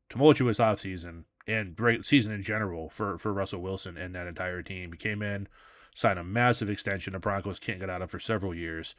tumultuous 0.09 0.59
offseason 0.59 1.23
and 1.47 1.75
great 1.75 2.05
season 2.05 2.31
in 2.31 2.43
general 2.43 2.89
for, 2.89 3.17
for 3.17 3.33
Russell 3.33 3.61
Wilson 3.61 3.97
and 3.97 4.13
that 4.13 4.27
entire 4.27 4.61
team. 4.61 4.91
He 4.91 4.97
came 4.97 5.21
in, 5.21 5.47
signed 5.95 6.19
a 6.19 6.23
massive 6.23 6.69
extension 6.69 7.13
the 7.13 7.19
Broncos 7.19 7.59
can't 7.59 7.79
get 7.79 7.89
out 7.89 8.01
of 8.01 8.11
for 8.11 8.19
several 8.19 8.53
years. 8.53 8.93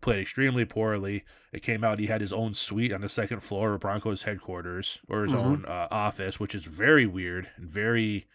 Played 0.00 0.22
extremely 0.22 0.64
poorly. 0.64 1.22
It 1.52 1.62
came 1.62 1.84
out 1.84 2.00
he 2.00 2.06
had 2.06 2.20
his 2.20 2.32
own 2.32 2.54
suite 2.54 2.92
on 2.92 3.02
the 3.02 3.08
second 3.08 3.40
floor 3.40 3.74
of 3.74 3.80
Broncos 3.80 4.24
headquarters 4.24 4.98
or 5.08 5.22
his 5.22 5.32
mm-hmm. 5.32 5.40
own 5.40 5.64
uh, 5.64 5.86
office, 5.92 6.40
which 6.40 6.56
is 6.56 6.64
very 6.64 7.06
weird 7.06 7.50
and 7.56 7.70
very. 7.70 8.26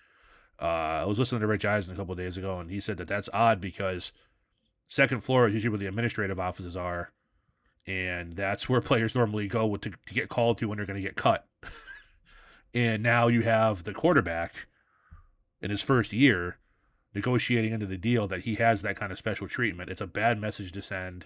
Uh, 0.59 1.01
I 1.01 1.05
was 1.05 1.19
listening 1.19 1.41
to 1.41 1.47
Rich 1.47 1.65
Eisen 1.65 1.93
a 1.93 1.97
couple 1.97 2.15
days 2.15 2.37
ago, 2.37 2.59
and 2.59 2.69
he 2.71 2.79
said 2.79 2.97
that 2.97 3.07
that's 3.07 3.29
odd 3.33 3.61
because 3.61 4.11
second 4.87 5.23
floor 5.23 5.47
is 5.47 5.53
usually 5.53 5.69
where 5.69 5.79
the 5.79 5.87
administrative 5.87 6.39
offices 6.39 6.75
are, 6.75 7.11
and 7.85 8.33
that's 8.33 8.67
where 8.67 8.81
players 8.81 9.15
normally 9.15 9.47
go 9.47 9.75
to, 9.77 9.89
to 9.89 10.13
get 10.13 10.29
called 10.29 10.57
to 10.57 10.67
when 10.67 10.77
they're 10.77 10.85
going 10.85 11.01
to 11.01 11.07
get 11.07 11.15
cut. 11.15 11.47
and 12.73 13.03
now 13.03 13.27
you 13.27 13.41
have 13.41 13.83
the 13.83 13.93
quarterback 13.93 14.67
in 15.61 15.69
his 15.69 15.81
first 15.81 16.13
year 16.13 16.57
negotiating 17.13 17.73
into 17.73 17.85
the 17.85 17.97
deal 17.97 18.27
that 18.27 18.41
he 18.41 18.55
has 18.55 18.81
that 18.81 18.95
kind 18.95 19.11
of 19.11 19.17
special 19.17 19.47
treatment. 19.47 19.89
It's 19.89 20.01
a 20.01 20.07
bad 20.07 20.39
message 20.39 20.71
to 20.73 20.81
send. 20.81 21.25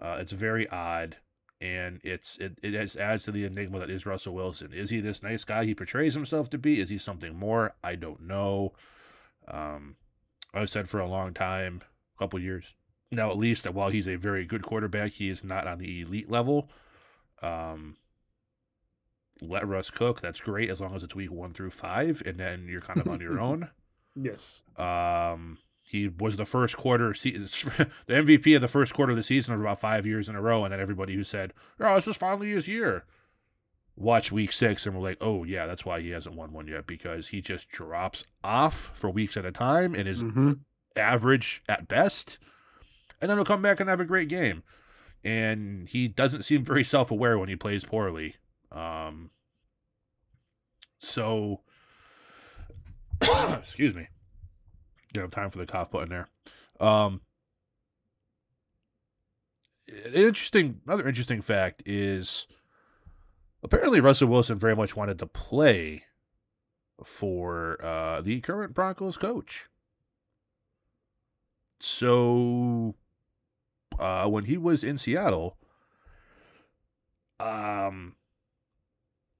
Uh, 0.00 0.18
it's 0.20 0.32
very 0.32 0.68
odd, 0.68 1.16
and 1.60 2.00
it's 2.04 2.36
it 2.38 2.58
it 2.62 2.96
adds 2.96 3.24
to 3.24 3.32
the 3.32 3.44
enigma 3.44 3.80
that 3.80 3.90
is 3.90 4.06
Russell 4.06 4.34
Wilson. 4.34 4.72
Is 4.72 4.90
he 4.90 5.00
this 5.00 5.22
nice 5.22 5.44
guy 5.44 5.64
he 5.64 5.74
portrays 5.74 6.14
himself 6.14 6.50
to 6.50 6.58
be? 6.58 6.80
Is 6.80 6.88
he 6.88 6.98
something 6.98 7.34
more? 7.36 7.74
I 7.82 7.96
don't 7.96 8.22
know. 8.22 8.74
Um, 9.46 9.96
I've 10.54 10.70
said 10.70 10.88
for 10.88 11.00
a 11.00 11.08
long 11.08 11.34
time, 11.34 11.82
a 12.16 12.18
couple 12.18 12.38
years 12.38 12.74
now 13.10 13.30
at 13.30 13.38
least, 13.38 13.64
that 13.64 13.74
while 13.74 13.88
he's 13.90 14.08
a 14.08 14.16
very 14.16 14.44
good 14.44 14.62
quarterback, 14.62 15.12
he 15.12 15.30
is 15.30 15.42
not 15.42 15.66
on 15.66 15.78
the 15.78 16.02
elite 16.02 16.30
level. 16.30 16.70
Um, 17.42 17.96
let 19.40 19.66
Russ 19.66 19.90
cook. 19.90 20.20
That's 20.20 20.40
great 20.40 20.68
as 20.68 20.80
long 20.80 20.94
as 20.94 21.02
it's 21.02 21.14
week 21.14 21.30
one 21.30 21.52
through 21.52 21.70
five, 21.70 22.22
and 22.26 22.38
then 22.38 22.66
you're 22.68 22.80
kind 22.80 23.00
of 23.00 23.08
on 23.08 23.20
your 23.20 23.40
own. 23.40 23.70
Yes. 24.14 24.62
Um, 24.76 25.58
he 25.90 26.08
was 26.08 26.36
the 26.36 26.44
first 26.44 26.76
quarter, 26.76 27.08
the 27.12 27.88
MVP 28.08 28.54
of 28.54 28.60
the 28.60 28.68
first 28.68 28.94
quarter 28.94 29.12
of 29.12 29.16
the 29.16 29.22
season 29.22 29.56
for 29.56 29.62
about 29.62 29.80
five 29.80 30.06
years 30.06 30.28
in 30.28 30.36
a 30.36 30.42
row, 30.42 30.64
and 30.64 30.72
then 30.72 30.80
everybody 30.80 31.14
who 31.14 31.24
said, 31.24 31.54
"Oh, 31.80 31.94
this 31.94 32.08
is 32.08 32.16
finally 32.16 32.50
his 32.50 32.68
year," 32.68 33.04
watch 33.96 34.30
week 34.30 34.52
six 34.52 34.86
and 34.86 34.94
we're 34.94 35.02
like, 35.02 35.18
"Oh 35.20 35.44
yeah, 35.44 35.66
that's 35.66 35.84
why 35.84 36.00
he 36.00 36.10
hasn't 36.10 36.36
won 36.36 36.52
one 36.52 36.66
yet 36.68 36.86
because 36.86 37.28
he 37.28 37.40
just 37.40 37.68
drops 37.68 38.24
off 38.44 38.90
for 38.94 39.10
weeks 39.10 39.36
at 39.36 39.46
a 39.46 39.52
time 39.52 39.94
and 39.94 40.08
is 40.08 40.22
mm-hmm. 40.22 40.52
average 40.96 41.62
at 41.68 41.88
best, 41.88 42.38
and 43.20 43.30
then 43.30 43.38
he'll 43.38 43.44
come 43.44 43.62
back 43.62 43.80
and 43.80 43.88
have 43.88 44.00
a 44.00 44.04
great 44.04 44.28
game." 44.28 44.62
And 45.24 45.88
he 45.88 46.06
doesn't 46.06 46.42
seem 46.42 46.64
very 46.64 46.84
self-aware 46.84 47.38
when 47.38 47.48
he 47.48 47.56
plays 47.56 47.84
poorly. 47.84 48.36
Um, 48.70 49.30
so, 51.00 51.62
excuse 53.22 53.94
me. 53.94 54.08
Don't 55.12 55.24
have 55.24 55.30
time 55.30 55.50
for 55.50 55.58
the 55.58 55.66
cough 55.66 55.90
button 55.90 56.10
there. 56.10 56.28
Um, 56.80 57.22
an 59.88 60.12
interesting, 60.14 60.80
another 60.86 61.08
interesting 61.08 61.40
fact 61.40 61.82
is 61.86 62.46
apparently 63.62 64.00
Russell 64.00 64.28
Wilson 64.28 64.58
very 64.58 64.76
much 64.76 64.96
wanted 64.96 65.18
to 65.18 65.26
play 65.26 66.04
for 67.02 67.82
uh, 67.82 68.20
the 68.20 68.40
current 68.40 68.74
Broncos 68.74 69.16
coach. 69.16 69.68
So 71.80 72.94
uh, 73.98 74.26
when 74.26 74.44
he 74.44 74.56
was 74.58 74.84
in 74.84 74.98
Seattle, 74.98 75.56
um, 77.40 78.16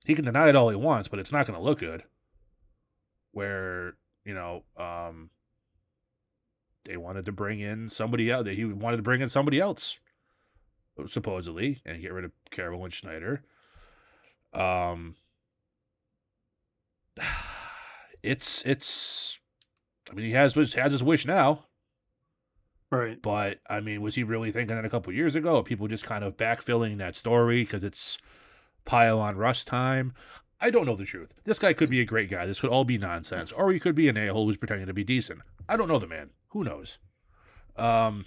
he 0.04 0.14
can 0.14 0.24
deny 0.24 0.48
it 0.48 0.56
all 0.56 0.70
he 0.70 0.76
wants, 0.76 1.08
but 1.08 1.18
it's 1.18 1.32
not 1.32 1.46
going 1.46 1.58
to 1.58 1.64
look 1.64 1.80
good. 1.80 2.04
Where 3.32 3.94
you 4.24 4.34
know, 4.34 4.64
um, 4.76 5.30
they 6.89 6.97
wanted 6.97 7.26
to 7.26 7.32
bring 7.32 7.61
in 7.61 7.91
somebody 7.91 8.30
else. 8.30 8.49
He 8.49 8.64
wanted 8.64 8.97
to 8.97 9.03
bring 9.03 9.20
in 9.20 9.28
somebody 9.28 9.61
else, 9.61 9.99
supposedly, 11.07 11.82
and 11.84 12.01
get 12.01 12.14
rid 12.14 12.24
of 12.24 12.32
Carroll 12.51 12.82
and 12.82 12.93
Schneider. 12.93 13.43
Um, 14.55 15.16
it's 18.22 18.64
it's. 18.64 19.39
I 20.11 20.14
mean, 20.14 20.24
he 20.24 20.32
has 20.32 20.55
has 20.55 20.93
his 20.93 21.03
wish 21.03 21.26
now. 21.26 21.66
Right. 22.91 23.20
But 23.20 23.61
I 23.68 23.80
mean, 23.80 24.01
was 24.01 24.14
he 24.14 24.22
really 24.22 24.51
thinking 24.51 24.74
that 24.74 24.86
a 24.86 24.91
couple 24.91 25.12
years 25.12 25.36
ago? 25.36 25.62
People 25.62 25.89
just 25.89 26.05
kind 26.05 26.24
of 26.24 26.39
backfilling 26.39 26.97
that 26.99 27.16
story 27.16 27.64
because 27.64 27.84
it's 27.84 28.16
pile 28.86 29.20
on 29.20 29.36
rust 29.36 29.66
time. 29.66 30.14
I 30.59 30.70
don't 30.70 30.86
know 30.86 30.97
the 30.97 31.05
truth. 31.05 31.34
This 31.45 31.59
guy 31.59 31.74
could 31.74 31.91
be 31.91 32.01
a 32.01 32.07
great 32.07 32.30
guy. 32.30 32.47
This 32.47 32.62
could 32.62 32.70
all 32.70 32.86
be 32.86 32.97
nonsense. 32.97 33.53
Or 33.53 33.70
he 33.70 33.78
could 33.78 33.95
be 33.95 34.09
an 34.09 34.16
a-hole 34.16 34.47
who's 34.47 34.57
pretending 34.57 34.86
to 34.86 34.95
be 34.95 35.05
decent. 35.05 35.43
I 35.68 35.76
don't 35.76 35.86
know 35.86 35.99
the 35.99 36.09
man. 36.09 36.30
Who 36.51 36.64
knows? 36.64 36.99
Um, 37.76 38.26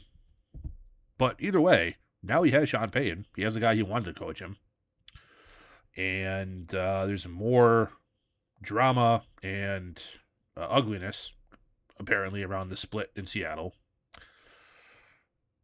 but 1.18 1.36
either 1.40 1.62
way, 1.62 1.98
now 2.24 2.44
he 2.44 2.52
has 2.52 2.70
Sean 2.70 2.90
Payton. 2.90 3.26
He 3.36 3.44
has 3.44 3.56
a 3.56 3.60
guy 3.60 3.76
he 3.76 3.84
wanted 3.84 4.16
to 4.16 4.20
coach 4.20 4.40
him. 4.40 4.58
And 5.98 6.74
uh, 6.74 7.06
there's 7.06 7.28
more 7.28 7.92
drama 8.62 9.24
and 9.44 10.02
uh, 10.56 10.68
ugliness, 10.70 11.34
apparently, 12.00 12.44
around 12.44 12.70
the 12.70 12.76
split 12.76 13.12
in 13.16 13.28
Seattle. 13.28 13.74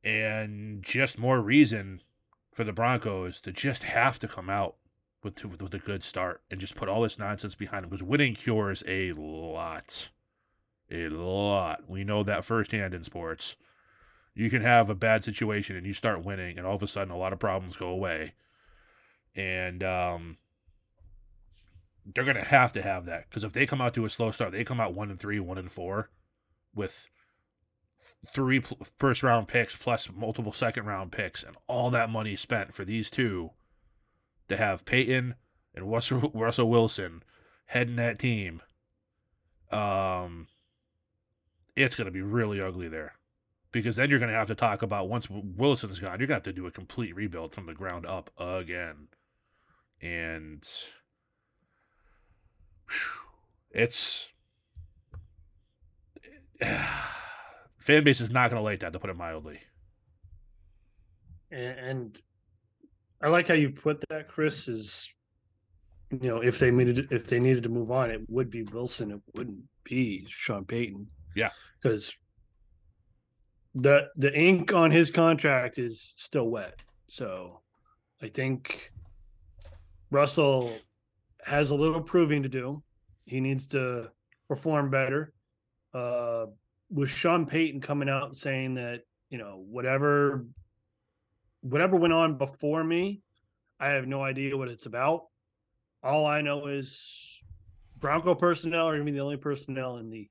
And 0.03 0.83
just 0.83 1.17
more 1.17 1.41
reason 1.41 2.01
for 2.51 2.63
the 2.63 2.73
Broncos 2.73 3.39
to 3.41 3.51
just 3.51 3.83
have 3.83 4.17
to 4.19 4.27
come 4.27 4.49
out 4.49 4.75
with, 5.23 5.43
with, 5.45 5.61
with 5.61 5.73
a 5.73 5.79
good 5.79 6.03
start 6.03 6.41
and 6.49 6.59
just 6.59 6.75
put 6.75 6.89
all 6.89 7.01
this 7.01 7.19
nonsense 7.19 7.55
behind 7.55 7.83
them 7.83 7.89
because 7.89 8.03
winning 8.03 8.33
cures 8.33 8.83
a 8.87 9.11
lot. 9.13 10.09
A 10.91 11.09
lot. 11.09 11.89
We 11.89 12.03
know 12.03 12.23
that 12.23 12.45
firsthand 12.45 12.93
in 12.93 13.03
sports. 13.03 13.55
You 14.33 14.49
can 14.49 14.61
have 14.61 14.89
a 14.89 14.95
bad 14.95 15.23
situation 15.23 15.75
and 15.75 15.85
you 15.85 15.93
start 15.93 16.23
winning, 16.23 16.57
and 16.57 16.65
all 16.65 16.75
of 16.75 16.83
a 16.83 16.87
sudden, 16.87 17.11
a 17.11 17.17
lot 17.17 17.33
of 17.33 17.39
problems 17.39 17.75
go 17.75 17.87
away. 17.87 18.33
And 19.35 19.83
um, 19.83 20.37
they're 22.05 22.23
going 22.23 22.37
to 22.37 22.43
have 22.43 22.71
to 22.73 22.81
have 22.81 23.05
that 23.05 23.29
because 23.29 23.43
if 23.43 23.53
they 23.53 23.65
come 23.65 23.81
out 23.81 23.93
to 23.95 24.05
a 24.05 24.09
slow 24.09 24.31
start, 24.31 24.51
they 24.51 24.63
come 24.63 24.79
out 24.79 24.93
one 24.93 25.09
and 25.09 25.19
three, 25.19 25.39
one 25.39 25.57
and 25.57 25.71
four, 25.71 26.09
with 26.73 27.09
three 28.33 28.61
first 28.97 29.23
round 29.23 29.47
picks 29.47 29.75
plus 29.75 30.09
multiple 30.13 30.53
second 30.53 30.85
round 30.85 31.11
picks, 31.11 31.43
and 31.43 31.55
all 31.67 31.89
that 31.89 32.09
money 32.09 32.35
spent 32.35 32.73
for 32.73 32.85
these 32.85 33.09
two 33.09 33.51
to 34.47 34.57
have 34.57 34.85
Payton 34.85 35.35
and 35.75 35.91
Russell, 35.91 36.31
Russell 36.33 36.69
Wilson 36.69 37.23
heading 37.67 37.97
that 37.97 38.19
team, 38.19 38.61
um, 39.71 40.47
it's 41.77 41.95
going 41.95 42.05
to 42.05 42.11
be 42.11 42.21
really 42.21 42.59
ugly 42.61 42.87
there. 42.89 43.13
Because 43.71 43.97
then 43.97 44.09
you're 44.09 44.19
going 44.19 44.31
to 44.31 44.37
have 44.37 44.47
to 44.47 44.55
talk 44.55 44.81
about 44.81 45.09
once 45.09 45.29
Wilson's 45.29 45.99
gone, 45.99 46.19
you're 46.19 46.27
going 46.27 46.29
to 46.29 46.33
have 46.35 46.43
to 46.43 46.53
do 46.53 46.65
a 46.65 46.71
complete 46.71 47.15
rebuild 47.15 47.53
from 47.53 47.65
the 47.65 47.73
ground 47.73 48.05
up 48.05 48.29
again. 48.37 49.09
And 50.01 50.67
it's. 53.71 54.31
fan 57.87 58.03
base 58.03 58.19
is 58.19 58.31
not 58.31 58.49
going 58.49 58.59
to 58.59 58.63
like 58.63 58.79
that, 58.81 58.91
to 58.93 58.99
put 58.99 59.09
it 59.09 59.15
mildly. 59.15 59.59
And 61.51 62.19
I 63.21 63.29
like 63.29 63.47
how 63.47 63.53
you 63.53 63.69
put 63.69 64.03
that, 64.09 64.27
Chris. 64.27 64.67
Is 64.67 65.09
you 66.11 66.27
know 66.27 66.41
if 66.41 66.59
they 66.59 66.71
needed 66.71 67.11
if 67.11 67.27
they 67.27 67.39
needed 67.39 67.63
to 67.63 67.69
move 67.69 67.89
on, 67.89 68.11
it 68.11 68.21
would 68.29 68.49
be 68.49 68.63
Wilson. 68.63 69.11
It 69.11 69.21
wouldn't 69.33 69.63
be 69.85 70.25
Sean 70.27 70.65
Payton. 70.65 71.07
Yeah, 71.37 71.51
because 71.81 72.15
the 73.75 74.09
the 74.15 74.35
ink 74.35 74.73
on 74.73 74.89
his 74.89 75.11
contract 75.11 75.77
is 75.77 76.15
still 76.17 76.49
wet. 76.49 76.81
So 77.07 77.61
I 78.21 78.29
think 78.29 78.91
Russell 80.09 80.75
has 81.43 81.69
a 81.69 81.75
little 81.75 82.01
proving 82.01 82.41
to 82.43 82.49
do. 82.49 82.81
He 83.25 83.39
needs 83.39 83.67
to 83.67 84.09
perform 84.47 84.89
better. 84.89 85.31
Uh, 85.93 86.47
with 86.89 87.09
Sean 87.09 87.45
Payton 87.45 87.81
coming 87.81 88.09
out 88.09 88.35
saying 88.35 88.73
that 88.75 89.01
you 89.29 89.37
know 89.37 89.63
whatever 89.69 90.47
whatever 91.61 91.97
went 91.97 92.13
on 92.13 92.37
before 92.39 92.83
me, 92.83 93.21
I 93.79 93.89
have 93.89 94.07
no 94.07 94.23
idea 94.23 94.57
what 94.57 94.69
it's 94.69 94.87
about. 94.87 95.25
All 96.01 96.25
I 96.25 96.41
know 96.41 96.65
is 96.65 97.43
Bronco 97.99 98.33
personnel 98.33 98.87
are 98.87 98.95
going 98.95 99.05
to 99.05 99.11
be 99.11 99.17
the 99.17 99.23
only 99.23 99.37
personnel 99.37 99.97
in 99.97 100.09
the 100.09 100.29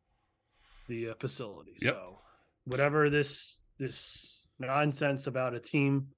the 0.89 1.11
uh, 1.11 1.15
facility. 1.19 1.77
Yep. 1.81 1.95
So 1.95 2.19
whatever 2.65 3.11
this 3.11 3.63
this 3.79 4.45
nonsense 4.59 5.27
about 5.27 5.55
a 5.55 5.61
team 5.61 6.09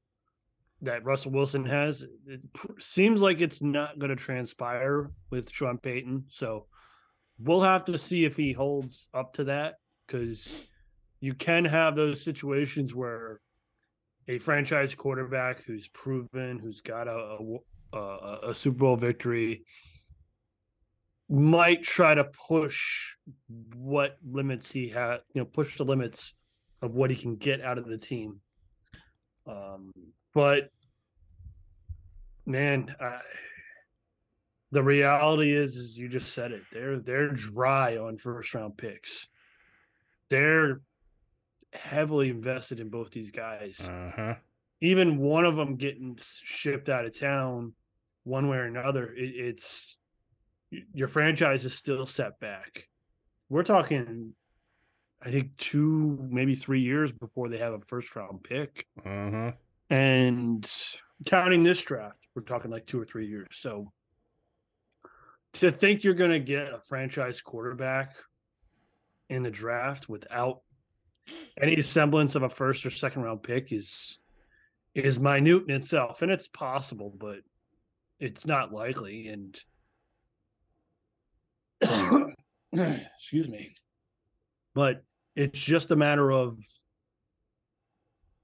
that 0.83 1.05
Russell 1.05 1.33
Wilson 1.33 1.65
has, 1.65 2.05
it 2.27 2.41
seems 2.79 3.21
like 3.21 3.41
it's 3.41 3.61
not 3.61 3.99
going 3.99 4.11
to 4.11 4.17
transpire 4.17 5.11
with 5.31 5.51
Sean 5.51 5.79
Payton. 5.79 6.25
So 6.29 6.67
we'll 7.39 7.63
have 7.63 7.85
to 7.87 7.99
see 7.99 8.25
if 8.25 8.37
he 8.37 8.53
holds 8.53 9.09
up 9.13 9.33
to 9.35 9.45
that 9.45 9.75
because 10.07 10.61
you 11.21 11.35
can 11.35 11.65
have 11.65 11.97
those 11.97 12.23
situations 12.23 12.95
where 12.95 13.41
a 14.29 14.39
franchise 14.39 14.95
quarterback 14.95 15.65
who's 15.65 15.89
proven, 15.89 16.59
who's 16.59 16.81
got 16.81 17.09
a, 17.09 17.39
a, 17.93 18.39
a 18.49 18.55
Super 18.55 18.79
Bowl 18.79 18.97
victory, 18.97 19.65
might 21.29 21.83
try 21.83 22.15
to 22.15 22.25
push 22.25 23.15
what 23.75 24.17
limits 24.27 24.73
he 24.73 24.89
had, 24.89 25.19
you 25.35 25.43
know, 25.43 25.45
push 25.45 25.77
the 25.77 25.85
limits 25.85 26.35
of 26.81 26.95
what 26.95 27.11
he 27.11 27.17
can 27.17 27.37
get 27.37 27.61
out 27.61 27.79
of 27.79 27.87
the 27.87 27.99
team. 27.99 28.41
Um, 29.47 29.93
but 30.35 30.71
man, 32.47 32.95
I, 33.01 33.21
the 34.71 34.83
reality 34.83 35.55
is, 35.55 35.77
is 35.77 35.99
you 35.99 36.09
just 36.09 36.33
said 36.33 36.53
it. 36.53 36.63
They're 36.73 36.99
they're 36.99 37.29
dry 37.29 37.97
on 37.97 38.19
first 38.19 38.55
round 38.55 38.77
picks. 38.77 39.29
They're 40.31 40.81
heavily 41.73 42.31
invested 42.31 42.81
in 42.81 42.89
both 42.89 43.11
these 43.11 43.31
guys. 43.31 43.89
Uh-huh. 43.91 44.35
Even 44.81 45.19
one 45.19 45.45
of 45.45 45.57
them 45.57 45.77
getting 45.77 46.19
shipped 46.21 46.89
out 46.89 47.05
of 47.05 47.19
town, 47.19 47.73
one 48.25 48.49
way 48.49 48.59
or 48.59 48.65
another, 48.65 49.13
it, 49.15 49.35
it's 49.35 49.99
your 50.71 51.09
franchise 51.09 51.65
is 51.65 51.75
still 51.75 52.07
set 52.07 52.39
back. 52.41 52.89
We're 53.49 53.63
talking, 53.63 54.35
I 55.23 55.31
think, 55.31 55.57
two 55.57 56.19
maybe 56.31 56.55
three 56.55 56.81
years 56.81 57.13
before 57.13 57.49
they 57.49 57.59
have 57.59 57.73
a 57.73 57.81
first 57.87 58.15
round 58.15 58.43
pick. 58.43 58.87
Uh-huh. 59.05 59.53
And 59.91 60.71
counting 61.27 61.63
this 61.63 61.81
draft, 61.81 62.19
we're 62.35 62.43
talking 62.43 62.71
like 62.71 62.87
two 62.87 63.01
or 63.01 63.07
three 63.07 63.27
years. 63.27 63.49
So 63.53 63.93
to 65.55 65.71
think 65.71 66.05
you're 66.05 66.15
going 66.15 66.31
to 66.31 66.39
get 66.39 66.73
a 66.73 66.79
franchise 66.79 67.41
quarterback 67.41 68.17
in 69.31 69.43
the 69.43 69.51
draft 69.51 70.09
without 70.09 70.61
any 71.61 71.81
semblance 71.83 72.35
of 72.35 72.43
a 72.43 72.49
first 72.49 72.87
or 72.87 72.91
second 72.91 73.23
round 73.23 73.43
pick 73.43 73.73
is 73.73 74.19
is 74.95 75.19
minute 75.19 75.65
in 75.69 75.75
itself 75.75 76.23
and 76.23 76.33
it's 76.33 76.49
possible 76.49 77.15
but 77.19 77.41
it's 78.19 78.47
not 78.47 78.73
likely 78.73 79.29
and 79.29 79.63
excuse 82.73 83.49
me 83.49 83.75
but 84.75 85.03
it's 85.37 85.61
just 85.61 85.91
a 85.91 85.97
matter 85.97 86.31
of 86.31 86.59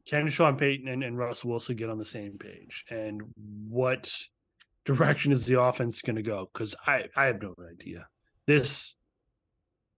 can 0.06 0.28
Sean 0.28 0.56
Payton 0.56 0.86
and, 0.86 1.02
and 1.02 1.16
Russ 1.16 1.44
Wilson 1.44 1.77
get 1.77 1.89
on 1.89 1.98
the 1.98 2.05
same 2.05 2.36
page 2.39 2.85
and 2.90 3.23
what 3.69 4.12
direction 4.85 5.32
is 5.32 5.47
the 5.47 5.61
offense 5.61 6.02
going 6.02 6.16
to 6.16 6.23
go? 6.23 6.48
Because 6.52 6.74
I 6.86 7.05
I 7.16 7.27
have 7.27 7.43
no 7.43 7.55
idea. 7.70 8.06
This 8.47 8.94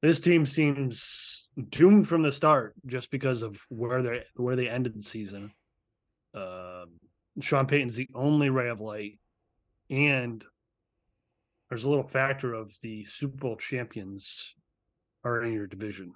this 0.03 0.21
team 0.21 0.47
seems 0.47 1.49
doomed 1.71 2.07
from 2.07 2.23
the 2.23 2.31
start 2.31 2.75
just 2.87 3.11
because 3.11 3.43
of 3.43 3.61
where 3.69 4.03
they 4.03 4.25
where 4.37 4.57
they 4.57 4.69
ended 4.69 4.95
the 4.95 5.03
season. 5.03 5.53
Uh, 6.35 6.85
Sean 7.41 7.67
Payton's 7.67 7.97
the 7.97 8.09
only 8.15 8.51
ray 8.51 8.69
of 8.69 8.81
light, 8.81 9.19
and 9.91 10.45
there's 11.69 11.85
a 11.85 11.89
little 11.89 12.07
factor 12.07 12.55
of 12.55 12.73
the 12.83 13.05
Super 13.05 13.37
Bowl 13.37 13.57
champions 13.57 14.55
are 15.25 15.43
in 15.43 15.53
your 15.53 15.67
division, 15.67 16.13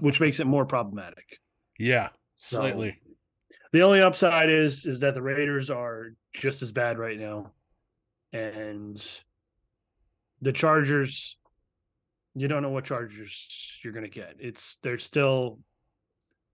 which 0.00 0.20
makes 0.20 0.40
it 0.40 0.46
more 0.46 0.66
problematic. 0.66 1.38
Yeah, 1.78 2.08
slightly. 2.34 2.98
So, 3.04 3.12
the 3.72 3.82
only 3.82 4.00
upside 4.00 4.50
is 4.50 4.86
is 4.86 5.00
that 5.00 5.14
the 5.14 5.22
Raiders 5.22 5.70
are 5.70 6.14
just 6.32 6.62
as 6.62 6.72
bad 6.72 6.98
right 6.98 7.18
now, 7.18 7.52
and 8.32 8.96
the 10.42 10.52
Chargers. 10.52 11.38
You 12.34 12.48
don't 12.48 12.62
know 12.62 12.70
what 12.70 12.84
Chargers 12.84 13.80
you're 13.82 13.94
going 13.94 14.04
to 14.04 14.10
get. 14.10 14.36
It's 14.38 14.76
they're 14.82 14.98
still 14.98 15.58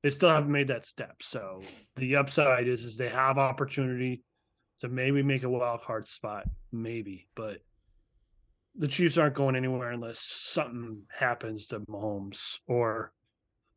they 0.03 0.11
still 0.11 0.29
haven't 0.29 0.53
made 0.53 0.69
that 0.69 0.85
step. 0.85 1.17
So 1.23 1.63
the 1.97 2.17
upside 2.17 2.69
is 2.69 2.85
is 2.85 2.97
they 2.97 3.09
have 3.09 3.39
opportunity 3.39 4.23
to 4.83 4.89
maybe 4.89 5.23
make 5.23 5.45
a 5.45 5.49
wild 5.49 5.81
card 5.83 6.09
spot, 6.09 6.45
maybe, 6.73 7.29
but 7.37 7.59
the 8.75 8.89
Chiefs 8.89 9.17
aren't 9.17 9.37
going 9.37 9.55
anywhere 9.55 9.93
unless 9.93 10.19
something 10.19 11.03
happens 11.09 11.69
to 11.69 11.79
Mahomes 11.81 12.59
or 12.67 13.13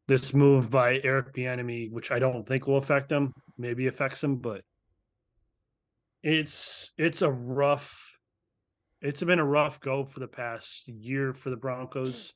this 0.08 0.34
move 0.34 0.72
by 0.72 1.00
Eric 1.04 1.32
Bieniemy, 1.32 1.92
which 1.92 2.12
I 2.12 2.18
don't 2.18 2.48
think 2.48 2.66
will 2.66 2.78
affect 2.78 3.10
them, 3.10 3.34
maybe 3.56 3.86
affects 3.86 4.20
them, 4.20 4.38
but 4.38 4.64
it's 6.24 6.92
it's 6.98 7.22
a 7.22 7.30
rough 7.30 8.18
it's 9.00 9.22
been 9.22 9.38
a 9.38 9.46
rough 9.46 9.80
go 9.80 10.06
for 10.06 10.20
the 10.20 10.28
past 10.28 10.88
year 10.88 11.36
for 11.36 11.52
the 11.52 11.56
Broncos. 11.56 12.34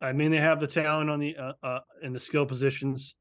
I 0.00 0.12
mean, 0.12 0.32
they 0.32 0.38
have 0.38 0.58
the 0.58 0.66
talent 0.66 1.10
on 1.10 1.20
the 1.20 1.36
uh, 1.36 1.52
uh, 1.62 1.80
in 2.02 2.12
the 2.12 2.18
skill 2.18 2.44
positions. 2.44 3.14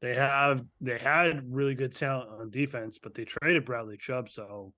They 0.00 0.14
have 0.14 0.64
they 0.80 0.98
had 0.98 1.52
really 1.52 1.74
good 1.74 1.92
talent 1.92 2.30
on 2.30 2.50
defense, 2.50 2.98
but 2.98 3.14
they 3.14 3.24
traded 3.24 3.64
Bradley 3.64 3.96
Chubb, 3.96 4.30
so 4.30 4.72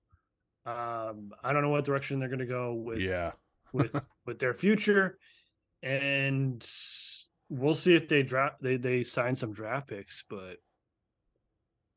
um, 0.65 1.31
I 1.43 1.53
don't 1.53 1.61
know 1.61 1.69
what 1.69 1.85
direction 1.85 2.19
they're 2.19 2.27
going 2.27 2.39
to 2.39 2.45
go 2.45 2.73
with. 2.73 2.99
Yeah, 2.99 3.33
with 3.71 4.07
with 4.25 4.39
their 4.39 4.55
future, 4.55 5.19
and 5.83 6.67
we'll 7.49 7.75
see 7.75 7.93
if 7.93 8.07
they 8.07 8.23
draft 8.23 8.61
they 8.61 8.77
they 8.77 9.03
sign 9.03 9.35
some 9.35 9.53
draft 9.53 9.89
picks, 9.89 10.23
but 10.27 10.57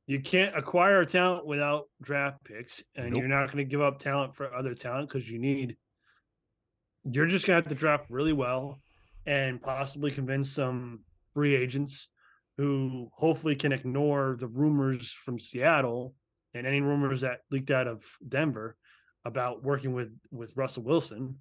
you 0.06 0.20
can't 0.20 0.56
acquire 0.56 1.02
talent 1.06 1.46
without 1.46 1.84
draft 2.02 2.44
picks, 2.44 2.82
and 2.94 3.12
nope. 3.12 3.20
you're 3.20 3.28
not 3.28 3.46
going 3.46 3.64
to 3.64 3.70
give 3.70 3.80
up 3.80 4.00
talent 4.00 4.36
for 4.36 4.52
other 4.52 4.74
talent 4.74 5.08
because 5.08 5.30
you 5.30 5.38
need. 5.38 5.76
You're 7.10 7.26
just 7.26 7.46
going 7.46 7.56
to 7.56 7.62
have 7.62 7.68
to 7.70 7.78
draft 7.78 8.04
really 8.10 8.32
well, 8.34 8.80
and 9.24 9.62
possibly 9.62 10.10
convince 10.10 10.50
some 10.50 11.00
free 11.32 11.54
agents 11.54 12.08
who 12.56 13.10
hopefully 13.14 13.56
can 13.56 13.72
ignore 13.72 14.36
the 14.38 14.46
rumors 14.46 15.10
from 15.10 15.38
Seattle 15.38 16.14
and 16.54 16.66
any 16.66 16.80
rumors 16.80 17.22
that 17.22 17.40
leaked 17.50 17.70
out 17.70 17.88
of 17.88 18.04
Denver 18.26 18.76
about 19.24 19.64
working 19.64 19.92
with 19.92 20.12
with 20.30 20.56
Russell 20.56 20.84
Wilson 20.84 21.36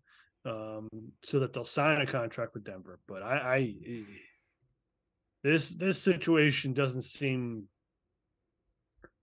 um, 0.45 0.89
so 1.23 1.39
that 1.39 1.53
they'll 1.53 1.63
sign 1.63 2.01
a 2.01 2.05
contract 2.05 2.53
with 2.53 2.63
Denver. 2.63 2.99
But 3.07 3.23
I, 3.23 3.35
I 3.37 3.75
this 5.43 5.75
this 5.75 6.01
situation 6.01 6.73
doesn't 6.73 7.03
seem 7.03 7.65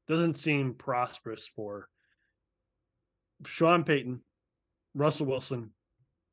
doesn't 0.09 0.35
seem 0.35 0.75
prosperous 0.75 1.49
for 1.55 1.89
Sean 3.47 3.85
Payton, 3.85 4.21
Russell 4.95 5.27
Wilson, 5.27 5.71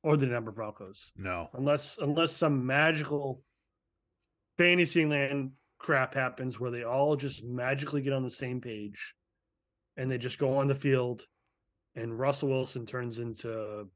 or 0.03 0.17
the 0.17 0.27
Denver 0.27 0.51
Broncos. 0.51 1.11
No, 1.15 1.49
unless 1.53 1.97
unless 1.97 2.31
some 2.33 2.65
magical 2.65 3.41
fantasy 4.57 5.05
land 5.05 5.51
crap 5.79 6.13
happens 6.13 6.59
where 6.59 6.71
they 6.71 6.83
all 6.83 7.15
just 7.15 7.43
magically 7.43 8.01
get 8.01 8.13
on 8.13 8.23
the 8.23 8.31
same 8.31 8.59
page 8.59 9.13
and 9.95 10.09
they 10.09 10.17
just 10.17 10.39
go 10.39 10.57
on 10.57 10.67
the 10.67 10.75
field 10.75 11.25
and 11.95 12.17
Russell 12.17 12.49
Wilson 12.49 12.85
turns 12.85 13.19
into 13.19 13.87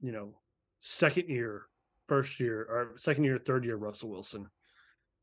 you 0.00 0.12
know, 0.12 0.34
second 0.80 1.28
year, 1.28 1.66
first 2.08 2.40
year, 2.40 2.62
or 2.62 2.92
second 2.96 3.24
year, 3.24 3.38
third 3.38 3.64
year 3.64 3.76
Russell 3.76 4.10
Wilson. 4.10 4.46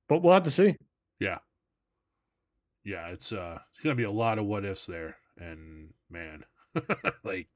But 0.08 0.22
we'll 0.22 0.34
have 0.34 0.44
to 0.44 0.52
see. 0.52 0.76
Yeah. 1.20 1.40
Yeah, 2.84 3.08
it's 3.08 3.34
uh 3.34 3.60
it's 3.74 3.84
gonna 3.84 3.96
be 3.96 4.04
a 4.04 4.12
lot 4.12 4.40
of 4.40 4.46
what 4.46 4.64
ifs 4.64 4.86
there. 4.86 5.18
And 5.38 5.90
man, 6.10 6.46
like 7.24 7.50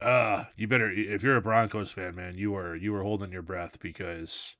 uh 0.00 0.44
you 0.56 0.68
better 0.68 0.90
if 0.90 1.24
you're 1.24 1.36
a 1.36 1.42
Broncos 1.42 1.90
fan, 1.90 2.14
man, 2.14 2.36
you 2.36 2.54
are 2.54 2.76
you 2.76 2.94
are 2.94 3.02
holding 3.02 3.32
your 3.32 3.42
breath 3.42 3.80
because 3.80 4.54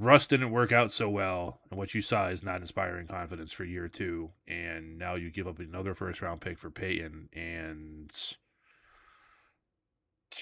Russ 0.00 0.26
didn't 0.26 0.50
work 0.50 0.72
out 0.72 0.90
so 0.90 1.10
well, 1.10 1.60
and 1.70 1.76
what 1.78 1.94
you 1.94 2.00
saw 2.00 2.28
is 2.28 2.42
not 2.42 2.62
inspiring 2.62 3.06
confidence 3.06 3.52
for 3.52 3.64
year 3.64 3.86
two. 3.86 4.30
And 4.48 4.98
now 4.98 5.14
you 5.14 5.30
give 5.30 5.46
up 5.46 5.58
another 5.58 5.92
first 5.92 6.22
round 6.22 6.40
pick 6.40 6.58
for 6.58 6.70
Payton, 6.70 7.28
and 7.34 8.10
it's 8.10 8.38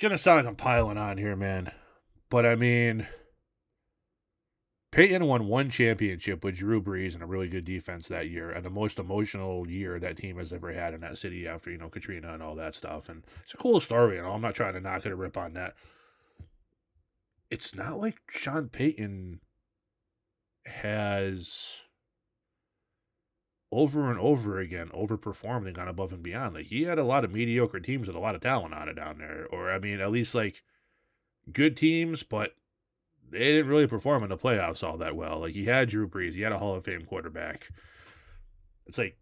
gonna 0.00 0.16
sound 0.16 0.38
like 0.38 0.46
I'm 0.46 0.54
piling 0.54 0.96
on 0.96 1.18
here, 1.18 1.34
man, 1.34 1.72
but 2.30 2.46
I 2.46 2.54
mean, 2.54 3.08
Payton 4.92 5.24
won 5.24 5.48
one 5.48 5.70
championship 5.70 6.44
with 6.44 6.58
Drew 6.58 6.80
Brees 6.80 7.14
and 7.14 7.22
a 7.24 7.26
really 7.26 7.48
good 7.48 7.64
defense 7.64 8.06
that 8.06 8.30
year, 8.30 8.52
and 8.52 8.64
the 8.64 8.70
most 8.70 9.00
emotional 9.00 9.68
year 9.68 9.98
that 9.98 10.18
team 10.18 10.38
has 10.38 10.52
ever 10.52 10.72
had 10.72 10.94
in 10.94 11.00
that 11.00 11.18
city 11.18 11.48
after 11.48 11.72
you 11.72 11.78
know 11.78 11.88
Katrina 11.88 12.32
and 12.32 12.44
all 12.44 12.54
that 12.54 12.76
stuff. 12.76 13.08
And 13.08 13.24
it's 13.42 13.54
a 13.54 13.58
cool 13.58 13.80
story, 13.80 14.18
know. 14.18 14.30
I'm 14.30 14.40
not 14.40 14.54
trying 14.54 14.74
to 14.74 14.80
knock 14.80 15.04
it 15.04 15.10
or 15.10 15.16
rip 15.16 15.36
on 15.36 15.54
that. 15.54 15.74
It's 17.50 17.74
not 17.74 17.98
like 17.98 18.18
Sean 18.30 18.68
Payton 18.68 19.40
has 20.68 21.82
over 23.70 24.10
and 24.10 24.18
over 24.18 24.58
again 24.58 24.88
overperformed 24.94 25.66
and 25.66 25.74
gone 25.74 25.88
above 25.88 26.12
and 26.12 26.22
beyond. 26.22 26.54
Like 26.54 26.66
he 26.66 26.82
had 26.82 26.98
a 26.98 27.04
lot 27.04 27.24
of 27.24 27.32
mediocre 27.32 27.80
teams 27.80 28.06
with 28.06 28.16
a 28.16 28.20
lot 28.20 28.34
of 28.34 28.40
talent 28.40 28.74
on 28.74 28.88
it 28.88 28.94
down 28.94 29.18
there, 29.18 29.46
or 29.50 29.70
I 29.70 29.78
mean, 29.78 30.00
at 30.00 30.10
least 30.10 30.34
like 30.34 30.62
good 31.52 31.76
teams, 31.76 32.22
but 32.22 32.52
they 33.30 33.38
didn't 33.38 33.68
really 33.68 33.86
perform 33.86 34.22
in 34.22 34.30
the 34.30 34.38
playoffs 34.38 34.82
all 34.82 34.96
that 34.98 35.16
well. 35.16 35.40
Like 35.40 35.54
he 35.54 35.66
had 35.66 35.88
Drew 35.88 36.08
Brees, 36.08 36.34
he 36.34 36.42
had 36.42 36.52
a 36.52 36.58
Hall 36.58 36.74
of 36.74 36.84
Fame 36.84 37.04
quarterback. 37.04 37.68
It's 38.86 38.98
like 38.98 39.18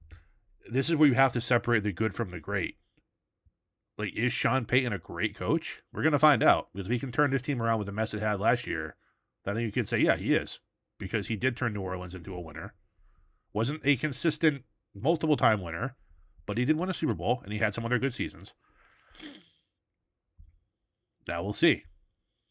this 0.70 0.88
is 0.88 0.96
where 0.96 1.08
you 1.08 1.14
have 1.14 1.32
to 1.32 1.40
separate 1.40 1.82
the 1.82 1.92
good 1.92 2.14
from 2.14 2.30
the 2.30 2.40
great. 2.40 2.76
like 3.98 4.14
is 4.16 4.32
Sean 4.32 4.64
Payton 4.64 4.92
a 4.92 4.98
great 4.98 5.34
coach? 5.34 5.82
We're 5.92 6.04
gonna 6.04 6.20
find 6.20 6.42
out 6.42 6.68
because 6.72 6.86
if 6.86 6.92
he 6.92 7.00
can 7.00 7.10
turn 7.10 7.30
this 7.30 7.42
team 7.42 7.60
around 7.60 7.78
with 7.78 7.86
the 7.86 7.92
mess 7.92 8.14
it 8.14 8.20
had 8.20 8.38
last 8.38 8.66
year, 8.66 8.94
I 9.44 9.54
think 9.54 9.64
you 9.64 9.72
could 9.72 9.88
say 9.88 9.98
yeah 9.98 10.16
he 10.16 10.34
is 10.34 10.60
because 10.98 11.28
he 11.28 11.36
did 11.36 11.56
turn 11.56 11.74
New 11.74 11.82
Orleans 11.82 12.14
into 12.14 12.34
a 12.34 12.40
winner. 12.40 12.74
Wasn't 13.52 13.80
a 13.84 13.96
consistent 13.96 14.64
multiple 14.94 15.36
time 15.36 15.60
winner, 15.60 15.96
but 16.46 16.58
he 16.58 16.64
did 16.64 16.76
win 16.76 16.90
a 16.90 16.94
Super 16.94 17.14
Bowl 17.14 17.40
and 17.44 17.52
he 17.52 17.58
had 17.58 17.74
some 17.74 17.84
other 17.84 17.98
good 17.98 18.14
seasons. 18.14 18.54
Now 21.28 21.42
we'll 21.42 21.52
see. 21.52 21.84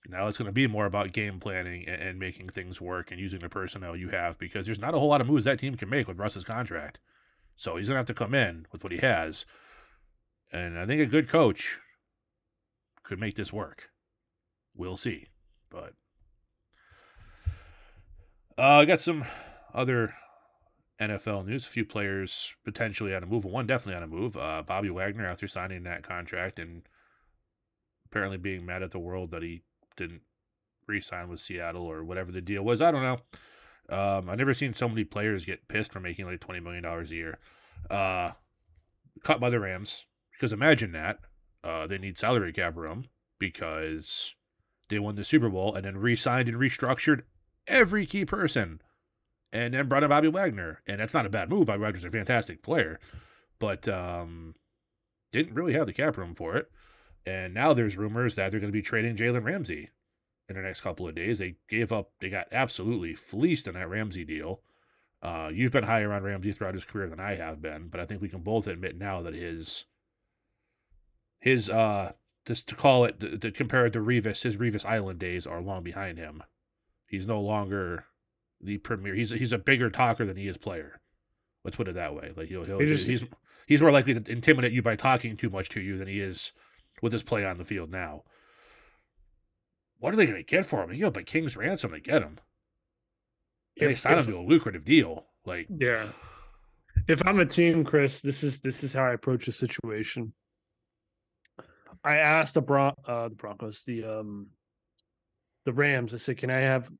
Now 0.07 0.27
it's 0.27 0.37
going 0.37 0.47
to 0.47 0.51
be 0.51 0.67
more 0.67 0.85
about 0.85 1.13
game 1.13 1.39
planning 1.39 1.85
and, 1.87 2.01
and, 2.01 2.19
making 2.19 2.49
things 2.49 2.79
work 2.79 3.09
and 3.09 3.19
using 3.19 3.39
the 3.39 3.49
personnel 3.49 3.95
you 3.95 4.09
have 4.09 4.37
because 4.37 4.65
there's 4.65 4.79
not 4.79 4.93
a 4.93 4.99
whole 4.99 5.09
lot 5.09 5.21
of 5.21 5.27
moves 5.27 5.45
that 5.45 5.59
team 5.59 5.75
can 5.75 5.89
make 5.89 6.07
with 6.07 6.19
Russ's 6.19 6.43
contract. 6.43 6.99
So 7.55 7.77
he's 7.77 7.87
going 7.87 7.95
to 7.95 7.99
have 7.99 8.05
to 8.05 8.13
come 8.13 8.35
in 8.35 8.67
with 8.71 8.83
what 8.83 8.91
he 8.91 8.99
has. 8.99 9.45
And 10.51 10.77
I 10.77 10.85
think 10.85 11.01
a 11.01 11.07
good 11.07 11.27
coach 11.27 11.79
could 13.03 13.19
make 13.19 13.35
this 13.35 13.53
work. 13.53 13.89
We'll 14.75 14.97
see. 14.97 15.27
But 15.71 15.93
uh, 18.57 18.61
I 18.61 18.85
got 18.85 19.01
some 19.01 19.23
other 19.73 20.13
NFL 20.99 21.45
news. 21.45 21.65
A 21.65 21.69
few 21.69 21.85
players 21.85 22.53
potentially 22.63 23.13
on 23.13 23.23
a 23.23 23.25
move. 23.25 23.45
One 23.45 23.67
definitely 23.67 23.97
on 23.97 24.03
a 24.03 24.07
move. 24.07 24.37
Uh, 24.37 24.63
Bobby 24.65 24.89
Wagner 24.89 25.25
after 25.25 25.47
signing 25.47 25.83
that 25.83 26.03
contract 26.03 26.59
and 26.59 26.83
apparently 28.05 28.37
being 28.37 28.65
mad 28.65 28.83
at 28.83 28.91
the 28.91 28.99
world 28.99 29.31
that 29.31 29.43
he 29.43 29.61
didn't 29.97 30.21
re-sign 30.87 31.29
with 31.29 31.39
Seattle 31.39 31.83
or 31.83 32.03
whatever 32.03 32.31
the 32.31 32.41
deal 32.41 32.63
was. 32.63 32.81
I 32.81 32.91
don't 32.91 33.01
know. 33.03 33.17
Um, 33.87 34.29
I've 34.29 34.37
never 34.37 34.53
seen 34.53 34.73
so 34.73 34.87
many 34.87 35.03
players 35.03 35.45
get 35.45 35.67
pissed 35.67 35.93
for 35.93 35.99
making 35.99 36.25
like 36.25 36.39
twenty 36.39 36.59
million 36.59 36.83
dollars 36.83 37.11
a 37.11 37.15
year. 37.15 37.37
Uh, 37.89 38.31
cut 39.23 39.39
by 39.39 39.49
the 39.49 39.59
Rams 39.59 40.05
because 40.31 40.51
imagine 40.51 40.91
that 40.93 41.19
uh, 41.63 41.85
they 41.85 41.97
need 41.97 42.17
salary 42.17 42.51
cap 42.51 42.75
room 42.75 43.05
because 43.37 44.33
they 44.89 44.97
won 44.97 45.15
the 45.15 45.23
Super 45.23 45.49
Bowl 45.49 45.75
and 45.75 45.85
then 45.85 45.97
re-signed 45.97 46.47
and 46.47 46.57
restructured 46.57 47.23
every 47.67 48.05
key 48.05 48.25
person, 48.25 48.81
and 49.51 49.73
then 49.73 49.87
brought 49.87 50.03
in 50.03 50.09
Bobby 50.09 50.27
Wagner, 50.27 50.81
and 50.87 50.99
that's 50.99 51.13
not 51.13 51.25
a 51.25 51.29
bad 51.29 51.49
move. 51.49 51.67
Bobby 51.67 51.81
Wagner's 51.83 52.05
a 52.05 52.09
fantastic 52.09 52.61
player, 52.61 52.99
but 53.59 53.87
um, 53.87 54.55
didn't 55.31 55.55
really 55.55 55.73
have 55.73 55.85
the 55.85 55.93
cap 55.93 56.17
room 56.17 56.35
for 56.35 56.55
it. 56.55 56.69
And 57.25 57.53
now 57.53 57.73
there's 57.73 57.97
rumors 57.97 58.35
that 58.35 58.51
they're 58.51 58.59
going 58.59 58.71
to 58.71 58.77
be 58.77 58.81
trading 58.81 59.15
Jalen 59.15 59.43
Ramsey 59.43 59.89
in 60.47 60.55
the 60.55 60.61
next 60.61 60.81
couple 60.81 61.07
of 61.07 61.15
days. 61.15 61.39
They 61.39 61.55
gave 61.67 61.91
up, 61.91 62.11
they 62.19 62.29
got 62.29 62.47
absolutely 62.51 63.15
fleeced 63.15 63.67
in 63.67 63.73
that 63.73 63.89
Ramsey 63.89 64.23
deal. 64.25 64.61
Uh, 65.21 65.49
you've 65.51 65.71
been 65.71 65.83
higher 65.83 66.13
on 66.13 66.21
Ramsey 66.21 66.51
throughout 66.51 66.75
his 66.75 66.85
career 66.85 67.09
than 67.09 67.19
I 67.19 67.35
have 67.35 67.61
been, 67.61 67.87
but 67.87 67.99
I 67.99 68.05
think 68.05 68.21
we 68.21 68.29
can 68.29 68.41
both 68.41 68.67
admit 68.67 68.97
now 68.97 69.21
that 69.23 69.33
his 69.33 69.85
his 71.39 71.69
uh 71.69 72.11
just 72.45 72.67
to 72.69 72.75
call 72.75 73.05
it 73.05 73.19
to, 73.19 73.37
to 73.37 73.51
compare 73.51 73.87
it 73.87 73.93
to 73.93 73.99
Revis, 73.99 74.43
his 74.43 74.57
Revis 74.57 74.85
Island 74.85 75.19
days 75.19 75.47
are 75.47 75.61
long 75.61 75.83
behind 75.83 76.17
him. 76.17 76.43
He's 77.07 77.27
no 77.27 77.41
longer 77.41 78.05
the 78.61 78.77
premier. 78.77 79.13
He's 79.13 79.29
he's 79.29 79.51
a 79.51 79.57
bigger 79.57 79.89
talker 79.89 80.25
than 80.25 80.37
he 80.37 80.47
is 80.47 80.57
player. 80.57 80.99
Let's 81.63 81.77
put 81.77 81.87
it 81.87 81.95
that 81.95 82.15
way. 82.15 82.31
Like 82.35 82.47
he'll, 82.47 82.63
he'll 82.63 82.79
he 82.79 82.85
just, 82.85 83.07
he's 83.07 83.23
he's 83.67 83.81
more 83.81 83.91
likely 83.91 84.13
to 84.13 84.31
intimidate 84.31 84.71
you 84.71 84.81
by 84.81 84.95
talking 84.95 85.37
too 85.37 85.49
much 85.49 85.69
to 85.69 85.81
you 85.81 85.97
than 85.97 86.07
he 86.07 86.19
is 86.19 86.51
with 87.01 87.13
his 87.13 87.23
play 87.23 87.45
on 87.45 87.57
the 87.57 87.65
field 87.65 87.91
now. 87.91 88.23
What 89.99 90.13
are 90.13 90.17
they 90.17 90.25
going 90.25 90.37
to 90.37 90.43
get 90.43 90.65
for 90.65 90.83
him? 90.83 90.93
You 90.93 91.03
know, 91.03 91.11
but 91.11 91.25
King's 91.25 91.57
ransom 91.57 91.91
to 91.91 91.99
get 91.99 92.21
him. 92.21 92.39
And 93.79 93.89
if, 93.89 93.89
they 93.89 93.95
sign 93.95 94.19
him 94.19 94.25
to 94.25 94.37
a 94.37 94.41
lucrative 94.41 94.85
deal. 94.85 95.25
Like, 95.45 95.67
yeah. 95.69 96.09
If 97.07 97.21
I'm 97.25 97.39
a 97.39 97.45
team, 97.45 97.83
Chris, 97.83 98.21
this 98.21 98.43
is 98.43 98.61
this 98.61 98.83
is 98.83 98.93
how 98.93 99.03
I 99.03 99.13
approach 99.13 99.47
a 99.47 99.51
situation. 99.51 100.33
I 102.03 102.17
asked 102.17 102.53
the 102.53 102.61
Bron 102.61 102.93
uh, 103.05 103.29
the 103.29 103.35
Broncos, 103.35 103.83
the 103.83 104.03
um 104.03 104.47
the 105.65 105.73
Rams. 105.73 106.13
I 106.13 106.17
said, 106.17 106.37
"Can 106.37 106.49
I 106.49 106.59
have 106.59 106.91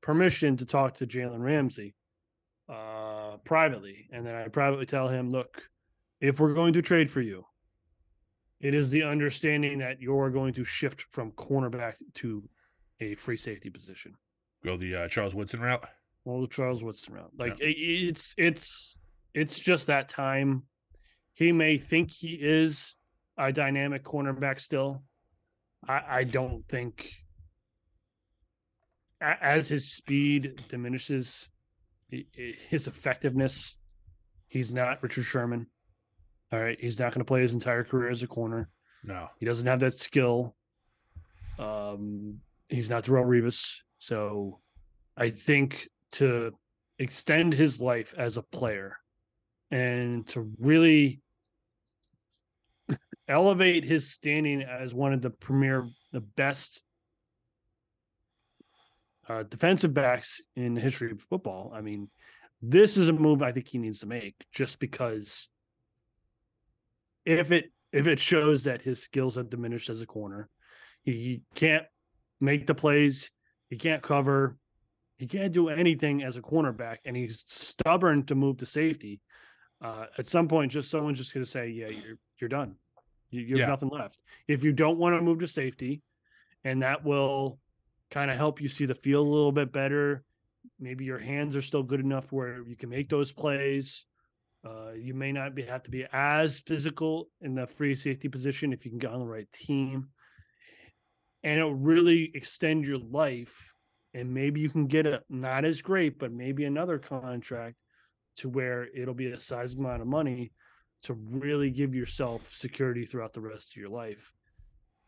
permission 0.00 0.56
to 0.56 0.66
talk 0.66 0.94
to 0.94 1.06
Jalen 1.06 1.40
Ramsey 1.40 1.94
uh 2.68 3.36
privately?" 3.44 4.08
And 4.12 4.26
then 4.26 4.34
I 4.34 4.48
privately 4.48 4.86
tell 4.86 5.08
him, 5.08 5.30
"Look, 5.30 5.68
if 6.20 6.40
we're 6.40 6.54
going 6.54 6.72
to 6.74 6.82
trade 6.82 7.10
for 7.10 7.20
you, 7.20 7.44
it 8.60 8.74
is 8.74 8.90
the 8.90 9.04
understanding 9.04 9.78
that 9.78 10.00
you're 10.00 10.30
going 10.30 10.52
to 10.54 10.64
shift 10.64 11.02
from 11.10 11.32
cornerback 11.32 11.94
to 12.14 12.48
a 13.00 13.14
free 13.14 13.36
safety 13.36 13.70
position. 13.70 14.14
Go 14.64 14.76
the 14.76 14.94
uh, 15.04 15.08
Charles 15.08 15.34
Woodson 15.34 15.60
route. 15.60 15.84
Well, 16.24 16.40
the 16.40 16.48
Charles 16.48 16.82
Woodson 16.82 17.14
route. 17.14 17.32
Like 17.38 17.60
it, 17.60 17.76
it's 17.76 18.34
it's 18.36 18.98
it's 19.34 19.58
just 19.58 19.86
that 19.86 20.08
time. 20.08 20.64
He 21.34 21.52
may 21.52 21.78
think 21.78 22.10
he 22.10 22.34
is 22.40 22.96
a 23.36 23.52
dynamic 23.52 24.02
cornerback 24.02 24.60
still. 24.60 25.04
I, 25.86 26.02
I 26.08 26.24
don't 26.24 26.66
think 26.68 27.14
as 29.20 29.68
his 29.68 29.90
speed 29.90 30.62
diminishes, 30.68 31.48
his 32.10 32.86
effectiveness, 32.86 33.78
he's 34.46 34.72
not 34.72 35.02
Richard 35.02 35.24
Sherman. 35.24 35.66
All 36.52 36.60
right, 36.60 36.78
he's 36.80 36.98
not 36.98 37.12
going 37.12 37.20
to 37.20 37.28
play 37.28 37.42
his 37.42 37.52
entire 37.52 37.84
career 37.84 38.10
as 38.10 38.22
a 38.22 38.26
corner. 38.26 38.70
No, 39.04 39.28
he 39.38 39.46
doesn't 39.46 39.66
have 39.66 39.80
that 39.80 39.94
skill. 39.94 40.54
Um, 41.58 42.40
he's 42.68 42.88
not 42.88 43.04
Darrelle 43.04 43.26
Revis, 43.26 43.82
so 43.98 44.60
I 45.16 45.30
think 45.30 45.88
to 46.12 46.52
extend 46.98 47.54
his 47.54 47.80
life 47.80 48.14
as 48.16 48.36
a 48.36 48.42
player 48.42 48.96
and 49.70 50.26
to 50.28 50.50
really 50.60 51.20
elevate 53.28 53.84
his 53.84 54.10
standing 54.10 54.62
as 54.62 54.94
one 54.94 55.12
of 55.12 55.20
the 55.20 55.30
premier, 55.30 55.88
the 56.12 56.20
best 56.20 56.82
uh, 59.28 59.42
defensive 59.42 59.92
backs 59.92 60.40
in 60.56 60.74
the 60.74 60.80
history 60.80 61.10
of 61.10 61.20
football. 61.22 61.72
I 61.74 61.80
mean, 61.80 62.08
this 62.62 62.96
is 62.96 63.08
a 63.08 63.12
move 63.12 63.42
I 63.42 63.52
think 63.52 63.68
he 63.68 63.78
needs 63.78 64.00
to 64.00 64.06
make 64.06 64.34
just 64.52 64.78
because 64.78 65.48
if 67.24 67.52
it 67.52 67.70
if 67.92 68.06
it 68.06 68.20
shows 68.20 68.64
that 68.64 68.82
his 68.82 69.02
skills 69.02 69.36
have 69.36 69.50
diminished 69.50 69.90
as 69.90 70.02
a 70.02 70.06
corner, 70.06 70.48
he 71.02 71.42
can't 71.54 71.86
make 72.40 72.66
the 72.66 72.74
plays, 72.74 73.30
he 73.70 73.76
can't 73.76 74.02
cover, 74.02 74.56
he 75.18 75.26
can't 75.26 75.52
do 75.52 75.68
anything 75.68 76.22
as 76.22 76.36
a 76.36 76.42
cornerback, 76.42 76.98
and 77.04 77.16
he's 77.16 77.44
stubborn 77.46 78.24
to 78.26 78.34
move 78.34 78.58
to 78.58 78.66
safety. 78.66 79.20
Uh, 79.80 80.06
at 80.16 80.26
some 80.26 80.48
point, 80.48 80.72
just 80.72 80.90
someone's 80.90 81.18
just 81.18 81.32
going 81.32 81.44
to 81.44 81.50
say, 81.50 81.68
"Yeah, 81.68 81.88
you're 81.88 82.18
you're 82.40 82.48
done. 82.48 82.74
You, 83.30 83.42
you 83.42 83.56
have 83.56 83.60
yeah. 83.60 83.66
nothing 83.66 83.90
left." 83.90 84.18
If 84.48 84.64
you 84.64 84.72
don't 84.72 84.98
want 84.98 85.16
to 85.16 85.22
move 85.22 85.38
to 85.40 85.48
safety, 85.48 86.02
and 86.64 86.82
that 86.82 87.04
will 87.04 87.58
kind 88.10 88.30
of 88.30 88.36
help 88.36 88.60
you 88.60 88.68
see 88.68 88.86
the 88.86 88.94
field 88.94 89.26
a 89.26 89.30
little 89.30 89.52
bit 89.52 89.72
better. 89.72 90.24
Maybe 90.80 91.04
your 91.04 91.18
hands 91.18 91.56
are 91.56 91.62
still 91.62 91.82
good 91.82 92.00
enough 92.00 92.32
where 92.32 92.62
you 92.66 92.76
can 92.76 92.88
make 92.88 93.08
those 93.08 93.32
plays. 93.32 94.04
Uh, 94.66 94.92
you 94.92 95.14
may 95.14 95.32
not 95.32 95.54
be 95.54 95.62
have 95.62 95.82
to 95.84 95.90
be 95.90 96.04
as 96.12 96.60
physical 96.60 97.28
in 97.40 97.54
the 97.54 97.66
free 97.66 97.94
safety 97.94 98.28
position 98.28 98.72
if 98.72 98.84
you 98.84 98.90
can 98.90 98.98
get 98.98 99.12
on 99.12 99.20
the 99.20 99.26
right 99.26 99.50
team, 99.52 100.08
and 101.42 101.58
it'll 101.58 101.74
really 101.74 102.30
extend 102.34 102.86
your 102.86 102.98
life. 102.98 103.74
And 104.14 104.34
maybe 104.34 104.60
you 104.60 104.68
can 104.68 104.86
get 104.86 105.06
a 105.06 105.22
not 105.28 105.64
as 105.64 105.80
great, 105.80 106.18
but 106.18 106.32
maybe 106.32 106.64
another 106.64 106.98
contract 106.98 107.76
to 108.36 108.48
where 108.48 108.88
it'll 108.94 109.14
be 109.14 109.30
a 109.30 109.38
size 109.38 109.74
amount 109.74 110.02
of 110.02 110.08
money 110.08 110.52
to 111.02 111.14
really 111.14 111.70
give 111.70 111.94
yourself 111.94 112.50
security 112.50 113.04
throughout 113.04 113.32
the 113.32 113.40
rest 113.40 113.72
of 113.72 113.76
your 113.76 113.90
life. 113.90 114.32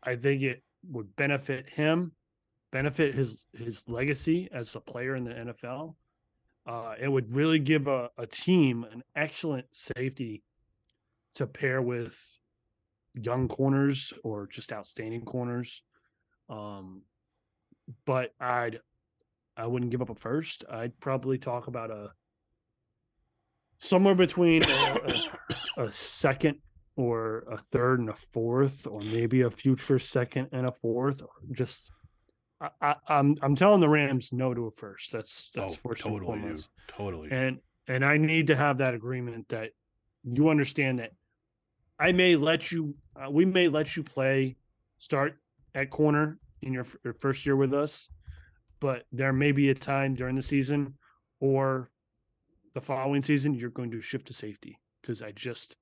I 0.03 0.15
think 0.15 0.43
it 0.43 0.63
would 0.89 1.15
benefit 1.15 1.69
him, 1.69 2.13
benefit 2.71 3.15
his 3.15 3.45
his 3.53 3.87
legacy 3.87 4.49
as 4.51 4.75
a 4.75 4.79
player 4.79 5.15
in 5.15 5.23
the 5.23 5.33
NFL, 5.33 5.95
uh, 6.65 6.95
it 6.99 7.11
would 7.11 7.33
really 7.33 7.59
give 7.59 7.87
a, 7.87 8.09
a 8.17 8.25
team 8.25 8.85
an 8.91 9.03
excellent 9.15 9.67
safety 9.71 10.43
to 11.35 11.47
pair 11.47 11.81
with 11.81 12.39
young 13.13 13.47
corners 13.47 14.13
or 14.23 14.47
just 14.47 14.71
outstanding 14.71 15.23
corners. 15.25 15.83
Um, 16.49 17.03
but 18.05 18.33
I'd 18.39 18.79
I 19.57 19.67
wouldn't 19.67 19.91
give 19.91 20.01
up 20.01 20.09
a 20.09 20.15
first. 20.15 20.63
I'd 20.69 20.99
probably 20.99 21.37
talk 21.37 21.67
about 21.67 21.91
a 21.91 22.11
somewhere 23.77 24.15
between 24.15 24.63
a, 24.63 24.97
a, 25.77 25.83
a 25.83 25.91
second 25.91 26.59
or 26.95 27.45
a 27.49 27.57
third 27.57 27.99
and 27.99 28.09
a 28.09 28.13
fourth, 28.13 28.85
or 28.87 29.01
maybe 29.01 29.41
a 29.41 29.49
future 29.49 29.99
second 29.99 30.49
and 30.51 30.67
a 30.67 30.71
fourth, 30.71 31.21
or 31.21 31.29
just 31.51 31.91
I, 32.61 32.89
am 32.89 32.95
I'm, 33.07 33.35
I'm 33.41 33.55
telling 33.55 33.81
the 33.81 33.89
Rams 33.89 34.31
no 34.31 34.53
to 34.53 34.67
a 34.67 34.71
first. 34.71 35.11
That's 35.11 35.49
that's 35.53 35.73
oh, 35.73 35.89
first 35.89 36.03
totally, 36.03 36.17
and 36.17 36.25
foremost. 36.25 36.69
Totally. 36.87 37.31
And 37.31 37.59
and 37.87 38.05
I 38.05 38.17
need 38.17 38.47
to 38.47 38.55
have 38.55 38.77
that 38.77 38.93
agreement 38.93 39.49
that 39.49 39.71
you 40.23 40.49
understand 40.49 40.99
that 40.99 41.11
I 42.01 42.11
may 42.11 42.35
let 42.35 42.71
you, 42.71 42.95
uh, 43.15 43.29
we 43.29 43.45
may 43.45 43.67
let 43.67 43.95
you 43.95 44.03
play, 44.03 44.55
start 44.97 45.37
at 45.75 45.91
corner 45.91 46.39
in 46.63 46.73
your, 46.73 46.87
your 47.03 47.13
first 47.13 47.45
year 47.45 47.55
with 47.55 47.75
us, 47.75 48.09
but 48.79 49.03
there 49.11 49.31
may 49.31 49.51
be 49.51 49.69
a 49.69 49.75
time 49.75 50.15
during 50.15 50.35
the 50.35 50.41
season 50.41 50.95
or 51.39 51.91
the 52.73 52.81
following 52.81 53.21
season 53.21 53.53
you're 53.53 53.69
going 53.69 53.91
to 53.91 54.01
shift 54.01 54.25
to 54.27 54.33
safety 54.33 54.79
because 55.01 55.21
I 55.21 55.31
just 55.31 55.75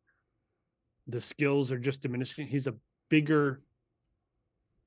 the 1.07 1.21
skills 1.21 1.71
are 1.71 1.79
just 1.79 2.01
diminishing. 2.01 2.47
He's 2.47 2.67
a 2.67 2.75
bigger, 3.07 3.61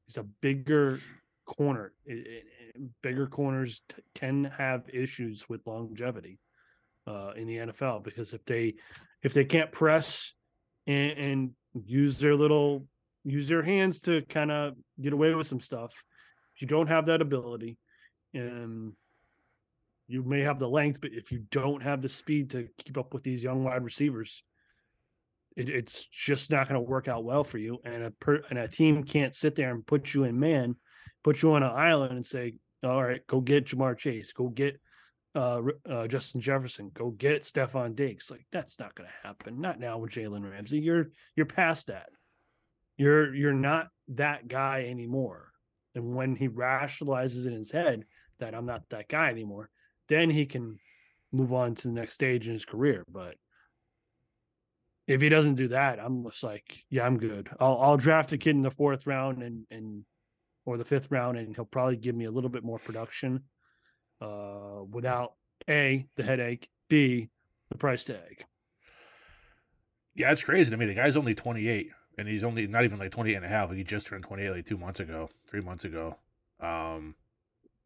he's 0.06 0.18
a 0.18 0.22
bigger 0.22 1.00
corner. 1.44 1.92
It, 2.04 2.26
it, 2.26 2.44
bigger 3.02 3.26
corners 3.26 3.82
t- 3.88 4.02
can 4.14 4.44
have 4.44 4.88
issues 4.92 5.48
with 5.48 5.66
longevity 5.66 6.38
uh, 7.06 7.32
in 7.36 7.46
the 7.46 7.56
NFL 7.56 8.02
because 8.02 8.32
if 8.32 8.44
they 8.44 8.74
if 9.22 9.34
they 9.34 9.44
can't 9.44 9.70
press 9.70 10.34
and, 10.86 11.12
and 11.12 11.50
use 11.84 12.18
their 12.18 12.34
little 12.34 12.86
use 13.24 13.48
their 13.48 13.62
hands 13.62 14.00
to 14.00 14.22
kind 14.22 14.50
of 14.50 14.74
get 15.00 15.12
away 15.12 15.34
with 15.34 15.46
some 15.46 15.60
stuff, 15.60 15.92
if 16.54 16.62
you 16.62 16.68
don't 16.68 16.88
have 16.88 17.06
that 17.06 17.20
ability, 17.20 17.78
and 18.34 18.92
you 20.08 20.22
may 20.22 20.40
have 20.40 20.58
the 20.58 20.68
length, 20.68 21.00
but 21.00 21.12
if 21.12 21.32
you 21.32 21.44
don't 21.50 21.82
have 21.82 22.02
the 22.02 22.08
speed 22.08 22.50
to 22.50 22.68
keep 22.78 22.98
up 22.98 23.14
with 23.14 23.22
these 23.22 23.42
young 23.42 23.64
wide 23.64 23.84
receivers, 23.84 24.42
it, 25.56 25.68
it's 25.68 26.04
just 26.06 26.50
not 26.50 26.68
going 26.68 26.80
to 26.80 26.88
work 26.88 27.08
out 27.08 27.24
well 27.24 27.44
for 27.44 27.58
you. 27.58 27.78
And 27.84 28.04
a 28.04 28.10
per, 28.10 28.42
and 28.50 28.58
a 28.58 28.68
team 28.68 29.04
can't 29.04 29.34
sit 29.34 29.54
there 29.54 29.70
and 29.70 29.86
put 29.86 30.14
you 30.14 30.24
in 30.24 30.38
man, 30.38 30.76
put 31.22 31.42
you 31.42 31.52
on 31.52 31.62
an 31.62 31.70
island 31.70 32.12
and 32.12 32.26
say, 32.26 32.54
"All 32.82 33.02
right, 33.02 33.26
go 33.26 33.40
get 33.40 33.66
Ja'Marr 33.66 33.96
Chase, 33.96 34.32
go 34.32 34.48
get 34.48 34.80
uh, 35.34 35.62
uh, 35.88 36.06
Justin 36.06 36.40
Jefferson, 36.40 36.90
go 36.92 37.10
get 37.10 37.42
Stefon 37.42 37.94
Diggs." 37.94 38.30
Like 38.30 38.46
that's 38.50 38.78
not 38.78 38.94
going 38.94 39.08
to 39.08 39.26
happen. 39.26 39.60
Not 39.60 39.80
now 39.80 39.98
with 39.98 40.12
Jalen 40.12 40.48
Ramsey. 40.50 40.80
You're 40.80 41.10
you're 41.36 41.46
past 41.46 41.88
that. 41.88 42.10
You're 42.96 43.34
you're 43.34 43.52
not 43.52 43.88
that 44.08 44.48
guy 44.48 44.86
anymore. 44.88 45.52
And 45.94 46.14
when 46.14 46.36
he 46.36 46.48
rationalizes 46.48 47.46
in 47.46 47.52
his 47.52 47.70
head 47.70 48.04
that 48.38 48.54
I'm 48.54 48.66
not 48.66 48.88
that 48.90 49.08
guy 49.08 49.28
anymore, 49.28 49.70
then 50.08 50.30
he 50.30 50.46
can 50.46 50.78
move 51.32 51.52
on 51.52 51.74
to 51.74 51.88
the 51.88 51.94
next 51.94 52.14
stage 52.14 52.46
in 52.46 52.52
his 52.52 52.64
career. 52.64 53.04
But 53.10 53.36
if 55.06 55.20
he 55.20 55.28
doesn't 55.28 55.56
do 55.56 55.68
that, 55.68 55.98
I'm 55.98 56.24
just 56.24 56.42
like, 56.42 56.84
yeah, 56.88 57.06
I'm 57.06 57.18
good. 57.18 57.48
I'll 57.58 57.78
I'll 57.80 57.96
draft 57.96 58.32
a 58.32 58.38
kid 58.38 58.56
in 58.56 58.62
the 58.62 58.70
fourth 58.70 59.06
round 59.06 59.42
and 59.42 59.66
and 59.70 60.04
or 60.64 60.76
the 60.76 60.84
fifth 60.84 61.10
round, 61.10 61.38
and 61.38 61.54
he'll 61.54 61.64
probably 61.64 61.96
give 61.96 62.14
me 62.14 62.24
a 62.24 62.30
little 62.30 62.50
bit 62.50 62.64
more 62.64 62.78
production, 62.78 63.44
uh, 64.20 64.82
without 64.90 65.34
a 65.68 66.06
the 66.16 66.22
headache, 66.22 66.68
b 66.88 67.28
the 67.70 67.78
price 67.78 68.04
tag. 68.04 68.44
Yeah, 70.14 70.30
it's 70.30 70.44
crazy 70.44 70.70
to 70.70 70.76
me. 70.76 70.86
The 70.86 70.94
guy's 70.94 71.16
only 71.16 71.34
28, 71.34 71.90
and 72.18 72.28
he's 72.28 72.44
only 72.44 72.66
not 72.66 72.84
even 72.84 72.98
like 72.98 73.10
28 73.10 73.34
and 73.34 73.44
a 73.44 73.48
half. 73.48 73.68
Like 73.68 73.78
He 73.78 73.84
just 73.84 74.06
turned 74.06 74.24
28 74.24 74.50
like 74.50 74.64
two 74.64 74.76
months 74.76 75.00
ago, 75.00 75.30
three 75.48 75.62
months 75.62 75.84
ago. 75.84 76.16
Um, 76.60 77.16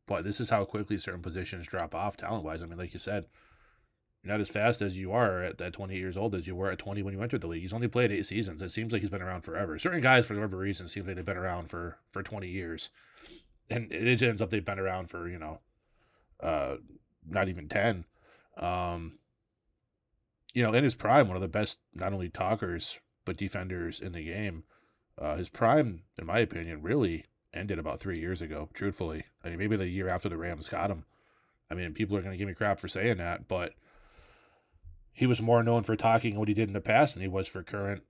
but 0.07 0.25
this 0.25 0.41
is 0.41 0.51
how 0.51 0.65
quickly 0.65 0.99
certain 0.99 1.23
positions 1.23 1.67
drop 1.67 1.95
off 1.95 2.17
talent 2.17 2.45
wise. 2.45 2.63
I 2.63 2.67
mean, 2.67 2.79
like 2.79 2.93
you 2.93 2.99
said, 2.99 3.27
you're 4.27 4.35
not 4.35 4.41
as 4.41 4.51
fast 4.51 4.83
as 4.83 4.99
you 4.99 5.13
are 5.13 5.45
at 5.45 5.59
that 5.59 5.73
20 5.73 5.97
years 5.97 6.17
old 6.17 6.35
as 6.35 6.49
you 6.49 6.57
were 6.57 6.73
at 6.73 6.79
20 6.79 7.01
when 7.03 7.15
you 7.15 7.23
entered 7.23 7.43
the 7.43 7.47
league. 7.47 7.63
He's 7.63 7.73
only 7.73 7.87
played 7.87 8.11
eight 8.11 8.27
seasons. 8.27 8.61
It 8.61 8.73
seems 8.73 8.93
like 8.93 9.01
he's 9.01 9.11
been 9.11 9.23
around 9.23 9.43
forever. 9.43 9.79
Certain 9.79 10.01
guys, 10.01 10.27
for 10.27 10.35
whatever 10.35 10.57
reason, 10.57 10.89
seem 10.89 11.07
like 11.07 11.15
they've 11.15 11.25
been 11.25 11.37
around 11.37 11.71
for 11.71 11.99
for 12.09 12.25
20 12.25 12.49
years, 12.49 12.91
and 13.71 13.93
it 13.93 14.21
ends 14.23 14.43
up 14.43 14.51
they've 14.51 14.65
been 14.65 14.81
around 14.81 15.11
for 15.11 15.29
you 15.29 15.39
know, 15.39 15.61
uh, 16.41 16.77
not 17.25 17.49
even 17.49 17.69
10. 17.69 18.05
Um, 18.57 19.19
you 20.55 20.65
know, 20.65 20.75
in 20.75 20.83
his 20.83 20.97
prime, 20.97 21.29
one 21.29 21.37
of 21.37 21.43
the 21.43 21.49
best 21.49 21.79
not 21.95 22.13
only 22.13 22.29
talkers 22.29 22.99
but 23.25 23.37
defenders 23.37 24.01
in 24.01 24.13
the 24.13 24.25
game. 24.25 24.65
Uh, 25.19 25.37
his 25.37 25.49
prime, 25.49 26.03
in 26.19 26.27
my 26.27 26.41
opinion, 26.41 26.83
really 26.83 27.25
ended 27.55 27.79
about 27.79 28.01
three 28.01 28.19
years 28.19 28.43
ago. 28.43 28.69
Truthfully, 28.73 29.25
I 29.45 29.51
mean, 29.51 29.59
maybe 29.59 29.77
the 29.77 29.89
year 29.89 30.09
after 30.09 30.29
the 30.29 30.37
Rams 30.37 30.69
got 30.69 30.91
him. 30.91 31.05
I 31.71 31.75
mean, 31.75 31.93
people 31.95 32.17
are 32.17 32.23
going 32.23 32.33
to 32.33 32.39
give 32.39 32.49
me 32.49 32.55
crap 32.55 32.81
for 32.81 32.89
saying 32.89 33.19
that, 33.19 33.49
but 33.49 33.75
he 35.17 35.27
was 35.27 35.41
more 35.41 35.63
known 35.63 35.83
for 35.83 35.97
talking 35.97 36.37
what 36.37 36.47
he 36.47 36.55
did 36.55 36.69
in 36.69 36.75
the 36.75 36.81
past 36.81 37.15
than 37.15 37.23
he 37.23 37.29
was 37.29 37.49
for 37.49 37.63
current 37.63 38.03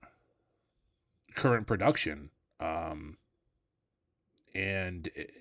current 1.35 1.65
production. 1.65 2.31
Um, 2.59 3.17
and 4.53 5.07
it, 5.15 5.31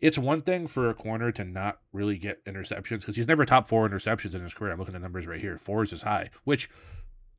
it's 0.00 0.16
one 0.16 0.42
thing 0.42 0.68
for 0.68 0.88
a 0.88 0.94
corner 0.94 1.32
to 1.32 1.42
not 1.42 1.80
really 1.92 2.18
get 2.18 2.44
interceptions 2.44 3.00
because 3.00 3.16
he's 3.16 3.26
never 3.26 3.44
top 3.44 3.66
four 3.66 3.88
interceptions 3.88 4.32
in 4.32 4.42
his 4.42 4.54
career. 4.54 4.72
I'm 4.72 4.78
looking 4.78 4.94
at 4.94 5.00
the 5.00 5.04
numbers 5.04 5.26
right 5.26 5.40
here. 5.40 5.58
Four 5.58 5.82
is 5.82 5.90
his 5.90 6.02
high, 6.02 6.30
which 6.44 6.70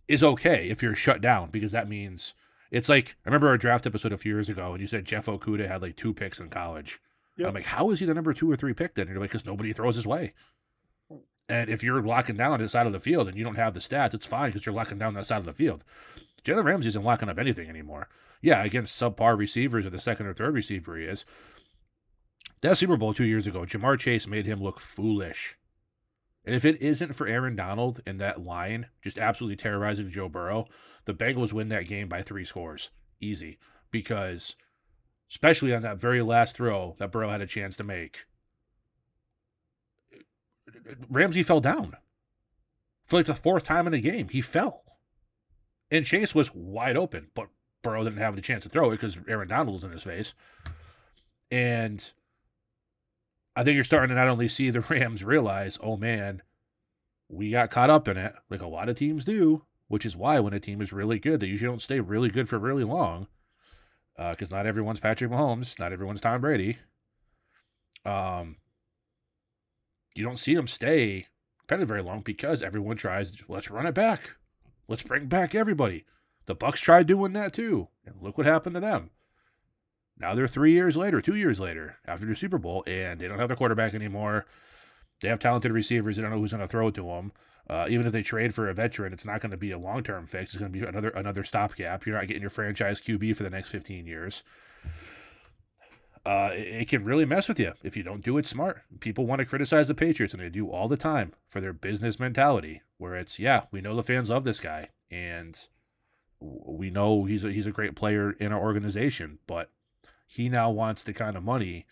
is 0.09 0.23
okay 0.23 0.67
if 0.67 0.83
you're 0.83 0.95
shut 0.95 1.21
down 1.21 1.49
because 1.49 1.71
that 1.71 1.87
means 1.87 2.33
it's 2.71 2.89
like 2.89 3.15
I 3.25 3.29
remember 3.29 3.47
our 3.47 3.57
draft 3.57 3.85
episode 3.85 4.11
a 4.11 4.17
few 4.17 4.33
years 4.33 4.49
ago 4.49 4.73
and 4.73 4.81
you 4.81 4.87
said 4.87 5.05
Jeff 5.05 5.27
Okudah 5.27 5.69
had 5.69 5.81
like 5.81 5.95
two 5.95 6.13
picks 6.13 6.41
in 6.41 6.49
college. 6.49 6.99
Yep. 7.37 7.47
I'm 7.47 7.53
like, 7.53 7.65
how 7.65 7.91
is 7.91 7.99
he 7.99 8.05
the 8.05 8.13
number 8.13 8.33
two 8.33 8.51
or 8.51 8.57
three 8.57 8.73
pick 8.73 8.95
then? 8.95 9.03
And 9.03 9.11
you're 9.11 9.21
like, 9.21 9.29
because 9.29 9.45
nobody 9.45 9.71
throws 9.71 9.95
his 9.95 10.05
way. 10.05 10.33
And 11.49 11.69
if 11.69 11.83
you're 11.83 12.01
locking 12.01 12.37
down 12.37 12.59
the 12.59 12.69
side 12.69 12.85
of 12.85 12.93
the 12.93 12.99
field 12.99 13.27
and 13.27 13.35
you 13.35 13.43
don't 13.43 13.55
have 13.55 13.73
the 13.73 13.79
stats, 13.79 14.13
it's 14.13 14.27
fine 14.27 14.49
because 14.49 14.65
you're 14.65 14.75
locking 14.75 14.99
down 14.99 15.15
that 15.15 15.25
side 15.25 15.39
of 15.39 15.45
the 15.45 15.53
field. 15.53 15.83
Jalen 16.43 16.63
Ramsey 16.63 16.89
isn't 16.89 17.03
locking 17.03 17.27
up 17.27 17.39
anything 17.39 17.67
anymore. 17.67 18.07
Yeah, 18.41 18.63
against 18.63 19.01
subpar 19.01 19.37
receivers 19.37 19.85
or 19.85 19.89
the 19.89 19.99
second 19.99 20.27
or 20.27 20.33
third 20.33 20.53
receiver 20.53 20.95
he 20.95 21.05
is. 21.05 21.25
That 22.61 22.77
Super 22.77 22.97
Bowl 22.97 23.13
two 23.13 23.25
years 23.25 23.47
ago, 23.47 23.61
Ja'Marr 23.61 23.99
Chase 23.99 24.27
made 24.27 24.45
him 24.45 24.61
look 24.61 24.79
foolish. 24.79 25.57
And 26.45 26.55
if 26.55 26.63
it 26.65 26.81
isn't 26.81 27.13
for 27.13 27.27
Aaron 27.27 27.55
Donald 27.55 28.01
and 28.05 28.19
that 28.19 28.41
line 28.41 28.87
just 29.01 29.17
absolutely 29.17 29.57
terrorizing 29.57 30.09
Joe 30.09 30.29
Burrow, 30.29 30.67
the 31.05 31.13
Bengals 31.13 31.51
win 31.51 31.69
that 31.69 31.87
game 31.87 32.07
by 32.07 32.21
three 32.21 32.45
scores. 32.45 32.91
Easy. 33.19 33.57
Because, 33.91 34.55
especially 35.29 35.73
on 35.73 35.81
that 35.81 35.99
very 35.99 36.21
last 36.21 36.55
throw 36.55 36.95
that 36.99 37.11
Burrow 37.11 37.29
had 37.29 37.41
a 37.41 37.47
chance 37.47 37.75
to 37.77 37.83
make, 37.83 38.25
Ramsey 41.09 41.43
fell 41.43 41.59
down 41.59 41.95
for 43.03 43.17
like 43.17 43.25
the 43.25 43.33
fourth 43.33 43.65
time 43.65 43.87
in 43.87 43.93
the 43.93 44.01
game. 44.01 44.29
He 44.29 44.41
fell, 44.41 44.83
and 45.91 46.05
Chase 46.05 46.35
was 46.35 46.53
wide 46.53 46.97
open, 46.97 47.27
but 47.33 47.49
Burrow 47.81 48.03
didn't 48.03 48.19
have 48.19 48.35
the 48.35 48.41
chance 48.41 48.63
to 48.63 48.69
throw 48.69 48.89
it 48.89 48.95
because 48.95 49.19
Aaron 49.27 49.47
Donald 49.47 49.73
was 49.73 49.83
in 49.83 49.91
his 49.91 50.03
face. 50.03 50.33
And 51.51 52.11
I 53.55 53.63
think 53.63 53.75
you're 53.75 53.83
starting 53.83 54.09
to 54.09 54.15
not 54.15 54.27
only 54.27 54.47
see 54.47 54.69
the 54.69 54.81
Rams 54.89 55.23
realize, 55.23 55.77
oh 55.81 55.97
man, 55.97 56.41
we 57.27 57.51
got 57.51 57.71
caught 57.71 57.89
up 57.89 58.07
in 58.07 58.17
it, 58.17 58.33
like 58.49 58.61
a 58.61 58.67
lot 58.67 58.89
of 58.89 58.97
teams 58.97 59.25
do, 59.25 59.63
which 59.87 60.05
is 60.05 60.15
why 60.15 60.39
when 60.39 60.53
a 60.53 60.59
team 60.59 60.81
is 60.81 60.93
really 60.93 61.19
good, 61.19 61.39
they 61.39 61.47
usually 61.47 61.69
don't 61.69 61.81
stay 61.81 61.99
really 61.99 62.29
good 62.29 62.49
for 62.49 62.59
really 62.59 62.83
long. 62.83 63.27
Because 64.17 64.51
uh, 64.51 64.57
not 64.57 64.65
everyone's 64.65 64.99
Patrick 64.99 65.31
Mahomes, 65.31 65.79
not 65.79 65.93
everyone's 65.93 66.19
Tom 66.19 66.41
Brady. 66.41 66.77
Um, 68.05 68.57
you 70.19 70.25
don't 70.25 70.37
see 70.37 70.53
them 70.53 70.67
stay 70.67 71.27
of 71.71 71.87
very 71.87 72.01
long 72.01 72.21
because 72.21 72.61
everyone 72.61 72.97
tries. 72.97 73.37
Let's 73.47 73.71
run 73.71 73.85
it 73.85 73.93
back. 73.93 74.35
Let's 74.87 75.03
bring 75.03 75.27
back 75.27 75.53
everybody. 75.53 76.05
The 76.45 76.55
Bucs 76.55 76.81
tried 76.81 77.07
doing 77.07 77.33
that 77.33 77.53
too, 77.53 77.89
and 78.05 78.15
look 78.21 78.37
what 78.37 78.47
happened 78.47 78.73
to 78.73 78.79
them. 78.79 79.11
Now 80.17 80.33
they're 80.33 80.47
three 80.47 80.73
years 80.73 80.97
later, 80.97 81.21
two 81.21 81.35
years 81.35 81.59
later, 81.59 81.97
after 82.05 82.25
the 82.25 82.35
Super 82.35 82.57
Bowl, 82.57 82.83
and 82.87 83.19
they 83.19 83.27
don't 83.27 83.39
have 83.39 83.49
their 83.49 83.55
quarterback 83.55 83.93
anymore. 83.93 84.45
They 85.21 85.29
have 85.29 85.39
talented 85.39 85.71
receivers. 85.71 86.15
They 86.15 86.21
don't 86.21 86.31
know 86.31 86.39
who's 86.39 86.51
going 86.51 86.61
to 86.61 86.67
throw 86.67 86.89
to 86.91 87.03
them. 87.03 87.31
Uh, 87.69 87.85
even 87.87 88.07
if 88.07 88.11
they 88.11 88.23
trade 88.23 88.55
for 88.55 88.67
a 88.67 88.73
veteran, 88.73 89.13
it's 89.13 89.25
not 89.25 89.41
going 89.41 89.51
to 89.51 89.57
be 89.57 89.71
a 89.71 89.77
long 89.77 90.01
term 90.01 90.25
fix. 90.25 90.51
It's 90.51 90.59
going 90.59 90.73
to 90.73 90.79
be 90.79 90.85
another 90.85 91.09
another 91.09 91.43
stopgap. 91.43 92.05
You're 92.05 92.17
not 92.17 92.27
getting 92.27 92.41
your 92.41 92.49
franchise 92.49 92.99
QB 92.99 93.35
for 93.35 93.43
the 93.43 93.49
next 93.49 93.69
15 93.69 94.07
years 94.07 94.43
uh, 96.25 96.51
it, 96.53 96.87
can 96.87 97.03
really 97.03 97.25
mess 97.25 97.47
with 97.47 97.59
you 97.59 97.73
if 97.83 97.95
you 97.95 98.03
don't 98.03 98.23
do 98.23 98.37
it 98.37 98.45
smart. 98.45 98.81
People 98.99 99.25
want 99.25 99.39
to 99.39 99.45
criticize 99.45 99.87
the 99.87 99.95
Patriots, 99.95 100.33
and 100.33 100.43
they 100.43 100.49
do 100.49 100.69
all 100.69 100.87
the 100.87 100.97
time 100.97 101.33
for 101.47 101.61
their 101.61 101.73
business 101.73 102.19
mentality, 102.19 102.81
where 102.97 103.15
it's, 103.15 103.39
yeah, 103.39 103.63
we 103.71 103.81
know 103.81 103.95
the 103.95 104.03
fans 104.03 104.29
love 104.29 104.43
this 104.43 104.59
guy, 104.59 104.89
and 105.09 105.67
we 106.39 106.89
know 106.89 107.25
he's 107.25 107.43
a, 107.43 107.51
he's 107.51 107.67
a 107.67 107.71
great 107.71 107.95
player 107.95 108.31
in 108.31 108.51
our 108.51 108.59
organization, 108.59 109.39
but 109.47 109.71
he 110.27 110.49
now 110.49 110.69
wants 110.69 111.03
the 111.03 111.13
kind 111.13 111.35
of 111.35 111.43
money 111.43 111.85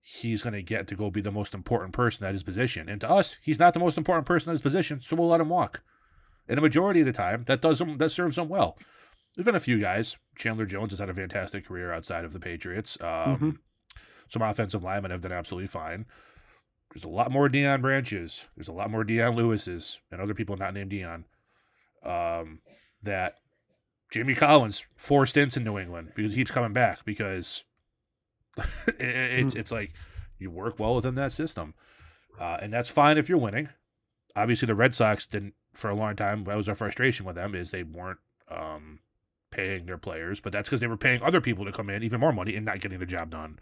he's 0.00 0.42
going 0.42 0.54
to 0.54 0.62
get 0.62 0.86
to 0.86 0.94
go 0.94 1.10
be 1.10 1.20
the 1.20 1.32
most 1.32 1.52
important 1.52 1.92
person 1.92 2.24
at 2.24 2.32
his 2.32 2.44
position. 2.44 2.88
And 2.88 3.00
to 3.00 3.10
us, 3.10 3.38
he's 3.42 3.58
not 3.58 3.74
the 3.74 3.80
most 3.80 3.98
important 3.98 4.24
person 4.24 4.50
at 4.50 4.54
his 4.54 4.60
position, 4.60 5.00
so 5.00 5.16
we'll 5.16 5.28
let 5.28 5.40
him 5.40 5.48
walk. 5.48 5.82
And 6.48 6.58
a 6.58 6.62
majority 6.62 7.00
of 7.00 7.06
the 7.06 7.12
time, 7.12 7.42
that 7.46 7.60
does 7.60 7.80
him 7.80 7.98
that 7.98 8.10
serves 8.10 8.38
him 8.38 8.48
well 8.48 8.78
there's 9.36 9.44
been 9.44 9.54
a 9.54 9.60
few 9.60 9.78
guys. 9.78 10.16
Chandler 10.34 10.64
Jones 10.64 10.90
has 10.90 10.98
had 10.98 11.10
a 11.10 11.14
fantastic 11.14 11.66
career 11.66 11.92
outside 11.92 12.24
of 12.24 12.32
the 12.32 12.40
Patriots. 12.40 12.96
Um, 13.00 13.06
mm-hmm. 13.08 13.50
Some 14.28 14.42
offensive 14.42 14.82
linemen 14.82 15.10
have 15.10 15.20
done 15.20 15.32
absolutely 15.32 15.68
fine. 15.68 16.06
There's 16.92 17.04
a 17.04 17.08
lot 17.08 17.30
more 17.30 17.48
Deion 17.48 17.82
Branches. 17.82 18.48
There's 18.56 18.68
a 18.68 18.72
lot 18.72 18.90
more 18.90 19.04
Dion 19.04 19.36
Lewis's 19.36 20.00
and 20.10 20.20
other 20.20 20.34
people 20.34 20.56
not 20.56 20.72
named 20.72 20.90
Dion. 20.90 21.26
Um, 22.02 22.60
that 23.02 23.36
Jamie 24.10 24.34
Collins 24.34 24.84
four 24.96 25.26
stints 25.26 25.56
in 25.56 25.64
New 25.64 25.78
England 25.78 26.12
because 26.14 26.32
he 26.32 26.38
keeps 26.38 26.50
coming 26.50 26.72
back 26.72 27.04
because 27.04 27.64
it, 28.56 28.96
it's 28.98 29.54
mm. 29.54 29.58
it's 29.58 29.72
like 29.72 29.92
you 30.38 30.50
work 30.50 30.78
well 30.78 30.94
within 30.94 31.16
that 31.16 31.32
system, 31.32 31.74
uh, 32.40 32.58
and 32.62 32.72
that's 32.72 32.88
fine 32.88 33.18
if 33.18 33.28
you're 33.28 33.38
winning. 33.38 33.68
Obviously, 34.34 34.66
the 34.66 34.74
Red 34.74 34.94
Sox 34.94 35.26
didn't 35.26 35.54
for 35.74 35.90
a 35.90 35.94
long 35.94 36.16
time. 36.16 36.44
That 36.44 36.56
was 36.56 36.68
our 36.68 36.74
frustration 36.74 37.26
with 37.26 37.36
them 37.36 37.54
is 37.54 37.70
they 37.70 37.82
weren't 37.82 38.18
um, 38.48 39.00
paying 39.56 39.86
their 39.86 39.98
players, 39.98 40.40
but 40.40 40.52
that's 40.52 40.68
because 40.68 40.80
they 40.80 40.86
were 40.86 40.96
paying 40.96 41.22
other 41.22 41.40
people 41.40 41.64
to 41.64 41.72
come 41.72 41.90
in 41.90 42.02
even 42.02 42.20
more 42.20 42.32
money 42.32 42.54
and 42.54 42.66
not 42.66 42.80
getting 42.80 42.98
the 42.98 43.06
job 43.06 43.30
done. 43.30 43.58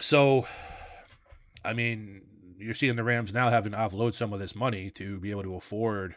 So, 0.00 0.46
I 1.64 1.72
mean, 1.72 2.22
you're 2.58 2.74
seeing 2.74 2.96
the 2.96 3.04
Rams 3.04 3.32
now 3.32 3.50
having 3.50 3.72
to 3.72 3.78
offload 3.78 4.14
some 4.14 4.32
of 4.32 4.40
this 4.40 4.54
money 4.54 4.90
to 4.90 5.20
be 5.20 5.30
able 5.30 5.42
to 5.42 5.54
afford 5.54 6.16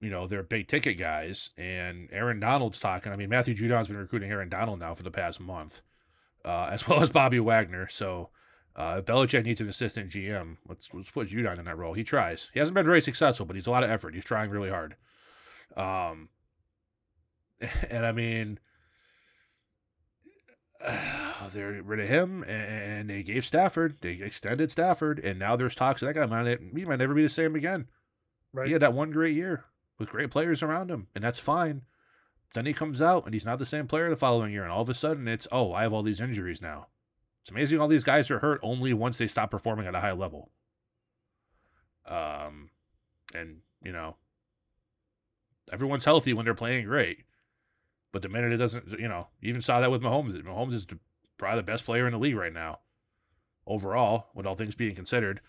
you 0.00 0.10
know, 0.10 0.26
their 0.26 0.42
big 0.42 0.68
ticket 0.68 0.98
guys. 0.98 1.50
And 1.56 2.08
Aaron 2.12 2.40
Donald's 2.40 2.78
talking. 2.78 3.12
I 3.12 3.16
mean, 3.16 3.28
Matthew 3.28 3.56
Judon's 3.56 3.88
been 3.88 3.96
recruiting 3.96 4.30
Aaron 4.30 4.48
Donald 4.48 4.80
now 4.80 4.94
for 4.94 5.02
the 5.02 5.10
past 5.10 5.40
month, 5.40 5.82
uh, 6.44 6.68
as 6.70 6.86
well 6.88 7.02
as 7.02 7.10
Bobby 7.10 7.40
Wagner. 7.40 7.88
So 7.88 8.30
uh, 8.76 8.96
if 8.98 9.06
Belichick 9.06 9.44
needs 9.44 9.60
an 9.60 9.68
assistant 9.68 10.10
GM, 10.10 10.58
let's, 10.68 10.88
let's 10.92 11.10
put 11.10 11.28
Judon 11.28 11.58
in 11.58 11.64
that 11.64 11.78
role. 11.78 11.94
He 11.94 12.04
tries. 12.04 12.48
He 12.52 12.60
hasn't 12.60 12.74
been 12.74 12.86
very 12.86 13.02
successful, 13.02 13.46
but 13.46 13.56
he's 13.56 13.66
a 13.66 13.70
lot 13.70 13.84
of 13.84 13.90
effort. 13.90 14.14
He's 14.14 14.24
trying 14.24 14.50
really 14.50 14.70
hard. 14.70 14.96
Um, 15.76 16.28
and 17.90 18.06
I 18.06 18.12
mean, 18.12 18.58
they're 21.52 21.82
rid 21.82 22.00
of 22.00 22.08
him, 22.08 22.44
and 22.44 23.10
they 23.10 23.22
gave 23.22 23.44
Stafford, 23.44 23.96
they 24.00 24.12
extended 24.12 24.70
Stafford, 24.70 25.18
and 25.18 25.38
now 25.38 25.56
there's 25.56 25.74
talks 25.74 26.00
that 26.00 26.14
guy 26.14 26.26
might 26.26 26.60
he 26.74 26.84
might 26.84 26.98
never 26.98 27.14
be 27.14 27.22
the 27.22 27.28
same 27.28 27.54
again. 27.54 27.88
Right. 28.52 28.66
He 28.66 28.72
had 28.72 28.82
that 28.82 28.94
one 28.94 29.10
great 29.10 29.34
year 29.34 29.64
with 29.98 30.10
great 30.10 30.30
players 30.30 30.62
around 30.62 30.90
him, 30.90 31.08
and 31.14 31.24
that's 31.24 31.38
fine. 31.38 31.82
Then 32.54 32.64
he 32.64 32.72
comes 32.72 33.02
out 33.02 33.26
and 33.26 33.34
he's 33.34 33.44
not 33.44 33.58
the 33.58 33.66
same 33.66 33.86
player 33.86 34.08
the 34.08 34.16
following 34.16 34.52
year, 34.52 34.62
and 34.62 34.72
all 34.72 34.82
of 34.82 34.88
a 34.88 34.94
sudden 34.94 35.28
it's 35.28 35.48
oh 35.52 35.72
I 35.72 35.82
have 35.82 35.92
all 35.92 36.02
these 36.02 36.20
injuries 36.20 36.62
now. 36.62 36.86
It's 37.42 37.50
amazing 37.50 37.80
all 37.80 37.88
these 37.88 38.04
guys 38.04 38.30
are 38.30 38.38
hurt 38.38 38.60
only 38.62 38.92
once 38.92 39.18
they 39.18 39.26
stop 39.26 39.50
performing 39.50 39.86
at 39.86 39.94
a 39.94 40.00
high 40.00 40.12
level. 40.12 40.50
Um, 42.06 42.70
and 43.34 43.58
you 43.82 43.92
know, 43.92 44.16
everyone's 45.72 46.04
healthy 46.04 46.32
when 46.32 46.44
they're 46.44 46.54
playing 46.54 46.86
great. 46.86 47.24
But 48.12 48.22
the 48.22 48.28
minute 48.28 48.52
it 48.52 48.56
doesn't, 48.56 48.98
you 48.98 49.08
know, 49.08 49.28
you 49.40 49.50
even 49.50 49.60
saw 49.60 49.80
that 49.80 49.90
with 49.90 50.02
Mahomes. 50.02 50.32
Mahomes 50.42 50.72
is 50.72 50.86
probably 51.36 51.58
the 51.60 51.64
best 51.64 51.84
player 51.84 52.06
in 52.06 52.12
the 52.12 52.18
league 52.18 52.36
right 52.36 52.52
now, 52.52 52.80
overall, 53.66 54.28
with 54.34 54.46
all 54.46 54.54
things 54.54 54.74
being 54.74 54.94
considered. 54.94 55.40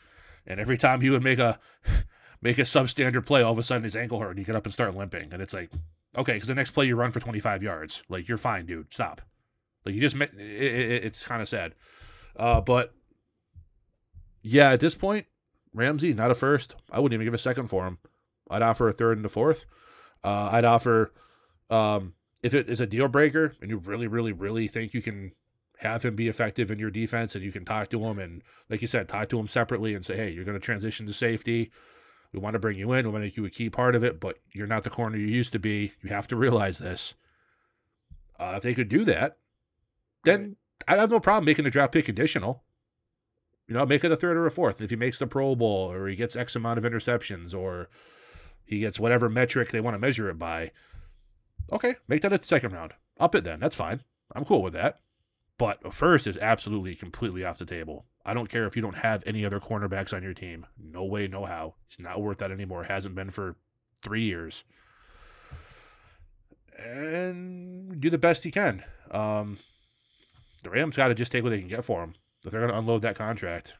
And 0.45 0.59
every 0.59 0.77
time 0.77 1.01
he 1.01 1.09
would 1.09 1.23
make 1.23 1.39
a 1.39 1.59
make 2.41 2.57
a 2.57 2.63
substandard 2.63 3.25
play, 3.25 3.41
all 3.41 3.53
of 3.53 3.59
a 3.59 3.63
sudden 3.63 3.83
his 3.83 3.95
ankle 3.95 4.19
hurt 4.19 4.31
and 4.31 4.39
you 4.39 4.45
get 4.45 4.55
up 4.55 4.65
and 4.65 4.73
start 4.73 4.95
limping. 4.95 5.33
And 5.33 5.41
it's 5.41 5.53
like, 5.53 5.71
okay, 6.17 6.33
because 6.33 6.47
the 6.47 6.55
next 6.55 6.71
play 6.71 6.85
you 6.85 6.95
run 6.95 7.11
for 7.11 7.19
25 7.19 7.63
yards. 7.63 8.03
Like, 8.09 8.27
you're 8.27 8.37
fine, 8.37 8.65
dude. 8.65 8.93
Stop. 8.93 9.21
Like, 9.85 9.95
you 9.95 10.01
just, 10.01 10.15
it, 10.15 10.31
it, 10.37 11.03
it's 11.05 11.23
kind 11.23 11.41
of 11.41 11.49
sad. 11.49 11.75
Uh, 12.35 12.61
but 12.61 12.93
yeah, 14.41 14.71
at 14.71 14.79
this 14.79 14.95
point, 14.95 15.25
Ramsey, 15.73 16.13
not 16.13 16.31
a 16.31 16.35
first. 16.35 16.75
I 16.91 16.99
wouldn't 16.99 17.15
even 17.15 17.27
give 17.27 17.33
a 17.33 17.39
second 17.39 17.67
for 17.67 17.85
him. 17.85 17.99
I'd 18.49 18.61
offer 18.61 18.87
a 18.87 18.93
third 18.93 19.17
and 19.17 19.25
a 19.25 19.29
fourth. 19.29 19.65
Uh, 20.23 20.49
I'd 20.51 20.65
offer 20.65 21.13
um, 21.69 22.13
if 22.43 22.53
it 22.53 22.69
is 22.69 22.81
a 22.81 22.87
deal 22.87 23.07
breaker 23.07 23.55
and 23.61 23.69
you 23.69 23.77
really, 23.77 24.07
really, 24.07 24.31
really 24.31 24.67
think 24.67 24.93
you 24.93 25.01
can 25.01 25.31
have 25.79 26.03
him 26.03 26.15
be 26.15 26.27
effective 26.27 26.71
in 26.71 26.79
your 26.79 26.91
defense 26.91 27.35
and 27.35 27.43
you 27.43 27.51
can 27.51 27.63
talk 27.63 27.89
to 27.89 28.03
him 28.03 28.19
and, 28.19 28.43
like 28.69 28.81
you 28.81 28.87
said, 28.87 29.07
talk 29.07 29.29
to 29.29 29.39
him 29.39 29.47
separately 29.47 29.93
and 29.93 30.05
say, 30.05 30.17
hey, 30.17 30.29
you're 30.29 30.43
going 30.43 30.59
to 30.59 30.65
transition 30.65 31.07
to 31.07 31.13
safety. 31.13 31.71
We 32.33 32.39
want 32.39 32.53
to 32.53 32.59
bring 32.59 32.77
you 32.77 32.91
in. 32.93 33.05
We 33.05 33.11
want 33.11 33.23
to 33.23 33.27
make 33.27 33.37
you 33.37 33.45
a 33.45 33.49
key 33.49 33.69
part 33.69 33.95
of 33.95 34.03
it, 34.03 34.19
but 34.19 34.37
you're 34.51 34.67
not 34.67 34.83
the 34.83 34.89
corner 34.89 35.17
you 35.17 35.27
used 35.27 35.53
to 35.53 35.59
be. 35.59 35.93
You 36.01 36.09
have 36.09 36.27
to 36.27 36.35
realize 36.35 36.77
this. 36.77 37.15
Uh, 38.39 38.53
if 38.57 38.63
they 38.63 38.73
could 38.73 38.89
do 38.89 39.03
that, 39.05 39.37
then 40.25 40.57
I'd 40.87 40.99
have 40.99 41.11
no 41.11 41.19
problem 41.19 41.45
making 41.45 41.65
the 41.65 41.71
draft 41.71 41.93
pick 41.93 42.05
conditional. 42.05 42.63
You 43.67 43.75
know, 43.75 43.85
make 43.85 44.03
it 44.03 44.11
a 44.11 44.15
third 44.15 44.37
or 44.37 44.45
a 44.45 44.51
fourth. 44.51 44.81
If 44.81 44.89
he 44.89 44.95
makes 44.95 45.19
the 45.19 45.27
Pro 45.27 45.55
Bowl 45.55 45.91
or 45.91 46.07
he 46.07 46.15
gets 46.15 46.35
X 46.35 46.55
amount 46.55 46.77
of 46.77 46.83
interceptions 46.83 47.55
or 47.55 47.89
he 48.65 48.79
gets 48.79 48.99
whatever 48.99 49.29
metric 49.29 49.71
they 49.71 49.81
want 49.81 49.95
to 49.95 49.99
measure 49.99 50.29
it 50.29 50.37
by, 50.37 50.71
Okay, 51.71 51.95
make 52.07 52.21
that 52.21 52.33
a 52.33 52.41
second 52.41 52.73
round. 52.73 52.93
Up 53.19 53.35
it 53.35 53.43
then. 53.43 53.59
That's 53.59 53.75
fine. 53.75 54.01
I'm 54.35 54.45
cool 54.45 54.63
with 54.63 54.73
that. 54.73 54.99
But 55.57 55.93
first 55.93 56.25
is 56.25 56.37
absolutely 56.37 56.95
completely 56.95 57.43
off 57.43 57.57
the 57.57 57.65
table. 57.65 58.05
I 58.25 58.33
don't 58.33 58.49
care 58.49 58.65
if 58.65 58.75
you 58.75 58.81
don't 58.81 58.97
have 58.97 59.23
any 59.25 59.45
other 59.45 59.59
cornerbacks 59.59 60.13
on 60.13 60.23
your 60.23 60.33
team. 60.33 60.65
No 60.77 61.03
way, 61.03 61.27
no 61.27 61.45
how. 61.45 61.75
He's 61.87 61.99
not 61.99 62.21
worth 62.21 62.37
that 62.37 62.51
anymore. 62.51 62.83
Hasn't 62.85 63.15
been 63.15 63.29
for 63.29 63.55
three 64.01 64.23
years. 64.23 64.63
And 66.77 67.99
do 67.99 68.09
the 68.09 68.17
best 68.17 68.43
he 68.43 68.51
can. 68.51 68.83
Um, 69.11 69.57
the 70.63 70.69
Rams 70.69 70.95
got 70.95 71.09
to 71.09 71.15
just 71.15 71.31
take 71.31 71.43
what 71.43 71.49
they 71.49 71.59
can 71.59 71.67
get 71.67 71.83
for 71.83 72.03
him. 72.03 72.13
If 72.45 72.51
they're 72.51 72.61
going 72.61 72.71
to 72.71 72.77
unload 72.77 73.01
that 73.01 73.17
contract, 73.17 73.75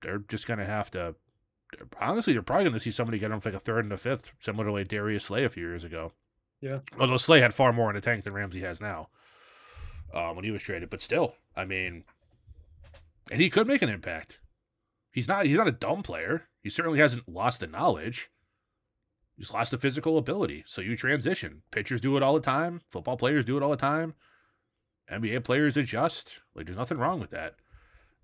they're 0.00 0.18
just 0.18 0.46
going 0.46 0.58
to 0.58 0.64
have 0.66 0.90
to. 0.92 1.14
Honestly, 2.00 2.32
you're 2.32 2.42
probably 2.42 2.64
going 2.64 2.74
to 2.74 2.80
see 2.80 2.90
somebody 2.90 3.18
get 3.18 3.30
him 3.30 3.40
for 3.40 3.50
like 3.50 3.56
a 3.56 3.60
third 3.60 3.84
and 3.84 3.92
a 3.92 3.96
fifth, 3.96 4.32
similar 4.38 4.66
to 4.66 4.72
like 4.72 4.88
Darius 4.88 5.24
Slay 5.24 5.44
a 5.44 5.48
few 5.48 5.66
years 5.66 5.84
ago. 5.84 6.12
Yeah. 6.60 6.80
Although 6.98 7.16
Slay 7.16 7.40
had 7.40 7.54
far 7.54 7.72
more 7.72 7.90
in 7.90 7.96
the 7.96 8.00
tank 8.00 8.24
than 8.24 8.34
Ramsey 8.34 8.60
has 8.60 8.80
now 8.80 9.08
um, 10.14 10.36
when 10.36 10.44
he 10.44 10.50
was 10.50 10.62
traded, 10.62 10.90
but 10.90 11.02
still, 11.02 11.34
I 11.56 11.64
mean, 11.64 12.04
and 13.30 13.40
he 13.40 13.50
could 13.50 13.66
make 13.66 13.82
an 13.82 13.88
impact. 13.88 14.38
He's 15.10 15.28
not. 15.28 15.46
He's 15.46 15.58
not 15.58 15.68
a 15.68 15.72
dumb 15.72 16.02
player. 16.02 16.48
He 16.62 16.70
certainly 16.70 16.98
hasn't 16.98 17.28
lost 17.28 17.60
the 17.60 17.66
knowledge. 17.66 18.30
He's 19.36 19.52
lost 19.52 19.70
the 19.70 19.78
physical 19.78 20.18
ability. 20.18 20.64
So 20.66 20.80
you 20.80 20.96
transition. 20.96 21.62
Pitchers 21.70 22.00
do 22.00 22.16
it 22.16 22.22
all 22.22 22.34
the 22.34 22.40
time. 22.40 22.80
Football 22.90 23.16
players 23.16 23.44
do 23.44 23.56
it 23.56 23.62
all 23.62 23.70
the 23.70 23.76
time. 23.76 24.14
NBA 25.10 25.44
players 25.44 25.76
adjust. 25.76 26.38
Like 26.54 26.66
there's 26.66 26.78
nothing 26.78 26.98
wrong 26.98 27.20
with 27.20 27.30
that. 27.30 27.56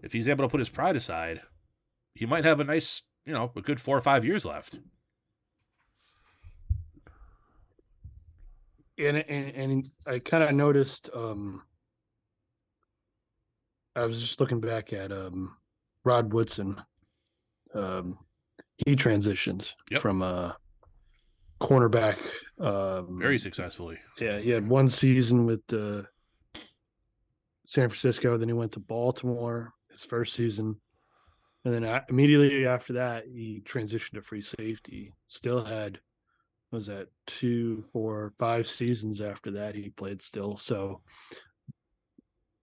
If 0.00 0.12
he's 0.12 0.28
able 0.28 0.44
to 0.44 0.48
put 0.48 0.60
his 0.60 0.68
pride 0.68 0.96
aside, 0.96 1.42
he 2.14 2.24
might 2.24 2.44
have 2.44 2.60
a 2.60 2.64
nice, 2.64 3.02
you 3.28 3.34
know, 3.34 3.52
a 3.54 3.60
good 3.60 3.78
four 3.78 3.94
or 3.94 4.00
five 4.00 4.24
years 4.24 4.46
left. 4.46 4.78
and 8.98 9.18
and, 9.18 9.54
and 9.54 9.90
I 10.06 10.18
kind 10.18 10.42
of 10.42 10.52
noticed. 10.54 11.10
Um, 11.14 11.62
I 13.94 14.04
was 14.06 14.20
just 14.20 14.40
looking 14.40 14.60
back 14.60 14.92
at 14.92 15.12
um, 15.12 15.56
Rod 16.04 16.32
Woodson. 16.32 16.80
Um, 17.74 18.18
he 18.86 18.96
transitions 18.96 19.76
yep. 19.90 20.00
from 20.00 20.22
a 20.22 20.56
cornerback 21.60 22.18
um, 22.60 23.18
very 23.18 23.38
successfully. 23.38 23.98
Yeah, 24.18 24.38
he 24.38 24.50
had 24.50 24.66
one 24.66 24.88
season 24.88 25.44
with 25.44 25.66
the 25.66 26.06
San 27.66 27.88
Francisco, 27.88 28.38
then 28.38 28.48
he 28.48 28.54
went 28.54 28.72
to 28.72 28.80
Baltimore 28.80 29.74
his 29.90 30.04
first 30.04 30.32
season, 30.32 30.80
and 31.64 31.74
then 31.74 32.02
immediately 32.08 32.66
after 32.66 32.94
that 32.94 33.24
he 33.26 33.62
transitioned 33.64 34.14
to 34.14 34.22
free 34.22 34.42
safety. 34.42 35.12
Still 35.26 35.64
had 35.64 36.00
was 36.70 36.86
that 36.86 37.08
two, 37.26 37.84
four, 37.92 38.32
five 38.38 38.66
seasons 38.66 39.20
after 39.20 39.50
that 39.52 39.74
he 39.74 39.90
played 39.90 40.20
still. 40.20 40.56
So 40.56 41.00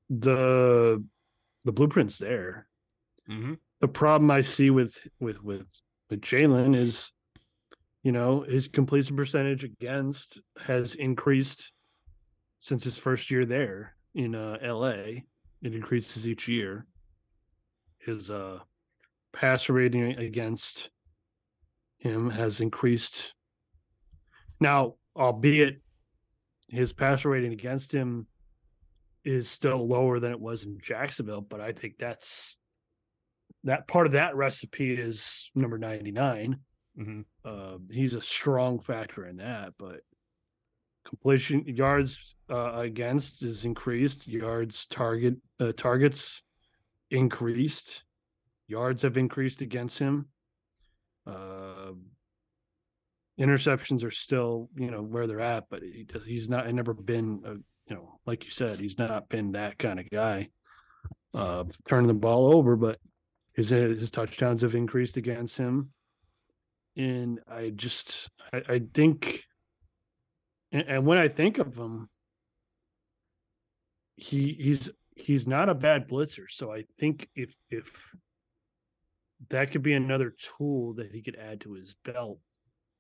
the 0.09 1.03
the 1.63 1.73
blueprint's 1.73 2.19
there. 2.19 2.67
Mm-hmm. 3.29 3.55
The 3.81 3.87
problem 3.87 4.31
I 4.31 4.41
see 4.41 4.69
with 4.69 4.97
with 5.19 5.43
with 5.43 5.67
with 6.09 6.21
Jalen 6.21 6.75
is, 6.75 7.11
you 8.03 8.11
know, 8.11 8.41
his 8.41 8.67
completion 8.67 9.15
percentage 9.15 9.63
against 9.63 10.39
has 10.59 10.95
increased 10.95 11.71
since 12.59 12.83
his 12.83 12.97
first 12.97 13.31
year 13.31 13.45
there 13.45 13.95
in 14.13 14.35
uh, 14.35 14.57
L.A. 14.61 15.25
It 15.61 15.73
increases 15.73 16.27
each 16.27 16.47
year. 16.47 16.85
His 17.97 18.29
uh, 18.29 18.59
pass 19.35 19.69
rating 19.69 20.17
against 20.17 20.89
him 21.97 22.29
has 22.29 22.61
increased 22.61 23.35
now, 24.59 24.95
albeit 25.15 25.81
his 26.69 26.93
passer 26.93 27.29
rating 27.29 27.53
against 27.53 27.91
him 27.91 28.27
is 29.23 29.49
still 29.49 29.87
lower 29.87 30.19
than 30.19 30.31
it 30.31 30.39
was 30.39 30.65
in 30.65 30.79
Jacksonville, 30.81 31.41
but 31.41 31.59
I 31.59 31.71
think 31.71 31.97
that's 31.97 32.57
that 33.63 33.87
part 33.87 34.05
of 34.05 34.13
that 34.13 34.35
recipe 34.35 34.93
is 34.93 35.51
number 35.55 35.77
99. 35.77 36.59
Mm-hmm. 36.97 37.21
Uh, 37.43 37.77
he's 37.91 38.13
a 38.13 38.21
strong 38.21 38.79
factor 38.79 39.25
in 39.25 39.37
that, 39.37 39.73
but 39.77 40.01
completion 41.03 41.63
yards 41.67 42.35
uh, 42.49 42.73
against 42.75 43.43
is 43.43 43.65
increased, 43.65 44.27
yards 44.27 44.87
target 44.87 45.35
uh, 45.59 45.73
targets 45.75 46.41
increased, 47.11 48.04
yards 48.67 49.03
have 49.03 49.17
increased 49.17 49.61
against 49.61 49.99
him. 49.99 50.27
Uh, 51.27 51.93
interceptions 53.39 54.03
are 54.03 54.11
still 54.11 54.69
you 54.75 54.91
know 54.91 55.01
where 55.01 55.27
they're 55.27 55.39
at, 55.39 55.65
but 55.69 55.81
he 55.81 56.03
does, 56.03 56.23
he's 56.25 56.49
not. 56.49 56.71
never 56.73 56.93
been 56.93 57.41
a, 57.45 57.51
you 57.51 57.95
know 57.95 58.19
like 58.25 58.43
you 58.43 58.49
said, 58.49 58.79
he's 58.79 58.97
not 58.97 59.29
been 59.29 59.53
that 59.53 59.77
kind 59.77 59.99
of 59.99 60.09
guy. 60.09 60.49
Uh, 61.33 61.65
turning 61.87 62.07
the 62.07 62.13
ball 62.13 62.53
over, 62.53 62.75
but 62.75 62.97
his 63.53 63.69
his 63.69 64.11
touchdowns 64.11 64.61
have 64.61 64.75
increased 64.75 65.17
against 65.17 65.57
him, 65.57 65.91
and 66.95 67.39
I 67.47 67.71
just 67.75 68.29
I, 68.53 68.61
I 68.69 68.81
think, 68.93 69.43
and, 70.71 70.85
and 70.87 71.05
when 71.05 71.17
I 71.17 71.27
think 71.27 71.57
of 71.57 71.75
him, 71.75 72.09
he 74.15 74.53
he's 74.53 74.89
he's 75.15 75.47
not 75.47 75.69
a 75.69 75.75
bad 75.75 76.07
blitzer. 76.07 76.45
So 76.49 76.71
I 76.71 76.85
think 76.99 77.27
if 77.35 77.53
if 77.69 78.15
that 79.49 79.71
could 79.71 79.81
be 79.83 79.93
another 79.93 80.33
tool 80.57 80.93
that 80.95 81.11
he 81.11 81.21
could 81.21 81.35
add 81.35 81.61
to 81.61 81.73
his 81.73 81.95
belt 82.05 82.39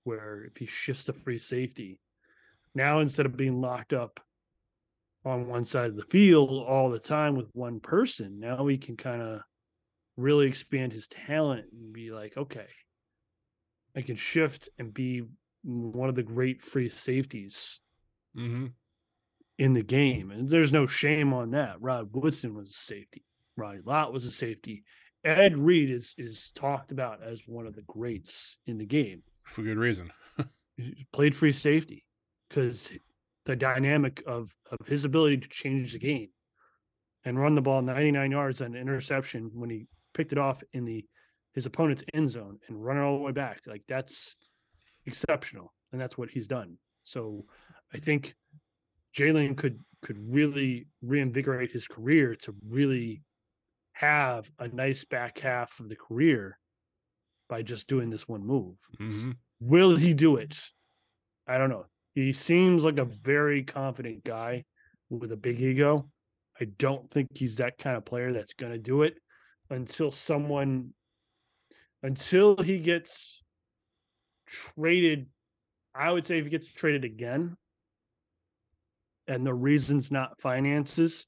where 0.03 0.43
if 0.45 0.57
he 0.57 0.65
shifts 0.65 1.05
to 1.05 1.13
free 1.13 1.39
safety, 1.39 1.99
now 2.73 2.99
instead 2.99 3.25
of 3.25 3.37
being 3.37 3.61
locked 3.61 3.93
up 3.93 4.19
on 5.25 5.47
one 5.47 5.63
side 5.63 5.89
of 5.89 5.95
the 5.95 6.03
field 6.03 6.49
all 6.67 6.89
the 6.89 6.99
time 6.99 7.35
with 7.35 7.47
one 7.53 7.79
person, 7.79 8.39
now 8.39 8.67
he 8.67 8.77
can 8.77 8.95
kind 8.97 9.21
of 9.21 9.41
really 10.17 10.45
expand 10.47 10.93
his 10.93 11.07
talent 11.07 11.65
and 11.71 11.91
be 11.91 12.11
like, 12.11 12.37
okay, 12.37 12.67
I 13.95 14.01
can 14.01 14.15
shift 14.15 14.69
and 14.77 14.93
be 14.93 15.23
one 15.63 16.09
of 16.09 16.15
the 16.15 16.23
great 16.23 16.61
free 16.61 16.89
safeties 16.89 17.79
Mm-hmm. 18.37 18.65
in 19.57 19.71
the 19.71 19.81
game. 19.81 20.29
And 20.29 20.49
there's 20.49 20.73
no 20.73 20.85
shame 20.85 21.33
on 21.33 21.51
that. 21.51 21.77
Rod 21.79 22.09
Woodson 22.11 22.53
was 22.53 22.71
a 22.71 22.73
safety. 22.73 23.23
Ronnie 23.55 23.79
Lott 23.85 24.11
was 24.11 24.25
a 24.25 24.31
safety. 24.31 24.83
Ed 25.25 25.57
Reed 25.57 25.89
is 25.89 26.13
is 26.17 26.51
talked 26.51 26.91
about 26.91 27.23
as 27.23 27.41
one 27.47 27.65
of 27.65 27.75
the 27.75 27.81
greats 27.81 28.57
in 28.67 28.77
the 28.77 28.85
game. 28.85 29.23
For 29.43 29.63
good 29.63 29.77
reason. 29.77 30.11
He 30.77 31.07
played 31.13 31.33
free 31.33 31.53
safety 31.53 32.03
because 32.49 32.91
the 33.45 33.55
dynamic 33.55 34.21
of 34.27 34.53
of 34.69 34.85
his 34.87 35.05
ability 35.05 35.37
to 35.37 35.47
change 35.47 35.93
the 35.93 35.99
game 35.99 36.27
and 37.23 37.39
run 37.39 37.55
the 37.55 37.61
ball 37.61 37.81
99 37.81 38.31
yards 38.31 38.61
on 38.61 38.75
an 38.75 38.81
interception 38.81 39.51
when 39.53 39.69
he 39.69 39.87
picked 40.13 40.33
it 40.33 40.37
off 40.37 40.61
in 40.73 40.83
the 40.83 41.05
his 41.53 41.65
opponent's 41.65 42.03
end 42.13 42.29
zone 42.29 42.59
and 42.67 42.83
run 42.83 42.97
it 42.97 43.01
all 43.01 43.17
the 43.17 43.23
way 43.23 43.31
back 43.31 43.61
like 43.65 43.83
that's 43.87 44.35
exceptional 45.05 45.73
and 45.91 46.01
that's 46.01 46.17
what 46.17 46.29
he's 46.29 46.47
done 46.47 46.77
so 47.03 47.45
i 47.93 47.97
think 47.97 48.35
jalen 49.17 49.55
could 49.55 49.79
could 50.01 50.17
really 50.31 50.87
reinvigorate 51.01 51.71
his 51.71 51.87
career 51.87 52.35
to 52.35 52.53
really 52.67 53.21
have 53.95 54.51
a 54.59 54.67
nice 54.67 55.05
back 55.05 55.39
half 55.39 55.79
of 55.79 55.87
the 55.89 55.95
career 55.95 56.59
by 57.47 57.61
just 57.61 57.87
doing 57.87 58.09
this 58.09 58.27
one 58.27 58.45
move 58.45 58.75
Mm-hmm. 58.99 59.31
Will 59.61 59.95
he 59.95 60.13
do 60.13 60.35
it? 60.35 60.59
I 61.47 61.57
don't 61.57 61.69
know. 61.69 61.85
He 62.13 62.33
seems 62.33 62.83
like 62.83 62.99
a 62.99 63.05
very 63.05 63.63
confident 63.63 64.23
guy 64.25 64.65
with 65.09 65.31
a 65.31 65.37
big 65.37 65.61
ego. 65.61 66.09
I 66.59 66.65
don't 66.77 67.09
think 67.09 67.29
he's 67.35 67.57
that 67.57 67.77
kind 67.77 67.95
of 67.95 68.05
player 68.05 68.33
that's 68.33 68.53
going 68.53 68.73
to 68.73 68.77
do 68.77 69.03
it 69.03 69.15
until 69.69 70.11
someone, 70.11 70.93
until 72.03 72.57
he 72.57 72.79
gets 72.79 73.43
traded. 74.45 75.27
I 75.93 76.11
would 76.11 76.25
say 76.25 76.37
if 76.37 76.43
he 76.43 76.49
gets 76.49 76.71
traded 76.71 77.05
again, 77.05 77.55
and 79.27 79.45
the 79.45 79.53
reason's 79.53 80.11
not 80.11 80.39
finances, 80.41 81.27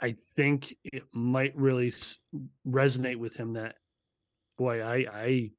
I 0.00 0.16
think 0.36 0.74
it 0.84 1.02
might 1.12 1.54
really 1.56 1.92
resonate 2.66 3.16
with 3.16 3.36
him 3.36 3.52
that, 3.54 3.76
boy, 4.56 4.82
I, 4.82 5.06
I, 5.12 5.50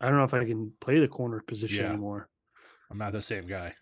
I 0.00 0.08
don't 0.08 0.16
know 0.16 0.24
if 0.24 0.34
I 0.34 0.44
can 0.46 0.72
play 0.80 0.98
the 0.98 1.08
corner 1.08 1.42
position 1.46 1.84
Yeah. 1.84 1.90
anymore. 1.90 2.28
I'm 2.90 2.98
not 2.98 3.12
the 3.12 3.22
same 3.22 3.46
guy. 3.46 3.74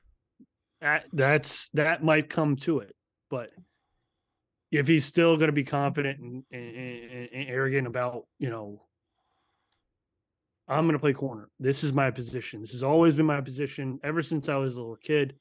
That, 0.80 1.06
that's 1.12 1.68
that 1.70 2.04
might 2.04 2.28
come 2.28 2.56
to 2.56 2.80
it, 2.80 2.94
but 3.30 3.50
if 4.70 4.86
he's 4.86 5.04
still 5.06 5.36
going 5.36 5.48
to 5.48 5.52
be 5.52 5.64
confident 5.64 6.20
and, 6.20 6.44
and, 6.52 6.76
and, 6.76 7.28
and 7.32 7.48
arrogant 7.48 7.86
about, 7.86 8.26
you 8.38 8.50
know, 8.50 8.82
I'm 10.68 10.84
going 10.84 10.92
to 10.92 10.98
play 10.98 11.14
corner. 11.14 11.48
This 11.58 11.82
is 11.82 11.92
my 11.92 12.10
position. 12.10 12.60
This 12.60 12.72
has 12.72 12.82
always 12.82 13.14
been 13.14 13.24
my 13.26 13.40
position 13.40 13.98
ever 14.04 14.20
since 14.20 14.48
I 14.48 14.56
was 14.56 14.76
a 14.76 14.80
little 14.80 14.96
kid. 14.96 15.34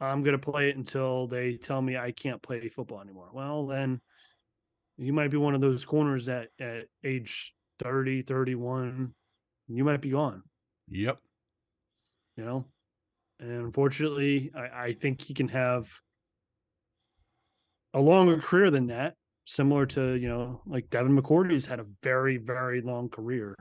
I'm 0.00 0.22
going 0.22 0.38
to 0.38 0.50
play 0.50 0.68
it 0.68 0.76
until 0.76 1.26
they 1.26 1.56
tell 1.56 1.82
me 1.82 1.96
I 1.96 2.12
can't 2.12 2.40
play 2.42 2.68
football 2.68 3.00
anymore. 3.00 3.30
Well, 3.32 3.66
then 3.66 4.00
you 4.96 5.12
might 5.12 5.30
be 5.30 5.36
one 5.36 5.54
of 5.54 5.60
those 5.60 5.84
corners 5.84 6.26
that 6.26 6.48
at 6.60 6.84
age 7.04 7.54
30, 7.80 8.22
31, 8.22 9.14
you 9.68 9.84
might 9.84 10.00
be 10.00 10.10
gone, 10.10 10.42
Yep. 10.88 11.18
you 12.36 12.44
know? 12.44 12.64
And 13.40 13.50
unfortunately, 13.50 14.50
I, 14.54 14.86
I 14.86 14.92
think 14.92 15.22
he 15.22 15.34
can 15.34 15.48
have 15.48 15.88
a 17.94 18.00
longer 18.00 18.38
career 18.40 18.70
than 18.70 18.88
that, 18.88 19.14
similar 19.44 19.86
to, 19.86 20.14
you 20.14 20.28
know, 20.28 20.62
like 20.66 20.90
Devin 20.90 21.16
McCourty's 21.16 21.66
had 21.66 21.80
a 21.80 21.86
very, 22.02 22.36
very 22.36 22.80
long 22.80 23.08
career. 23.08 23.56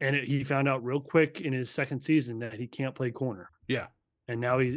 And 0.00 0.14
it, 0.16 0.24
he 0.24 0.44
found 0.44 0.68
out 0.68 0.84
real 0.84 1.00
quick 1.00 1.40
in 1.40 1.52
his 1.52 1.70
second 1.70 2.00
season 2.02 2.38
that 2.38 2.54
he 2.54 2.66
can't 2.66 2.94
play 2.94 3.10
corner. 3.10 3.50
Yeah. 3.66 3.88
And 4.28 4.40
now 4.40 4.58
he's 4.58 4.76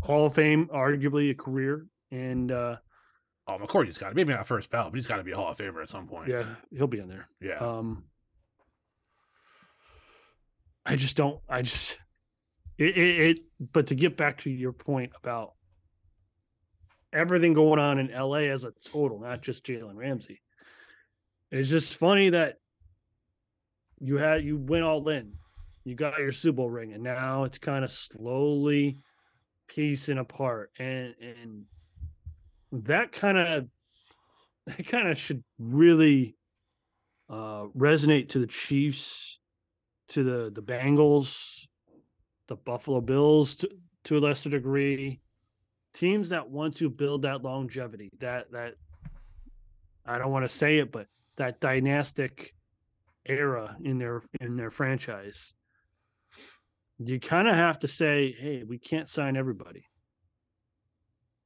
Hall 0.00 0.26
of 0.26 0.34
Fame, 0.34 0.68
arguably 0.72 1.30
a 1.30 1.34
career. 1.34 1.86
And 2.10 2.50
uh 2.52 2.76
Oh, 3.46 3.58
McCourty's 3.58 3.98
got 3.98 4.08
to 4.08 4.14
maybe 4.14 4.32
not 4.32 4.46
first 4.46 4.70
ballot, 4.70 4.92
but 4.92 4.96
he's 4.96 5.06
got 5.06 5.18
to 5.18 5.22
be 5.22 5.32
a 5.32 5.36
Hall 5.36 5.50
of 5.50 5.58
Famer 5.58 5.82
at 5.82 5.90
some 5.90 6.06
point. 6.06 6.28
yeah, 6.28 6.44
he'll 6.74 6.86
be 6.86 6.98
in 7.00 7.08
there. 7.08 7.28
Yeah. 7.40 7.58
Um 7.58 8.04
I 10.86 10.96
just 10.96 11.16
don't 11.16 11.40
I 11.48 11.62
just 11.62 11.98
it, 12.78 12.96
it, 12.96 13.20
it 13.20 13.38
but 13.72 13.86
to 13.88 13.94
get 13.94 14.16
back 14.16 14.38
to 14.38 14.50
your 14.50 14.72
point 14.72 15.12
about 15.22 15.52
everything 17.12 17.54
going 17.54 17.78
on 17.78 17.98
in 17.98 18.10
LA 18.12 18.48
as 18.50 18.64
a 18.64 18.72
total, 18.84 19.20
not 19.20 19.40
just 19.42 19.64
Jalen 19.64 19.94
Ramsey. 19.96 20.40
It's 21.50 21.70
just 21.70 21.96
funny 21.96 22.30
that 22.30 22.58
you 24.00 24.16
had 24.16 24.44
you 24.44 24.56
went 24.58 24.84
all 24.84 25.08
in. 25.08 25.34
You 25.84 25.94
got 25.94 26.18
your 26.18 26.32
Super 26.32 26.56
Bowl 26.56 26.70
ring, 26.70 26.92
and 26.92 27.02
now 27.02 27.44
it's 27.44 27.58
kind 27.58 27.84
of 27.84 27.90
slowly 27.90 28.98
piecing 29.68 30.18
apart. 30.18 30.70
And 30.78 31.14
and 31.20 31.64
that 32.72 33.12
kind 33.12 33.38
of 33.38 33.66
that 34.66 34.86
kind 34.86 35.08
of 35.08 35.18
should 35.18 35.44
really 35.58 36.36
uh 37.28 37.66
resonate 37.76 38.30
to 38.30 38.38
the 38.38 38.46
Chiefs, 38.46 39.38
to 40.08 40.22
the 40.22 40.50
the 40.50 40.62
Bengals, 40.62 41.66
the 42.48 42.56
Buffalo 42.56 43.00
Bills 43.00 43.56
to, 43.56 43.70
to 44.04 44.18
a 44.18 44.20
lesser 44.20 44.50
degree. 44.50 45.20
Teams 45.92 46.30
that 46.30 46.50
want 46.50 46.76
to 46.76 46.90
build 46.90 47.22
that 47.22 47.42
longevity, 47.42 48.10
that 48.18 48.50
that 48.52 48.74
I 50.06 50.18
don't 50.18 50.32
want 50.32 50.44
to 50.44 50.48
say 50.48 50.78
it, 50.78 50.90
but 50.90 51.06
that 51.36 51.60
dynastic 51.60 52.54
era 53.26 53.76
in 53.82 53.98
their 53.98 54.22
in 54.40 54.56
their 54.56 54.70
franchise. 54.70 55.54
You 57.06 57.20
kind 57.20 57.48
of 57.48 57.54
have 57.54 57.78
to 57.80 57.88
say, 57.88 58.32
hey, 58.32 58.62
we 58.66 58.78
can't 58.78 59.08
sign 59.08 59.36
everybody. 59.36 59.86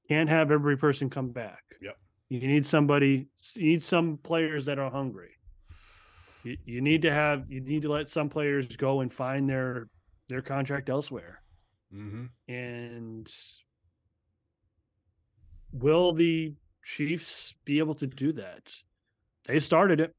Can't 0.09 0.29
have 0.29 0.51
every 0.51 0.77
person 0.77 1.11
come 1.11 1.31
back. 1.31 1.63
Yep. 1.83 1.97
You 2.29 2.41
need 2.41 2.65
somebody, 2.65 3.29
you 3.57 3.67
need 3.71 3.83
some 3.83 4.19
players 4.19 4.67
that 4.67 4.79
are 4.79 4.91
hungry. 4.91 5.31
You, 6.45 6.57
you 6.65 6.81
need 6.81 7.03
to 7.03 7.13
have 7.13 7.51
you 7.51 7.61
need 7.61 7.83
to 7.83 7.91
let 7.91 8.09
some 8.09 8.29
players 8.29 8.77
go 8.77 9.01
and 9.01 9.13
find 9.13 9.49
their 9.49 9.89
their 10.29 10.43
contract 10.43 10.89
elsewhere. 10.89 11.43
mm-hmm. 11.93 12.27
And 12.53 13.29
will 15.73 16.13
the 16.13 16.55
Chiefs 16.85 17.55
be 17.65 17.79
able 17.79 17.95
to 17.97 18.07
do 18.07 18.33
that? 18.33 18.73
They 19.47 19.61
started 19.61 20.01
it. 20.01 20.15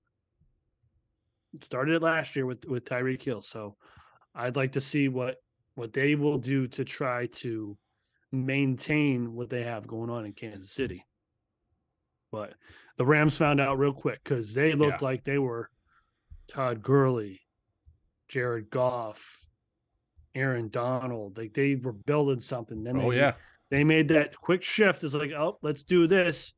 Started 1.62 1.96
it 1.96 2.02
last 2.02 2.36
year 2.36 2.46
with 2.46 2.66
with 2.66 2.86
Tyreek 2.86 3.24
Hill. 3.24 3.42
So 3.42 3.76
I'd 4.36 4.56
like 4.56 4.74
to 4.74 4.82
see 4.82 5.08
what 5.08 5.38
what 5.76 5.94
they 5.94 6.16
will 6.16 6.38
do 6.38 6.68
to 6.68 6.84
try 6.84 7.28
to 7.28 7.78
maintain 8.32 9.34
what 9.34 9.50
they 9.50 9.64
have 9.64 9.88
going 9.88 10.10
on 10.10 10.26
in 10.26 10.34
Kansas 10.34 10.72
City. 10.72 11.06
But 12.32 12.54
the 12.98 13.06
Rams 13.06 13.38
found 13.38 13.60
out 13.62 13.80
real 13.80 13.94
quick 13.94 14.20
because 14.24 14.54
they 14.54 14.74
looked 14.74 15.02
Yeah. 15.02 15.08
like 15.08 15.24
they 15.24 15.40
were 15.40 15.70
Todd 16.48 16.84
Gurley, 16.84 17.42
Jared 18.28 18.70
Goff, 18.70 19.46
Aaron 20.36 20.70
Donald. 20.70 21.38
Like 21.38 21.54
they 21.54 21.76
were 21.76 21.94
building 21.94 22.40
something. 22.42 22.84
Then 22.84 22.98
Oh 22.98 23.10
they, 23.12 23.18
yeah. 23.18 23.34
they 23.72 23.84
made 23.84 24.10
that 24.10 24.36
quick 24.38 24.64
shift. 24.64 25.04
It's 25.04 25.14
like, 25.14 25.32
oh, 25.32 25.58
let's 25.62 25.84
do 25.84 26.06
this. 26.08 26.54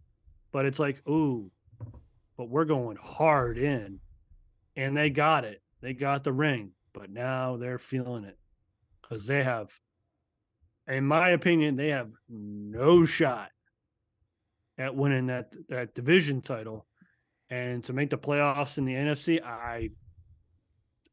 But 0.52 0.66
it's 0.66 0.80
like, 0.80 1.08
ooh, 1.08 1.52
but 2.38 2.50
we're 2.50 2.66
going 2.66 2.98
hard 3.02 3.58
in. 3.58 4.00
And 4.76 4.98
they 4.98 5.10
got 5.10 5.46
it. 5.46 5.62
They 5.82 5.94
got 5.94 6.24
the 6.24 6.34
ring. 6.34 6.72
But 6.94 7.10
now 7.10 7.58
they're 7.58 7.80
feeling 7.80 8.24
it. 8.24 8.38
Because 9.02 9.28
they 9.28 9.44
have, 9.44 9.72
in 10.88 11.06
my 11.06 11.30
opinion, 11.30 11.76
they 11.76 11.90
have 11.90 12.12
no 12.30 13.06
shot 13.06 13.50
at 14.78 14.96
winning 14.96 15.28
that 15.28 15.54
that 15.70 15.94
division 15.94 16.42
title. 16.42 16.88
And 17.50 17.84
to 17.84 17.94
make 17.94 18.10
the 18.10 18.18
playoffs 18.18 18.78
in 18.78 18.86
the 18.86 18.94
NFC, 18.94 19.44
I 19.44 19.90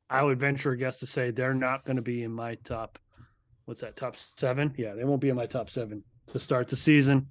I 0.09 0.23
would 0.23 0.39
venture 0.39 0.73
a 0.73 0.77
guess 0.77 1.01
to 1.01 1.07
say 1.07 1.31
they're 1.31 1.55
not 1.55 1.85
going 1.85 1.97
to 1.97 2.03
be 2.03 2.23
in 2.23 2.33
my 2.33 2.55
top 2.57 2.99
what's 3.69 3.83
that 3.83 3.97
top 3.97 4.17
seven? 4.17 4.75
Yeah, 4.79 4.95
they 4.95 5.05
won't 5.05 5.21
be 5.21 5.29
in 5.29 5.37
my 5.37 5.45
top 5.45 5.69
seven 5.69 6.03
to 6.33 6.41
start 6.41 6.69
the 6.69 6.77
season, 6.77 7.27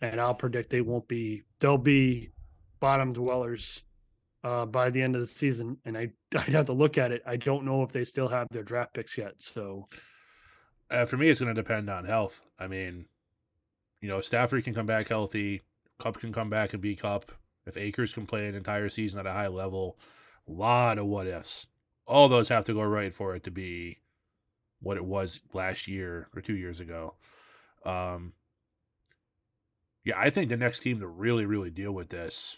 and 0.00 0.20
I'll 0.20 0.34
predict 0.34 0.70
they 0.70 0.82
won't 0.82 1.08
be. 1.08 1.42
They'll 1.58 1.78
be 1.78 2.30
bottom 2.78 3.12
dwellers 3.12 3.82
uh, 4.42 4.66
by 4.66 4.90
the 4.90 5.02
end 5.02 5.14
of 5.14 5.20
the 5.20 5.26
season. 5.26 5.78
And 5.84 5.96
I 5.96 6.10
I'd 6.34 6.54
have 6.54 6.66
to 6.66 6.72
look 6.72 6.98
at 6.98 7.12
it. 7.12 7.22
I 7.26 7.36
don't 7.36 7.64
know 7.64 7.82
if 7.82 7.92
they 7.92 8.04
still 8.04 8.28
have 8.28 8.48
their 8.50 8.62
draft 8.62 8.94
picks 8.94 9.16
yet. 9.18 9.34
So 9.38 9.88
Uh, 10.90 11.04
for 11.04 11.16
me, 11.16 11.28
it's 11.28 11.40
going 11.40 11.54
to 11.54 11.62
depend 11.62 11.88
on 11.88 12.04
health. 12.04 12.42
I 12.58 12.66
mean, 12.66 13.06
you 14.00 14.08
know, 14.08 14.20
Stafford 14.20 14.64
can 14.64 14.74
come 14.74 14.86
back 14.86 15.08
healthy. 15.08 15.62
Kupp 15.98 16.18
can 16.18 16.32
come 16.32 16.50
back 16.50 16.72
and 16.72 16.82
be 16.82 16.96
Kupp. 16.96 17.32
If 17.66 17.76
Akers 17.76 18.14
can 18.14 18.26
play 18.26 18.48
an 18.48 18.54
entire 18.54 18.88
season 18.88 19.20
at 19.20 19.26
a 19.26 19.32
high 19.32 19.48
level, 19.48 19.98
a 20.48 20.52
lot 20.52 20.98
of 20.98 21.06
what 21.06 21.26
ifs. 21.26 21.66
All 22.06 22.28
those 22.28 22.48
have 22.48 22.64
to 22.64 22.74
go 22.74 22.82
right 22.82 23.14
for 23.14 23.36
it 23.36 23.44
to 23.44 23.50
be 23.50 23.98
what 24.80 24.96
it 24.96 25.04
was 25.04 25.40
last 25.52 25.86
year 25.86 26.28
or 26.34 26.40
two 26.40 26.56
years 26.56 26.80
ago. 26.80 27.14
Um, 27.84 28.32
yeah, 30.04 30.18
I 30.18 30.30
think 30.30 30.48
the 30.48 30.56
next 30.56 30.80
team 30.80 30.98
to 31.00 31.06
really, 31.06 31.44
really 31.44 31.70
deal 31.70 31.92
with 31.92 32.08
this 32.08 32.56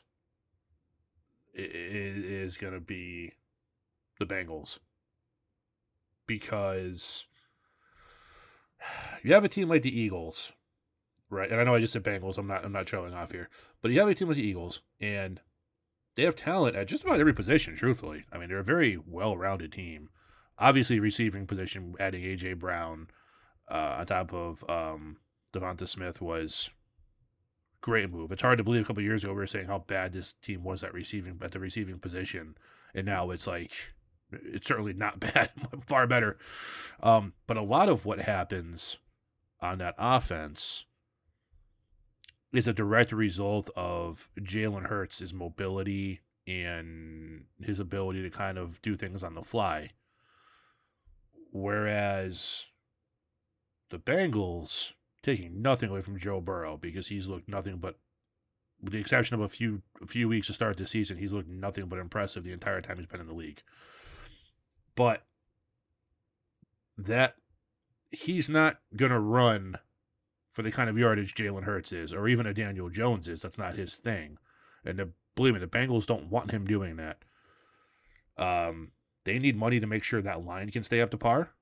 is 1.54 2.56
going 2.56 2.72
to 2.72 2.80
be 2.80 3.32
the 4.18 4.26
Bengals. 4.26 4.78
because 6.26 7.26
you 9.22 9.32
have 9.34 9.44
a 9.44 9.48
team 9.48 9.68
like 9.68 9.82
the 9.82 9.98
Eagles, 10.00 10.52
right? 11.30 11.50
And 11.50 11.60
I 11.60 11.64
know 11.64 11.74
I 11.74 11.80
just 11.80 11.92
said 11.92 12.04
Bengals. 12.04 12.38
I'm 12.38 12.46
not. 12.46 12.64
I'm 12.64 12.72
not 12.72 12.88
showing 12.88 13.14
off 13.14 13.32
here, 13.32 13.48
but 13.80 13.90
you 13.90 14.00
have 14.00 14.08
a 14.08 14.14
team 14.14 14.28
like 14.28 14.36
the 14.36 14.46
Eagles, 14.46 14.82
and 15.00 15.40
they 16.14 16.24
have 16.24 16.36
talent 16.36 16.76
at 16.76 16.88
just 16.88 17.04
about 17.04 17.20
every 17.20 17.34
position. 17.34 17.74
Truthfully, 17.74 18.24
I 18.32 18.38
mean, 18.38 18.48
they're 18.48 18.58
a 18.58 18.64
very 18.64 18.98
well-rounded 19.06 19.72
team. 19.72 20.10
Obviously, 20.58 21.00
receiving 21.00 21.46
position, 21.46 21.94
adding 21.98 22.22
AJ 22.22 22.58
Brown 22.58 23.08
uh, 23.70 23.96
on 23.98 24.06
top 24.06 24.32
of 24.32 24.64
um, 24.68 25.16
DeVonta 25.52 25.88
Smith 25.88 26.20
was 26.20 26.70
great 27.82 28.10
move. 28.10 28.32
It's 28.32 28.40
hard 28.40 28.58
to 28.58 28.64
believe 28.64 28.82
a 28.82 28.84
couple 28.86 29.02
years 29.02 29.24
ago 29.24 29.34
we 29.34 29.40
were 29.40 29.46
saying 29.46 29.66
how 29.66 29.80
bad 29.80 30.12
this 30.12 30.32
team 30.32 30.64
was 30.64 30.82
at 30.82 30.94
receiving 30.94 31.38
at 31.42 31.52
the 31.52 31.60
receiving 31.60 31.98
position, 31.98 32.56
and 32.94 33.04
now 33.04 33.30
it's 33.30 33.46
like 33.46 33.72
it's 34.32 34.66
certainly 34.66 34.94
not 34.94 35.20
bad, 35.34 35.50
far 35.86 36.06
better. 36.06 36.38
Um, 37.02 37.34
but 37.46 37.58
a 37.58 37.62
lot 37.62 37.90
of 37.90 38.06
what 38.06 38.20
happens 38.20 38.96
on 39.60 39.78
that 39.78 39.94
offense 39.98 40.86
is 42.52 42.68
a 42.68 42.72
direct 42.72 43.12
result 43.12 43.70
of 43.76 44.30
Jalen 44.38 44.88
Hurts' 44.88 45.32
mobility 45.32 46.20
and 46.46 47.44
his 47.60 47.80
ability 47.80 48.22
to 48.22 48.30
kind 48.30 48.58
of 48.58 48.82
do 48.82 48.96
things 48.96 49.22
on 49.22 49.34
the 49.34 49.42
fly. 49.42 49.90
Whereas 51.50 52.66
the 53.90 53.98
Bengals 53.98 54.92
taking 55.22 55.62
nothing 55.62 55.90
away 55.90 56.00
from 56.00 56.18
Joe 56.18 56.40
Burrow 56.40 56.76
because 56.76 57.08
he's 57.08 57.28
looked 57.28 57.48
nothing 57.48 57.78
but 57.78 57.98
with 58.82 58.92
the 58.92 58.98
exception 58.98 59.34
of 59.34 59.40
a 59.40 59.48
few 59.48 59.82
a 60.02 60.06
few 60.06 60.28
weeks 60.28 60.48
to 60.48 60.52
start 60.52 60.76
the 60.76 60.86
season, 60.86 61.18
he's 61.18 61.32
looked 61.32 61.48
nothing 61.48 61.86
but 61.86 61.98
impressive 61.98 62.42
the 62.42 62.52
entire 62.52 62.80
time 62.80 62.98
he's 62.98 63.06
been 63.06 63.20
in 63.20 63.28
the 63.28 63.32
league. 63.32 63.62
But 64.96 65.24
that 66.98 67.36
he's 68.10 68.50
not 68.50 68.80
gonna 68.96 69.20
run 69.20 69.76
for 70.50 70.62
the 70.62 70.70
kind 70.70 70.90
of 70.90 70.98
yardage 70.98 71.34
Jalen 71.34 71.64
Hurts 71.64 71.92
is, 71.92 72.12
or 72.12 72.28
even 72.28 72.46
a 72.46 72.52
Daniel 72.52 72.90
Jones 72.90 73.28
is. 73.28 73.40
That's 73.40 73.58
not 73.58 73.76
his 73.76 73.96
thing. 73.96 74.36
And 74.84 74.98
the, 74.98 75.10
believe 75.34 75.54
me, 75.54 75.60
the 75.60 75.66
Bengals 75.66 76.04
don't 76.04 76.28
want 76.28 76.50
him 76.50 76.66
doing 76.66 76.96
that. 76.96 77.24
Um, 78.36 78.90
they 79.24 79.38
need 79.38 79.56
money 79.56 79.80
to 79.80 79.86
make 79.86 80.04
sure 80.04 80.20
that 80.20 80.44
line 80.44 80.70
can 80.70 80.82
stay 80.82 81.00
up 81.00 81.10
to 81.12 81.16
par. 81.16 81.52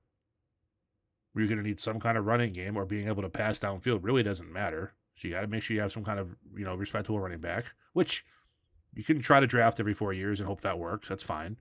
You're 1.35 1.47
going 1.47 1.57
to 1.57 1.67
need 1.67 1.79
some 1.79 1.99
kind 1.99 2.17
of 2.17 2.25
running 2.25 2.53
game 2.53 2.75
or 2.75 2.85
being 2.85 3.07
able 3.07 3.21
to 3.21 3.29
pass 3.29 3.59
downfield. 3.59 4.03
Really 4.03 4.23
doesn't 4.23 4.51
matter. 4.51 4.93
So 5.15 5.27
you 5.27 5.33
got 5.33 5.41
to 5.41 5.47
make 5.47 5.63
sure 5.63 5.75
you 5.75 5.81
have 5.81 5.91
some 5.91 6.03
kind 6.03 6.19
of 6.19 6.35
you 6.55 6.65
know 6.65 6.75
respectable 6.75 7.19
running 7.19 7.39
back, 7.39 7.65
which 7.93 8.25
you 8.93 9.03
can 9.03 9.19
try 9.19 9.39
to 9.39 9.47
draft 9.47 9.79
every 9.79 9.93
four 9.93 10.13
years 10.13 10.39
and 10.39 10.47
hope 10.47 10.61
that 10.61 10.79
works. 10.79 11.09
That's 11.09 11.23
fine. 11.23 11.57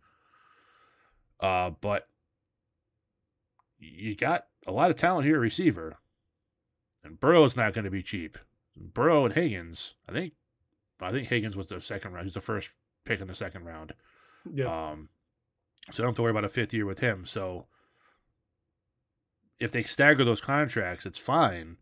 Uh, 1.39 1.71
but 1.81 2.09
you 3.79 4.15
got 4.15 4.47
a 4.67 4.73
lot 4.73 4.91
of 4.91 4.97
talent 4.97 5.27
here, 5.27 5.39
receiver, 5.39 5.97
and 7.03 7.19
Burrow's 7.19 7.57
not 7.57 7.73
going 7.73 7.85
to 7.85 7.91
be 7.91 8.03
cheap. 8.03 8.39
Burrow 8.77 9.25
and 9.25 9.35
Higgins, 9.35 9.95
I 10.09 10.13
think, 10.13 10.35
I 11.01 11.11
think 11.11 11.29
Higgins 11.29 11.57
was 11.57 11.69
the 11.69 11.81
second 11.81 12.13
round. 12.13 12.27
He's 12.27 12.35
the 12.35 12.41
first 12.41 12.75
pick 13.05 13.21
in 13.21 13.29
the 13.29 13.35
second 13.35 13.65
round. 13.65 13.95
Yeah. 14.53 14.91
Um, 14.91 15.09
so 15.91 16.03
I 16.03 16.05
don't 16.05 16.11
have 16.11 16.17
to 16.17 16.23
worry 16.23 16.31
about 16.31 16.45
a 16.45 16.49
fifth 16.49 16.75
year 16.75 16.87
with 16.87 17.01
him. 17.01 17.25
So 17.25 17.67
if 19.61 19.71
they 19.71 19.83
stagger 19.83 20.25
those 20.25 20.41
contracts, 20.41 21.07
it's 21.07 21.19
fine. 21.19 21.77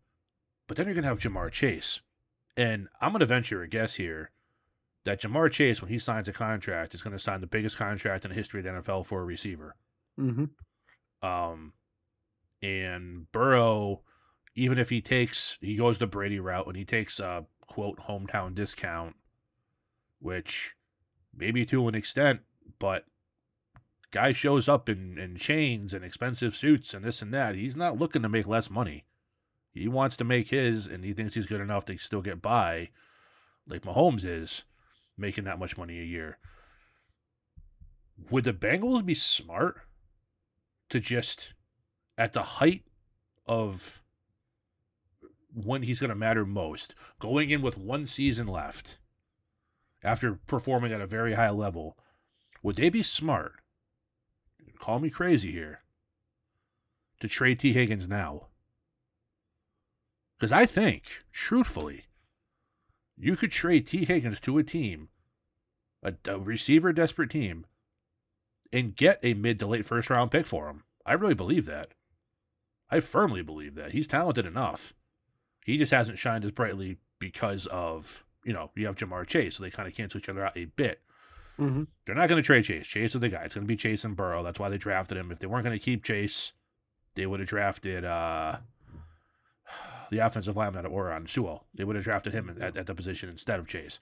But 0.67 0.77
then 0.77 0.85
you're 0.85 0.93
going 0.93 1.03
to 1.03 1.09
have 1.09 1.19
Ja'Marr 1.19 1.51
Chase. 1.51 2.01
And 2.55 2.89
I'm 3.01 3.11
going 3.11 3.21
to 3.21 3.25
venture 3.25 3.63
a 3.63 3.67
guess 3.67 3.95
here 3.95 4.31
that 5.05 5.21
Ja'Marr 5.21 5.49
Chase, 5.49 5.81
when 5.81 5.89
he 5.89 5.97
signs 5.97 6.27
a 6.27 6.33
contract, 6.33 6.93
is 6.93 7.01
going 7.01 7.13
to 7.17 7.23
sign 7.23 7.41
the 7.41 7.47
biggest 7.47 7.77
contract 7.77 8.25
in 8.25 8.29
the 8.29 8.35
history 8.35 8.59
of 8.59 8.65
the 8.65 8.71
NFL 8.71 9.05
for 9.05 9.21
a 9.21 9.25
receiver. 9.25 9.75
Mm-hmm. 10.19 11.25
Um, 11.27 11.73
and 12.61 13.31
Burrow, 13.31 14.01
even 14.55 14.77
if 14.77 14.89
he 14.89 15.01
takes, 15.01 15.57
he 15.61 15.75
goes 15.75 15.97
the 15.97 16.07
Brady 16.07 16.39
route 16.39 16.67
and 16.67 16.75
he 16.75 16.85
takes 16.85 17.19
a 17.19 17.45
quote 17.65 17.99
hometown 18.01 18.53
discount, 18.53 19.15
which 20.19 20.75
maybe 21.33 21.65
to 21.65 21.87
an 21.87 21.95
extent, 21.95 22.41
but 22.77 23.05
guy 24.11 24.31
shows 24.31 24.67
up 24.67 24.89
in, 24.89 25.17
in 25.17 25.35
chains 25.35 25.93
and 25.93 26.03
expensive 26.03 26.55
suits 26.55 26.93
and 26.93 27.03
this 27.03 27.21
and 27.21 27.33
that. 27.33 27.55
He's 27.55 27.75
not 27.75 27.97
looking 27.97 28.21
to 28.21 28.29
make 28.29 28.47
less 28.47 28.69
money. 28.69 29.05
He 29.71 29.87
wants 29.87 30.17
to 30.17 30.23
make 30.23 30.49
his, 30.49 30.87
and 30.87 31.03
he 31.03 31.13
thinks 31.13 31.35
he's 31.35 31.45
good 31.45 31.61
enough 31.61 31.85
to 31.85 31.97
still 31.97 32.21
get 32.21 32.41
by, 32.41 32.89
like 33.67 33.83
Mahomes 33.83 34.25
is, 34.25 34.63
making 35.17 35.43
that 35.43 35.59
much 35.59 35.77
money 35.77 35.99
a 35.99 36.03
year. 36.03 36.37
Would 38.29 38.45
the 38.45 38.53
Bengals 38.53 39.05
be 39.05 39.13
smart 39.13 39.81
to 40.89 40.99
just, 40.99 41.53
at 42.17 42.33
the 42.33 42.41
height 42.41 42.83
of 43.45 44.01
when 45.53 45.83
he's 45.83 45.99
going 45.99 46.09
to 46.09 46.15
matter 46.15 46.45
most, 46.45 46.95
going 47.19 47.51
in 47.51 47.61
with 47.61 47.77
one 47.77 48.05
season 48.05 48.47
left, 48.47 48.97
after 50.03 50.39
performing 50.47 50.91
at 50.91 51.01
a 51.01 51.07
very 51.07 51.35
high 51.35 51.49
level, 51.49 51.97
would 52.63 52.75
they 52.75 52.89
be 52.89 53.03
smart 53.03 53.53
call 54.79 54.99
me 54.99 55.09
crazy 55.09 55.51
here, 55.51 55.81
to 57.19 57.27
trade 57.27 57.59
T. 57.59 57.73
Higgins 57.73 58.09
now. 58.09 58.47
Because 60.37 60.51
I 60.51 60.65
think, 60.65 61.25
truthfully, 61.31 62.05
you 63.17 63.35
could 63.35 63.51
trade 63.51 63.85
T. 63.85 64.05
Higgins 64.05 64.39
to 64.41 64.57
a 64.57 64.63
team, 64.63 65.09
a, 66.01 66.13
a, 66.25 66.39
receiver 66.39 66.93
desperate 66.93 67.29
team, 67.29 67.65
and 68.71 68.95
get 68.95 69.19
a 69.21 69.33
mid 69.33 69.59
to 69.59 69.67
late 69.67 69.85
first 69.85 70.09
round 70.09 70.31
pick 70.31 70.47
for 70.47 70.69
him. 70.69 70.83
I 71.05 71.13
really 71.13 71.33
believe 71.33 71.65
that. 71.65 71.89
I 72.89 73.01
firmly 73.01 73.41
believe 73.41 73.75
that. 73.75 73.91
He's 73.91 74.07
talented 74.07 74.45
enough. 74.45 74.93
He 75.65 75.77
just 75.77 75.91
hasn't 75.91 76.17
shined 76.17 76.45
as 76.45 76.51
brightly 76.51 76.97
because 77.19 77.65
of, 77.67 78.23
you 78.45 78.53
know, 78.53 78.71
you 78.75 78.85
have 78.85 78.95
Ja'Marr 78.95 79.27
Chase, 79.27 79.57
so 79.57 79.63
they 79.63 79.69
kind 79.69 79.87
of 79.87 79.93
cancel 79.93 80.19
each 80.19 80.29
other 80.29 80.45
out 80.45 80.57
a 80.57 80.65
bit. 80.65 81.01
Mm-hmm. 81.59 81.83
They're 82.05 82.15
not 82.15 82.29
going 82.29 82.41
to 82.41 82.45
trade 82.45 82.63
Chase. 82.63 82.87
Chase 82.87 83.15
is 83.15 83.21
the 83.21 83.29
guy. 83.29 83.43
It's 83.43 83.55
going 83.55 83.65
to 83.65 83.67
be 83.67 83.75
Chase 83.75 84.05
and 84.05 84.15
Burrow. 84.15 84.43
That's 84.43 84.59
why 84.59 84.69
they 84.69 84.77
drafted 84.77 85.17
him. 85.17 85.31
If 85.31 85.39
they 85.39 85.47
weren't 85.47 85.65
going 85.65 85.77
to 85.77 85.83
keep 85.83 86.03
Chase, 86.03 86.53
they 87.15 87.25
would 87.25 87.41
have 87.41 87.49
drafted 87.49 88.05
uh, 88.05 88.57
the 90.11 90.19
offensive 90.19 90.55
lineman 90.55 90.85
at 90.85 90.91
Oregon, 90.91 91.27
Sewell. 91.27 91.65
They 91.73 91.83
would 91.83 91.95
have 91.95 92.05
drafted 92.05 92.33
him 92.33 92.57
at, 92.61 92.77
at 92.77 92.87
the 92.87 92.95
position 92.95 93.29
instead 93.29 93.59
of 93.59 93.67
Chase. 93.67 93.99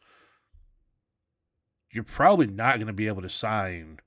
You're 1.92 2.04
probably 2.04 2.48
not 2.48 2.76
going 2.76 2.88
to 2.88 2.94
be 2.94 3.08
able 3.08 3.22
to 3.22 3.30
sign 3.30 4.00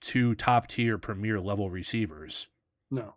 two 0.00 0.34
top 0.34 0.68
tier 0.68 0.98
premier 0.98 1.40
level 1.40 1.70
receivers. 1.70 2.48
No. 2.90 3.14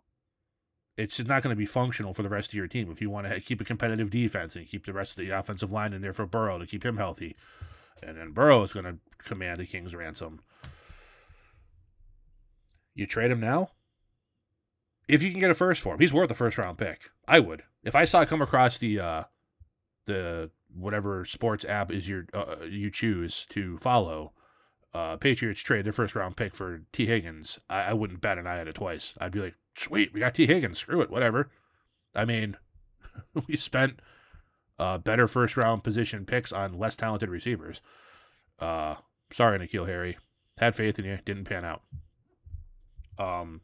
It's 0.96 1.18
just 1.18 1.28
not 1.28 1.44
going 1.44 1.54
to 1.54 1.58
be 1.58 1.66
functional 1.66 2.12
for 2.12 2.24
the 2.24 2.28
rest 2.28 2.48
of 2.48 2.54
your 2.54 2.66
team. 2.66 2.90
If 2.90 3.00
you 3.00 3.10
want 3.10 3.28
to 3.28 3.40
keep 3.40 3.60
a 3.60 3.64
competitive 3.64 4.10
defense 4.10 4.56
and 4.56 4.66
keep 4.66 4.86
the 4.86 4.92
rest 4.92 5.12
of 5.12 5.24
the 5.24 5.30
offensive 5.30 5.70
line 5.70 5.92
in 5.92 6.02
there 6.02 6.12
for 6.12 6.26
Burrow 6.26 6.58
to 6.58 6.66
keep 6.66 6.84
him 6.84 6.96
healthy, 6.96 7.36
and 8.02 8.16
then 8.16 8.32
Burrow 8.32 8.62
is 8.62 8.72
going 8.72 8.86
to 8.86 8.98
command 9.18 9.60
a 9.60 9.66
king's 9.66 9.94
ransom. 9.94 10.40
You 12.94 13.06
trade 13.06 13.30
him 13.30 13.40
now? 13.40 13.70
If 15.06 15.22
you 15.22 15.30
can 15.30 15.40
get 15.40 15.50
a 15.50 15.54
first 15.54 15.80
for 15.80 15.94
him, 15.94 16.00
he's 16.00 16.12
worth 16.12 16.30
a 16.30 16.34
first 16.34 16.58
round 16.58 16.78
pick. 16.78 17.10
I 17.26 17.40
would. 17.40 17.62
If 17.82 17.94
I 17.94 18.04
saw 18.04 18.24
come 18.24 18.42
across 18.42 18.78
the 18.78 19.00
uh 19.00 19.22
the 20.06 20.50
whatever 20.74 21.24
sports 21.24 21.64
app 21.64 21.90
is 21.90 22.08
your 22.08 22.26
uh, 22.34 22.56
you 22.68 22.90
choose 22.90 23.46
to 23.50 23.78
follow, 23.78 24.32
uh 24.92 25.16
Patriots 25.16 25.62
trade 25.62 25.86
their 25.86 25.92
first 25.92 26.14
round 26.14 26.36
pick 26.36 26.54
for 26.54 26.82
T 26.92 27.06
Higgins, 27.06 27.58
I, 27.70 27.82
I 27.84 27.92
wouldn't 27.92 28.20
bat 28.20 28.38
an 28.38 28.46
eye 28.46 28.58
at 28.58 28.68
it 28.68 28.74
twice. 28.74 29.14
I'd 29.18 29.32
be 29.32 29.40
like, 29.40 29.54
sweet, 29.74 30.12
we 30.12 30.20
got 30.20 30.34
T 30.34 30.46
Higgins. 30.46 30.78
Screw 30.78 31.00
it, 31.00 31.10
whatever. 31.10 31.50
I 32.14 32.24
mean, 32.24 32.56
we 33.46 33.56
spent 33.56 34.00
uh, 34.78 34.98
better 34.98 35.26
first 35.26 35.56
round 35.56 35.82
position 35.84 36.24
picks 36.24 36.52
on 36.52 36.78
less 36.78 36.96
talented 36.96 37.28
receivers. 37.28 37.80
Uh, 38.58 38.96
sorry, 39.32 39.58
N'Keal 39.58 39.86
Harry. 39.86 40.18
Had 40.58 40.74
faith 40.74 40.98
in 40.98 41.04
you, 41.04 41.18
didn't 41.24 41.44
pan 41.44 41.64
out. 41.64 41.82
Um, 43.18 43.60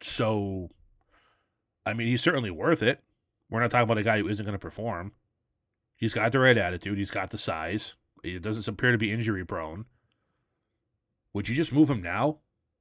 so, 0.00 0.70
I 1.84 1.92
mean, 1.92 2.08
he's 2.08 2.22
certainly 2.22 2.50
worth 2.50 2.82
it. 2.82 3.02
We're 3.50 3.60
not 3.60 3.70
talking 3.70 3.84
about 3.84 3.98
a 3.98 4.02
guy 4.02 4.18
who 4.18 4.28
isn't 4.28 4.44
going 4.44 4.54
to 4.54 4.58
perform. 4.58 5.12
He's 5.96 6.14
got 6.14 6.32
the 6.32 6.38
right 6.38 6.56
attitude. 6.56 6.98
He's 6.98 7.10
got 7.10 7.30
the 7.30 7.38
size. 7.38 7.94
He 8.22 8.38
doesn't 8.38 8.66
appear 8.66 8.92
to 8.92 8.98
be 8.98 9.12
injury 9.12 9.44
prone. 9.44 9.84
Would 11.34 11.48
you 11.48 11.54
just 11.54 11.72
move 11.72 11.90
him 11.90 12.02
now 12.02 12.38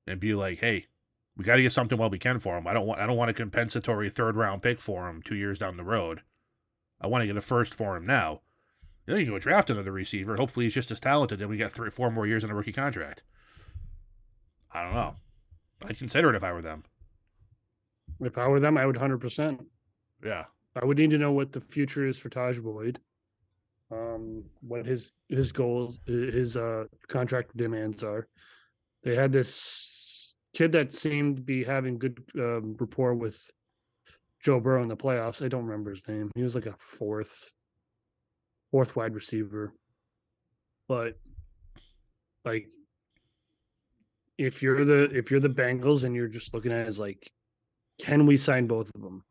and 0.07 0.19
be 0.19 0.34
like, 0.34 0.60
hey, 0.60 0.88
we 1.36 1.45
got 1.45 1.56
to 1.56 1.61
get 1.61 1.72
something 1.72 1.98
while 1.98 2.10
we 2.10 2.19
can 2.19 2.40
for 2.40 2.57
him. 2.57 2.68
I 2.68 2.73
don't 2.73 2.86
want 2.86 2.99
I 2.99 3.07
don't 3.07 3.18
want 3.18 3.30
a 3.32 3.34
compensatory 3.34 4.10
third 4.10 4.36
round 4.36 4.61
pick 4.61 4.80
for 4.80 5.10
him 5.10 5.22
two 5.22 5.36
years 5.36 5.60
down 5.60 5.78
the 5.78 5.84
road. 5.84 6.22
I 7.02 7.07
want 7.07 7.23
to 7.23 7.28
get 7.28 7.36
a 7.36 7.41
first 7.41 7.73
for 7.73 7.98
him 7.98 8.06
now. 8.06 8.41
Then 9.06 9.18
you 9.18 9.26
can 9.26 9.34
go 9.34 9.40
draft 9.40 9.69
another 9.69 9.91
receiver. 9.91 10.38
Hopefully 10.38 10.65
he's 10.65 10.76
just 10.76 10.91
as 10.91 10.99
talented 10.99 11.41
and 11.41 11.49
we 11.49 11.57
got 11.57 11.72
three 11.72 11.90
four 11.90 12.11
more 12.11 12.28
years 12.28 12.44
on 12.44 12.52
a 12.52 12.56
rookie 12.56 12.72
contract. 12.72 13.23
I 14.72 14.84
don't 14.84 14.94
know. 14.94 15.15
I'd 15.84 15.98
consider 15.98 16.30
it 16.30 16.36
if 16.36 16.44
I 16.44 16.53
were 16.53 16.61
them. 16.61 16.84
If 18.22 18.38
I 18.38 18.48
were 18.48 18.60
them, 18.60 18.78
I 18.78 18.86
would 18.86 18.98
hundred 18.98 19.19
percent. 19.19 19.65
Yeah. 20.23 20.45
I 20.76 20.86
would 20.86 20.98
need 20.98 21.10
to 21.10 21.18
know 21.18 21.32
what 21.32 21.52
the 21.52 21.61
future 21.61 22.07
is 22.07 22.18
for 22.18 22.30
Taj 22.30 22.60
Boyd. 22.60 22.99
Um, 23.91 24.45
what 24.61 24.86
his 24.86 25.11
his 25.28 25.52
goals, 25.52 25.99
his 26.06 26.56
uh 26.56 26.86
contract 27.10 27.57
demands 27.57 28.03
are. 28.03 28.28
They 29.03 29.15
had 29.15 29.32
this 29.32 30.36
kid 30.53 30.72
that 30.73 30.94
seemed 30.94 31.38
to 31.38 31.41
be 31.41 31.64
having 31.64 31.98
good 31.98 32.23
um, 32.36 32.76
rapport 32.80 33.15
with 33.15 33.49
Joe 34.43 34.59
Burrow 34.59 34.81
in 34.81 34.88
the 34.89 34.97
playoffs. 34.97 35.43
I 35.43 35.47
don't 35.47 35.65
remember 35.65 35.91
his 35.91 36.07
name. 36.07 36.31
He 36.35 36.43
was 36.43 36.55
like 36.55 36.65
a 36.65 36.76
fourth, 36.80 37.51
fourth 38.72 38.95
wide 38.95 39.13
receiver. 39.13 39.73
But 40.88 41.18
like, 42.43 42.68
if 44.38 44.61
you're 44.63 44.84
the 44.84 45.03
if 45.15 45.30
you're 45.30 45.39
the 45.39 45.49
Bengals 45.49 46.03
and 46.03 46.15
you're 46.15 46.27
just 46.27 46.53
looking 46.53 46.72
at 46.72 46.81
it 46.81 46.88
as 46.88 46.99
like, 46.99 47.31
can 47.99 48.26
we 48.26 48.38
sign 48.38 48.68
both 48.68 48.89
of 48.95 49.01
them? 49.01 49.23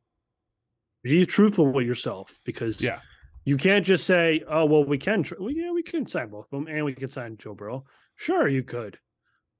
Be 1.02 1.26
truthful 1.26 1.66
with 1.72 1.86
yourself 1.86 2.38
because 2.44 2.80
Yeah. 2.80 3.00
you 3.44 3.56
can't 3.56 3.84
just 3.84 4.06
say, 4.06 4.44
"Oh, 4.46 4.66
well, 4.66 4.84
we 4.84 4.98
can, 4.98 5.22
tr- 5.22 5.34
well, 5.40 5.50
yeah, 5.50 5.72
we 5.72 5.82
can 5.82 6.06
sign 6.06 6.28
both 6.28 6.44
of 6.52 6.64
them, 6.64 6.68
and 6.74 6.84
we 6.84 6.94
can 6.94 7.08
sign 7.08 7.36
Joe 7.38 7.54
Burrow." 7.54 7.84
Sure, 8.16 8.46
you 8.46 8.62
could. 8.62 8.98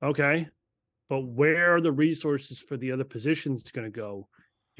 Okay, 0.02 0.48
but 1.09 1.20
where 1.22 1.74
are 1.74 1.81
the 1.81 1.93
resources 1.93 2.60
for 2.60 2.77
the 2.77 2.93
other 2.93 3.05
positions 3.05 3.70
going 3.72 3.86
to 3.86 3.90
go 3.90 4.28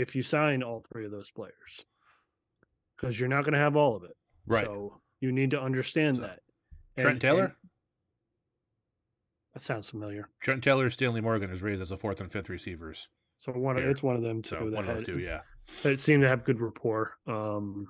if 0.01 0.15
you 0.17 0.23
sign 0.23 0.63
all 0.63 0.85
three 0.91 1.05
of 1.05 1.11
those 1.11 1.31
players? 1.31 1.85
Because 2.97 3.19
you're 3.19 3.29
not 3.29 3.45
going 3.45 3.55
to 3.55 3.59
have 3.59 3.77
all 3.77 3.97
of 3.97 4.05
it. 4.05 4.17
Right. 4.47 4.65
So 4.65 5.01
you 5.21 5.33
need 5.33 5.51
to 5.53 5.61
understand 5.61 6.17
So, 6.17 6.23
that. 6.23 6.41
Trent 6.99 7.21
Taylor? 7.21 7.45
and- 7.45 7.55
that 9.55 9.61
sounds 9.61 9.91
familiar. 9.91 10.29
Trent 10.41 10.63
Taylor, 10.63 10.89
Stanley 10.91 11.21
Morgan 11.21 11.51
is 11.51 11.63
raised 11.63 11.83
as 11.83 11.91
a 11.91 11.97
fourth 11.97 12.21
and 12.21 12.31
fifth 12.31 12.49
receivers. 12.49 13.09
So 13.37 13.53
one 13.53 13.77
of 13.77 13.85
it's 13.85 14.03
one 14.03 14.17
of 14.17 14.23
them 14.23 14.43
too. 14.43 14.57
So 14.57 14.65
one 14.71 14.87
of 14.89 14.99
those 14.99 15.05
two, 15.05 15.19
yeah. 15.19 15.41
that 15.83 15.99
seem 15.99 16.21
to 16.21 16.29
have 16.29 16.45
good 16.45 16.61
rapport. 16.61 17.15
Um, 17.27 17.87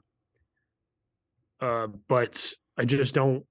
uh, 1.61 1.89
but 2.09 2.53
I 2.79 2.85
just 2.85 3.15
don't. 3.15 3.45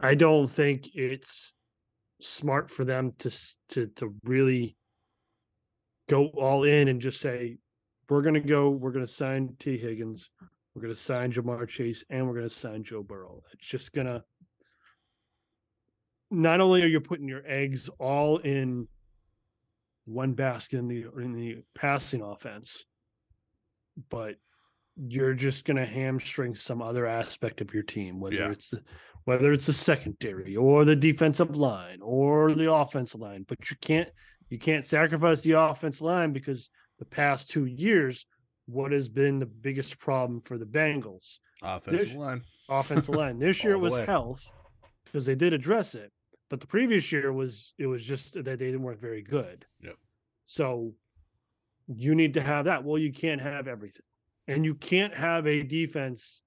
I 0.00 0.14
don't 0.14 0.46
think 0.48 0.88
it's 0.94 1.52
smart 2.20 2.70
for 2.70 2.84
them 2.84 3.12
to 3.18 3.30
to 3.70 3.88
to 3.96 4.14
really 4.24 4.76
go 6.08 6.26
all 6.28 6.64
in 6.64 6.88
and 6.88 7.00
just 7.00 7.20
say 7.20 7.58
we're 8.08 8.22
going 8.22 8.34
to 8.34 8.40
go. 8.40 8.70
We're 8.70 8.92
going 8.92 9.04
to 9.04 9.10
sign 9.10 9.54
T 9.58 9.76
Higgins. 9.76 10.30
We're 10.74 10.82
going 10.82 10.94
to 10.94 11.00
sign 11.00 11.32
Ja'Marr 11.32 11.66
Chase, 11.68 12.04
and 12.10 12.26
we're 12.26 12.34
going 12.34 12.48
to 12.48 12.54
sign 12.54 12.84
Joe 12.84 13.02
Burrow. 13.02 13.42
It's 13.52 13.66
just 13.66 13.92
gonna. 13.92 14.22
Not 16.30 16.60
only 16.60 16.82
are 16.82 16.86
you 16.88 17.00
putting 17.00 17.28
your 17.28 17.42
eggs 17.46 17.88
all 17.98 18.38
in 18.38 18.88
one 20.06 20.32
basket 20.34 20.78
in 20.78 20.88
the 20.88 21.06
in 21.18 21.32
the 21.32 21.62
passing 21.74 22.20
offense, 22.22 22.84
but 24.10 24.36
you're 24.96 25.34
just 25.34 25.64
going 25.64 25.76
to 25.76 25.84
hamstring 25.86 26.54
some 26.54 26.80
other 26.82 27.06
aspect 27.06 27.60
of 27.60 27.72
your 27.74 27.82
team, 27.82 28.18
whether 28.18 28.36
Yeah. 28.36 28.50
it's 28.50 28.70
the, 28.70 28.82
whether 29.24 29.52
it's 29.52 29.66
the 29.66 29.72
secondary 29.72 30.56
or 30.56 30.84
the 30.84 30.96
defensive 30.96 31.56
line 31.56 31.98
or 32.02 32.50
the 32.52 32.72
offensive 32.72 33.20
line. 33.20 33.44
But 33.46 33.70
you 33.70 33.76
can't 33.80 34.08
you 34.48 34.58
can't 34.58 34.84
sacrifice 34.84 35.42
the 35.42 35.52
offense 35.52 36.00
line 36.00 36.32
because 36.32 36.70
the 36.98 37.04
past 37.04 37.50
two 37.50 37.64
years, 37.66 38.26
what 38.66 38.92
has 38.92 39.08
been 39.08 39.38
the 39.38 39.46
biggest 39.46 39.98
problem 39.98 40.40
for 40.44 40.56
the 40.58 40.64
Bengals? 40.64 41.38
Offensive 41.62 42.00
There's- 42.08 42.16
line. 42.16 42.42
offensive 42.68 43.14
line. 43.14 43.38
This 43.38 43.62
year 43.64 43.74
it 43.74 43.78
was 43.78 43.94
way. 43.94 44.06
health 44.06 44.44
because 45.04 45.26
they 45.26 45.34
did 45.34 45.52
address 45.52 45.94
it, 45.94 46.12
but 46.50 46.60
the 46.60 46.66
previous 46.66 47.10
year 47.12 47.32
was 47.32 47.74
it 47.78 47.86
was 47.86 48.04
just 48.04 48.34
that 48.44 48.58
they 48.58 48.70
weren't 48.70 48.80
work 48.82 49.00
very 49.00 49.22
good. 49.22 49.64
Yep. 49.80 49.96
So 50.44 50.92
you 51.88 52.14
need 52.14 52.34
to 52.34 52.40
have 52.40 52.64
that. 52.66 52.84
Well, 52.84 52.98
you 52.98 53.12
can't 53.12 53.40
have 53.40 53.68
everything, 53.68 54.02
and 54.48 54.64
you 54.64 54.74
can't 54.74 55.14
have 55.14 55.46
a 55.46 55.62
defense 55.62 56.42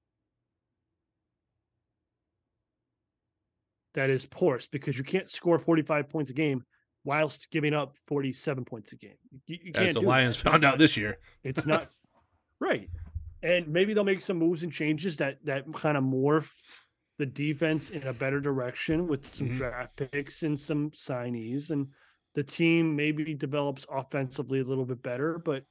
that 3.93 4.09
is 4.09 4.25
porous 4.25 4.67
because 4.67 4.97
you 4.97 5.03
can't 5.03 5.29
score 5.29 5.57
forty 5.59 5.81
five 5.81 6.09
points 6.09 6.29
a 6.29 6.33
game 6.33 6.63
whilst 7.03 7.49
giving 7.51 7.73
up 7.73 7.95
forty 8.07 8.33
seven 8.33 8.65
points 8.65 8.91
a 8.91 8.95
game. 8.95 9.15
You, 9.47 9.57
you 9.63 9.71
can't 9.73 9.89
As 9.89 9.93
the. 9.95 10.01
Lions 10.01 10.37
found 10.37 10.63
out 10.63 10.77
this 10.77 10.95
year. 10.97 11.17
it's 11.43 11.65
not 11.65 11.89
right. 12.59 12.89
And 13.41 13.67
maybe 13.69 13.93
they'll 13.93 14.03
make 14.03 14.21
some 14.21 14.37
moves 14.37 14.63
and 14.63 14.71
changes 14.71 15.17
that 15.17 15.37
that 15.45 15.71
kind 15.73 15.95
of 15.97 16.03
morph 16.03 16.51
the 17.17 17.25
defense 17.25 17.89
in 17.89 18.03
a 18.03 18.13
better 18.13 18.39
direction 18.39 19.07
with 19.07 19.33
some 19.35 19.49
Mhm. 19.49 19.57
draft 19.57 19.95
picks 19.97 20.43
and 20.43 20.57
some 20.59 20.91
signees 20.91 21.69
and 21.71 21.87
the 22.35 22.43
team 22.43 22.95
maybe 22.95 23.33
develops 23.33 23.85
offensively 23.91 24.59
a 24.59 24.63
little 24.63 24.85
bit 24.85 25.01
better, 25.01 25.37
but 25.37 25.65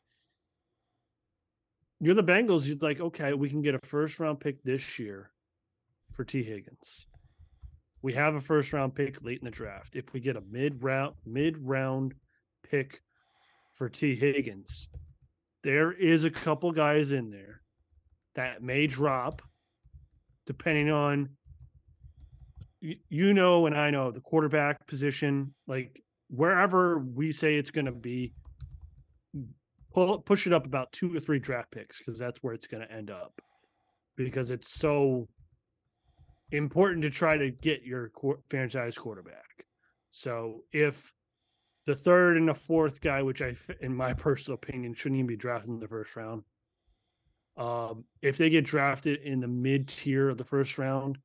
you're 2.00 2.14
the 2.14 2.22
Bengals, 2.22 2.66
you're 2.66 2.76
like, 2.80 3.00
okay, 3.00 3.32
we 3.32 3.48
can 3.48 3.62
get 3.62 3.74
a 3.74 3.78
first 3.86 4.18
round 4.20 4.40
pick 4.40 4.62
this 4.62 4.98
year 4.98 5.30
for 6.12 6.24
T. 6.24 6.42
Higgins. 6.42 7.06
We 8.02 8.12
have 8.14 8.34
a 8.34 8.40
first 8.40 8.72
round 8.72 8.94
pick 8.94 9.22
late 9.22 9.40
in 9.40 9.44
the 9.44 9.50
draft. 9.50 9.96
If 9.96 10.12
we 10.12 10.20
get 10.20 10.36
a 10.36 10.42
mid 10.50 10.82
round 10.82 11.14
mid 11.26 11.58
round 11.58 12.14
pick 12.62 13.00
for 13.72 13.88
T. 13.88 14.14
Higgins, 14.14 14.88
there 15.64 15.92
is 15.92 16.24
a 16.24 16.30
couple 16.30 16.70
guys 16.72 17.12
in 17.12 17.30
there 17.30 17.62
that 18.34 18.62
may 18.62 18.86
drop 18.86 19.42
depending 20.46 20.90
on 20.90 21.28
you, 22.80 23.34
know 23.34 23.66
and 23.66 23.76
I 23.76 23.90
know 23.90 24.10
the 24.10 24.20
quarterback 24.20 24.86
position 24.86 25.52
like 25.66 26.00
wherever 26.28 26.98
we 26.98 27.32
say 27.32 27.56
it's 27.56 27.70
going 27.70 27.86
to 27.86 27.92
be 27.92 28.32
pull 29.92 30.20
push 30.20 30.46
it 30.46 30.52
up 30.52 30.64
about 30.64 30.92
two 30.92 31.14
or 31.14 31.20
three 31.20 31.38
draft 31.38 31.72
picks 31.72 31.98
because 31.98 32.18
that's 32.18 32.38
where 32.42 32.54
it's 32.54 32.66
going 32.66 32.86
to 32.86 32.92
end 32.92 33.10
up 33.10 33.40
because 34.16 34.50
it's 34.50 34.72
so 34.72 35.28
important 36.50 37.02
to 37.02 37.10
try 37.10 37.36
to 37.36 37.50
get 37.50 37.82
your 37.82 38.08
quar- 38.08 38.40
franchise 38.48 38.96
quarterback 38.96 39.48
so 40.10 40.64
if 40.72 41.12
the 41.86 41.94
third 41.94 42.36
and 42.36 42.48
the 42.48 42.54
fourth 42.54 43.00
guy, 43.00 43.22
which 43.22 43.40
I, 43.40 43.54
in 43.80 43.94
my 43.94 44.12
personal 44.12 44.56
opinion, 44.56 44.94
shouldn't 44.94 45.18
even 45.18 45.26
be 45.26 45.36
drafted 45.36 45.70
in 45.70 45.80
the 45.80 45.88
first 45.88 46.14
round. 46.16 46.42
Um, 47.56 48.04
if 48.22 48.36
they 48.36 48.50
get 48.50 48.64
drafted 48.64 49.20
in 49.22 49.40
the 49.40 49.48
mid 49.48 49.88
tier 49.88 50.28
of 50.28 50.38
the 50.38 50.44
first 50.44 50.78
round, 50.78 51.18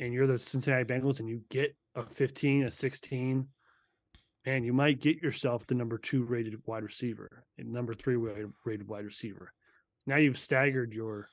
and 0.00 0.12
you're 0.12 0.26
the 0.26 0.38
Cincinnati 0.38 0.84
Bengals, 0.84 1.20
and 1.20 1.28
you 1.28 1.42
get 1.48 1.74
a 1.94 2.02
15, 2.02 2.64
a 2.64 2.70
16, 2.70 3.46
and 4.44 4.64
you 4.64 4.72
might 4.72 5.00
get 5.00 5.22
yourself 5.22 5.66
the 5.66 5.74
number 5.74 5.98
two 5.98 6.24
rated 6.24 6.60
wide 6.66 6.82
receiver 6.82 7.44
and 7.56 7.72
number 7.72 7.94
three 7.94 8.16
rated 8.16 8.52
rated 8.64 8.88
wide 8.88 9.04
receiver. 9.04 9.52
Now 10.06 10.16
you've 10.16 10.38
staggered 10.38 10.92
your 10.92 11.28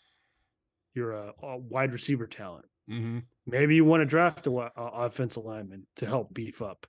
your 0.94 1.14
uh, 1.14 1.32
uh, 1.44 1.57
wide 1.57 1.94
receiver 1.94 2.27
talent. 2.27 2.65
Mm-hmm. 2.90 3.20
Maybe 3.48 3.76
you 3.76 3.86
want 3.86 4.02
to 4.02 4.06
draft 4.06 4.48
a 4.48 4.56
uh, 4.56 4.70
offensive 4.76 5.44
lineman 5.44 5.88
to 5.98 6.06
help 6.06 6.34
beef 6.34 6.62
up. 6.62 6.88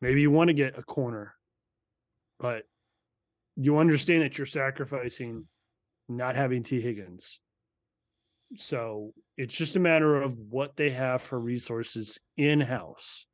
Maybe 0.00 0.20
you 0.20 0.30
want 0.30 0.48
to 0.48 0.54
get 0.54 0.78
a 0.78 0.82
corner, 0.82 1.34
but 2.38 2.64
you 3.56 3.78
understand 3.78 4.22
that 4.22 4.36
you're 4.36 4.46
sacrificing 4.46 5.46
not 6.08 6.36
having 6.36 6.62
T. 6.62 6.80
Higgins. 6.80 7.40
So 8.56 9.12
it's 9.36 9.54
just 9.54 9.76
a 9.76 9.80
matter 9.80 10.22
of 10.22 10.38
what 10.38 10.76
they 10.76 10.90
have 10.90 11.22
for 11.22 11.38
resources 11.38 12.18
in 12.36 12.60
house. 12.60 13.26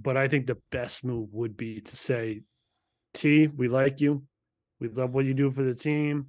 But 0.00 0.16
I 0.16 0.28
think 0.28 0.46
the 0.46 0.58
best 0.70 1.04
move 1.04 1.32
would 1.32 1.56
be 1.56 1.80
to 1.80 1.96
say, 1.96 2.42
T, 3.14 3.46
we 3.46 3.68
like 3.68 4.00
you. 4.00 4.24
We 4.80 4.88
love 4.88 5.14
what 5.14 5.24
you 5.24 5.32
do 5.32 5.50
for 5.50 5.62
the 5.62 5.74
team. 5.74 6.28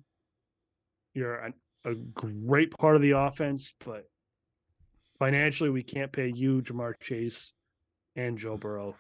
You're 1.14 1.36
a, 1.36 1.54
a 1.85 1.95
great 1.95 2.72
part 2.72 2.95
of 2.95 3.01
the 3.01 3.11
offense, 3.11 3.73
but 3.84 4.05
financially, 5.19 5.69
we 5.69 5.84
can't 5.84 6.11
pay 6.11 6.31
you, 6.34 6.61
Ja'Marr 6.61 6.99
Chase, 6.99 7.53
and 8.15 8.38
Joe 8.38 8.57
Burrow. 8.57 8.95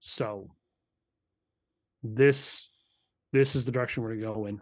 So 0.00 0.50
this 2.02 2.70
this 3.32 3.56
is 3.56 3.64
the 3.64 3.72
direction 3.72 4.02
we're 4.02 4.10
going 4.10 4.20
to 4.20 4.26
go 4.26 4.46
in. 4.46 4.60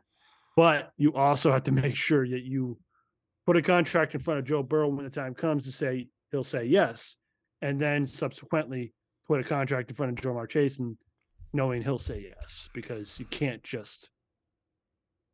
But 0.57 0.93
you 0.97 1.15
also 1.15 1.53
have 1.53 1.65
to 1.65 1.73
make 1.83 1.97
sure 1.97 2.27
that 2.27 2.43
you 2.43 2.79
put 3.47 3.57
a 3.57 3.63
contract 3.63 4.15
in 4.15 4.21
front 4.21 4.41
of 4.41 4.47
Joe 4.47 4.63
Burrow 4.63 4.89
when 4.89 5.05
the 5.05 5.11
time 5.11 5.35
comes 5.35 5.65
to 5.65 5.73
say 5.73 6.09
he'll 6.31 6.45
say 6.45 6.65
yes, 6.65 7.17
and 7.61 7.81
then 7.81 8.07
subsequently 8.07 8.95
put 9.27 9.41
a 9.41 9.45
contract 9.45 9.91
in 9.91 9.97
front 9.97 10.19
of 10.19 10.25
Ja'Marr 10.25 10.49
Chase 10.49 10.79
and 10.79 10.97
knowing 11.53 11.83
he'll 11.83 11.99
say 11.99 12.33
yes 12.37 12.69
because 12.73 13.19
you 13.19 13.27
can't 13.27 13.63
just 13.63 14.11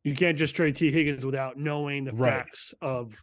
you 0.05 0.15
can't 0.15 0.39
just 0.39 0.55
trade 0.57 0.77
T 0.77 0.91
Higgins 0.91 1.25
without 1.25 1.57
knowing 1.59 2.05
the 2.05 2.13
Right. 2.13 2.33
facts 2.33 2.75
of 2.81 3.23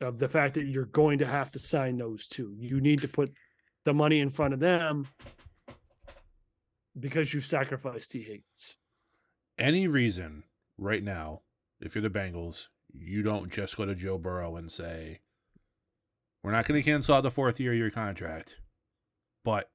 of 0.00 0.18
the 0.18 0.28
fact 0.28 0.54
that 0.54 0.64
you're 0.64 0.86
going 0.86 1.18
to 1.18 1.26
have 1.26 1.50
to 1.50 1.58
sign 1.58 1.98
those 1.98 2.26
two. 2.26 2.54
You 2.58 2.80
need 2.80 3.02
to 3.02 3.08
put 3.08 3.32
the 3.84 3.92
money 3.92 4.20
in 4.20 4.30
front 4.30 4.54
of 4.54 4.60
them 4.60 5.06
because 6.98 7.32
you've 7.34 7.44
sacrificed 7.46 8.10
T 8.10 8.22
Higgins. 8.22 8.76
Any 9.58 9.86
reason 9.86 10.44
right 10.78 11.02
now, 11.02 11.42
if 11.80 11.94
you're 11.94 12.02
the 12.02 12.10
Bengals, 12.10 12.68
you 12.92 13.22
don't 13.22 13.50
just 13.52 13.76
go 13.76 13.84
to 13.84 13.94
Joe 13.94 14.16
Burrow 14.18 14.56
and 14.56 14.70
say, 14.72 15.20
"We're 16.42 16.52
not 16.52 16.66
going 16.66 16.80
to 16.82 16.84
cancel 16.90 17.14
out 17.14 17.20
the 17.22 17.30
fourth 17.30 17.60
year 17.60 17.72
of 17.72 17.78
your 17.78 17.90
contract, 17.90 18.58
but 19.44 19.70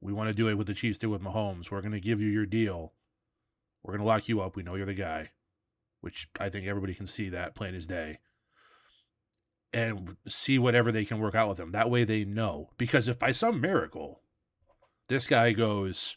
we 0.00 0.12
want 0.12 0.28
to 0.28 0.34
do 0.34 0.48
it 0.48 0.54
with 0.54 0.66
the 0.66 0.74
Chiefs 0.74 0.98
did 0.98 1.06
with 1.06 1.22
Mahomes. 1.22 1.70
We're 1.70 1.80
going 1.80 1.92
to 1.92 2.00
give 2.00 2.20
you 2.20 2.28
your 2.28 2.46
deal. 2.46 2.92
We're 3.86 3.92
going 3.94 4.04
to 4.04 4.06
lock 4.06 4.28
you 4.28 4.40
up. 4.40 4.56
We 4.56 4.62
know 4.62 4.74
you're 4.74 4.86
the 4.86 4.94
guy." 4.94 5.30
Which 6.00 6.28
I 6.38 6.50
think 6.50 6.66
everybody 6.66 6.94
can 6.94 7.06
see 7.06 7.30
that 7.30 7.54
plain 7.54 7.74
as 7.74 7.86
day. 7.86 8.18
and 9.72 10.16
see 10.26 10.58
whatever 10.58 10.90
they 10.92 11.04
can 11.04 11.18
work 11.18 11.34
out 11.34 11.48
with 11.48 11.60
him. 11.60 11.72
That 11.72 11.90
way 11.90 12.04
they 12.04 12.24
know. 12.24 12.70
Because 12.78 13.08
if 13.08 13.18
by 13.18 13.32
some 13.32 13.60
miracle 13.60 14.20
this 15.08 15.26
guy 15.26 15.52
goes, 15.52 16.16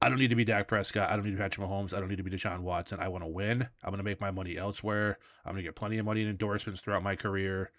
I 0.00 0.08
don't 0.08 0.18
need 0.18 0.30
to 0.30 0.36
be 0.36 0.44
Dak 0.44 0.68
Prescott. 0.68 1.10
I 1.10 1.16
don't 1.16 1.24
need 1.24 1.32
to 1.32 1.36
be 1.36 1.42
Patrick 1.42 1.66
Mahomes. 1.66 1.94
I 1.94 2.00
don't 2.00 2.08
need 2.08 2.18
to 2.18 2.22
be 2.22 2.30
Deshaun 2.30 2.60
Watson. 2.60 3.00
I 3.00 3.08
want 3.08 3.24
to 3.24 3.28
win. 3.28 3.62
I'm 3.82 3.90
going 3.90 3.98
to 3.98 4.04
make 4.04 4.20
my 4.20 4.30
money 4.30 4.56
elsewhere. 4.56 5.18
I'm 5.44 5.52
going 5.52 5.64
to 5.64 5.68
get 5.68 5.74
plenty 5.74 5.98
of 5.98 6.04
money 6.04 6.22
in 6.22 6.28
endorsements 6.28 6.80
throughout 6.80 7.02
my 7.02 7.16
career. 7.16 7.70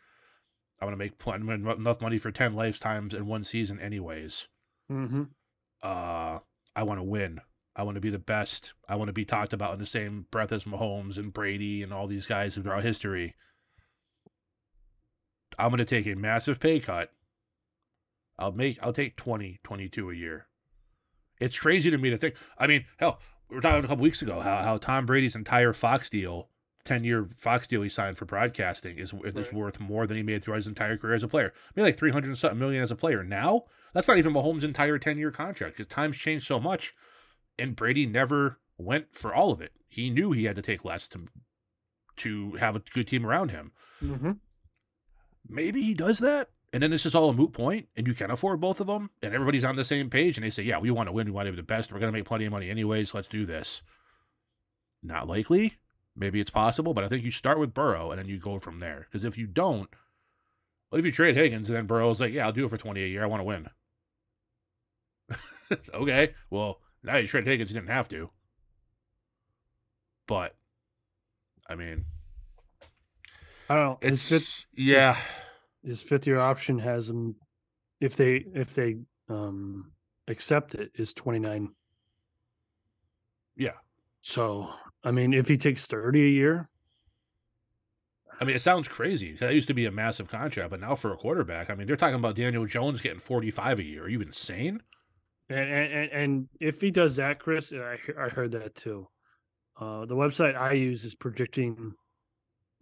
I'm 0.82 0.88
going 0.88 0.98
to 0.98 1.04
make 1.04 1.18
plenty, 1.18 1.50
enough 1.52 2.02
money 2.02 2.18
for 2.18 2.32
10 2.32 2.54
lifetimes 2.54 3.14
in 3.14 3.26
one 3.26 3.44
season, 3.44 3.80
anyways. 3.80 4.48
Mm-hmm. 4.92 5.24
Uh, 5.82 6.40
I 6.76 6.84
want 6.84 7.00
to 7.00 7.04
win. 7.04 7.42
I 7.78 7.84
want 7.84 7.96
to 7.96 8.02
be 8.02 8.10
the 8.10 8.18
best. 8.18 8.74
I 8.90 8.96
want 8.96 9.10
to 9.10 9.14
be 9.14 9.24
talked 9.24 9.54
about 9.54 9.74
in 9.74 9.80
the 9.80 9.86
same 9.86 10.26
breath 10.32 10.52
as 10.52 10.64
Mahomes 10.64 11.18
and 11.18 11.32
Brady 11.32 11.84
and 11.84 11.94
all 11.94 12.08
these 12.08 12.26
guys 12.26 12.56
throughout 12.56 12.84
history. 12.84 13.36
I'm 15.60 15.70
going 15.70 15.78
to 15.78 15.86
take 15.86 16.08
a 16.08 16.16
massive 16.16 16.60
pay 16.60 16.80
cut. 16.80 17.12
I'll 18.40 18.52
make 18.52 18.80
I'll 18.82 18.94
take 18.94 19.16
20, 19.16 19.60
22 19.64 20.10
a 20.10 20.16
year. 20.16 20.48
It's 21.40 21.60
crazy 21.60 21.92
to 21.92 21.98
me 22.00 22.10
to 22.10 22.18
think. 22.18 22.36
I 22.58 22.66
mean, 22.66 22.86
hell, 22.98 23.20
we 23.48 23.56
were 23.56 23.62
talking 23.62 23.86
a 23.86 23.88
couple 23.88 24.04
weeks 24.04 24.24
ago 24.24 24.40
how, 24.40 24.64
how 24.64 24.78
Tom 24.78 25.06
Brady's 25.06 25.36
entire 25.36 25.74
Fox 25.74 26.10
deal, 26.10 26.50
10 26.86 27.04
year 27.04 27.26
Fox 27.26 27.68
deal 27.68 27.84
he 27.84 27.90
signed 27.90 28.18
for 28.18 28.26
broadcasting 28.26 28.98
is, 28.98 29.14
right. 29.14 29.38
is 29.38 29.54
worth 29.54 29.80
more 29.80 30.08
than 30.08 30.18
he 30.18 30.24
made 30.24 30.44
throughout 30.44 30.58
his 30.58 30.68
entire 30.68 30.98
career 30.98 31.14
as 31.14 31.24
a 31.24 31.28
player. 31.28 31.54
Maybe 31.76 31.86
like 31.86 31.98
300 31.98 32.36
something 32.38 32.58
million 32.58 32.82
as 32.82 32.92
a 32.92 32.96
player. 32.96 33.24
Now, 33.24 33.66
that's 33.94 34.08
not 34.08 34.18
even 34.18 34.34
Mahomes' 34.34 34.64
entire 34.64 34.98
10 34.98 35.20
year 35.20 35.32
contract 35.32 35.78
because 35.78 35.88
times 35.88 36.18
changed 36.18 36.48
so 36.48 36.60
much. 36.60 36.96
And 37.60 37.76
Brady 37.76 38.06
never 38.06 38.60
went 38.78 39.16
for 39.16 39.34
all 39.34 39.52
of 39.52 39.62
it. 39.62 39.72
He 39.90 40.10
knew 40.10 40.32
he 40.32 40.46
had 40.46 40.56
to 40.56 40.62
take 40.62 40.86
less 40.86 41.08
to 41.10 41.28
to 42.18 42.54
have 42.54 42.76
a 42.76 42.80
good 42.80 43.08
team 43.08 43.26
around 43.26 43.52
him. 43.52 43.72
Mm-hmm 44.02 44.32
maybe 45.50 45.82
he 45.82 45.94
does 45.94 46.20
that. 46.20 46.50
And 46.74 46.84
then 46.84 46.92
this 46.92 47.06
is 47.06 47.16
all 47.16 47.30
a 47.30 47.34
moot 47.34 47.54
point, 47.54 47.88
and 47.96 48.06
you 48.06 48.14
can 48.14 48.30
afford 48.30 48.60
both 48.60 48.82
of 48.82 48.88
them, 48.88 49.10
and 49.22 49.34
everybody's 49.34 49.64
on 49.64 49.78
the 49.78 49.86
same 49.86 50.10
page, 50.10 50.38
and 50.38 50.46
they 50.46 50.50
say, 50.50 50.64
"Yeah, 50.64 50.80
we 50.80 50.92
want 50.92 51.08
to 51.08 51.14
win. 51.14 51.28
We 51.28 51.32
want 51.32 51.46
to 51.46 51.54
be 51.54 51.56
the 51.56 51.64
best. 51.64 51.92
We're 51.92 52.00
going 52.00 52.12
to 52.12 52.18
make 52.18 52.26
plenty 52.26 52.46
of 52.46 52.52
money 52.52 52.70
anyways. 52.70 53.14
Let's 53.14 53.30
do 53.30 53.46
this." 53.46 53.82
Not 55.02 55.28
likely. 55.28 55.78
Maybe 56.16 56.42
it's 56.42 56.52
possible, 56.52 56.94
but 56.94 57.04
I 57.04 57.08
think 57.08 57.24
you 57.24 57.32
start 57.32 57.60
with 57.60 57.74
Burrow 57.74 58.12
and 58.12 58.20
then 58.20 58.28
you 58.28 58.38
go 58.38 58.60
from 58.60 58.80
there. 58.80 59.08
Because 59.10 59.24
if 59.24 59.38
you 59.38 59.48
don't, 59.48 59.90
what 60.90 61.00
if 61.00 61.06
you 61.06 61.12
trade 61.12 61.36
Higgins 61.36 61.70
and 61.70 61.78
then 61.78 61.86
Burrow's 61.86 62.20
like, 62.20 62.34
"Yeah, 62.34 62.46
I'll 62.46 62.52
do 62.52 62.66
it 62.66 62.70
for 62.70 62.78
twenty 62.78 63.02
a 63.04 63.08
year. 63.08 63.24
I 63.24 63.28
want 63.28 63.40
to 63.40 63.46
win." 63.46 63.70
okay, 65.94 66.34
well 66.50 66.82
now 67.04 67.18
you 67.18 67.28
trade 67.28 67.48
Higgins, 67.48 67.72
you 67.72 67.76
didn't 67.76 67.90
have 67.90 68.08
to. 68.10 68.30
But, 70.28 70.56
I 71.70 71.76
mean, 71.76 72.06
I 73.70 73.76
don't 73.76 73.84
know. 73.84 73.98
It's 74.02 74.30
fifth, 74.30 74.66
yeah. 74.74 75.16
His, 75.84 76.02
his, 76.02 76.02
fifth 76.02 76.28
year 76.28 76.40
option 76.40 76.80
has 76.80 77.10
him 77.10 77.36
if 78.00 78.16
they 78.16 78.46
if 78.54 78.74
they 78.74 78.98
um 79.30 79.92
accept 80.28 80.76
it 80.76 80.92
is 80.96 81.14
twenty 81.14 81.40
nine. 81.40 81.70
Yeah. 83.56 83.72
So 84.22 84.74
I 85.04 85.12
mean, 85.12 85.34
if 85.34 85.48
he 85.48 85.58
takes 85.58 85.86
thirty 85.88 86.24
a 86.24 86.30
year. 86.30 86.70
I 88.40 88.46
mean, 88.46 88.56
it 88.56 88.62
sounds 88.62 88.88
crazy. 88.88 89.34
That 89.34 89.56
used 89.56 89.68
to 89.68 89.74
be 89.74 89.88
a 89.88 89.92
massive 89.92 90.30
contract, 90.30 90.70
but 90.70 90.80
now 90.80 90.94
for 90.94 91.12
a 91.12 91.18
quarterback, 91.18 91.72
I 91.72 91.76
mean, 91.76 91.88
they're 91.88 91.96
talking 91.96 92.20
about 92.20 92.36
Daniel 92.36 92.68
Jones 92.68 93.02
getting 93.02 93.20
forty 93.20 93.52
five 93.52 93.80
a 93.80 93.84
year. 93.84 94.04
Are 94.04 94.10
you 94.10 94.22
insane? 94.22 94.84
And 95.50 95.70
and 95.70 96.12
and 96.12 96.48
if 96.60 96.82
he 96.82 96.92
does 96.92 97.16
that, 97.16 97.40
Chris, 97.40 97.72
I 97.72 97.98
I 98.20 98.30
heard 98.30 98.52
that 98.52 98.76
too. 98.76 99.08
Uh, 99.80 100.06
the 100.06 100.16
website 100.16 100.56
I 100.56 100.74
use 100.74 101.06
is 101.06 101.16
predicting 101.16 101.94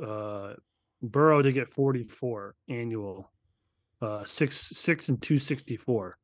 uh, 0.03 0.53
Burrow 1.01 1.41
to 1.41 1.51
get 1.51 1.73
44 1.73 2.55
annual, 2.69 3.29
uh, 4.01 4.23
six 4.23 4.57
six 4.57 5.09
and 5.09 5.21
264. 5.21 6.17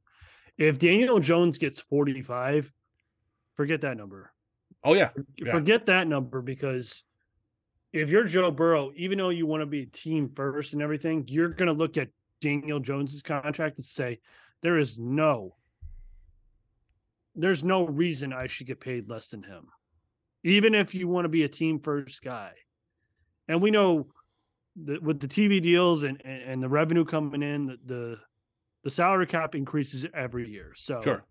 If 0.57 0.79
Daniel 0.79 1.19
Jones 1.19 1.57
gets 1.57 1.79
45, 1.79 2.71
forget 3.53 3.81
that 3.81 3.97
number. 3.97 4.31
Oh 4.83 4.93
yeah. 4.93 5.09
yeah. 5.37 5.51
Forget 5.51 5.85
that 5.87 6.07
number 6.07 6.41
because 6.41 7.03
if 7.93 8.09
you're 8.09 8.23
Joe 8.23 8.51
Burrow, 8.51 8.91
even 8.95 9.17
though 9.17 9.29
you 9.29 9.45
want 9.45 9.61
to 9.61 9.67
be 9.67 9.85
team 9.85 10.31
first 10.35 10.73
and 10.73 10.81
everything, 10.81 11.25
you're 11.27 11.49
gonna 11.49 11.73
look 11.73 11.97
at 11.97 12.09
Daniel 12.39 12.79
Jones's 12.79 13.21
contract 13.21 13.77
and 13.77 13.85
say, 13.85 14.19
there 14.61 14.77
is 14.77 14.97
no 14.97 15.55
there's 17.35 17.63
no 17.63 17.85
reason 17.85 18.33
I 18.33 18.47
should 18.47 18.67
get 18.67 18.79
paid 18.79 19.09
less 19.09 19.29
than 19.29 19.43
him. 19.43 19.67
Even 20.43 20.73
if 20.73 20.93
you 20.93 21.07
want 21.07 21.25
to 21.25 21.29
be 21.29 21.43
a 21.43 21.49
team 21.49 21.79
first 21.79 22.21
guy. 22.21 22.51
And 23.47 23.61
we 23.61 23.71
know 23.71 24.07
that 24.85 25.03
with 25.03 25.19
the 25.19 25.27
TV 25.27 25.61
deals 25.61 26.03
and, 26.03 26.21
and, 26.25 26.41
and 26.43 26.63
the 26.63 26.69
revenue 26.69 27.05
coming 27.05 27.43
in, 27.43 27.67
the, 27.67 27.77
the, 27.85 28.17
the 28.83 28.89
salary 28.89 29.27
cap 29.27 29.55
increases 29.55 30.05
every 30.13 30.49
year. 30.49 30.73
So 30.75 31.01
sure, 31.01 31.25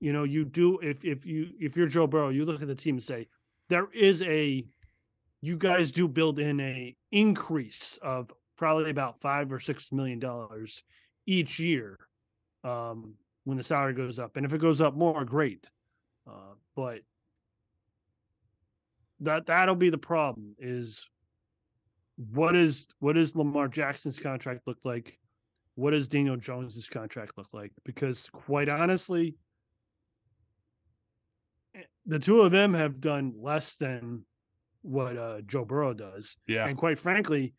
you 0.00 0.12
know, 0.12 0.24
you 0.24 0.44
do 0.44 0.78
if 0.80 1.04
if 1.04 1.24
you 1.26 1.50
if 1.60 1.76
you're 1.76 1.86
Joe 1.86 2.06
Burrow, 2.06 2.30
you 2.30 2.44
look 2.44 2.62
at 2.62 2.68
the 2.68 2.74
team 2.74 2.96
and 2.96 3.02
say 3.02 3.28
there 3.68 3.86
is 3.94 4.22
a 4.22 4.64
you 5.40 5.56
guys 5.56 5.90
do 5.90 6.08
build 6.08 6.38
in 6.38 6.60
a 6.60 6.96
increase 7.10 7.98
of 8.02 8.30
probably 8.56 8.90
about 8.90 9.20
five 9.20 9.52
or 9.52 9.60
six 9.60 9.92
million 9.92 10.18
dollars 10.18 10.82
each 11.26 11.58
year 11.58 11.98
um, 12.64 13.14
when 13.44 13.56
the 13.56 13.64
salary 13.64 13.94
goes 13.94 14.18
up, 14.18 14.36
and 14.36 14.46
if 14.46 14.52
it 14.52 14.58
goes 14.58 14.80
up 14.80 14.94
more, 14.94 15.24
great. 15.24 15.66
Uh, 16.26 16.54
but 16.76 17.00
that 19.20 19.46
that'll 19.46 19.74
be 19.74 19.90
the 19.90 19.98
problem 19.98 20.54
is 20.58 21.08
what 22.16 22.54
is 22.54 22.88
what 22.98 23.14
does 23.14 23.34
Lamar 23.34 23.68
Jackson's 23.68 24.18
contract 24.18 24.66
look 24.66 24.78
like? 24.84 25.18
What 25.74 25.92
does 25.92 26.08
Daniel 26.08 26.36
Jones's 26.36 26.88
contract 26.88 27.32
look 27.36 27.48
like? 27.52 27.72
Because 27.84 28.28
quite 28.30 28.68
honestly, 28.68 29.36
eh, 31.74 31.82
the 32.06 32.18
two 32.18 32.42
of 32.42 32.52
them 32.52 32.74
have 32.74 33.00
done 33.00 33.34
less 33.40 33.76
than 33.76 34.24
what 34.82 35.16
uh, 35.16 35.40
Joe 35.46 35.64
Burrow 35.64 35.94
does. 35.94 36.36
Yeah, 36.46 36.66
and 36.66 36.76
quite 36.76 36.98
frankly, 36.98 37.54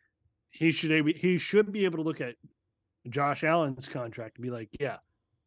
he 0.52 0.72
should 0.72 1.08
he 1.18 1.38
should 1.38 1.72
be 1.72 1.86
able 1.86 1.98
to 1.98 2.04
look 2.04 2.22
at 2.22 2.36
Josh 3.10 3.44
Allen's 3.44 3.88
contract 3.88 4.38
and 4.38 4.44
be 4.44 4.52
like, 4.52 4.70
yeah, 4.80 4.98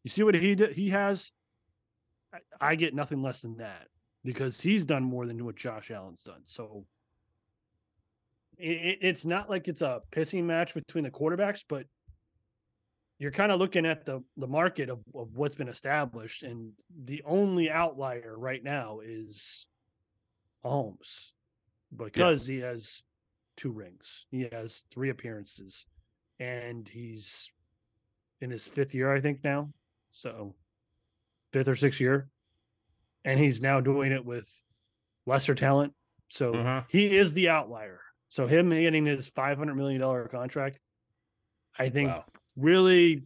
you 0.07 0.09
see 0.09 0.23
what 0.23 0.35
he 0.35 0.55
did? 0.55 0.71
He 0.71 0.91
has. 0.91 1.33
I, 2.33 2.39
I 2.61 2.75
get 2.75 2.95
nothing 2.95 3.21
less 3.21 3.41
than 3.41 3.57
that 3.57 3.87
because 4.23 4.61
he's 4.61 4.85
done 4.85 5.03
more 5.03 5.25
than 5.25 5.43
what 5.43 5.57
Josh 5.57 5.91
Allen's 5.91 6.23
done. 6.23 6.43
So 6.45 6.85
it, 8.57 8.99
it's 9.01 9.25
not 9.25 9.49
like 9.49 9.67
it's 9.67 9.81
a 9.81 9.99
pissing 10.13 10.45
match 10.45 10.73
between 10.73 11.03
the 11.03 11.11
quarterbacks, 11.11 11.65
but 11.67 11.87
you're 13.19 13.31
kind 13.31 13.51
of 13.51 13.59
looking 13.59 13.85
at 13.85 14.05
the 14.05 14.23
the 14.37 14.47
market 14.47 14.89
of, 14.89 14.99
of 15.13 15.35
what's 15.35 15.55
been 15.55 15.67
established, 15.67 16.41
and 16.41 16.71
the 17.03 17.21
only 17.25 17.69
outlier 17.69 18.33
right 18.37 18.63
now 18.63 19.01
is 19.03 19.67
Holmes 20.63 21.33
because 21.93 22.47
yeah. 22.47 22.55
he 22.55 22.61
has 22.61 23.03
two 23.57 23.73
rings, 23.73 24.25
he 24.31 24.47
has 24.53 24.85
three 24.89 25.09
appearances, 25.09 25.85
and 26.39 26.87
he's 26.87 27.51
in 28.39 28.51
his 28.51 28.67
fifth 28.67 28.95
year, 28.95 29.11
I 29.11 29.19
think 29.19 29.43
now. 29.43 29.73
So 30.17 30.55
fifth 31.53 31.67
or 31.67 31.75
sixth 31.75 32.01
year, 32.01 32.27
and 33.23 33.39
he's 33.39 33.61
now 33.61 33.79
doing 33.79 34.11
it 34.11 34.25
with 34.25 34.51
lesser 35.27 35.53
talent. 35.53 35.93
So 36.29 36.55
uh-huh. 36.55 36.81
he 36.89 37.15
is 37.15 37.35
the 37.35 37.49
outlier. 37.49 37.99
So 38.29 38.47
him 38.47 38.71
getting 38.71 39.05
his 39.05 39.27
five 39.27 39.59
hundred 39.59 39.75
million 39.75 40.01
dollar 40.01 40.27
contract, 40.27 40.79
I 41.77 41.89
think 41.89 42.09
wow. 42.09 42.25
really, 42.55 43.25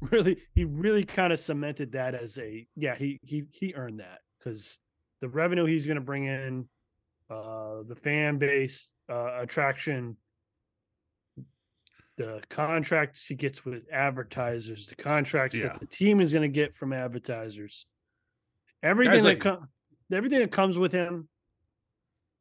really, 0.00 0.38
he 0.54 0.64
really 0.64 1.02
kind 1.02 1.32
of 1.32 1.40
cemented 1.40 1.92
that 1.92 2.14
as 2.14 2.38
a 2.38 2.64
yeah 2.76 2.94
he 2.94 3.18
he 3.24 3.42
he 3.50 3.74
earned 3.74 3.98
that 3.98 4.20
because 4.38 4.78
the 5.20 5.28
revenue 5.28 5.64
he's 5.64 5.86
going 5.86 5.96
to 5.96 6.00
bring 6.00 6.26
in, 6.26 6.68
uh, 7.28 7.82
the 7.88 7.96
fan 7.96 8.38
base 8.38 8.94
uh, 9.10 9.40
attraction, 9.40 10.16
the 12.16 12.42
contracts 12.50 13.26
he 13.26 13.34
gets 13.34 13.64
with 13.64 13.84
advertisers, 13.90 14.86
the 14.86 14.94
contracts 14.94 15.56
yeah. 15.56 15.64
that 15.64 15.80
the 15.80 15.86
team 15.86 16.20
is 16.20 16.32
going 16.32 16.42
to 16.42 16.48
get 16.48 16.76
from 16.76 16.92
advertisers, 16.92 17.86
everything 18.82 19.14
Guys 19.14 19.22
that 19.22 19.28
like... 19.28 19.40
com- 19.40 19.68
everything 20.12 20.40
that 20.40 20.50
comes 20.50 20.76
with 20.76 20.92
him, 20.92 21.28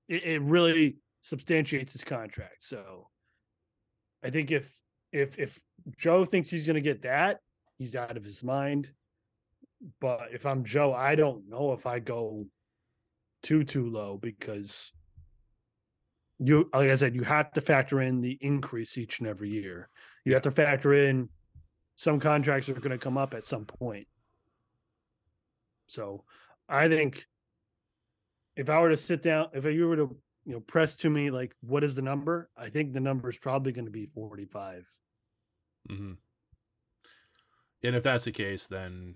it, 0.07 0.23
it 0.23 0.41
really 0.41 0.97
substantiates 1.21 1.93
his 1.93 2.03
contract. 2.03 2.57
So 2.65 3.07
I 4.23 4.29
think 4.29 4.51
if 4.51 4.71
if 5.11 5.39
if 5.39 5.59
Joe 5.97 6.25
thinks 6.25 6.49
he's 6.49 6.65
going 6.65 6.75
to 6.75 6.81
get 6.81 7.03
that, 7.03 7.39
he's 7.77 7.95
out 7.95 8.17
of 8.17 8.23
his 8.23 8.43
mind. 8.43 8.91
But 9.99 10.27
if 10.31 10.45
I'm 10.45 10.63
Joe, 10.63 10.93
I 10.93 11.15
don't 11.15 11.49
know 11.49 11.73
if 11.73 11.85
I 11.85 11.99
go 11.99 12.45
too 13.41 13.63
too 13.63 13.89
low 13.89 14.17
because 14.21 14.91
you 16.43 16.69
like 16.73 16.89
I 16.89 16.95
said, 16.95 17.15
you 17.15 17.23
have 17.23 17.51
to 17.53 17.61
factor 17.61 18.01
in 18.01 18.21
the 18.21 18.37
increase 18.41 18.97
each 18.97 19.19
and 19.19 19.27
every 19.27 19.49
year. 19.49 19.89
You 20.25 20.33
have 20.33 20.43
to 20.43 20.51
factor 20.51 20.93
in 20.93 21.29
some 21.95 22.19
contracts 22.19 22.67
are 22.67 22.73
going 22.73 22.89
to 22.89 22.97
come 22.97 23.17
up 23.17 23.33
at 23.33 23.45
some 23.45 23.65
point. 23.65 24.07
So 25.87 26.23
I 26.67 26.87
think 26.87 27.27
if 28.55 28.69
I 28.69 28.79
were 28.81 28.89
to 28.89 28.97
sit 28.97 29.21
down, 29.21 29.49
if 29.53 29.65
you 29.65 29.87
were 29.87 29.97
to 29.97 30.15
you 30.45 30.53
know, 30.53 30.59
press 30.61 30.95
to 30.97 31.09
me 31.09 31.29
like, 31.29 31.55
what 31.61 31.83
is 31.83 31.95
the 31.95 32.01
number? 32.01 32.49
I 32.57 32.69
think 32.69 32.93
the 32.93 32.99
number 32.99 33.29
is 33.29 33.37
probably 33.37 33.71
going 33.71 33.85
to 33.85 33.91
be 33.91 34.05
45. 34.05 34.87
Mm-hmm. 35.89 36.13
And 37.83 37.95
if 37.95 38.03
that's 38.03 38.25
the 38.25 38.31
case, 38.31 38.65
then 38.65 39.15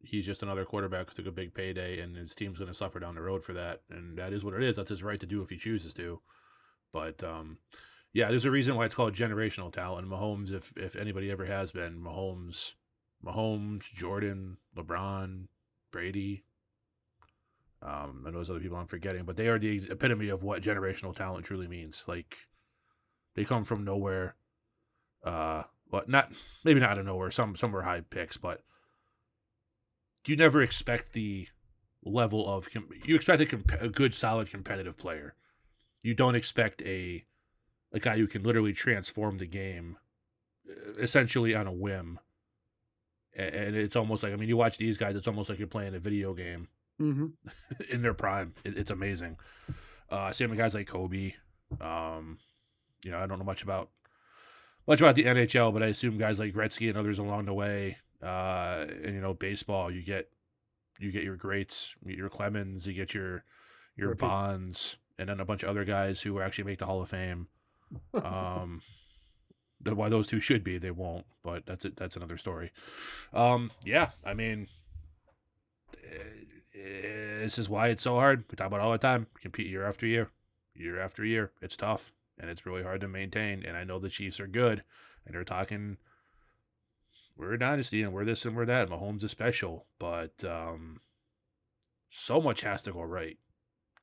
he's 0.00 0.26
just 0.26 0.42
another 0.42 0.64
quarterback 0.64 1.08
who 1.08 1.16
took 1.16 1.26
a 1.26 1.34
big 1.34 1.54
payday, 1.54 2.00
and 2.00 2.16
his 2.16 2.34
team's 2.34 2.58
going 2.58 2.70
to 2.70 2.74
suffer 2.74 3.00
down 3.00 3.14
the 3.14 3.22
road 3.22 3.42
for 3.42 3.52
that. 3.54 3.80
And 3.90 4.18
that 4.18 4.32
is 4.32 4.44
what 4.44 4.54
it 4.54 4.62
is. 4.62 4.76
That's 4.76 4.90
his 4.90 5.02
right 5.02 5.20
to 5.20 5.26
do 5.26 5.42
if 5.42 5.50
he 5.50 5.56
chooses 5.56 5.94
to. 5.94 6.20
But 6.92 7.22
um, 7.22 7.58
yeah, 8.12 8.28
there's 8.28 8.44
a 8.44 8.50
reason 8.50 8.74
why 8.74 8.84
it's 8.84 8.94
called 8.94 9.14
generational 9.14 9.72
talent. 9.72 10.08
Mahomes, 10.08 10.52
if 10.52 10.72
if 10.76 10.96
anybody 10.96 11.30
ever 11.30 11.44
has 11.46 11.72
been, 11.72 12.00
Mahomes, 12.00 12.74
Mahomes, 13.24 13.92
Jordan, 13.92 14.58
LeBron, 14.76 15.46
Brady. 15.90 16.44
Um, 17.80 18.22
know 18.24 18.32
those 18.32 18.50
other 18.50 18.58
people 18.58 18.76
I'm 18.76 18.86
forgetting, 18.86 19.24
but 19.24 19.36
they 19.36 19.46
are 19.46 19.58
the 19.58 19.86
epitome 19.88 20.30
of 20.30 20.42
what 20.42 20.62
generational 20.62 21.14
talent 21.14 21.44
truly 21.44 21.68
means. 21.68 22.02
Like 22.06 22.36
they 23.34 23.44
come 23.44 23.64
from 23.64 23.84
nowhere. 23.84 24.34
Uh, 25.22 25.62
but 25.90 26.08
not 26.08 26.32
maybe 26.64 26.80
not 26.80 26.90
out 26.90 26.98
of 26.98 27.06
nowhere. 27.06 27.30
Some 27.30 27.56
some 27.56 27.72
were 27.72 27.82
high 27.82 28.00
picks, 28.00 28.36
but 28.36 28.62
you 30.26 30.36
never 30.36 30.60
expect 30.62 31.12
the 31.12 31.48
level 32.04 32.48
of 32.48 32.68
you 33.04 33.14
expect 33.14 33.40
a, 33.40 33.46
comp- 33.46 33.80
a 33.80 33.88
good, 33.88 34.14
solid, 34.14 34.50
competitive 34.50 34.96
player. 34.96 35.34
You 36.08 36.14
don't 36.14 36.34
expect 36.34 36.80
a 36.82 37.24
a 37.92 38.00
guy 38.00 38.16
who 38.16 38.26
can 38.26 38.42
literally 38.42 38.72
transform 38.72 39.38
the 39.38 39.46
game 39.46 39.98
essentially 40.98 41.54
on 41.54 41.66
a 41.66 41.72
whim. 41.72 42.18
And 43.36 43.76
it's 43.76 43.94
almost 43.94 44.22
like 44.22 44.32
I 44.32 44.36
mean, 44.36 44.48
you 44.48 44.56
watch 44.56 44.78
these 44.78 44.96
guys; 44.96 45.14
it's 45.14 45.28
almost 45.28 45.48
like 45.48 45.58
you're 45.58 45.68
playing 45.68 45.94
a 45.94 46.00
video 46.00 46.34
game 46.34 46.68
mm-hmm. 47.00 47.26
in 47.90 48.02
their 48.02 48.14
prime. 48.14 48.54
It's 48.64 48.90
amazing. 48.90 49.36
Uh, 50.10 50.32
same 50.32 50.50
with 50.50 50.58
guys 50.58 50.74
like 50.74 50.86
Kobe. 50.86 51.34
Um, 51.80 52.38
you 53.04 53.10
know, 53.10 53.18
I 53.18 53.26
don't 53.26 53.38
know 53.38 53.44
much 53.44 53.62
about 53.62 53.90
much 54.86 55.00
about 55.00 55.14
the 55.14 55.24
NHL, 55.24 55.72
but 55.72 55.82
I 55.82 55.86
assume 55.86 56.18
guys 56.18 56.38
like 56.38 56.54
Gretzky 56.54 56.88
and 56.88 56.96
others 56.96 57.18
along 57.18 57.44
the 57.44 57.54
way. 57.54 57.98
Uh, 58.22 58.86
and 59.04 59.14
you 59.14 59.20
know, 59.20 59.34
baseball, 59.34 59.90
you 59.90 60.02
get 60.02 60.30
you 60.98 61.12
get 61.12 61.22
your 61.22 61.36
greats, 61.36 61.94
your 62.04 62.28
Clemens, 62.28 62.86
you 62.86 62.94
get 62.94 63.14
your 63.14 63.44
your. 63.96 64.14
Bonds, 64.14 64.96
and 65.18 65.28
then 65.28 65.40
a 65.40 65.44
bunch 65.44 65.62
of 65.62 65.68
other 65.68 65.84
guys 65.84 66.22
who 66.22 66.40
actually 66.40 66.64
make 66.64 66.78
the 66.78 66.86
Hall 66.86 67.02
of 67.02 67.08
Fame. 67.08 67.48
Um, 68.14 68.82
why 69.84 70.08
those 70.08 70.26
two 70.26 70.40
should 70.40 70.64
be, 70.64 70.78
they 70.78 70.90
won't, 70.90 71.26
but 71.42 71.66
that's 71.66 71.84
it. 71.84 71.96
That's 71.96 72.16
another 72.16 72.36
story. 72.36 72.72
Um, 73.32 73.70
yeah, 73.84 74.10
I 74.24 74.34
mean, 74.34 74.68
eh, 76.04 77.40
this 77.40 77.58
is 77.58 77.68
why 77.68 77.88
it's 77.88 78.02
so 78.02 78.14
hard. 78.14 78.44
We 78.50 78.56
talk 78.56 78.66
about 78.66 78.80
all 78.80 78.92
the 78.92 78.98
time. 78.98 79.26
Compete 79.40 79.66
year 79.66 79.86
after 79.86 80.06
year, 80.06 80.30
year 80.74 81.00
after 81.00 81.24
year. 81.24 81.52
It's 81.60 81.76
tough 81.76 82.12
and 82.38 82.50
it's 82.50 82.66
really 82.66 82.82
hard 82.82 83.00
to 83.00 83.08
maintain. 83.08 83.64
And 83.64 83.76
I 83.76 83.84
know 83.84 83.98
the 83.98 84.08
Chiefs 84.08 84.40
are 84.40 84.46
good, 84.46 84.82
and 85.26 85.34
they're 85.34 85.44
talking. 85.44 85.98
We're 87.36 87.54
a 87.54 87.58
dynasty, 87.58 88.02
and 88.02 88.12
we're 88.12 88.24
this 88.24 88.44
and 88.44 88.56
we're 88.56 88.66
that. 88.66 88.88
Mahomes 88.88 89.22
is 89.22 89.30
special, 89.30 89.86
but 89.98 90.44
um, 90.44 91.00
so 92.10 92.40
much 92.40 92.62
has 92.62 92.82
to 92.82 92.92
go 92.92 93.02
right, 93.02 93.38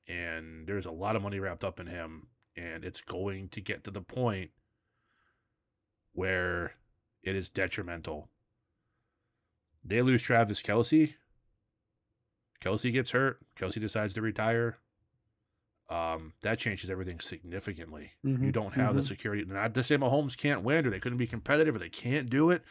and 0.07 0.67
there's 0.67 0.85
a 0.85 0.91
lot 0.91 1.15
of 1.15 1.21
money 1.21 1.39
wrapped 1.39 1.63
up 1.63 1.79
in 1.79 1.87
him, 1.87 2.27
and 2.55 2.83
it's 2.83 3.01
going 3.01 3.49
to 3.49 3.61
get 3.61 3.83
to 3.83 3.91
the 3.91 4.01
point 4.01 4.51
where 6.13 6.73
it 7.23 7.35
is 7.35 7.49
detrimental. 7.49 8.29
They 9.83 10.01
lose 10.01 10.23
Travis 10.23 10.61
Kelce. 10.61 11.13
Kelce 12.63 12.91
gets 12.91 13.11
hurt. 13.11 13.39
Kelce 13.59 13.79
decides 13.79 14.13
to 14.13 14.21
retire 14.21 14.77
um, 15.89 16.33
that 16.41 16.57
changes 16.57 16.89
everything 16.89 17.19
significantly. 17.19 18.13
Mm-hmm. 18.25 18.45
You 18.45 18.51
don't 18.51 18.73
have 18.73 18.89
mm-hmm. 18.89 18.97
the 18.97 19.05
security. 19.05 19.45
Not 19.45 19.73
to 19.75 19.83
say 19.83 19.97
Mahomes 19.97 20.35
can't 20.35 20.63
win 20.63 20.85
or 20.85 20.89
they 20.89 20.99
couldn't 20.99 21.19
be 21.19 21.27
competitive 21.27 21.75
or 21.75 21.79
they 21.79 21.89
can't 21.89 22.29
do 22.29 22.49
it. 22.49 22.63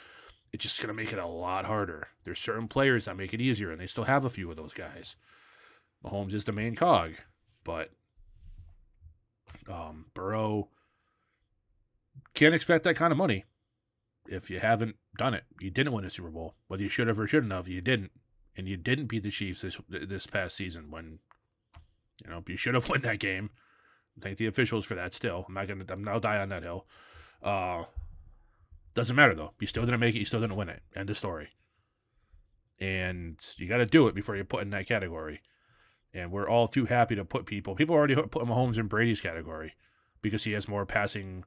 It's 0.53 0.65
just 0.65 0.79
going 0.81 0.89
to 0.89 0.95
make 0.95 1.13
it 1.13 1.19
a 1.19 1.27
lot 1.27 1.65
harder. 1.65 2.09
There's 2.25 2.39
certain 2.39 2.69
players 2.69 3.05
that 3.05 3.17
make 3.17 3.35
it 3.35 3.41
easier, 3.41 3.73
and 3.73 3.81
they 3.81 3.89
still 3.89 4.05
have 4.05 4.25
a 4.25 4.31
few 4.31 4.51
of 4.51 4.57
those 4.57 4.73
guys. 4.73 5.17
Mahomes 6.05 6.35
is 6.35 6.45
the 6.45 6.53
main 6.53 6.75
cog, 6.75 7.13
but 7.65 7.91
um, 9.71 10.07
Burrow 10.15 10.69
can't 12.35 12.55
expect 12.55 12.85
that 12.85 12.97
kind 12.97 13.13
of 13.13 13.19
money 13.19 13.45
if 14.27 14.51
you 14.51 14.61
haven't 14.61 14.97
done 15.17 15.35
it. 15.35 15.45
You 15.61 15.71
didn't 15.71 15.93
win 15.93 16.05
a 16.05 16.11
Super 16.11 16.31
Bowl, 16.31 16.55
whether 16.69 16.83
you 16.83 16.89
should 16.89 17.09
have 17.09 17.19
or 17.19 17.27
shouldn't 17.27 17.53
have. 17.53 17.69
You 17.69 17.81
didn't, 17.81 18.11
and 18.57 18.69
you 18.69 18.77
didn't 18.77 19.07
beat 19.07 19.23
the 19.23 19.31
Chiefs 19.31 19.63
this 19.63 19.79
this 19.89 20.27
past 20.27 20.57
season 20.57 20.91
when 20.91 21.21
you 22.23 22.31
know, 22.31 22.43
you 22.47 22.57
should 22.57 22.75
have 22.75 22.89
won 22.91 23.01
that 23.03 23.19
game. 23.19 23.51
Thank 24.21 24.39
the 24.39 24.47
officials 24.47 24.85
for 24.85 24.95
that. 24.95 25.15
Still, 25.15 25.45
I'm 25.49 25.55
not 25.55 25.67
gonna. 25.67 25.85
I'm 25.89 26.05
now 26.05 26.19
die 26.19 26.39
on 26.39 26.51
that 26.51 26.63
hill. 26.63 26.87
Uh, 27.43 27.85
doesn't 28.95 29.17
matter 29.17 29.35
though. 29.35 29.53
You 29.61 29.67
still 29.67 29.85
didn't 29.85 30.01
make 30.01 30.15
it. 30.15 30.21
You 30.21 30.25
still 30.25 30.41
didn't 30.41 30.57
win 30.57 30.69
it. 30.69 30.83
End 30.95 31.11
of 31.11 31.19
story. 31.19 31.49
And 32.81 33.39
you 33.57 33.69
got 33.69 33.79
to 33.79 33.87
do 33.87 34.09
it 34.09 34.15
before 34.15 34.37
you 34.37 34.45
put 34.45 34.63
in 34.63 34.71
that 34.71 34.87
category. 34.87 35.43
And 36.15 36.31
we're 36.31 36.49
all 36.49 36.69
too 36.69 36.87
happy 36.87 37.17
to 37.17 37.25
put 37.25 37.45
people. 37.45 37.75
People 37.75 37.95
already 37.95 38.15
put 38.15 38.31
Mahomes 38.31 38.79
in 38.79 38.87
Brady's 38.87 39.21
category 39.21 39.75
because 40.23 40.45
he 40.45 40.53
has 40.53 40.69
more 40.69 40.87
passing 40.87 41.45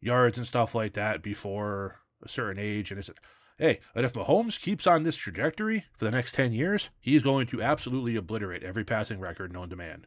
yards 0.00 0.38
and 0.38 0.46
stuff 0.46 0.74
like 0.74 0.94
that 0.94 1.22
before 1.22 1.96
a 2.22 2.28
certain 2.28 2.60
age. 2.60 2.90
And 2.90 2.98
it's 2.98 3.10
hey, 3.58 3.80
and 3.94 4.06
if 4.06 4.14
Mahomes 4.14 4.60
keeps 4.60 4.86
on 4.86 5.02
this 5.02 5.16
trajectory 5.16 5.84
for 5.92 6.04
the 6.06 6.10
next 6.10 6.34
10 6.34 6.52
years, 6.52 6.88
he's 7.00 7.22
going 7.22 7.46
to 7.48 7.62
absolutely 7.62 8.16
obliterate 8.16 8.62
every 8.62 8.84
passing 8.84 9.20
record 9.20 9.52
known 9.52 9.68
to 9.68 9.76
man. 9.76 10.06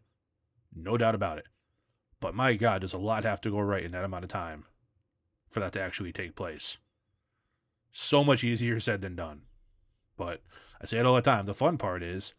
No 0.75 0.97
doubt 0.97 1.15
about 1.15 1.37
it. 1.37 1.45
But 2.19 2.35
my 2.35 2.53
God, 2.53 2.81
does 2.81 2.93
a 2.93 2.97
lot 2.97 3.23
have 3.23 3.41
to 3.41 3.51
go 3.51 3.59
right 3.59 3.83
in 3.83 3.91
that 3.91 4.05
amount 4.05 4.23
of 4.23 4.29
time 4.29 4.65
for 5.49 5.59
that 5.59 5.73
to 5.73 5.81
actually 5.81 6.13
take 6.13 6.35
place? 6.35 6.77
So 7.91 8.23
much 8.23 8.43
easier 8.43 8.79
said 8.79 9.01
than 9.01 9.15
done. 9.15 9.41
But 10.17 10.41
I 10.81 10.85
say 10.85 10.99
it 10.99 11.05
all 11.05 11.15
the 11.15 11.21
time. 11.21 11.45
The 11.45 11.53
fun 11.53 11.77
part 11.77 12.03
is 12.03 12.33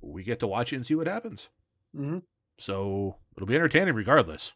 we 0.00 0.22
get 0.22 0.40
to 0.40 0.46
watch 0.46 0.72
it 0.72 0.76
and 0.76 0.86
see 0.86 0.94
what 0.94 1.06
happens. 1.06 1.48
Mm-hmm. 1.96 2.18
So 2.58 3.16
it'll 3.36 3.46
be 3.46 3.54
entertaining 3.54 3.94
regardless. 3.94 4.52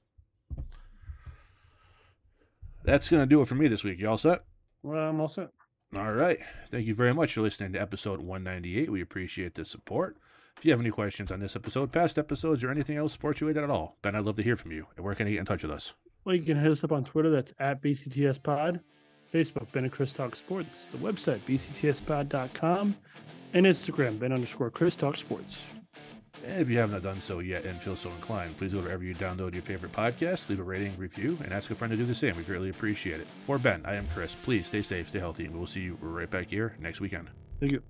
That's 2.84 3.08
going 3.08 3.22
to 3.22 3.26
do 3.26 3.40
it 3.40 3.48
for 3.48 3.54
me 3.54 3.68
this 3.68 3.84
week. 3.84 4.00
You 4.00 4.08
all 4.08 4.18
set? 4.18 4.44
Well, 4.82 5.08
I'm 5.08 5.20
all 5.20 5.28
set. 5.28 5.50
All 5.96 6.12
right. 6.12 6.38
Thank 6.68 6.86
you 6.86 6.94
very 6.94 7.14
much 7.14 7.34
for 7.34 7.42
listening 7.42 7.72
to 7.74 7.80
episode 7.80 8.20
198. 8.20 8.90
We 8.90 9.00
appreciate 9.00 9.54
the 9.54 9.64
support. 9.64 10.16
If 10.56 10.64
you 10.64 10.72
have 10.72 10.80
any 10.80 10.90
questions 10.90 11.30
on 11.30 11.40
this 11.40 11.54
episode, 11.54 11.92
past 11.92 12.18
episodes, 12.18 12.64
or 12.64 12.70
anything 12.70 12.96
else 12.96 13.12
sports 13.12 13.40
related 13.40 13.64
at 13.64 13.70
all, 13.70 13.96
Ben, 14.02 14.14
I'd 14.14 14.24
love 14.24 14.36
to 14.36 14.42
hear 14.42 14.56
from 14.56 14.72
you. 14.72 14.86
And 14.96 15.04
where 15.04 15.14
can 15.14 15.26
you 15.26 15.34
get 15.34 15.40
in 15.40 15.46
touch 15.46 15.62
with 15.62 15.72
us? 15.72 15.92
Well, 16.24 16.34
you 16.34 16.42
can 16.42 16.58
hit 16.60 16.70
us 16.70 16.84
up 16.84 16.92
on 16.92 17.04
Twitter. 17.04 17.30
That's 17.30 17.52
at 17.58 17.82
BCTS 17.82 18.42
Pod. 18.42 18.80
Facebook, 19.32 19.70
Ben 19.72 19.84
and 19.84 19.92
Chris 19.92 20.12
Talk 20.12 20.36
Sports. 20.36 20.86
The 20.86 20.98
website, 20.98 21.40
bctspod.com. 21.40 22.96
And 23.54 23.66
Instagram, 23.66 24.18
Ben 24.18 24.32
underscore 24.32 24.70
Chris 24.70 24.96
Talk 24.96 25.16
Sports. 25.16 25.68
If 26.44 26.70
you 26.70 26.78
have 26.78 26.90
not 26.90 27.02
done 27.02 27.20
so 27.20 27.38
yet 27.38 27.64
and 27.64 27.80
feel 27.80 27.94
so 27.94 28.10
inclined, 28.10 28.56
please 28.56 28.72
go 28.72 28.80
wherever 28.80 29.04
you 29.04 29.14
download 29.14 29.52
your 29.52 29.62
favorite 29.62 29.92
podcast, 29.92 30.48
leave 30.48 30.58
a 30.58 30.62
rating, 30.62 30.96
review, 30.96 31.38
and 31.44 31.52
ask 31.52 31.70
a 31.70 31.74
friend 31.74 31.90
to 31.92 31.96
do 31.96 32.04
the 32.04 32.14
same. 32.14 32.36
We 32.36 32.42
greatly 32.42 32.70
appreciate 32.70 33.20
it. 33.20 33.28
For 33.40 33.58
Ben, 33.58 33.82
I 33.84 33.94
am 33.94 34.08
Chris. 34.12 34.34
Please 34.42 34.66
stay 34.66 34.82
safe, 34.82 35.08
stay 35.08 35.20
healthy, 35.20 35.44
and 35.44 35.54
we 35.54 35.60
will 35.60 35.66
see 35.66 35.82
you 35.82 35.96
right 36.00 36.28
back 36.28 36.50
here 36.50 36.74
next 36.80 37.00
weekend. 37.00 37.28
Thank 37.60 37.72
you. 37.72 37.82